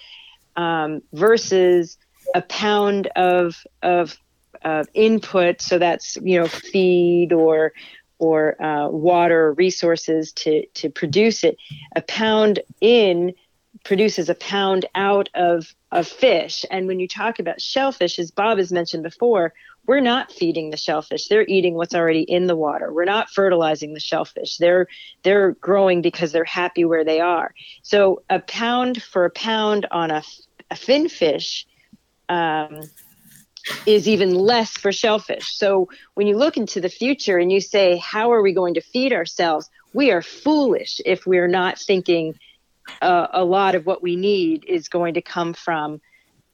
um, 0.55 1.01
versus 1.15 1.97
a 2.35 2.43
pound 2.43 3.07
of 3.17 3.57
of 3.83 4.19
uh, 4.63 4.85
input. 4.93 5.63
So 5.63 5.79
that's 5.79 6.19
you 6.21 6.39
know 6.39 6.47
feed 6.47 7.33
or 7.33 7.73
or 8.19 8.63
uh, 8.63 8.89
water 8.89 9.55
resources 9.55 10.31
to 10.33 10.67
to 10.75 10.91
produce 10.91 11.43
it. 11.43 11.57
A 11.97 12.03
pound 12.03 12.61
in 12.83 13.33
produces 13.83 14.29
a 14.29 14.35
pound 14.35 14.85
out 14.95 15.31
of 15.35 15.75
of 15.95 16.07
fish. 16.07 16.67
And 16.71 16.87
when 16.87 17.01
you 17.01 17.09
talk 17.09 17.39
about 17.39 17.61
shellfish, 17.61 18.19
as 18.19 18.31
Bob 18.31 18.59
has 18.59 18.73
mentioned 18.73 19.05
before, 19.05 19.55
we're 19.87 20.01
not 20.01 20.33
feeding 20.33 20.71
the 20.71 20.77
shellfish 20.79 21.29
they're 21.29 21.45
eating 21.47 21.75
what's 21.75 21.95
already 21.95 22.23
in 22.23 22.47
the 22.47 22.57
water 22.57 22.91
we're 22.91 23.05
not 23.05 23.29
fertilizing 23.29 23.93
the 23.93 24.01
shellfish 24.01 24.57
they're 24.57 24.87
they're 25.25 25.53
growing 25.53 26.01
because 26.01 26.33
they're 26.33 26.43
happy 26.43 26.87
where 26.87 27.05
they 27.05 27.21
are 27.21 27.55
so 27.83 28.23
a 28.31 28.39
pound 28.39 29.03
for 29.03 29.27
a 29.27 29.31
pound 29.31 29.87
on 29.91 30.11
a, 30.11 30.23
a 30.71 30.77
fin 30.77 31.07
fish 31.07 31.67
um, 32.31 32.89
is 33.87 34.09
even 34.09 34.35
less 34.35 34.71
for 34.73 34.93
shellfish. 34.93 35.57
So 35.57 35.89
when 36.15 36.27
you 36.27 36.37
look 36.37 36.57
into 36.57 36.81
the 36.81 36.89
future 36.89 37.39
and 37.39 37.51
you 37.51 37.61
say, 37.61 37.97
how 37.97 38.33
are 38.33 38.43
we 38.43 38.53
going 38.53 38.75
to 38.75 38.81
feed 38.81 39.13
ourselves? 39.13 39.71
We 39.93 40.11
are 40.11 40.23
foolish 40.23 41.01
if 41.05 41.27
we're 41.27 41.49
not 41.49 41.79
thinking 41.79 42.39
uh, 43.03 43.28
a 43.32 43.45
lot 43.45 43.74
of 43.74 43.87
what 43.87 44.03
we 44.03 44.16
need 44.16 44.64
is 44.66 44.89
going 44.89 45.14
to 45.14 45.22
come 45.22 45.55
from 45.55 46.01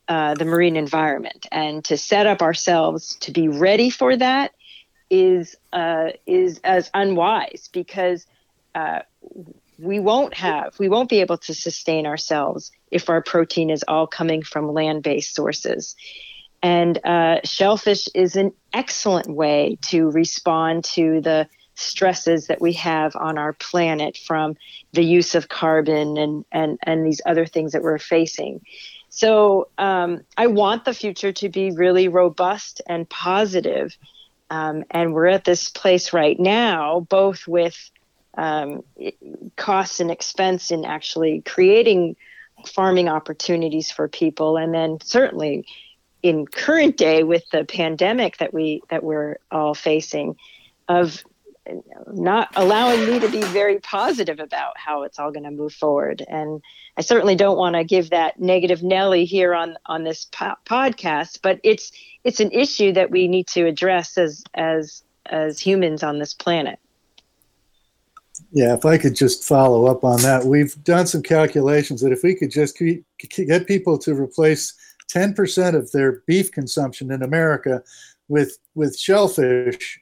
uh, 0.09 0.35
the 0.35 0.45
marine 0.45 0.77
environment. 0.77 1.47
And 1.53 1.85
to 1.85 1.97
set 1.97 2.27
up 2.27 2.43
ourselves 2.43 3.17
to 3.21 3.33
be 3.33 3.49
ready 3.49 3.91
for 3.91 4.17
that 4.17 4.53
is 5.09 5.57
uh, 5.73 6.11
is 6.27 6.61
as 6.63 6.91
unwise 6.95 7.69
because 7.73 8.27
uh, 8.75 9.01
we 9.79 9.99
won't 9.99 10.35
have 10.35 10.79
we 10.79 10.89
won't 10.89 11.09
be 11.09 11.21
able 11.21 11.39
to 11.39 11.55
sustain 11.55 12.07
ourselves 12.07 12.71
if 12.91 13.09
our 13.09 13.23
protein 13.23 13.71
is 13.71 13.85
all 13.89 14.07
coming 14.07 14.43
from 14.43 14.73
land-based 14.73 15.35
sources 15.35 15.97
and 16.63 17.05
uh, 17.05 17.41
shellfish 17.45 18.09
is 18.15 18.37
an 18.37 18.53
excellent 18.73 19.29
way 19.29 19.79
to 19.83 20.11
respond 20.11 20.85
to 20.85 21.21
the 21.21 21.49
stresses 21.81 22.47
that 22.47 22.61
we 22.61 22.73
have 22.75 23.17
on 23.17 23.39
our 23.39 23.53
planet 23.55 24.17
from 24.17 24.57
the 24.93 25.05
use 25.05 25.35
of 25.35 25.49
carbon 25.49 26.17
and 26.17 26.45
and 26.53 26.79
and 26.83 27.07
these 27.07 27.21
other 27.27 27.47
things 27.47 27.73
that 27.73 27.83
we're 27.83 27.99
facing. 27.99 28.61
So 29.09 29.69
um, 29.79 30.23
i 30.37 30.47
want 30.47 30.85
the 30.85 30.95
future 30.95 31.33
to 31.33 31.49
be 31.49 31.73
really 31.73 32.09
robust 32.09 32.81
and 32.87 33.09
positive 33.09 33.97
um, 34.51 34.85
and 34.91 35.13
we're 35.15 35.27
at 35.27 35.45
this 35.45 35.69
place 35.69 36.13
right 36.13 36.39
now 36.39 37.01
both 37.09 37.47
with 37.47 37.91
um, 38.39 38.83
costs 39.57 40.01
and 40.01 40.11
expense 40.11 40.71
in 40.71 40.85
actually 40.85 41.43
creating 41.43 42.17
farming 42.67 43.09
opportunities 43.09 43.91
for 43.91 44.07
people 44.07 44.57
and 44.57 44.73
then 44.73 44.99
certainly 45.03 45.67
in 46.23 46.47
current 46.47 46.97
day 46.97 47.23
with 47.23 47.45
the 47.51 47.65
pandemic 47.65 48.37
that 48.39 48.53
we 48.53 48.83
that 48.91 49.03
we're 49.03 49.39
all 49.51 49.75
facing 49.75 50.37
of 50.89 51.25
Uh, 51.69 51.75
not 52.13 52.49
allowing 52.57 53.05
me 53.07 53.19
to 53.19 53.29
be 53.29 53.43
very 53.43 53.79
positive 53.81 54.41
about 54.41 54.73
how 54.77 55.03
it's 55.03 55.19
all 55.19 55.31
going 55.31 55.45
to 55.45 55.51
move 55.51 55.73
forward. 55.73 56.23
And 56.29 56.63
i 56.97 57.03
certainly 57.03 57.35
don't 57.35 57.59
want 57.59 57.77
to 57.77 57.85
give 57.85 58.11
that 58.11 58.39
negative 58.41 58.83
nelly 58.83 59.25
here 59.25 59.55
on 59.55 59.77
on 59.87 60.05
this 60.05 60.27
po- 60.33 60.57
podcast 60.67 61.39
but 61.43 61.61
it's 61.63 61.93
it's 62.25 62.41
an 62.41 62.51
issue 62.51 62.93
that 62.93 63.11
we 63.11 63.29
need 63.29 63.47
to 63.47 63.67
address 63.67 64.19
as 64.19 64.43
as 64.55 65.03
as 65.27 65.61
humans 65.61 66.03
on 66.03 66.19
this 66.19 66.35
planet. 66.35 66.79
Yeah, 68.53 68.75
if 68.75 68.85
I 68.85 68.99
could 68.99 69.15
just 69.15 69.45
follow 69.45 69.87
up 69.87 70.03
on 70.03 70.21
that, 70.23 70.45
we've 70.45 70.83
done 70.83 71.07
some 71.07 71.23
calculations 71.23 72.01
that 72.01 72.13
if 72.13 72.23
we 72.23 72.35
could 72.35 72.51
just 72.51 72.79
get 73.29 73.67
people 73.67 73.99
to 73.99 74.15
replace 74.15 74.75
10% 75.13 75.75
of 75.75 75.93
their 75.93 76.23
beef 76.27 76.51
consumption 76.51 77.13
in 77.13 77.23
America 77.23 77.83
with 78.29 78.59
with 78.75 78.99
shellfish, 78.99 80.01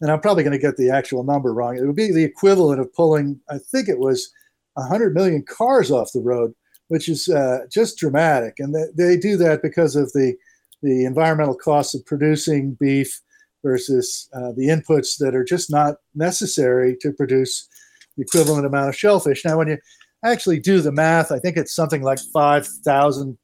and 0.00 0.10
I'm 0.10 0.20
probably 0.20 0.42
going 0.42 0.58
to 0.58 0.66
get 0.66 0.76
the 0.76 0.90
actual 0.90 1.24
number 1.24 1.52
wrong. 1.52 1.76
It 1.76 1.86
would 1.86 1.96
be 1.96 2.12
the 2.12 2.24
equivalent 2.24 2.80
of 2.80 2.92
pulling, 2.94 3.40
I 3.50 3.58
think 3.58 3.88
it 3.88 3.98
was 3.98 4.32
100 4.74 5.14
million 5.14 5.42
cars 5.42 5.90
off 5.90 6.12
the 6.12 6.20
road, 6.20 6.54
which 6.88 7.08
is 7.08 7.28
uh, 7.28 7.66
just 7.70 7.98
dramatic. 7.98 8.54
And 8.58 8.74
they, 8.74 8.86
they 8.96 9.16
do 9.16 9.36
that 9.38 9.62
because 9.62 9.96
of 9.96 10.12
the 10.12 10.36
the 10.82 11.04
environmental 11.04 11.54
costs 11.54 11.94
of 11.94 12.04
producing 12.06 12.72
beef 12.80 13.20
versus 13.62 14.28
uh, 14.32 14.52
the 14.56 14.68
inputs 14.68 15.18
that 15.18 15.34
are 15.34 15.44
just 15.44 15.70
not 15.70 15.96
necessary 16.14 16.96
to 17.00 17.12
produce 17.12 17.68
the 18.16 18.22
equivalent 18.22 18.66
amount 18.66 18.88
of 18.88 18.96
shellfish. 18.96 19.44
Now, 19.44 19.58
when 19.58 19.68
you 19.68 19.78
actually 20.24 20.58
do 20.58 20.80
the 20.80 20.92
math, 20.92 21.30
I 21.32 21.38
think 21.38 21.56
it's 21.56 21.74
something 21.74 22.02
like 22.02 22.18
5,000 22.32 23.38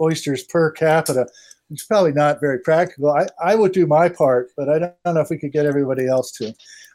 oysters 0.00 0.44
per 0.44 0.70
capita, 0.70 1.26
is 1.72 1.84
probably 1.84 2.12
not 2.12 2.40
very 2.40 2.58
practical. 2.60 3.10
I, 3.10 3.26
I 3.42 3.54
would 3.54 3.72
do 3.72 3.86
my 3.86 4.08
part, 4.08 4.50
but 4.56 4.68
I 4.68 4.78
don't, 4.78 4.94
know 5.04 5.20
if 5.20 5.30
we 5.30 5.38
could 5.38 5.52
get 5.52 5.66
everybody 5.66 6.06
else 6.06 6.32
to. 6.32 6.54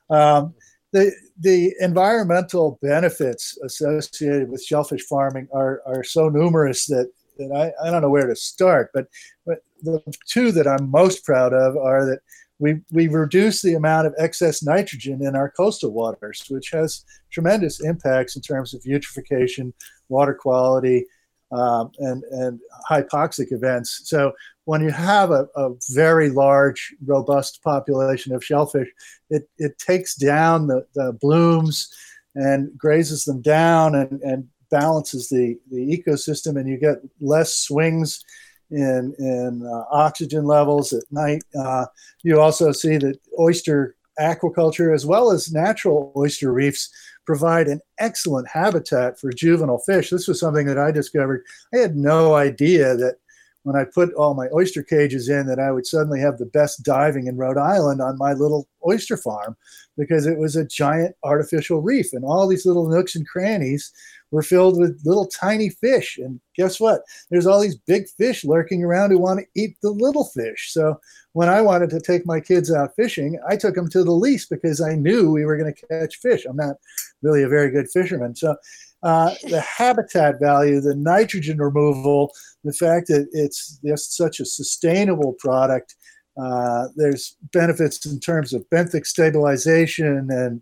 Um, 0.10 0.54
the, 0.94 1.12
the 1.40 1.74
environmental 1.80 2.80
benefits 2.82 3.58
associated 3.64 4.50
with 4.50 4.64
shellfish 4.64 5.04
farming 5.04 5.48
are, 5.54 5.82
are 5.86 6.04
so 6.04 6.30
numerous 6.30 6.86
that, 6.88 7.12
that 7.38 7.52
I, 7.52 7.88
I 7.88 7.92
don't 7.92 8.02
know 8.02 8.10
where 8.10 8.28
to 8.28 8.36
start. 8.36 8.92
But, 8.94 9.08
but 9.46 9.60
the 9.84 10.02
two 10.28 10.52
that 10.54 10.68
I'm 10.68 10.90
most 10.90 11.26
proud 11.26 11.54
of 11.54 11.76
are 11.76 12.06
that 12.06 12.20
we, 12.60 12.82
we 12.92 13.08
reduce 13.08 13.62
the 13.62 13.76
amount 13.76 14.08
of 14.08 14.16
excess 14.18 14.64
nitrogen 14.64 15.24
in 15.24 15.36
our 15.36 15.52
coastal 15.52 15.92
waters, 15.92 16.44
which 16.50 16.72
has 16.72 17.04
tremendous 17.32 17.82
impacts 17.82 18.36
in 18.36 18.42
terms 18.42 18.74
of 18.74 18.82
eutrophication, 18.82 19.74
water 20.10 20.34
quality, 20.34 21.06
um, 21.52 21.92
and, 22.00 22.24
and 22.32 22.60
hypoxic 22.90 23.52
events. 23.52 24.02
So 24.06 24.34
when 24.66 24.82
you 24.82 24.92
have 24.92 25.32
a, 25.32 25.48
a, 25.56 25.70
very 25.92 26.30
large, 26.30 26.94
robust 27.06 27.64
population 27.64 28.34
of 28.34 28.44
shellfish, 28.44 28.90
it, 29.30 29.50
it 29.58 29.78
takes 29.78 30.16
down 30.16 30.68
the, 30.68 30.86
the 30.94 31.14
blooms 31.22 31.90
and 32.36 32.78
grazes 32.78 33.24
them 33.24 33.42
down 33.42 33.96
and, 33.96 34.22
and 34.22 34.48
balances 34.70 35.30
the, 35.30 35.58
the 35.72 35.78
ecosystem, 35.78 36.60
and 36.60 36.68
you 36.68 36.78
get 36.78 36.98
less 37.22 37.56
swings 37.56 38.24
in, 38.70 39.16
in 39.18 39.66
uh, 39.66 39.84
oxygen 39.90 40.46
levels 40.46 40.92
at 40.92 41.04
night. 41.12 41.44
Uh, 41.58 41.86
you 42.24 42.40
also 42.40 42.72
see 42.72 42.98
that 42.98 43.18
oyster 43.40 43.96
aquaculture, 44.20 44.94
as 44.94 45.06
well 45.06 45.32
as 45.32 45.52
natural 45.52 46.12
oyster 46.16 46.52
reefs, 46.52 46.90
provide 47.28 47.68
an 47.68 47.82
excellent 48.00 48.48
habitat 48.48 49.20
for 49.20 49.32
juvenile 49.32 49.84
fish. 49.86 50.10
This 50.10 50.28
was 50.28 50.40
something 50.40 50.66
that 50.66 50.80
I 50.80 50.92
discovered. 50.92 51.44
I 51.76 51.78
had 51.78 51.96
no 51.96 52.34
idea 52.34 52.96
that 52.96 53.18
when 53.64 53.76
I 53.76 53.84
put 53.84 54.14
all 54.14 54.34
my 54.34 54.48
oyster 54.54 54.82
cages 54.82 55.28
in, 55.28 55.46
that 55.48 55.60
I 55.60 55.72
would 55.72 55.86
suddenly 55.86 56.22
have 56.22 56.38
the 56.38 56.46
best 56.46 56.84
diving 56.84 57.28
in 57.28 57.36
Rhode 57.36 57.58
Island 57.58 58.02
on 58.02 58.18
my 58.18 58.32
little 58.32 58.70
oyster 58.88 59.18
farm 59.18 59.58
because 59.98 60.26
it 60.26 60.38
was 60.38 60.56
a 60.56 60.66
giant 60.66 61.18
artificial 61.24 61.82
reef 61.82 62.14
and 62.14 62.24
all 62.24 62.48
these 62.48 62.66
little 62.66 62.88
nooks 62.88 63.14
and 63.14 63.28
crannies 63.28 63.92
were 64.32 64.42
filled 64.42 64.80
with 64.80 65.02
little 65.06 65.28
tiny 65.28 65.70
fish. 65.70 66.18
And 66.18 66.40
guess 66.56 66.80
what? 66.80 67.02
There's 67.30 67.48
all 67.48 67.62
these 67.62 67.78
big 67.78 68.08
fish 68.10 68.44
lurking 68.44 68.84
around 68.84 69.12
who 69.12 69.20
want 69.20 69.40
to 69.40 69.62
eat 69.62 69.78
the 69.82 69.92
little 69.92 70.26
fish. 70.26 70.72
So 70.72 71.00
when 71.34 71.50
I 71.50 71.62
wanted 71.62 71.90
to 71.92 72.00
take 72.00 72.26
my 72.26 72.40
kids 72.40 72.72
out 72.72 72.96
fishing, 72.96 73.40
I 73.48 73.56
took 73.56 73.76
them 73.76 73.90
to 73.90 74.04
the 74.04 74.12
lease 74.12 74.46
because 74.46 74.82
I 74.82 74.96
knew 74.96 75.32
we 75.32 75.46
were 75.46 75.58
going 75.58 75.74
to 75.74 75.88
catch 75.88 76.18
fish. 76.18 76.46
I'm 76.46 76.58
not 76.58 76.76
really 77.22 77.44
a 77.44 77.50
very 77.50 77.72
good 77.72 77.90
fisherman. 77.90 78.36
So 78.36 78.56
uh, 79.04 79.34
the 79.44 79.62
habitat 79.62 80.40
value, 80.40 80.82
the 80.82 80.96
nitrogen 80.96 81.60
removal, 81.60 82.34
the 82.64 82.74
fact 82.74 83.08
that 83.08 83.28
it's 83.32 83.80
just 83.86 84.18
such 84.18 84.40
a 84.40 84.46
sustainable 84.46 85.34
product. 85.34 85.96
Uh, 86.40 86.88
there's 86.96 87.36
benefits 87.52 88.06
in 88.06 88.20
terms 88.20 88.54
of 88.54 88.68
benthic 88.70 89.06
stabilization 89.06 90.30
and 90.30 90.62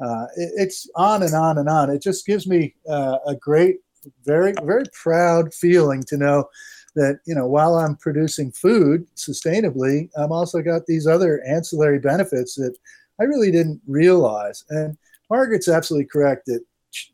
uh, 0.00 0.26
it, 0.36 0.52
it's 0.56 0.88
on 0.96 1.22
and 1.22 1.34
on 1.34 1.58
and 1.58 1.68
on. 1.68 1.90
It 1.90 2.02
just 2.02 2.26
gives 2.26 2.46
me 2.46 2.74
uh, 2.88 3.18
a 3.26 3.34
great, 3.34 3.76
very, 4.24 4.54
very 4.62 4.84
proud 4.92 5.52
feeling 5.54 6.02
to 6.04 6.16
know 6.16 6.48
that 6.94 7.20
you 7.26 7.34
know 7.34 7.46
while 7.46 7.76
I'm 7.76 7.96
producing 7.96 8.52
food 8.52 9.06
sustainably, 9.16 10.08
I'm 10.16 10.32
also 10.32 10.62
got 10.62 10.86
these 10.86 11.06
other 11.06 11.42
ancillary 11.46 11.98
benefits 11.98 12.54
that 12.56 12.76
I 13.20 13.24
really 13.24 13.50
didn't 13.50 13.80
realize. 13.86 14.64
And 14.70 14.96
Margaret's 15.30 15.68
absolutely 15.68 16.08
correct 16.08 16.46
that 16.46 16.64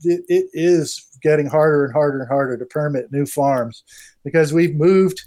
it, 0.05 0.25
it 0.29 0.47
is 0.53 1.09
getting 1.23 1.47
harder 1.47 1.85
and 1.85 1.93
harder 1.93 2.21
and 2.21 2.29
harder 2.29 2.57
to 2.57 2.67
permit 2.67 3.13
new 3.13 3.27
farms 3.27 3.85
because 4.25 4.53
we've 4.53 4.75
moved 4.75 5.21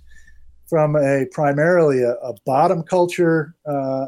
from 0.68 0.95
a 0.95 1.26
primarily 1.32 2.02
a, 2.02 2.14
a 2.14 2.34
bottom 2.45 2.84
culture 2.84 3.56
uh, 3.65 4.07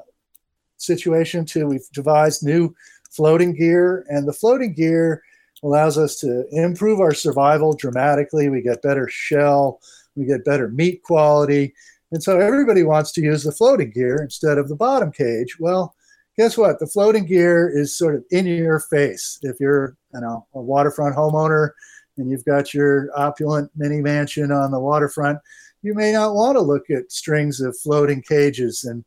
situation 0.78 1.46
to 1.46 1.66
we've 1.66 1.90
devised 1.94 2.44
new 2.44 2.74
floating 3.18 3.54
gear, 3.54 4.06
and 4.08 4.28
the 4.28 4.34
floating 4.34 4.74
gear 4.74 5.24
allows 5.64 5.98
us 5.98 6.20
to 6.20 6.48
improve 6.52 7.00
our 7.00 7.14
survival 7.14 7.74
dramatically. 7.74 8.48
We 8.48 8.62
get 8.62 8.84
better 8.84 9.10
shell, 9.10 9.82
we 10.16 10.26
get 10.26 10.46
better 10.46 10.70
meat 10.70 11.02
quality. 11.04 11.74
And 12.12 12.24
so 12.24 12.40
everybody 12.40 12.84
wants 12.84 13.12
to 13.14 13.22
use 13.22 13.44
the 13.44 13.52
floating 13.52 13.90
gear 13.90 14.22
instead 14.22 14.58
of 14.58 14.70
the 14.70 14.76
bottom 14.76 15.12
cage. 15.12 15.58
Well, 15.60 15.96
guess 16.38 16.58
what? 16.58 16.80
The 16.80 16.88
floating 16.88 17.26
gear 17.26 17.68
is 17.68 17.98
sort 17.98 18.16
of 18.16 18.24
in 18.30 18.46
your 18.46 18.80
face. 18.80 19.40
If 19.42 19.60
you're, 19.60 19.98
you 20.14 20.22
know, 20.22 20.46
a 20.54 20.62
waterfront 20.62 21.16
homeowner 21.16 21.72
and 22.18 22.30
you've 22.30 22.46
got 22.46 22.74
your 22.74 23.10
opulent 23.16 23.72
mini 23.76 24.02
mansion 24.02 24.52
on 24.52 24.72
the 24.72 24.80
waterfront, 24.80 25.40
you 25.82 25.94
may 25.94 26.12
not 26.12 26.36
want 26.36 26.56
to 26.56 26.62
look 26.62 26.90
at 26.90 27.12
strings 27.12 27.60
of 27.62 27.78
floating 27.78 28.22
cages 28.22 28.84
and 28.84 29.04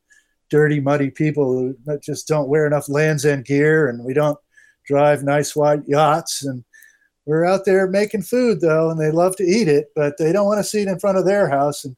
dirty, 0.51 0.81
muddy 0.81 1.11
people 1.11 1.53
who 1.53 1.99
just 2.03 2.29
don't 2.29 2.49
wear 2.49 2.67
enough 2.67 2.89
Lands' 2.89 3.25
End 3.25 3.45
gear, 3.45 3.89
and 3.89 4.05
we 4.05 4.13
don't 4.13 4.39
drive 4.87 5.23
nice 5.23 5.55
white 5.55 5.81
yachts. 5.87 6.45
And 6.45 6.65
we're 7.27 7.45
out 7.45 7.65
there 7.65 7.87
making 7.87 8.23
food 8.23 8.61
though, 8.61 8.91
and 8.91 9.01
they 9.01 9.11
love 9.11 9.37
to 9.37 9.45
eat 9.45 9.69
it, 9.69 9.93
but 9.95 10.19
they 10.19 10.33
don't 10.33 10.47
want 10.47 10.59
to 10.59 10.65
see 10.65 10.83
it 10.83 10.89
in 10.89 10.99
front 10.99 11.19
of 11.19 11.25
their 11.25 11.49
house. 11.49 11.85
And 11.85 11.97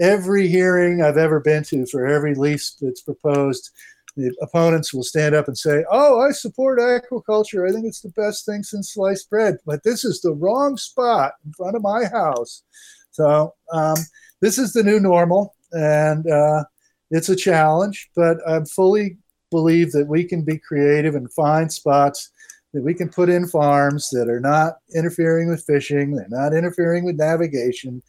every 0.00 0.48
hearing 0.48 1.02
I've 1.02 1.16
ever 1.16 1.40
been 1.40 1.64
to 1.64 1.84
for 1.86 2.06
every 2.06 2.34
lease 2.34 2.76
that's 2.80 3.02
proposed, 3.02 3.70
the 4.16 4.34
opponents 4.42 4.92
will 4.94 5.02
stand 5.04 5.34
up 5.34 5.48
and 5.48 5.58
say, 5.58 5.84
"Oh, 5.90 6.20
I 6.20 6.32
support 6.32 6.78
aquaculture. 6.78 7.68
I 7.68 7.72
think 7.72 7.86
it's 7.86 8.00
the 8.00 8.10
best 8.10 8.46
thing 8.46 8.62
since 8.62 8.94
sliced 8.94 9.30
bread." 9.30 9.58
But 9.66 9.82
this 9.84 10.04
is 10.04 10.20
the 10.20 10.32
wrong 10.32 10.76
spot 10.76 11.34
in 11.44 11.52
front 11.52 11.76
of 11.76 11.82
my 11.82 12.04
house. 12.04 12.62
So 13.10 13.54
um, 13.72 13.96
this 14.40 14.58
is 14.58 14.72
the 14.72 14.82
new 14.82 15.00
normal. 15.00 15.54
and 15.72 16.26
uh, 16.30 16.64
it's 17.10 17.28
a 17.28 17.36
challenge. 17.36 18.10
But 18.14 18.38
I 18.48 18.60
fully 18.64 19.16
believe 19.50 19.92
that 19.92 20.08
we 20.08 20.24
can 20.24 20.42
be 20.42 20.58
creative 20.58 21.14
and 21.14 21.32
find 21.32 21.72
spots 21.72 22.30
that 22.74 22.82
we 22.82 22.94
can 22.94 23.08
put 23.08 23.28
in 23.28 23.48
farms 23.48 24.10
that 24.10 24.28
are 24.28 24.40
not 24.40 24.74
interfering 24.94 25.48
with 25.48 25.64
fishing, 25.64 26.14
they're 26.14 26.26
not 26.28 26.52
interfering 26.52 27.04
with 27.04 27.16
navigation, 27.16 28.02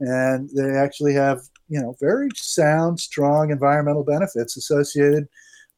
and 0.00 0.50
they 0.56 0.76
actually 0.76 1.14
have 1.14 1.40
you 1.68 1.80
know 1.80 1.94
very 2.00 2.28
sound, 2.34 2.98
strong 2.98 3.50
environmental 3.50 4.02
benefits 4.02 4.56
associated 4.56 5.28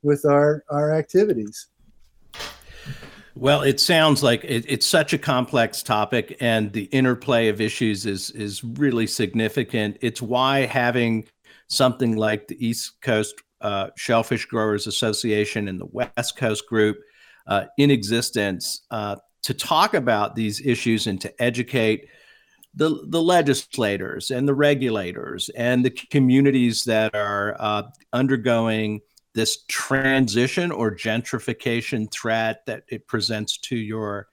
with 0.03 0.25
our 0.25 0.65
our 0.71 0.93
activities. 0.93 1.69
Well, 3.35 3.63
it 3.63 3.81
sounds 3.81 4.23
like 4.23 4.45
it, 4.45 4.65
it's 4.69 4.87
such 4.87 5.13
a 5.13 5.19
complex 5.19 5.83
topic, 5.83 6.37
and 6.41 6.73
the 6.73 6.85
interplay 6.85 7.49
of 7.49 7.61
issues 7.61 8.07
is 8.07 8.31
is 8.31 8.65
really 8.65 9.07
significant. 9.07 9.99
It's 10.01 10.23
why 10.23 10.61
having 10.61 11.27
something 11.73 12.17
like 12.17 12.49
the 12.49 12.67
East 12.67 13.01
Coast 13.01 13.43
uh, 13.63 13.89
Shellfish 13.97 14.47
Growers 14.47 14.87
Association 14.87 15.69
and 15.69 15.81
the 15.81 15.87
West 15.87 16.37
Coast 16.37 16.67
Group 16.67 16.99
uh, 17.47 17.65
in 17.79 17.91
existence 17.91 18.83
uh, 18.91 19.17
to 19.43 19.55
talk 19.55 19.95
about 19.95 20.35
these 20.35 20.61
issues 20.65 21.07
and 21.07 21.21
to 21.21 21.43
educate 21.43 22.09
the, 22.75 23.05
the 23.09 23.23
legislators 23.23 24.31
and 24.31 24.47
the 24.47 24.55
regulators 24.55 25.49
and 25.51 25.85
the 25.85 25.91
communities 25.91 26.85
that 26.85 27.15
are 27.15 27.57
uh, 27.59 27.83
undergoing 28.13 29.01
this 29.35 29.65
transition 29.69 30.71
or 30.71 30.95
gentrification 30.95 32.11
threat 32.11 32.65
that 32.67 32.85
it 32.89 33.07
presents 33.07 33.57
to 33.59 33.77
your 33.77 34.29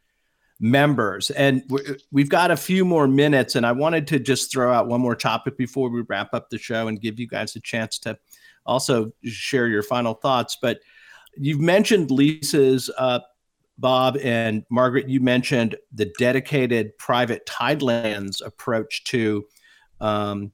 members. 0.59 1.29
And 1.31 1.63
we've 2.11 2.29
got 2.29 2.51
a 2.51 2.57
few 2.57 2.83
more 2.83 3.07
minutes, 3.07 3.55
and 3.55 3.65
I 3.65 3.71
wanted 3.71 4.07
to 4.07 4.19
just 4.19 4.51
throw 4.51 4.73
out 4.73 4.87
one 4.87 5.01
more 5.01 5.15
topic 5.15 5.57
before 5.57 5.89
we 5.89 6.01
wrap 6.01 6.33
up 6.33 6.49
the 6.49 6.57
show 6.57 6.87
and 6.87 7.01
give 7.01 7.19
you 7.19 7.27
guys 7.27 7.55
a 7.55 7.61
chance 7.61 7.97
to 7.99 8.17
also 8.65 9.11
share 9.23 9.67
your 9.67 9.83
final 9.83 10.13
thoughts. 10.13 10.57
But 10.61 10.79
you've 11.35 11.61
mentioned 11.61 12.11
leases, 12.11 12.89
uh, 12.97 13.19
Bob 13.77 14.17
and 14.17 14.65
Margaret. 14.69 15.07
You 15.07 15.21
mentioned 15.21 15.75
the 15.93 16.11
dedicated 16.19 16.97
private 16.97 17.45
tidelands 17.45 18.45
approach 18.45 19.05
to 19.05 19.45
um, 20.01 20.51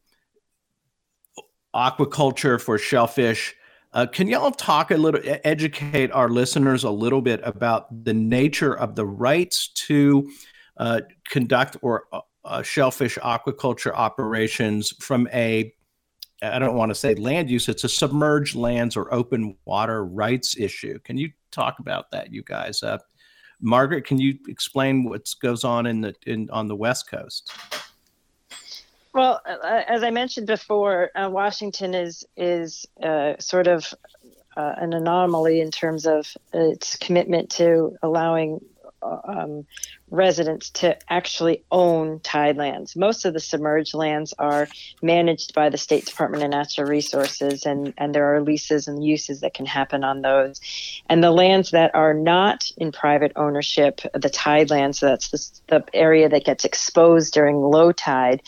aquaculture 1.76 2.62
for 2.62 2.78
shellfish. 2.78 3.56
Uh, 3.96 4.06
can 4.06 4.28
y'all 4.28 4.52
talk 4.52 4.92
a 4.92 4.98
little, 4.98 5.22
educate 5.46 6.12
our 6.12 6.28
listeners 6.28 6.84
a 6.84 6.90
little 6.90 7.22
bit 7.22 7.40
about 7.44 8.04
the 8.04 8.14
nature 8.14 8.78
of 8.78 8.94
the 8.94 9.06
rights 9.06 9.70
to 9.70 10.30
uh, 10.78 11.00
conduct 11.30 11.78
or 11.82 12.04
uh, 12.12 12.20
uh 12.44 12.62
shellfish 12.62 13.18
aquaculture 13.20 13.94
operations 13.94 14.94
from 15.00 15.30
a 15.34 15.74
I 16.42 16.60
don't 16.60 16.76
want 16.76 16.90
to 16.90 16.96
say 16.96 17.16
land 17.16 17.50
use, 17.50 17.70
it's 17.70 17.86
a 17.86 17.90
submerged 17.90 18.56
lands 18.56 18.98
or 18.98 19.12
open 19.14 19.56
water 19.64 20.04
rights 20.04 20.58
issue. 20.58 21.00
Can 21.00 21.18
you 21.18 21.32
talk 21.52 21.80
about 21.80 22.12
that, 22.12 22.34
you 22.34 22.44
guys? 22.44 22.84
Uh, 22.84 22.98
Margaret, 23.62 24.06
can 24.06 24.20
you 24.20 24.38
explain 24.50 25.06
what 25.06 25.34
goes 25.42 25.64
on 25.64 25.86
in 25.86 26.02
the 26.02 26.14
in 26.28 26.50
on 26.52 26.68
the 26.68 26.76
West 26.76 27.10
Coast? 27.10 27.50
Well, 29.16 29.42
uh, 29.46 29.82
as 29.88 30.04
I 30.04 30.10
mentioned 30.10 30.46
before, 30.46 31.10
uh, 31.16 31.30
Washington 31.30 31.94
is 31.94 32.26
is 32.36 32.86
uh, 33.02 33.36
sort 33.40 33.68
of 33.68 33.94
uh, 34.58 34.74
an 34.76 34.92
anomaly 34.92 35.62
in 35.62 35.72
terms 35.72 36.06
of 36.06 36.28
its 36.54 36.98
commitment 36.98 37.50
to 37.52 37.96
allowing 38.04 38.60
um, 39.02 39.66
residents 40.10 40.70
to 40.72 40.98
actually 41.10 41.64
own 41.72 42.20
tidelands. 42.20 42.98
Most 42.98 43.24
of 43.24 43.34
the 43.34 43.40
submerged 43.40 43.94
lands 43.94 44.34
are 44.38 44.68
managed 45.02 45.54
by 45.54 45.70
the 45.70 45.78
State 45.78 46.06
Department 46.06 46.44
of 46.44 46.50
Natural 46.50 46.86
Resources, 46.86 47.66
and, 47.66 47.94
and 47.98 48.14
there 48.14 48.36
are 48.36 48.42
leases 48.42 48.88
and 48.90 49.02
uses 49.02 49.40
that 49.42 49.54
can 49.54 49.66
happen 49.66 50.04
on 50.04 50.24
those. 50.24 50.60
And 51.08 51.24
the 51.24 51.32
lands 51.32 51.72
that 51.72 51.96
are 51.96 52.14
not 52.14 52.70
in 52.76 52.92
private 52.92 53.32
ownership, 53.38 54.02
the 54.14 54.30
tidelands, 54.30 54.96
so 54.96 55.08
that's 55.08 55.30
the, 55.30 55.80
the 55.80 55.86
area 55.96 56.28
that 56.28 56.44
gets 56.44 56.66
exposed 56.66 57.34
during 57.34 57.62
low 57.62 57.94
tide. 57.94 58.42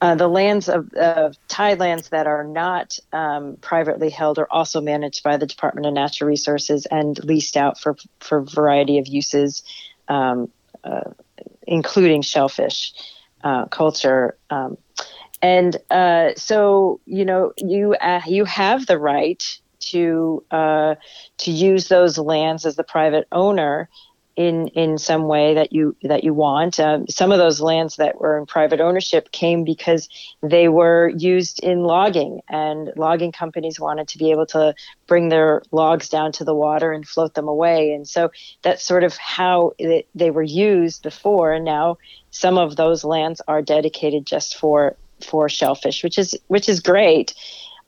Uh, 0.00 0.14
the 0.14 0.28
lands 0.28 0.68
of, 0.68 0.92
of 0.94 1.36
tidelands 1.48 2.10
that 2.10 2.26
are 2.26 2.44
not 2.44 2.98
um, 3.12 3.56
privately 3.60 4.10
held 4.10 4.38
are 4.38 4.46
also 4.50 4.80
managed 4.80 5.24
by 5.24 5.36
the 5.36 5.46
Department 5.46 5.86
of 5.86 5.92
Natural 5.92 6.28
Resources 6.28 6.86
and 6.86 7.22
leased 7.24 7.56
out 7.56 7.80
for 7.80 7.96
for 8.20 8.38
a 8.38 8.44
variety 8.44 8.98
of 8.98 9.08
uses, 9.08 9.64
um, 10.06 10.50
uh, 10.84 11.10
including 11.66 12.22
shellfish 12.22 12.92
uh, 13.42 13.66
culture. 13.66 14.36
Um, 14.50 14.78
and 15.42 15.76
uh, 15.90 16.30
so, 16.36 17.00
you 17.04 17.24
know, 17.24 17.52
you 17.56 17.94
uh, 17.94 18.20
you 18.26 18.44
have 18.44 18.86
the 18.86 18.98
right 18.98 19.42
to 19.80 20.44
to 20.50 21.50
use 21.50 21.88
those 21.88 22.18
lands 22.18 22.66
as 22.66 22.76
the 22.76 22.84
private 22.84 23.26
owner 23.32 23.88
in 24.38 24.68
in 24.68 24.98
some 24.98 25.26
way 25.26 25.54
that 25.54 25.72
you 25.72 25.96
that 26.02 26.22
you 26.22 26.32
want. 26.32 26.78
Um, 26.78 27.08
some 27.08 27.32
of 27.32 27.38
those 27.38 27.60
lands 27.60 27.96
that 27.96 28.20
were 28.20 28.38
in 28.38 28.46
private 28.46 28.80
ownership 28.80 29.32
came 29.32 29.64
because 29.64 30.08
they 30.44 30.68
were 30.68 31.08
used 31.08 31.58
in 31.64 31.82
logging, 31.82 32.40
and 32.48 32.92
logging 32.96 33.32
companies 33.32 33.80
wanted 33.80 34.06
to 34.08 34.18
be 34.18 34.30
able 34.30 34.46
to 34.46 34.74
bring 35.08 35.28
their 35.28 35.62
logs 35.72 36.08
down 36.08 36.30
to 36.32 36.44
the 36.44 36.54
water 36.54 36.92
and 36.92 37.06
float 37.06 37.34
them 37.34 37.48
away. 37.48 37.92
And 37.92 38.06
so 38.06 38.30
that's 38.62 38.84
sort 38.84 39.02
of 39.02 39.16
how 39.16 39.72
it, 39.76 40.06
they 40.14 40.30
were 40.30 40.44
used 40.44 41.02
before. 41.02 41.52
And 41.52 41.64
now 41.64 41.98
some 42.30 42.58
of 42.58 42.76
those 42.76 43.02
lands 43.02 43.42
are 43.48 43.60
dedicated 43.60 44.24
just 44.24 44.56
for 44.56 44.96
for 45.20 45.48
shellfish, 45.48 46.04
which 46.04 46.16
is 46.16 46.38
which 46.46 46.68
is 46.68 46.78
great. 46.78 47.34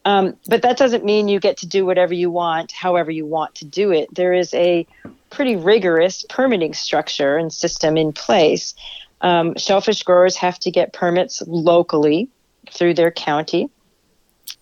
Um, 0.03 0.35
but 0.47 0.63
that 0.63 0.75
doesn't 0.77 1.05
mean 1.05 1.29
you 1.29 1.39
get 1.39 1.57
to 1.57 1.67
do 1.67 1.85
whatever 1.85 2.13
you 2.13 2.29
want, 2.29 2.73
however 2.73 3.09
you 3.09 3.25
want 3.25 3.55
to 3.55 3.65
do 3.65 3.91
it. 3.91 4.13
There 4.13 4.33
is 4.33 4.53
a 4.53 4.85
pretty 5.31 5.55
rigorous 5.55 6.25
permitting 6.29 6.73
structure 6.73 7.37
and 7.37 7.51
system 7.51 7.97
in 7.97 8.13
place. 8.13 8.75
Um, 9.21 9.55
shellfish 9.55 10.03
growers 10.03 10.35
have 10.37 10.59
to 10.59 10.71
get 10.71 10.93
permits 10.93 11.41
locally 11.47 12.29
through 12.69 12.93
their 12.93 13.11
county. 13.11 13.69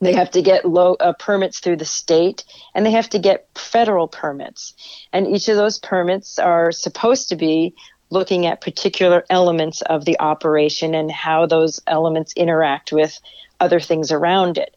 They 0.01 0.13
have 0.13 0.31
to 0.31 0.41
get 0.41 0.63
low, 0.63 0.93
uh, 0.93 1.13
permits 1.13 1.59
through 1.59 1.77
the 1.77 1.85
state, 1.85 2.45
and 2.73 2.85
they 2.85 2.91
have 2.91 3.09
to 3.09 3.19
get 3.19 3.47
federal 3.55 4.07
permits. 4.07 4.73
And 5.11 5.27
each 5.27 5.49
of 5.49 5.57
those 5.57 5.79
permits 5.79 6.39
are 6.39 6.71
supposed 6.71 7.27
to 7.29 7.35
be 7.35 7.73
looking 8.09 8.45
at 8.45 8.61
particular 8.61 9.25
elements 9.29 9.81
of 9.83 10.05
the 10.05 10.19
operation 10.19 10.95
and 10.95 11.11
how 11.11 11.45
those 11.45 11.81
elements 11.87 12.33
interact 12.33 12.91
with 12.91 13.19
other 13.59 13.79
things 13.79 14.11
around 14.11 14.57
it. 14.57 14.75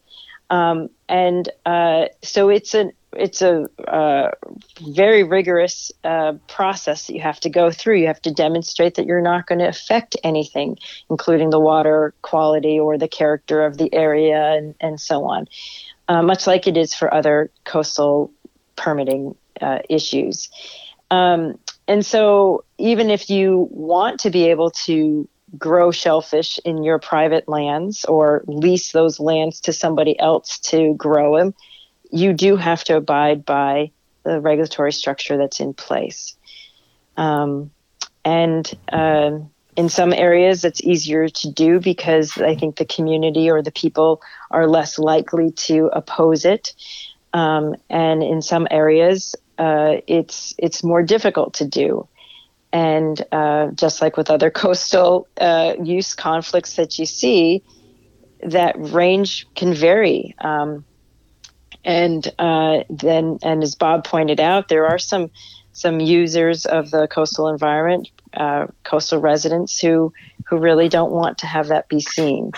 Um, 0.49 0.89
and 1.07 1.49
uh, 1.65 2.05
so 2.21 2.49
it's 2.49 2.73
an 2.73 2.91
it's 3.17 3.41
a 3.41 3.67
uh, 3.87 4.31
very 4.81 5.23
rigorous 5.23 5.91
uh, 6.03 6.33
process 6.47 7.07
that 7.07 7.13
you 7.13 7.21
have 7.21 7.39
to 7.41 7.49
go 7.49 7.71
through. 7.71 7.97
You 7.97 8.07
have 8.07 8.21
to 8.23 8.31
demonstrate 8.31 8.95
that 8.95 9.05
you're 9.05 9.21
not 9.21 9.47
going 9.47 9.59
to 9.59 9.67
affect 9.67 10.15
anything, 10.23 10.77
including 11.09 11.49
the 11.49 11.59
water 11.59 12.13
quality 12.21 12.79
or 12.79 12.97
the 12.97 13.07
character 13.07 13.65
of 13.65 13.77
the 13.77 13.93
area, 13.93 14.53
and, 14.53 14.75
and 14.79 14.99
so 14.99 15.25
on. 15.25 15.47
Uh, 16.07 16.21
much 16.21 16.47
like 16.47 16.67
it 16.67 16.77
is 16.77 16.93
for 16.93 17.13
other 17.13 17.49
coastal 17.63 18.31
permitting 18.75 19.35
uh, 19.61 19.79
issues. 19.89 20.49
Um, 21.11 21.57
and 21.87 22.05
so, 22.05 22.63
even 22.77 23.09
if 23.09 23.29
you 23.29 23.67
want 23.71 24.19
to 24.21 24.29
be 24.29 24.49
able 24.49 24.71
to 24.71 25.27
grow 25.57 25.91
shellfish 25.91 26.59
in 26.65 26.83
your 26.83 26.97
private 26.97 27.47
lands 27.47 28.05
or 28.05 28.43
lease 28.47 28.91
those 28.91 29.19
lands 29.19 29.61
to 29.61 29.73
somebody 29.73 30.19
else 30.19 30.57
to 30.59 30.95
grow 30.95 31.37
them, 31.37 31.53
you 32.13 32.31
do 32.31 32.55
have 32.55 32.83
to 32.83 32.95
abide 32.95 33.43
by 33.43 33.91
the 34.23 34.39
regulatory 34.39 34.93
structure 34.93 35.35
that's 35.35 35.59
in 35.59 35.73
place. 35.73 36.37
Um, 37.17 37.71
and 38.23 38.71
uh, 38.91 39.39
in 39.75 39.89
some 39.89 40.13
areas, 40.13 40.63
it's 40.63 40.81
easier 40.81 41.27
to 41.27 41.51
do 41.51 41.79
because 41.79 42.37
I 42.37 42.55
think 42.55 42.77
the 42.77 42.85
community 42.85 43.49
or 43.49 43.61
the 43.61 43.71
people 43.71 44.21
are 44.51 44.67
less 44.67 44.99
likely 44.99 45.51
to 45.51 45.89
oppose 45.91 46.45
it. 46.45 46.73
Um, 47.33 47.75
and 47.89 48.21
in 48.21 48.43
some 48.43 48.67
areas, 48.69 49.35
uh, 49.57 49.95
it's 50.05 50.53
it's 50.59 50.83
more 50.83 51.01
difficult 51.01 51.55
to 51.55 51.65
do. 51.65 52.07
And 52.71 53.23
uh, 53.31 53.71
just 53.71 54.01
like 54.01 54.17
with 54.17 54.29
other 54.29 54.51
coastal 54.63 55.27
uh, 55.41 55.73
use 55.83 56.13
conflicts 56.13 56.75
that 56.75 56.99
you 56.99 57.07
see, 57.07 57.63
that 58.43 58.75
range 58.77 59.47
can 59.55 59.73
vary. 59.73 60.35
Um, 60.39 60.85
and 61.83 62.25
uh, 62.39 62.83
then, 62.89 63.39
and 63.43 63.63
as 63.63 63.75
Bob 63.75 64.05
pointed 64.05 64.39
out, 64.39 64.67
there 64.67 64.87
are 64.87 64.99
some 64.99 65.31
some 65.73 65.99
users 65.99 66.65
of 66.65 66.91
the 66.91 67.07
coastal 67.07 67.49
environment, 67.49 68.09
uh, 68.33 68.67
coastal 68.83 69.19
residents 69.19 69.79
who 69.79 70.13
who 70.45 70.57
really 70.57 70.87
don't 70.87 71.11
want 71.11 71.39
to 71.39 71.47
have 71.47 71.67
that 71.67 71.89
be 71.89 71.99
seen 71.99 72.51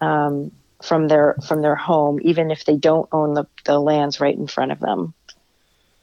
um, 0.00 0.50
from 0.82 1.08
their 1.08 1.36
from 1.46 1.62
their 1.62 1.76
home, 1.76 2.18
even 2.22 2.50
if 2.50 2.64
they 2.64 2.76
don't 2.76 3.08
own 3.12 3.34
the, 3.34 3.46
the 3.64 3.78
lands 3.78 4.20
right 4.20 4.36
in 4.36 4.46
front 4.46 4.72
of 4.72 4.80
them. 4.80 5.14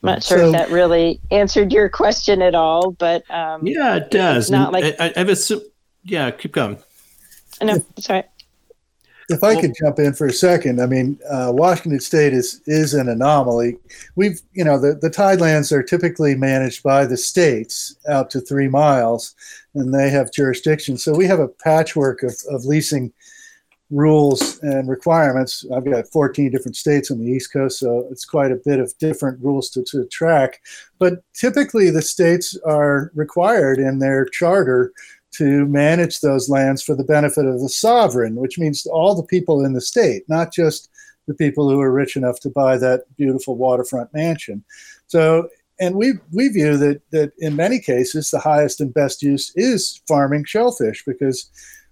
I'm 0.02 0.08
not 0.08 0.24
sure 0.24 0.38
so, 0.38 0.46
if 0.48 0.52
that 0.54 0.72
really 0.72 1.20
answered 1.30 1.74
your 1.74 1.90
question 1.90 2.42
at 2.42 2.56
all, 2.56 2.92
but 2.92 3.30
um, 3.30 3.68
yeah, 3.68 3.98
it 3.98 4.10
does. 4.10 4.50
Not 4.50 4.72
like 4.72 4.96
I, 5.00 5.12
have 5.16 5.30
assumed. 5.30 5.64
Yeah, 6.04 6.32
keep 6.32 6.54
going. 6.54 6.78
No, 7.62 7.84
sorry. 7.98 8.24
If 9.30 9.44
I 9.44 9.60
could 9.60 9.76
jump 9.80 10.00
in 10.00 10.14
for 10.14 10.28
a 10.28 10.34
second, 10.34 10.82
I 10.82 10.88
mean, 10.88 11.20
uh, 11.30 11.52
Washington 11.54 12.00
State 12.00 12.34
is 12.34 12.62
is 12.66 12.94
an 12.94 13.10
anomaly. 13.10 13.78
We've, 14.16 14.42
you 14.54 14.64
know, 14.64 14.80
the 14.80 14.96
the 14.96 15.10
tidelands 15.10 15.72
are 15.72 15.84
typically 15.84 16.36
managed 16.36 16.84
by 16.84 17.06
the 17.06 17.18
states 17.18 17.96
out 18.08 18.30
to 18.32 18.42
three 18.42 18.68
miles, 18.68 19.36
and 19.76 19.94
they 19.94 20.10
have 20.10 20.32
jurisdiction. 20.32 20.98
So 20.98 21.16
we 21.16 21.28
have 21.28 21.40
a 21.40 21.48
patchwork 21.48 22.24
of, 22.24 22.36
of 22.50 22.66
leasing 22.66 23.14
rules 23.92 24.60
and 24.60 24.88
requirements. 24.88 25.66
I've 25.74 25.86
got 25.86 26.08
14 26.08 26.52
different 26.52 26.76
states 26.76 27.10
on 27.10 27.20
the 27.20 27.32
East 27.32 27.52
Coast, 27.52 27.80
so 27.80 28.08
it's 28.12 28.26
quite 28.26 28.52
a 28.52 28.62
bit 28.64 28.80
of 28.80 28.96
different 29.00 29.44
rules 29.44 29.70
to, 29.72 29.84
to 29.86 30.06
track. 30.06 30.62
But 31.00 31.24
typically, 31.34 31.90
the 31.90 32.02
states 32.02 32.58
are 32.66 33.12
required 33.16 33.80
in 33.80 34.00
their 34.00 34.26
charter 34.26 34.92
to 35.32 35.66
manage 35.66 36.22
those 36.22 36.50
lands 36.50 36.82
for 36.82 36.96
the 36.96 37.04
benefit 37.04 37.46
of 37.46 37.62
the 37.62 37.70
sovereign, 37.70 38.36
which 38.36 38.58
means 38.58 38.86
all 38.88 39.16
the 39.16 39.24
people 39.24 39.64
in 39.64 39.74
the 39.74 39.82
state, 39.82 40.24
not 40.28 40.54
just 40.54 40.90
the 41.28 41.34
people 41.36 41.70
who 41.70 41.80
are 41.80 41.92
rich 41.92 42.16
enough 42.16 42.40
to 42.40 42.50
buy 42.50 42.78
that 42.78 43.04
beautiful 43.16 43.56
waterfront 43.56 44.12
mansion. 44.14 44.64
So, 45.08 45.50
and 45.80 45.96
we 45.96 46.14
we 46.34 46.50
view 46.50 46.76
that 46.78 47.02
that 47.12 47.32
in 47.38 47.56
many 47.56 47.80
cases 47.80 48.32
the 48.32 48.40
highest 48.40 48.82
and 48.82 48.94
best 48.94 49.22
use 49.22 49.52
is 49.56 50.02
farming 50.08 50.46
shellfish 50.46 51.04
because 51.06 51.50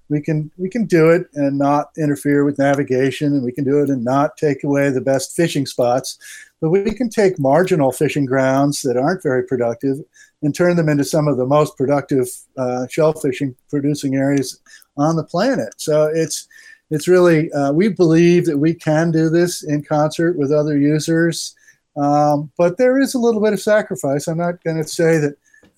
we 0.09 0.21
can 0.21 0.51
we 0.57 0.69
can 0.69 0.85
do 0.85 1.09
it 1.09 1.27
and 1.33 1.57
not 1.57 1.91
interfere 1.97 2.43
with 2.43 2.59
navigation 2.59 3.33
and 3.33 3.43
we 3.43 3.51
can 3.51 3.63
do 3.63 3.81
it 3.81 3.89
and 3.89 4.03
not 4.03 4.37
take 4.37 4.63
away 4.63 4.89
the 4.89 5.01
best 5.01 5.35
fishing 5.35 5.65
spots 5.65 6.17
but 6.61 6.69
we 6.69 6.91
can 6.93 7.09
take 7.09 7.39
marginal 7.39 7.91
fishing 7.91 8.25
grounds 8.25 8.81
that 8.81 8.97
aren't 8.97 9.23
very 9.23 9.43
productive 9.43 9.97
and 10.41 10.55
turn 10.55 10.75
them 10.75 10.89
into 10.89 11.03
some 11.03 11.27
of 11.27 11.37
the 11.37 11.45
most 11.45 11.77
productive 11.77 12.27
uh, 12.57 12.87
shell 12.89 13.13
fishing 13.13 13.55
producing 13.69 14.15
areas 14.15 14.59
on 14.97 15.15
the 15.15 15.23
planet. 15.23 15.73
So 15.77 16.09
it's 16.13 16.47
it's 16.89 17.07
really 17.07 17.51
uh, 17.51 17.73
we 17.73 17.89
believe 17.89 18.45
that 18.45 18.57
we 18.57 18.73
can 18.73 19.11
do 19.11 19.29
this 19.29 19.63
in 19.63 19.83
concert 19.83 20.37
with 20.37 20.51
other 20.51 20.77
users 20.77 21.55
um, 21.97 22.51
but 22.57 22.77
there 22.77 22.99
is 22.99 23.15
a 23.15 23.19
little 23.19 23.41
bit 23.41 23.53
of 23.53 23.59
sacrifice. 23.59 24.27
I'm 24.27 24.37
not 24.37 24.63
going 24.63 24.77
to 24.77 24.87
say 24.87 25.17
that 25.17 25.35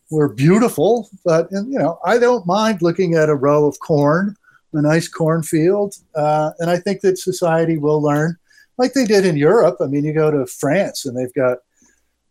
were 0.10 0.34
beautiful, 0.34 1.10
but 1.24 1.48
you 1.52 1.78
know, 1.78 2.00
I 2.06 2.18
don't 2.18 2.46
mind 2.46 2.82
looking 2.82 3.16
at 3.16 3.30
a 3.30 3.36
row 3.36 3.68
of 3.68 3.80
corn, 3.80 4.36
a 4.74 4.82
nice 4.82 5.08
cornfield, 5.08 5.96
uh, 6.16 6.52
and 6.60 6.70
I 6.70 6.78
think 6.78 7.02
that 7.02 7.18
society 7.18 7.78
will 7.78 8.02
learn, 8.02 8.38
like 8.78 8.94
they 8.94 9.06
did 9.06 9.26
in 9.26 9.38
Europe. 9.38 9.78
I 9.82 9.86
mean, 9.86 10.04
you 10.04 10.14
go 10.14 10.32
to 10.32 10.46
France 10.48 11.06
and 11.06 11.18
they've 11.18 11.34
got 11.34 11.60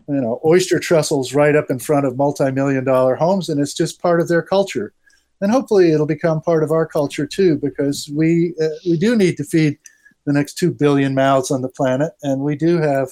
you 0.09 0.21
know 0.21 0.41
oyster 0.45 0.79
trestles 0.79 1.35
right 1.35 1.55
up 1.55 1.67
in 1.71 1.79
front 1.79 2.07
of 2.07 2.17
multi-million 2.17 2.85
dollar 2.85 3.15
homes, 3.15 3.49
and 3.49 3.61
it's 3.61 3.75
just 3.75 4.03
part 4.03 4.21
of 4.21 4.29
their 4.29 4.43
culture. 4.43 4.93
And 5.41 5.53
hopefully, 5.53 5.93
it'll 5.93 6.07
become 6.07 6.41
part 6.41 6.65
of 6.65 6.73
our 6.73 6.87
culture 6.87 7.27
too, 7.27 7.57
because 7.57 8.11
we 8.13 8.55
uh, 8.61 8.69
we 8.87 8.99
do 8.99 9.15
need 9.15 9.37
to 9.37 9.45
feed 9.45 9.79
the 10.27 10.33
next 10.33 10.55
two 10.55 10.73
billion 10.73 11.15
mouths 11.15 11.51
on 11.51 11.63
the 11.63 11.69
planet, 11.69 12.13
and 12.23 12.41
we 12.41 12.57
do 12.57 12.79
have 12.79 13.11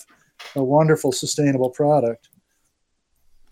a 0.56 0.64
wonderful 0.64 1.12
sustainable 1.12 1.70
product. 1.70 2.28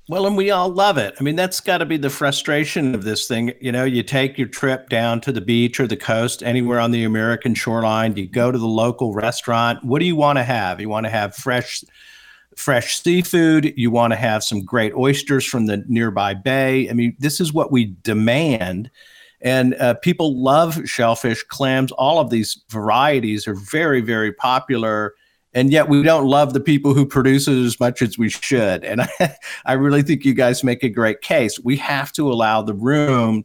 Well, 0.06 0.26
and 0.26 0.36
we 0.36 0.51
all 0.51 0.68
love 0.68 0.98
it. 0.98 1.14
I 1.18 1.22
mean, 1.22 1.35
that's 1.35 1.60
got 1.60 1.78
to 1.78 1.86
be 1.86 1.97
the 1.97 2.10
frustration 2.10 2.94
of 2.94 3.05
this 3.05 3.26
thing. 3.26 3.55
You 3.62 3.72
know, 3.72 3.85
you 3.85 4.02
take 4.02 4.36
your 4.36 4.48
trip 4.48 4.90
down 4.90 5.22
to 5.22 5.32
the 5.32 5.40
beach 5.40 5.81
or 5.81 5.86
the 5.86 5.97
coast, 5.97 6.43
anywhere 6.43 6.78
on 6.78 6.90
the 6.90 7.05
American 7.05 7.55
shoreline, 7.55 8.14
you 8.14 8.28
go 8.28 8.52
to 8.52 8.59
the 8.59 8.66
local 8.66 9.14
restaurant. 9.14 9.82
What 9.82 10.01
do 10.01 10.05
you 10.05 10.14
want 10.14 10.36
to 10.36 10.43
have? 10.43 10.78
You 10.78 10.90
want 10.90 11.05
to 11.06 11.10
have 11.10 11.35
fresh 11.35 11.82
fresh 12.55 13.01
seafood, 13.01 13.72
you 13.76 13.90
want 13.90 14.12
to 14.12 14.16
have 14.16 14.44
some 14.44 14.64
great 14.64 14.94
oysters 14.94 15.44
from 15.44 15.66
the 15.66 15.82
nearby 15.89 16.35
bay. 16.35 16.89
I 16.89 16.93
mean, 16.93 17.16
this 17.18 17.40
is 17.40 17.52
what 17.52 17.72
we 17.72 17.97
demand. 18.02 18.90
And 19.40 19.74
uh, 19.74 19.94
people 19.94 20.40
love 20.40 20.81
shellfish, 20.89 21.43
clams, 21.44 21.90
all 21.93 22.20
of 22.20 22.31
these 22.31 22.62
varieties 22.68 23.48
are 23.48 23.55
very, 23.56 24.01
very 24.01 24.32
popular 24.32 25.14
and 25.55 25.70
yet 25.70 25.89
we 25.89 26.02
don't 26.02 26.26
love 26.26 26.52
the 26.52 26.60
people 26.60 26.94
who 26.94 27.06
produce 27.06 27.47
it 27.47 27.56
as 27.56 27.78
much 27.78 28.02
as 28.02 28.18
we 28.18 28.28
should. 28.28 28.85
And 28.85 29.02
I, 29.02 29.36
I 29.66 29.72
really 29.74 30.02
think 30.02 30.24
you 30.24 30.35
guys 30.35 30.64
make 30.64 30.82
a 30.82 30.89
great 30.89 31.20
case. 31.20 31.59
We 31.60 31.76
have 31.78 32.12
to 32.12 32.31
allow 32.31 32.62
the 32.62 32.74
room 32.74 33.44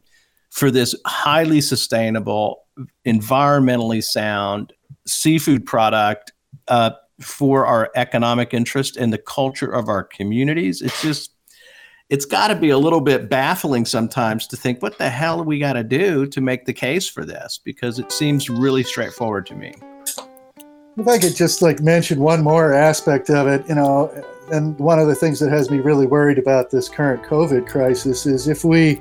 for 0.50 0.70
this 0.70 0.94
highly 1.06 1.60
sustainable, 1.60 2.64
environmentally 3.06 4.02
sound 4.02 4.72
seafood 5.06 5.64
product 5.64 6.32
uh, 6.66 6.90
for 7.20 7.64
our 7.66 7.90
economic 7.94 8.52
interest 8.52 8.96
and 8.96 9.12
the 9.12 9.18
culture 9.18 9.70
of 9.70 9.88
our 9.88 10.02
communities. 10.02 10.82
It's 10.82 11.00
just, 11.00 11.32
it's 12.08 12.24
got 12.24 12.48
to 12.48 12.56
be 12.56 12.70
a 12.70 12.78
little 12.78 13.00
bit 13.00 13.30
baffling 13.30 13.84
sometimes 13.84 14.48
to 14.48 14.56
think, 14.56 14.82
what 14.82 14.98
the 14.98 15.08
hell 15.08 15.38
do 15.38 15.44
we 15.44 15.60
got 15.60 15.74
to 15.74 15.84
do 15.84 16.26
to 16.26 16.40
make 16.40 16.64
the 16.64 16.72
case 16.72 17.08
for 17.08 17.24
this? 17.24 17.60
Because 17.62 18.00
it 18.00 18.10
seems 18.10 18.50
really 18.50 18.82
straightforward 18.82 19.46
to 19.46 19.54
me. 19.54 19.74
If 20.96 21.06
I 21.06 21.18
could 21.18 21.36
just 21.36 21.62
like 21.62 21.80
mention 21.80 22.20
one 22.20 22.42
more 22.42 22.72
aspect 22.72 23.30
of 23.30 23.46
it, 23.46 23.66
you 23.68 23.74
know, 23.74 24.12
and 24.52 24.78
one 24.78 24.98
of 24.98 25.06
the 25.06 25.14
things 25.14 25.38
that 25.40 25.50
has 25.50 25.70
me 25.70 25.78
really 25.78 26.06
worried 26.06 26.38
about 26.38 26.70
this 26.70 26.88
current 26.88 27.22
COVID 27.22 27.68
crisis 27.68 28.26
is 28.26 28.48
if 28.48 28.64
we 28.64 29.00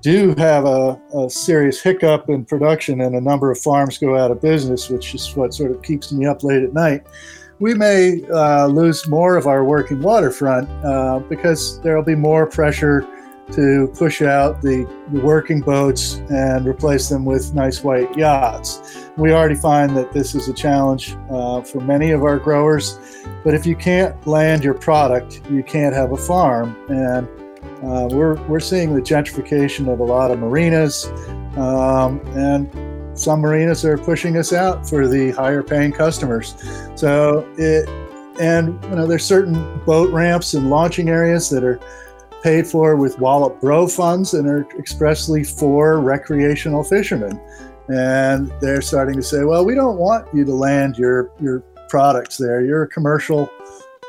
do 0.00 0.34
have 0.38 0.64
a, 0.64 0.98
a 1.14 1.28
serious 1.28 1.80
hiccup 1.80 2.30
in 2.30 2.44
production 2.44 3.02
and 3.02 3.14
a 3.14 3.20
number 3.20 3.50
of 3.50 3.58
farms 3.58 3.98
go 3.98 4.16
out 4.16 4.30
of 4.30 4.40
business, 4.40 4.88
which 4.88 5.14
is 5.14 5.36
what 5.36 5.52
sort 5.52 5.70
of 5.70 5.82
keeps 5.82 6.10
me 6.10 6.26
up 6.26 6.42
late 6.42 6.62
at 6.62 6.72
night, 6.72 7.04
we 7.58 7.74
may 7.74 8.22
uh, 8.32 8.66
lose 8.66 9.06
more 9.08 9.36
of 9.36 9.46
our 9.46 9.64
working 9.64 10.00
waterfront 10.00 10.68
uh, 10.84 11.18
because 11.28 11.80
there 11.82 11.96
will 11.96 12.04
be 12.04 12.14
more 12.14 12.46
pressure 12.46 13.06
to 13.52 13.92
push 13.96 14.22
out 14.22 14.60
the, 14.60 14.84
the, 15.12 15.20
working 15.20 15.60
boats 15.60 16.16
and 16.30 16.66
replace 16.66 17.08
them 17.08 17.24
with 17.24 17.54
nice 17.54 17.84
white 17.84 18.16
yachts. 18.16 19.08
We 19.16 19.32
already 19.32 19.54
find 19.54 19.96
that 19.96 20.12
this 20.12 20.34
is 20.34 20.48
a 20.48 20.52
challenge 20.52 21.16
uh, 21.30 21.62
for 21.62 21.80
many 21.80 22.10
of 22.10 22.22
our 22.24 22.38
growers, 22.38 22.98
but 23.44 23.54
if 23.54 23.64
you 23.64 23.76
can't 23.76 24.26
land 24.26 24.64
your 24.64 24.74
product, 24.74 25.42
you 25.48 25.62
can't 25.62 25.94
have 25.94 26.12
a 26.12 26.16
farm. 26.16 26.76
And 26.88 27.28
uh, 27.84 28.08
we're, 28.10 28.34
we're 28.46 28.60
seeing 28.60 28.94
the 28.94 29.02
gentrification 29.02 29.92
of 29.92 30.00
a 30.00 30.04
lot 30.04 30.30
of 30.30 30.40
marinas, 30.40 31.06
um, 31.56 32.20
and 32.34 32.68
some 33.18 33.40
marinas 33.40 33.84
are 33.84 33.96
pushing 33.96 34.36
us 34.36 34.52
out 34.52 34.88
for 34.88 35.08
the 35.08 35.30
higher 35.30 35.62
paying 35.62 35.92
customers. 35.92 36.54
So 36.96 37.48
it, 37.56 37.88
and 38.40 38.82
you 38.84 38.90
know, 38.90 39.06
there's 39.06 39.24
certain 39.24 39.80
boat 39.84 40.12
ramps 40.12 40.54
and 40.54 40.68
launching 40.68 41.08
areas 41.08 41.48
that 41.50 41.64
are 41.64 41.80
paid 42.46 42.64
for 42.64 42.94
with 42.94 43.18
Wallop-Breaux 43.18 43.88
funds 43.88 44.32
and 44.32 44.48
are 44.48 44.68
expressly 44.78 45.42
for 45.42 45.98
recreational 45.98 46.84
fishermen. 46.84 47.40
And 47.88 48.52
they're 48.60 48.82
starting 48.82 49.16
to 49.16 49.22
say, 49.22 49.42
well, 49.42 49.64
we 49.64 49.74
don't 49.74 49.98
want 49.98 50.32
you 50.32 50.44
to 50.44 50.54
land 50.54 50.96
your, 50.96 51.32
your 51.40 51.64
products 51.88 52.36
there. 52.36 52.64
You're 52.64 52.84
a 52.84 52.88
commercial 52.88 53.50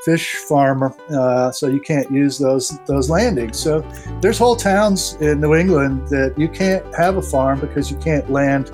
fish 0.05 0.35
farmer, 0.35 0.95
uh, 1.09 1.51
so 1.51 1.65
you 1.65 1.81
can't 1.81 2.11
use 2.11 2.38
those 2.38 2.77
those 2.85 3.09
landings. 3.09 3.57
So 3.57 3.81
there's 4.22 4.38
whole 4.38 4.55
towns 4.55 5.15
in 5.19 5.41
New 5.41 5.55
England 5.55 6.07
that 6.09 6.35
you 6.38 6.47
can't 6.47 6.85
have 6.93 7.18
a 7.18 7.23
farm 7.23 7.59
because 7.59 7.89
you 7.89 7.97
can't 7.97 8.30
land 8.30 8.68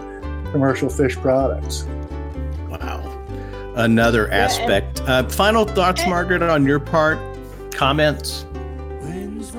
commercial 0.52 0.90
fish 0.90 1.15
products. 1.15 1.88
Wow, 2.68 2.99
another 3.77 4.30
aspect. 4.30 5.02
Uh, 5.07 5.23
final 5.30 5.64
thoughts, 5.64 6.06
Margaret, 6.06 6.41
on 6.41 6.65
your 6.65 6.81
part. 6.81 7.18
Comments. 7.72 8.45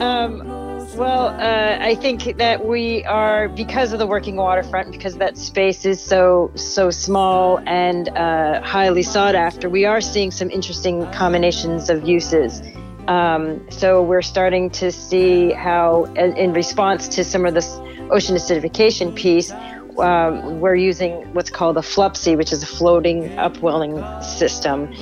Um, 0.00 0.42
well, 0.96 1.28
uh, 1.28 1.78
I 1.80 1.94
think 1.96 2.36
that 2.38 2.66
we 2.66 3.04
are 3.04 3.48
because 3.48 3.92
of 3.92 3.98
the 3.98 4.06
working 4.06 4.36
waterfront, 4.36 4.92
because 4.92 5.16
that 5.18 5.36
space 5.36 5.84
is 5.84 6.00
so 6.00 6.50
so 6.54 6.90
small 6.90 7.60
and 7.66 8.08
uh, 8.10 8.60
highly 8.62 9.02
sought 9.02 9.34
after. 9.34 9.68
We 9.68 9.84
are 9.84 10.00
seeing 10.00 10.30
some 10.30 10.50
interesting 10.50 11.10
combinations 11.12 11.90
of 11.90 12.08
uses. 12.08 12.62
Um, 13.08 13.66
so 13.70 14.02
we're 14.02 14.22
starting 14.22 14.70
to 14.70 14.90
see 14.90 15.52
how, 15.52 16.04
in 16.14 16.52
response 16.52 17.06
to 17.08 17.24
some 17.24 17.44
of 17.44 17.54
this 17.54 17.68
ocean 18.10 18.36
acidification 18.36 19.14
piece, 19.14 19.52
um, 19.98 20.60
we're 20.60 20.74
using 20.74 21.12
what's 21.34 21.50
called 21.50 21.76
a 21.76 21.82
FLUPSY, 21.82 22.36
which 22.36 22.52
is 22.52 22.62
a 22.62 22.66
floating 22.66 23.38
upwelling 23.38 24.02
system, 24.22 24.92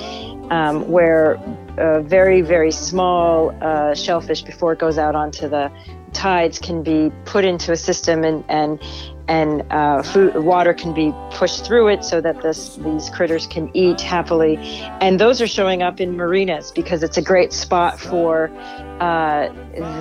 um, 0.51 0.87
where 0.89 1.39
very, 1.75 2.41
very 2.41 2.71
small 2.71 3.55
uh, 3.61 3.93
shellfish 3.95 4.41
before 4.41 4.73
it 4.73 4.79
goes 4.79 4.97
out 4.97 5.15
onto 5.15 5.47
the 5.47 5.71
tides 6.13 6.59
can 6.59 6.83
be 6.83 7.11
put 7.25 7.43
into 7.43 7.71
a 7.71 7.75
system 7.75 8.23
and 8.23 8.43
and 8.47 8.79
and 9.27 9.63
uh, 9.71 10.03
food 10.03 10.35
water 10.35 10.73
can 10.73 10.93
be 10.93 11.13
pushed 11.31 11.65
through 11.65 11.87
it 11.87 12.03
so 12.03 12.19
that 12.19 12.41
this 12.41 12.75
these 12.77 13.09
critters 13.09 13.47
can 13.47 13.71
eat 13.73 14.01
happily. 14.01 14.57
And 14.99 15.19
those 15.19 15.41
are 15.41 15.47
showing 15.47 15.81
up 15.81 16.01
in 16.01 16.17
marinas 16.17 16.71
because 16.71 17.03
it's 17.03 17.17
a 17.17 17.21
great 17.21 17.53
spot 17.53 17.99
for 17.99 18.49
uh, 18.99 19.47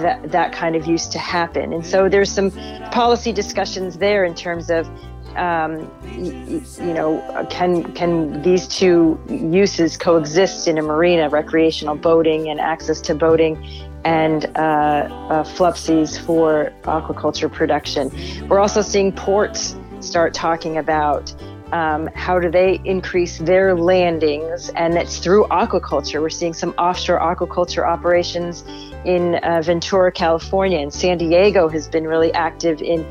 that 0.01 0.31
that 0.32 0.53
kind 0.53 0.74
of 0.74 0.86
use 0.86 1.07
to 1.09 1.19
happen. 1.19 1.73
And 1.73 1.86
so 1.86 2.09
there's 2.09 2.32
some 2.32 2.51
policy 2.90 3.32
discussions 3.32 3.99
there 3.99 4.24
in 4.24 4.35
terms 4.35 4.70
of 4.70 4.90
um, 5.36 5.90
you, 6.16 6.62
you 6.78 6.94
know, 6.94 7.46
can 7.50 7.92
can 7.94 8.42
these 8.42 8.66
two 8.68 9.18
uses 9.28 9.96
coexist 9.96 10.68
in 10.68 10.78
a 10.78 10.82
marina? 10.82 11.28
Recreational 11.28 11.96
boating 11.96 12.48
and 12.48 12.60
access 12.60 13.00
to 13.02 13.14
boating, 13.14 13.56
and 14.04 14.46
uh, 14.56 14.59
uh, 14.59 15.44
FLUPSYs 15.44 16.18
for 16.24 16.72
aquaculture 16.82 17.50
production. 17.50 18.10
We're 18.48 18.60
also 18.60 18.82
seeing 18.82 19.12
ports 19.12 19.76
start 20.00 20.34
talking 20.34 20.78
about 20.78 21.34
um, 21.72 22.09
how 22.14 22.38
do 22.38 22.50
they 22.50 22.80
increase 22.84 23.38
their 23.38 23.74
landings? 23.74 24.68
And 24.70 24.94
it's 24.94 25.18
through 25.18 25.46
aquaculture. 25.46 26.20
We're 26.20 26.28
seeing 26.30 26.52
some 26.52 26.70
offshore 26.72 27.18
aquaculture 27.18 27.86
operations 27.86 28.64
in 29.04 29.36
uh, 29.36 29.62
Ventura, 29.64 30.12
California, 30.12 30.78
and 30.78 30.92
San 30.92 31.18
Diego 31.18 31.68
has 31.68 31.88
been 31.88 32.06
really 32.06 32.32
active 32.34 32.82
in 32.82 33.10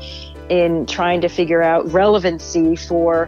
in 0.52 0.84
trying 0.84 1.22
to 1.22 1.28
figure 1.28 1.62
out 1.62 1.90
relevancy 1.90 2.76
for 2.76 3.26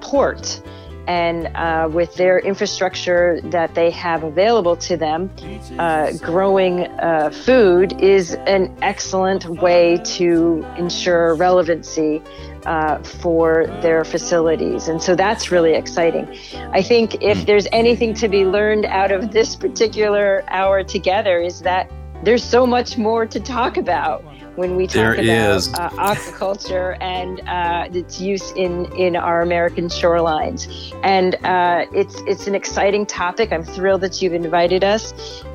port. 0.00 0.60
And 1.06 1.54
uh, 1.54 1.88
with 1.92 2.16
their 2.16 2.40
infrastructure 2.40 3.40
that 3.44 3.76
they 3.76 3.90
have 3.90 4.24
available 4.24 4.74
to 4.88 4.96
them, 4.96 5.30
uh, 5.78 6.12
growing 6.14 6.86
uh, 6.86 7.30
food 7.30 8.00
is 8.00 8.34
an 8.46 8.74
excellent 8.82 9.46
way 9.62 9.98
to 10.16 10.66
ensure 10.76 11.36
relevancy 11.36 12.20
uh, 12.66 12.98
for 13.02 13.66
their 13.80 14.02
facilities. 14.02 14.88
And 14.88 15.00
so 15.00 15.14
that's 15.14 15.52
really 15.52 15.74
exciting. 15.74 16.26
I 16.72 16.82
think 16.82 17.22
if 17.22 17.38
hmm. 17.38 17.44
there's 17.44 17.68
anything 17.70 18.14
to 18.14 18.28
be 18.28 18.46
learned 18.46 18.86
out 18.86 19.12
of 19.12 19.30
this 19.30 19.54
particular 19.54 20.42
hour 20.48 20.82
together, 20.82 21.38
is 21.38 21.60
that 21.60 21.88
there's 22.24 22.42
so 22.42 22.66
much 22.66 22.96
more 22.96 23.26
to 23.26 23.38
talk 23.38 23.76
about 23.76 24.24
when 24.56 24.76
we 24.76 24.86
talk 24.86 24.94
there 24.94 25.14
about 25.14 25.68
uh, 25.74 25.90
aquaculture 25.90 26.96
and 27.00 27.40
uh, 27.48 27.88
its 27.92 28.20
use 28.20 28.52
in, 28.52 28.86
in 28.96 29.16
our 29.16 29.42
American 29.42 29.88
shorelines. 29.88 30.68
And 31.02 31.34
uh, 31.44 31.86
it's 31.92 32.20
it's 32.26 32.46
an 32.46 32.54
exciting 32.54 33.06
topic. 33.06 33.52
I'm 33.52 33.64
thrilled 33.64 34.02
that 34.02 34.22
you've 34.22 34.34
invited 34.34 34.84
us, 34.84 35.12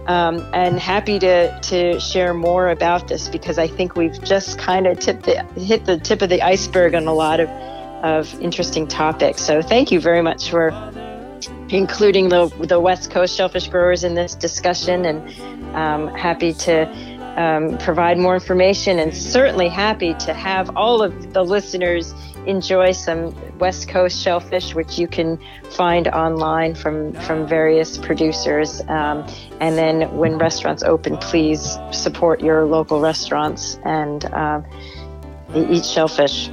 um, 0.08 0.46
and 0.54 0.80
happy 0.80 1.20
to 1.20 1.60
to 1.60 2.00
share 2.00 2.34
more 2.34 2.70
about 2.70 3.08
this 3.08 3.30
because 3.30 3.58
I 3.58 3.68
think 3.68 3.96
we've 3.96 4.22
just 4.24 4.58
kind 4.60 4.88
of 4.88 5.00
tipped 5.00 5.24
the, 5.24 5.44
hit 5.60 5.86
the 5.86 5.98
tip 5.98 6.22
of 6.22 6.30
the 6.30 6.42
iceberg 6.42 6.94
on 6.94 7.08
a 7.08 7.14
lot 7.14 7.40
of 7.40 7.50
of 8.04 8.40
interesting 8.42 8.88
topics. 8.88 9.42
So 9.42 9.62
thank 9.62 9.92
you 9.92 10.00
very 10.00 10.22
much 10.22 10.50
for 10.50 10.70
including 11.70 12.30
the 12.30 12.48
the 12.60 12.80
West 12.80 13.12
Coast 13.12 13.36
shellfish 13.36 13.68
growers 13.68 14.04
in 14.04 14.16
this 14.16 14.36
discussion, 14.36 15.06
and 15.06 15.76
um, 15.76 16.08
happy 16.16 16.54
to 16.54 17.19
um, 17.40 17.78
provide 17.78 18.18
more 18.18 18.34
information 18.34 18.99
and 18.99 19.16
certainly 19.16 19.70
happy 19.70 20.14
to 20.16 20.34
have 20.34 20.76
all 20.76 21.02
of 21.02 21.34
the 21.34 21.41
listeners 21.41 22.14
enjoy 22.45 22.91
some 22.91 23.34
West 23.60 23.88
Coast 23.88 24.22
shellfish, 24.22 24.76
which 24.76 24.99
you 24.99 25.07
can 25.07 25.40
find 25.72 26.10
online 26.10 26.76
from, 26.76 27.14
from 27.14 27.48
various 27.48 27.98
producers. 27.98 28.82
Um, 28.90 29.26
and 29.61 29.78
then 29.78 30.18
when 30.18 30.38
restaurants 30.38 30.84
open, 30.84 31.16
please 31.18 31.78
support 31.91 32.41
your 32.41 32.66
local 32.66 32.99
restaurants 32.99 33.80
and 33.86 34.26
uh, 34.26 34.61
eat 35.56 35.86
shellfish. 35.86 36.49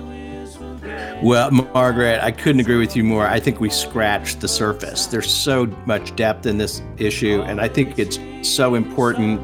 Well, 1.20 1.50
Margaret, 1.50 2.20
I 2.22 2.30
couldn't 2.30 2.60
agree 2.60 2.78
with 2.78 2.94
you 2.94 3.02
more. 3.02 3.26
I 3.26 3.40
think 3.40 3.58
we 3.58 3.70
scratched 3.70 4.40
the 4.40 4.48
surface. 4.48 5.06
There's 5.06 5.30
so 5.30 5.66
much 5.84 6.14
depth 6.14 6.46
in 6.46 6.58
this 6.58 6.80
issue, 6.96 7.42
and 7.42 7.60
I 7.60 7.66
think 7.66 7.98
it's 7.98 8.20
so 8.42 8.76
important 8.76 9.40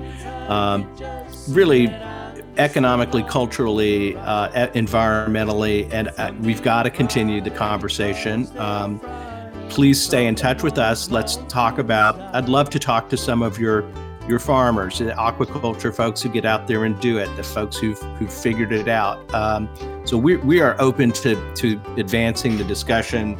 um, 0.48 0.86
really 1.48 1.88
economically, 2.58 3.22
culturally, 3.22 4.16
uh, 4.16 4.68
environmentally, 4.72 5.90
and 5.92 6.08
uh, 6.18 6.32
we've 6.40 6.62
got 6.62 6.82
to 6.84 6.90
continue 6.90 7.40
the 7.40 7.50
conversation. 7.50 8.46
Um, 8.58 9.00
please 9.68 10.02
stay 10.02 10.26
in 10.26 10.34
touch 10.34 10.62
with 10.62 10.78
us. 10.78 11.10
Let's 11.10 11.36
talk 11.48 11.78
about. 11.78 12.18
I'd 12.34 12.48
love 12.48 12.68
to 12.70 12.78
talk 12.78 13.08
to 13.10 13.16
some 13.16 13.42
of 13.42 13.58
your 13.58 13.84
your 14.28 14.38
farmers, 14.38 14.98
the 14.98 15.06
aquaculture 15.06 15.92
folks 15.92 16.22
who 16.22 16.28
get 16.28 16.44
out 16.44 16.68
there 16.68 16.84
and 16.84 16.98
do 17.00 17.18
it, 17.18 17.34
the 17.36 17.42
folks 17.42 17.76
who've 17.76 17.98
who've 18.18 18.32
figured 18.32 18.72
it 18.72 18.88
out. 18.88 19.32
Um, 19.34 19.68
so 20.04 20.16
we 20.16 20.36
we 20.36 20.60
are 20.60 20.76
open 20.78 21.10
to 21.12 21.54
to 21.54 21.80
advancing 21.96 22.56
the 22.56 22.64
discussion. 22.64 23.36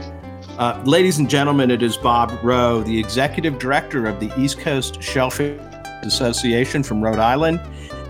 Uh, 0.58 0.80
ladies 0.84 1.18
and 1.18 1.30
gentlemen, 1.30 1.70
it 1.70 1.82
is 1.82 1.96
Bob 1.96 2.30
Rheault, 2.42 2.84
the 2.84 2.98
executive 2.98 3.58
director 3.58 4.06
of 4.06 4.20
the 4.20 4.30
East 4.38 4.58
Coast 4.58 5.02
Shellfish 5.02 5.60
Association 6.02 6.82
from 6.82 7.02
Rhode 7.02 7.18
Island 7.18 7.60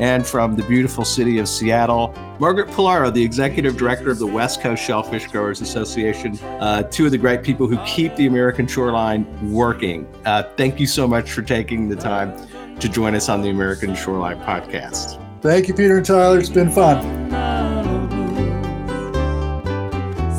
and 0.01 0.27
from 0.27 0.57
the 0.57 0.63
beautiful 0.65 1.05
city 1.05 1.39
of 1.39 1.49
Seattle, 1.49 2.15
Margaret 2.39 2.69
Pilaro, 2.69 3.13
the 3.13 3.23
executive 3.23 3.77
director 3.77 4.11
of 4.11 4.19
the 4.19 4.27
West 4.27 4.61
Coast 4.61 4.83
Shellfish 4.83 5.27
Growers 5.29 5.61
Association, 5.61 6.39
uh, 6.61 6.83
two 6.85 7.07
of 7.07 7.13
the 7.13 7.19
great 7.19 7.43
people 7.43 7.67
who 7.67 7.79
keep 7.85 8.15
the 8.17 8.27
American 8.27 8.67
shoreline 8.67 9.27
working. 9.53 10.07
Uh, 10.25 10.43
thank 10.57 10.81
you 10.81 10.87
so 10.87 11.07
much 11.07 11.33
for 11.33 11.43
taking 11.43 11.89
the 11.89 11.97
time 11.97 12.35
to 12.81 12.89
join 12.89 13.15
us 13.15 13.29
on 13.29 13.43
the 13.43 13.51
American 13.51 13.95
Shoreline 13.95 14.41
podcast. 14.41 15.21
Thank 15.41 15.69
you, 15.69 15.75
Peter 15.75 15.99
and 15.99 16.07
Tyler. 16.07 16.39
It's 16.39 16.49
been 16.49 16.71
fun. 16.71 17.01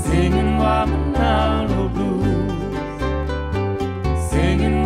Singing 0.03 0.57
Wabanalo 0.57 1.93
Blues 1.93 2.51
Singing 4.29 4.83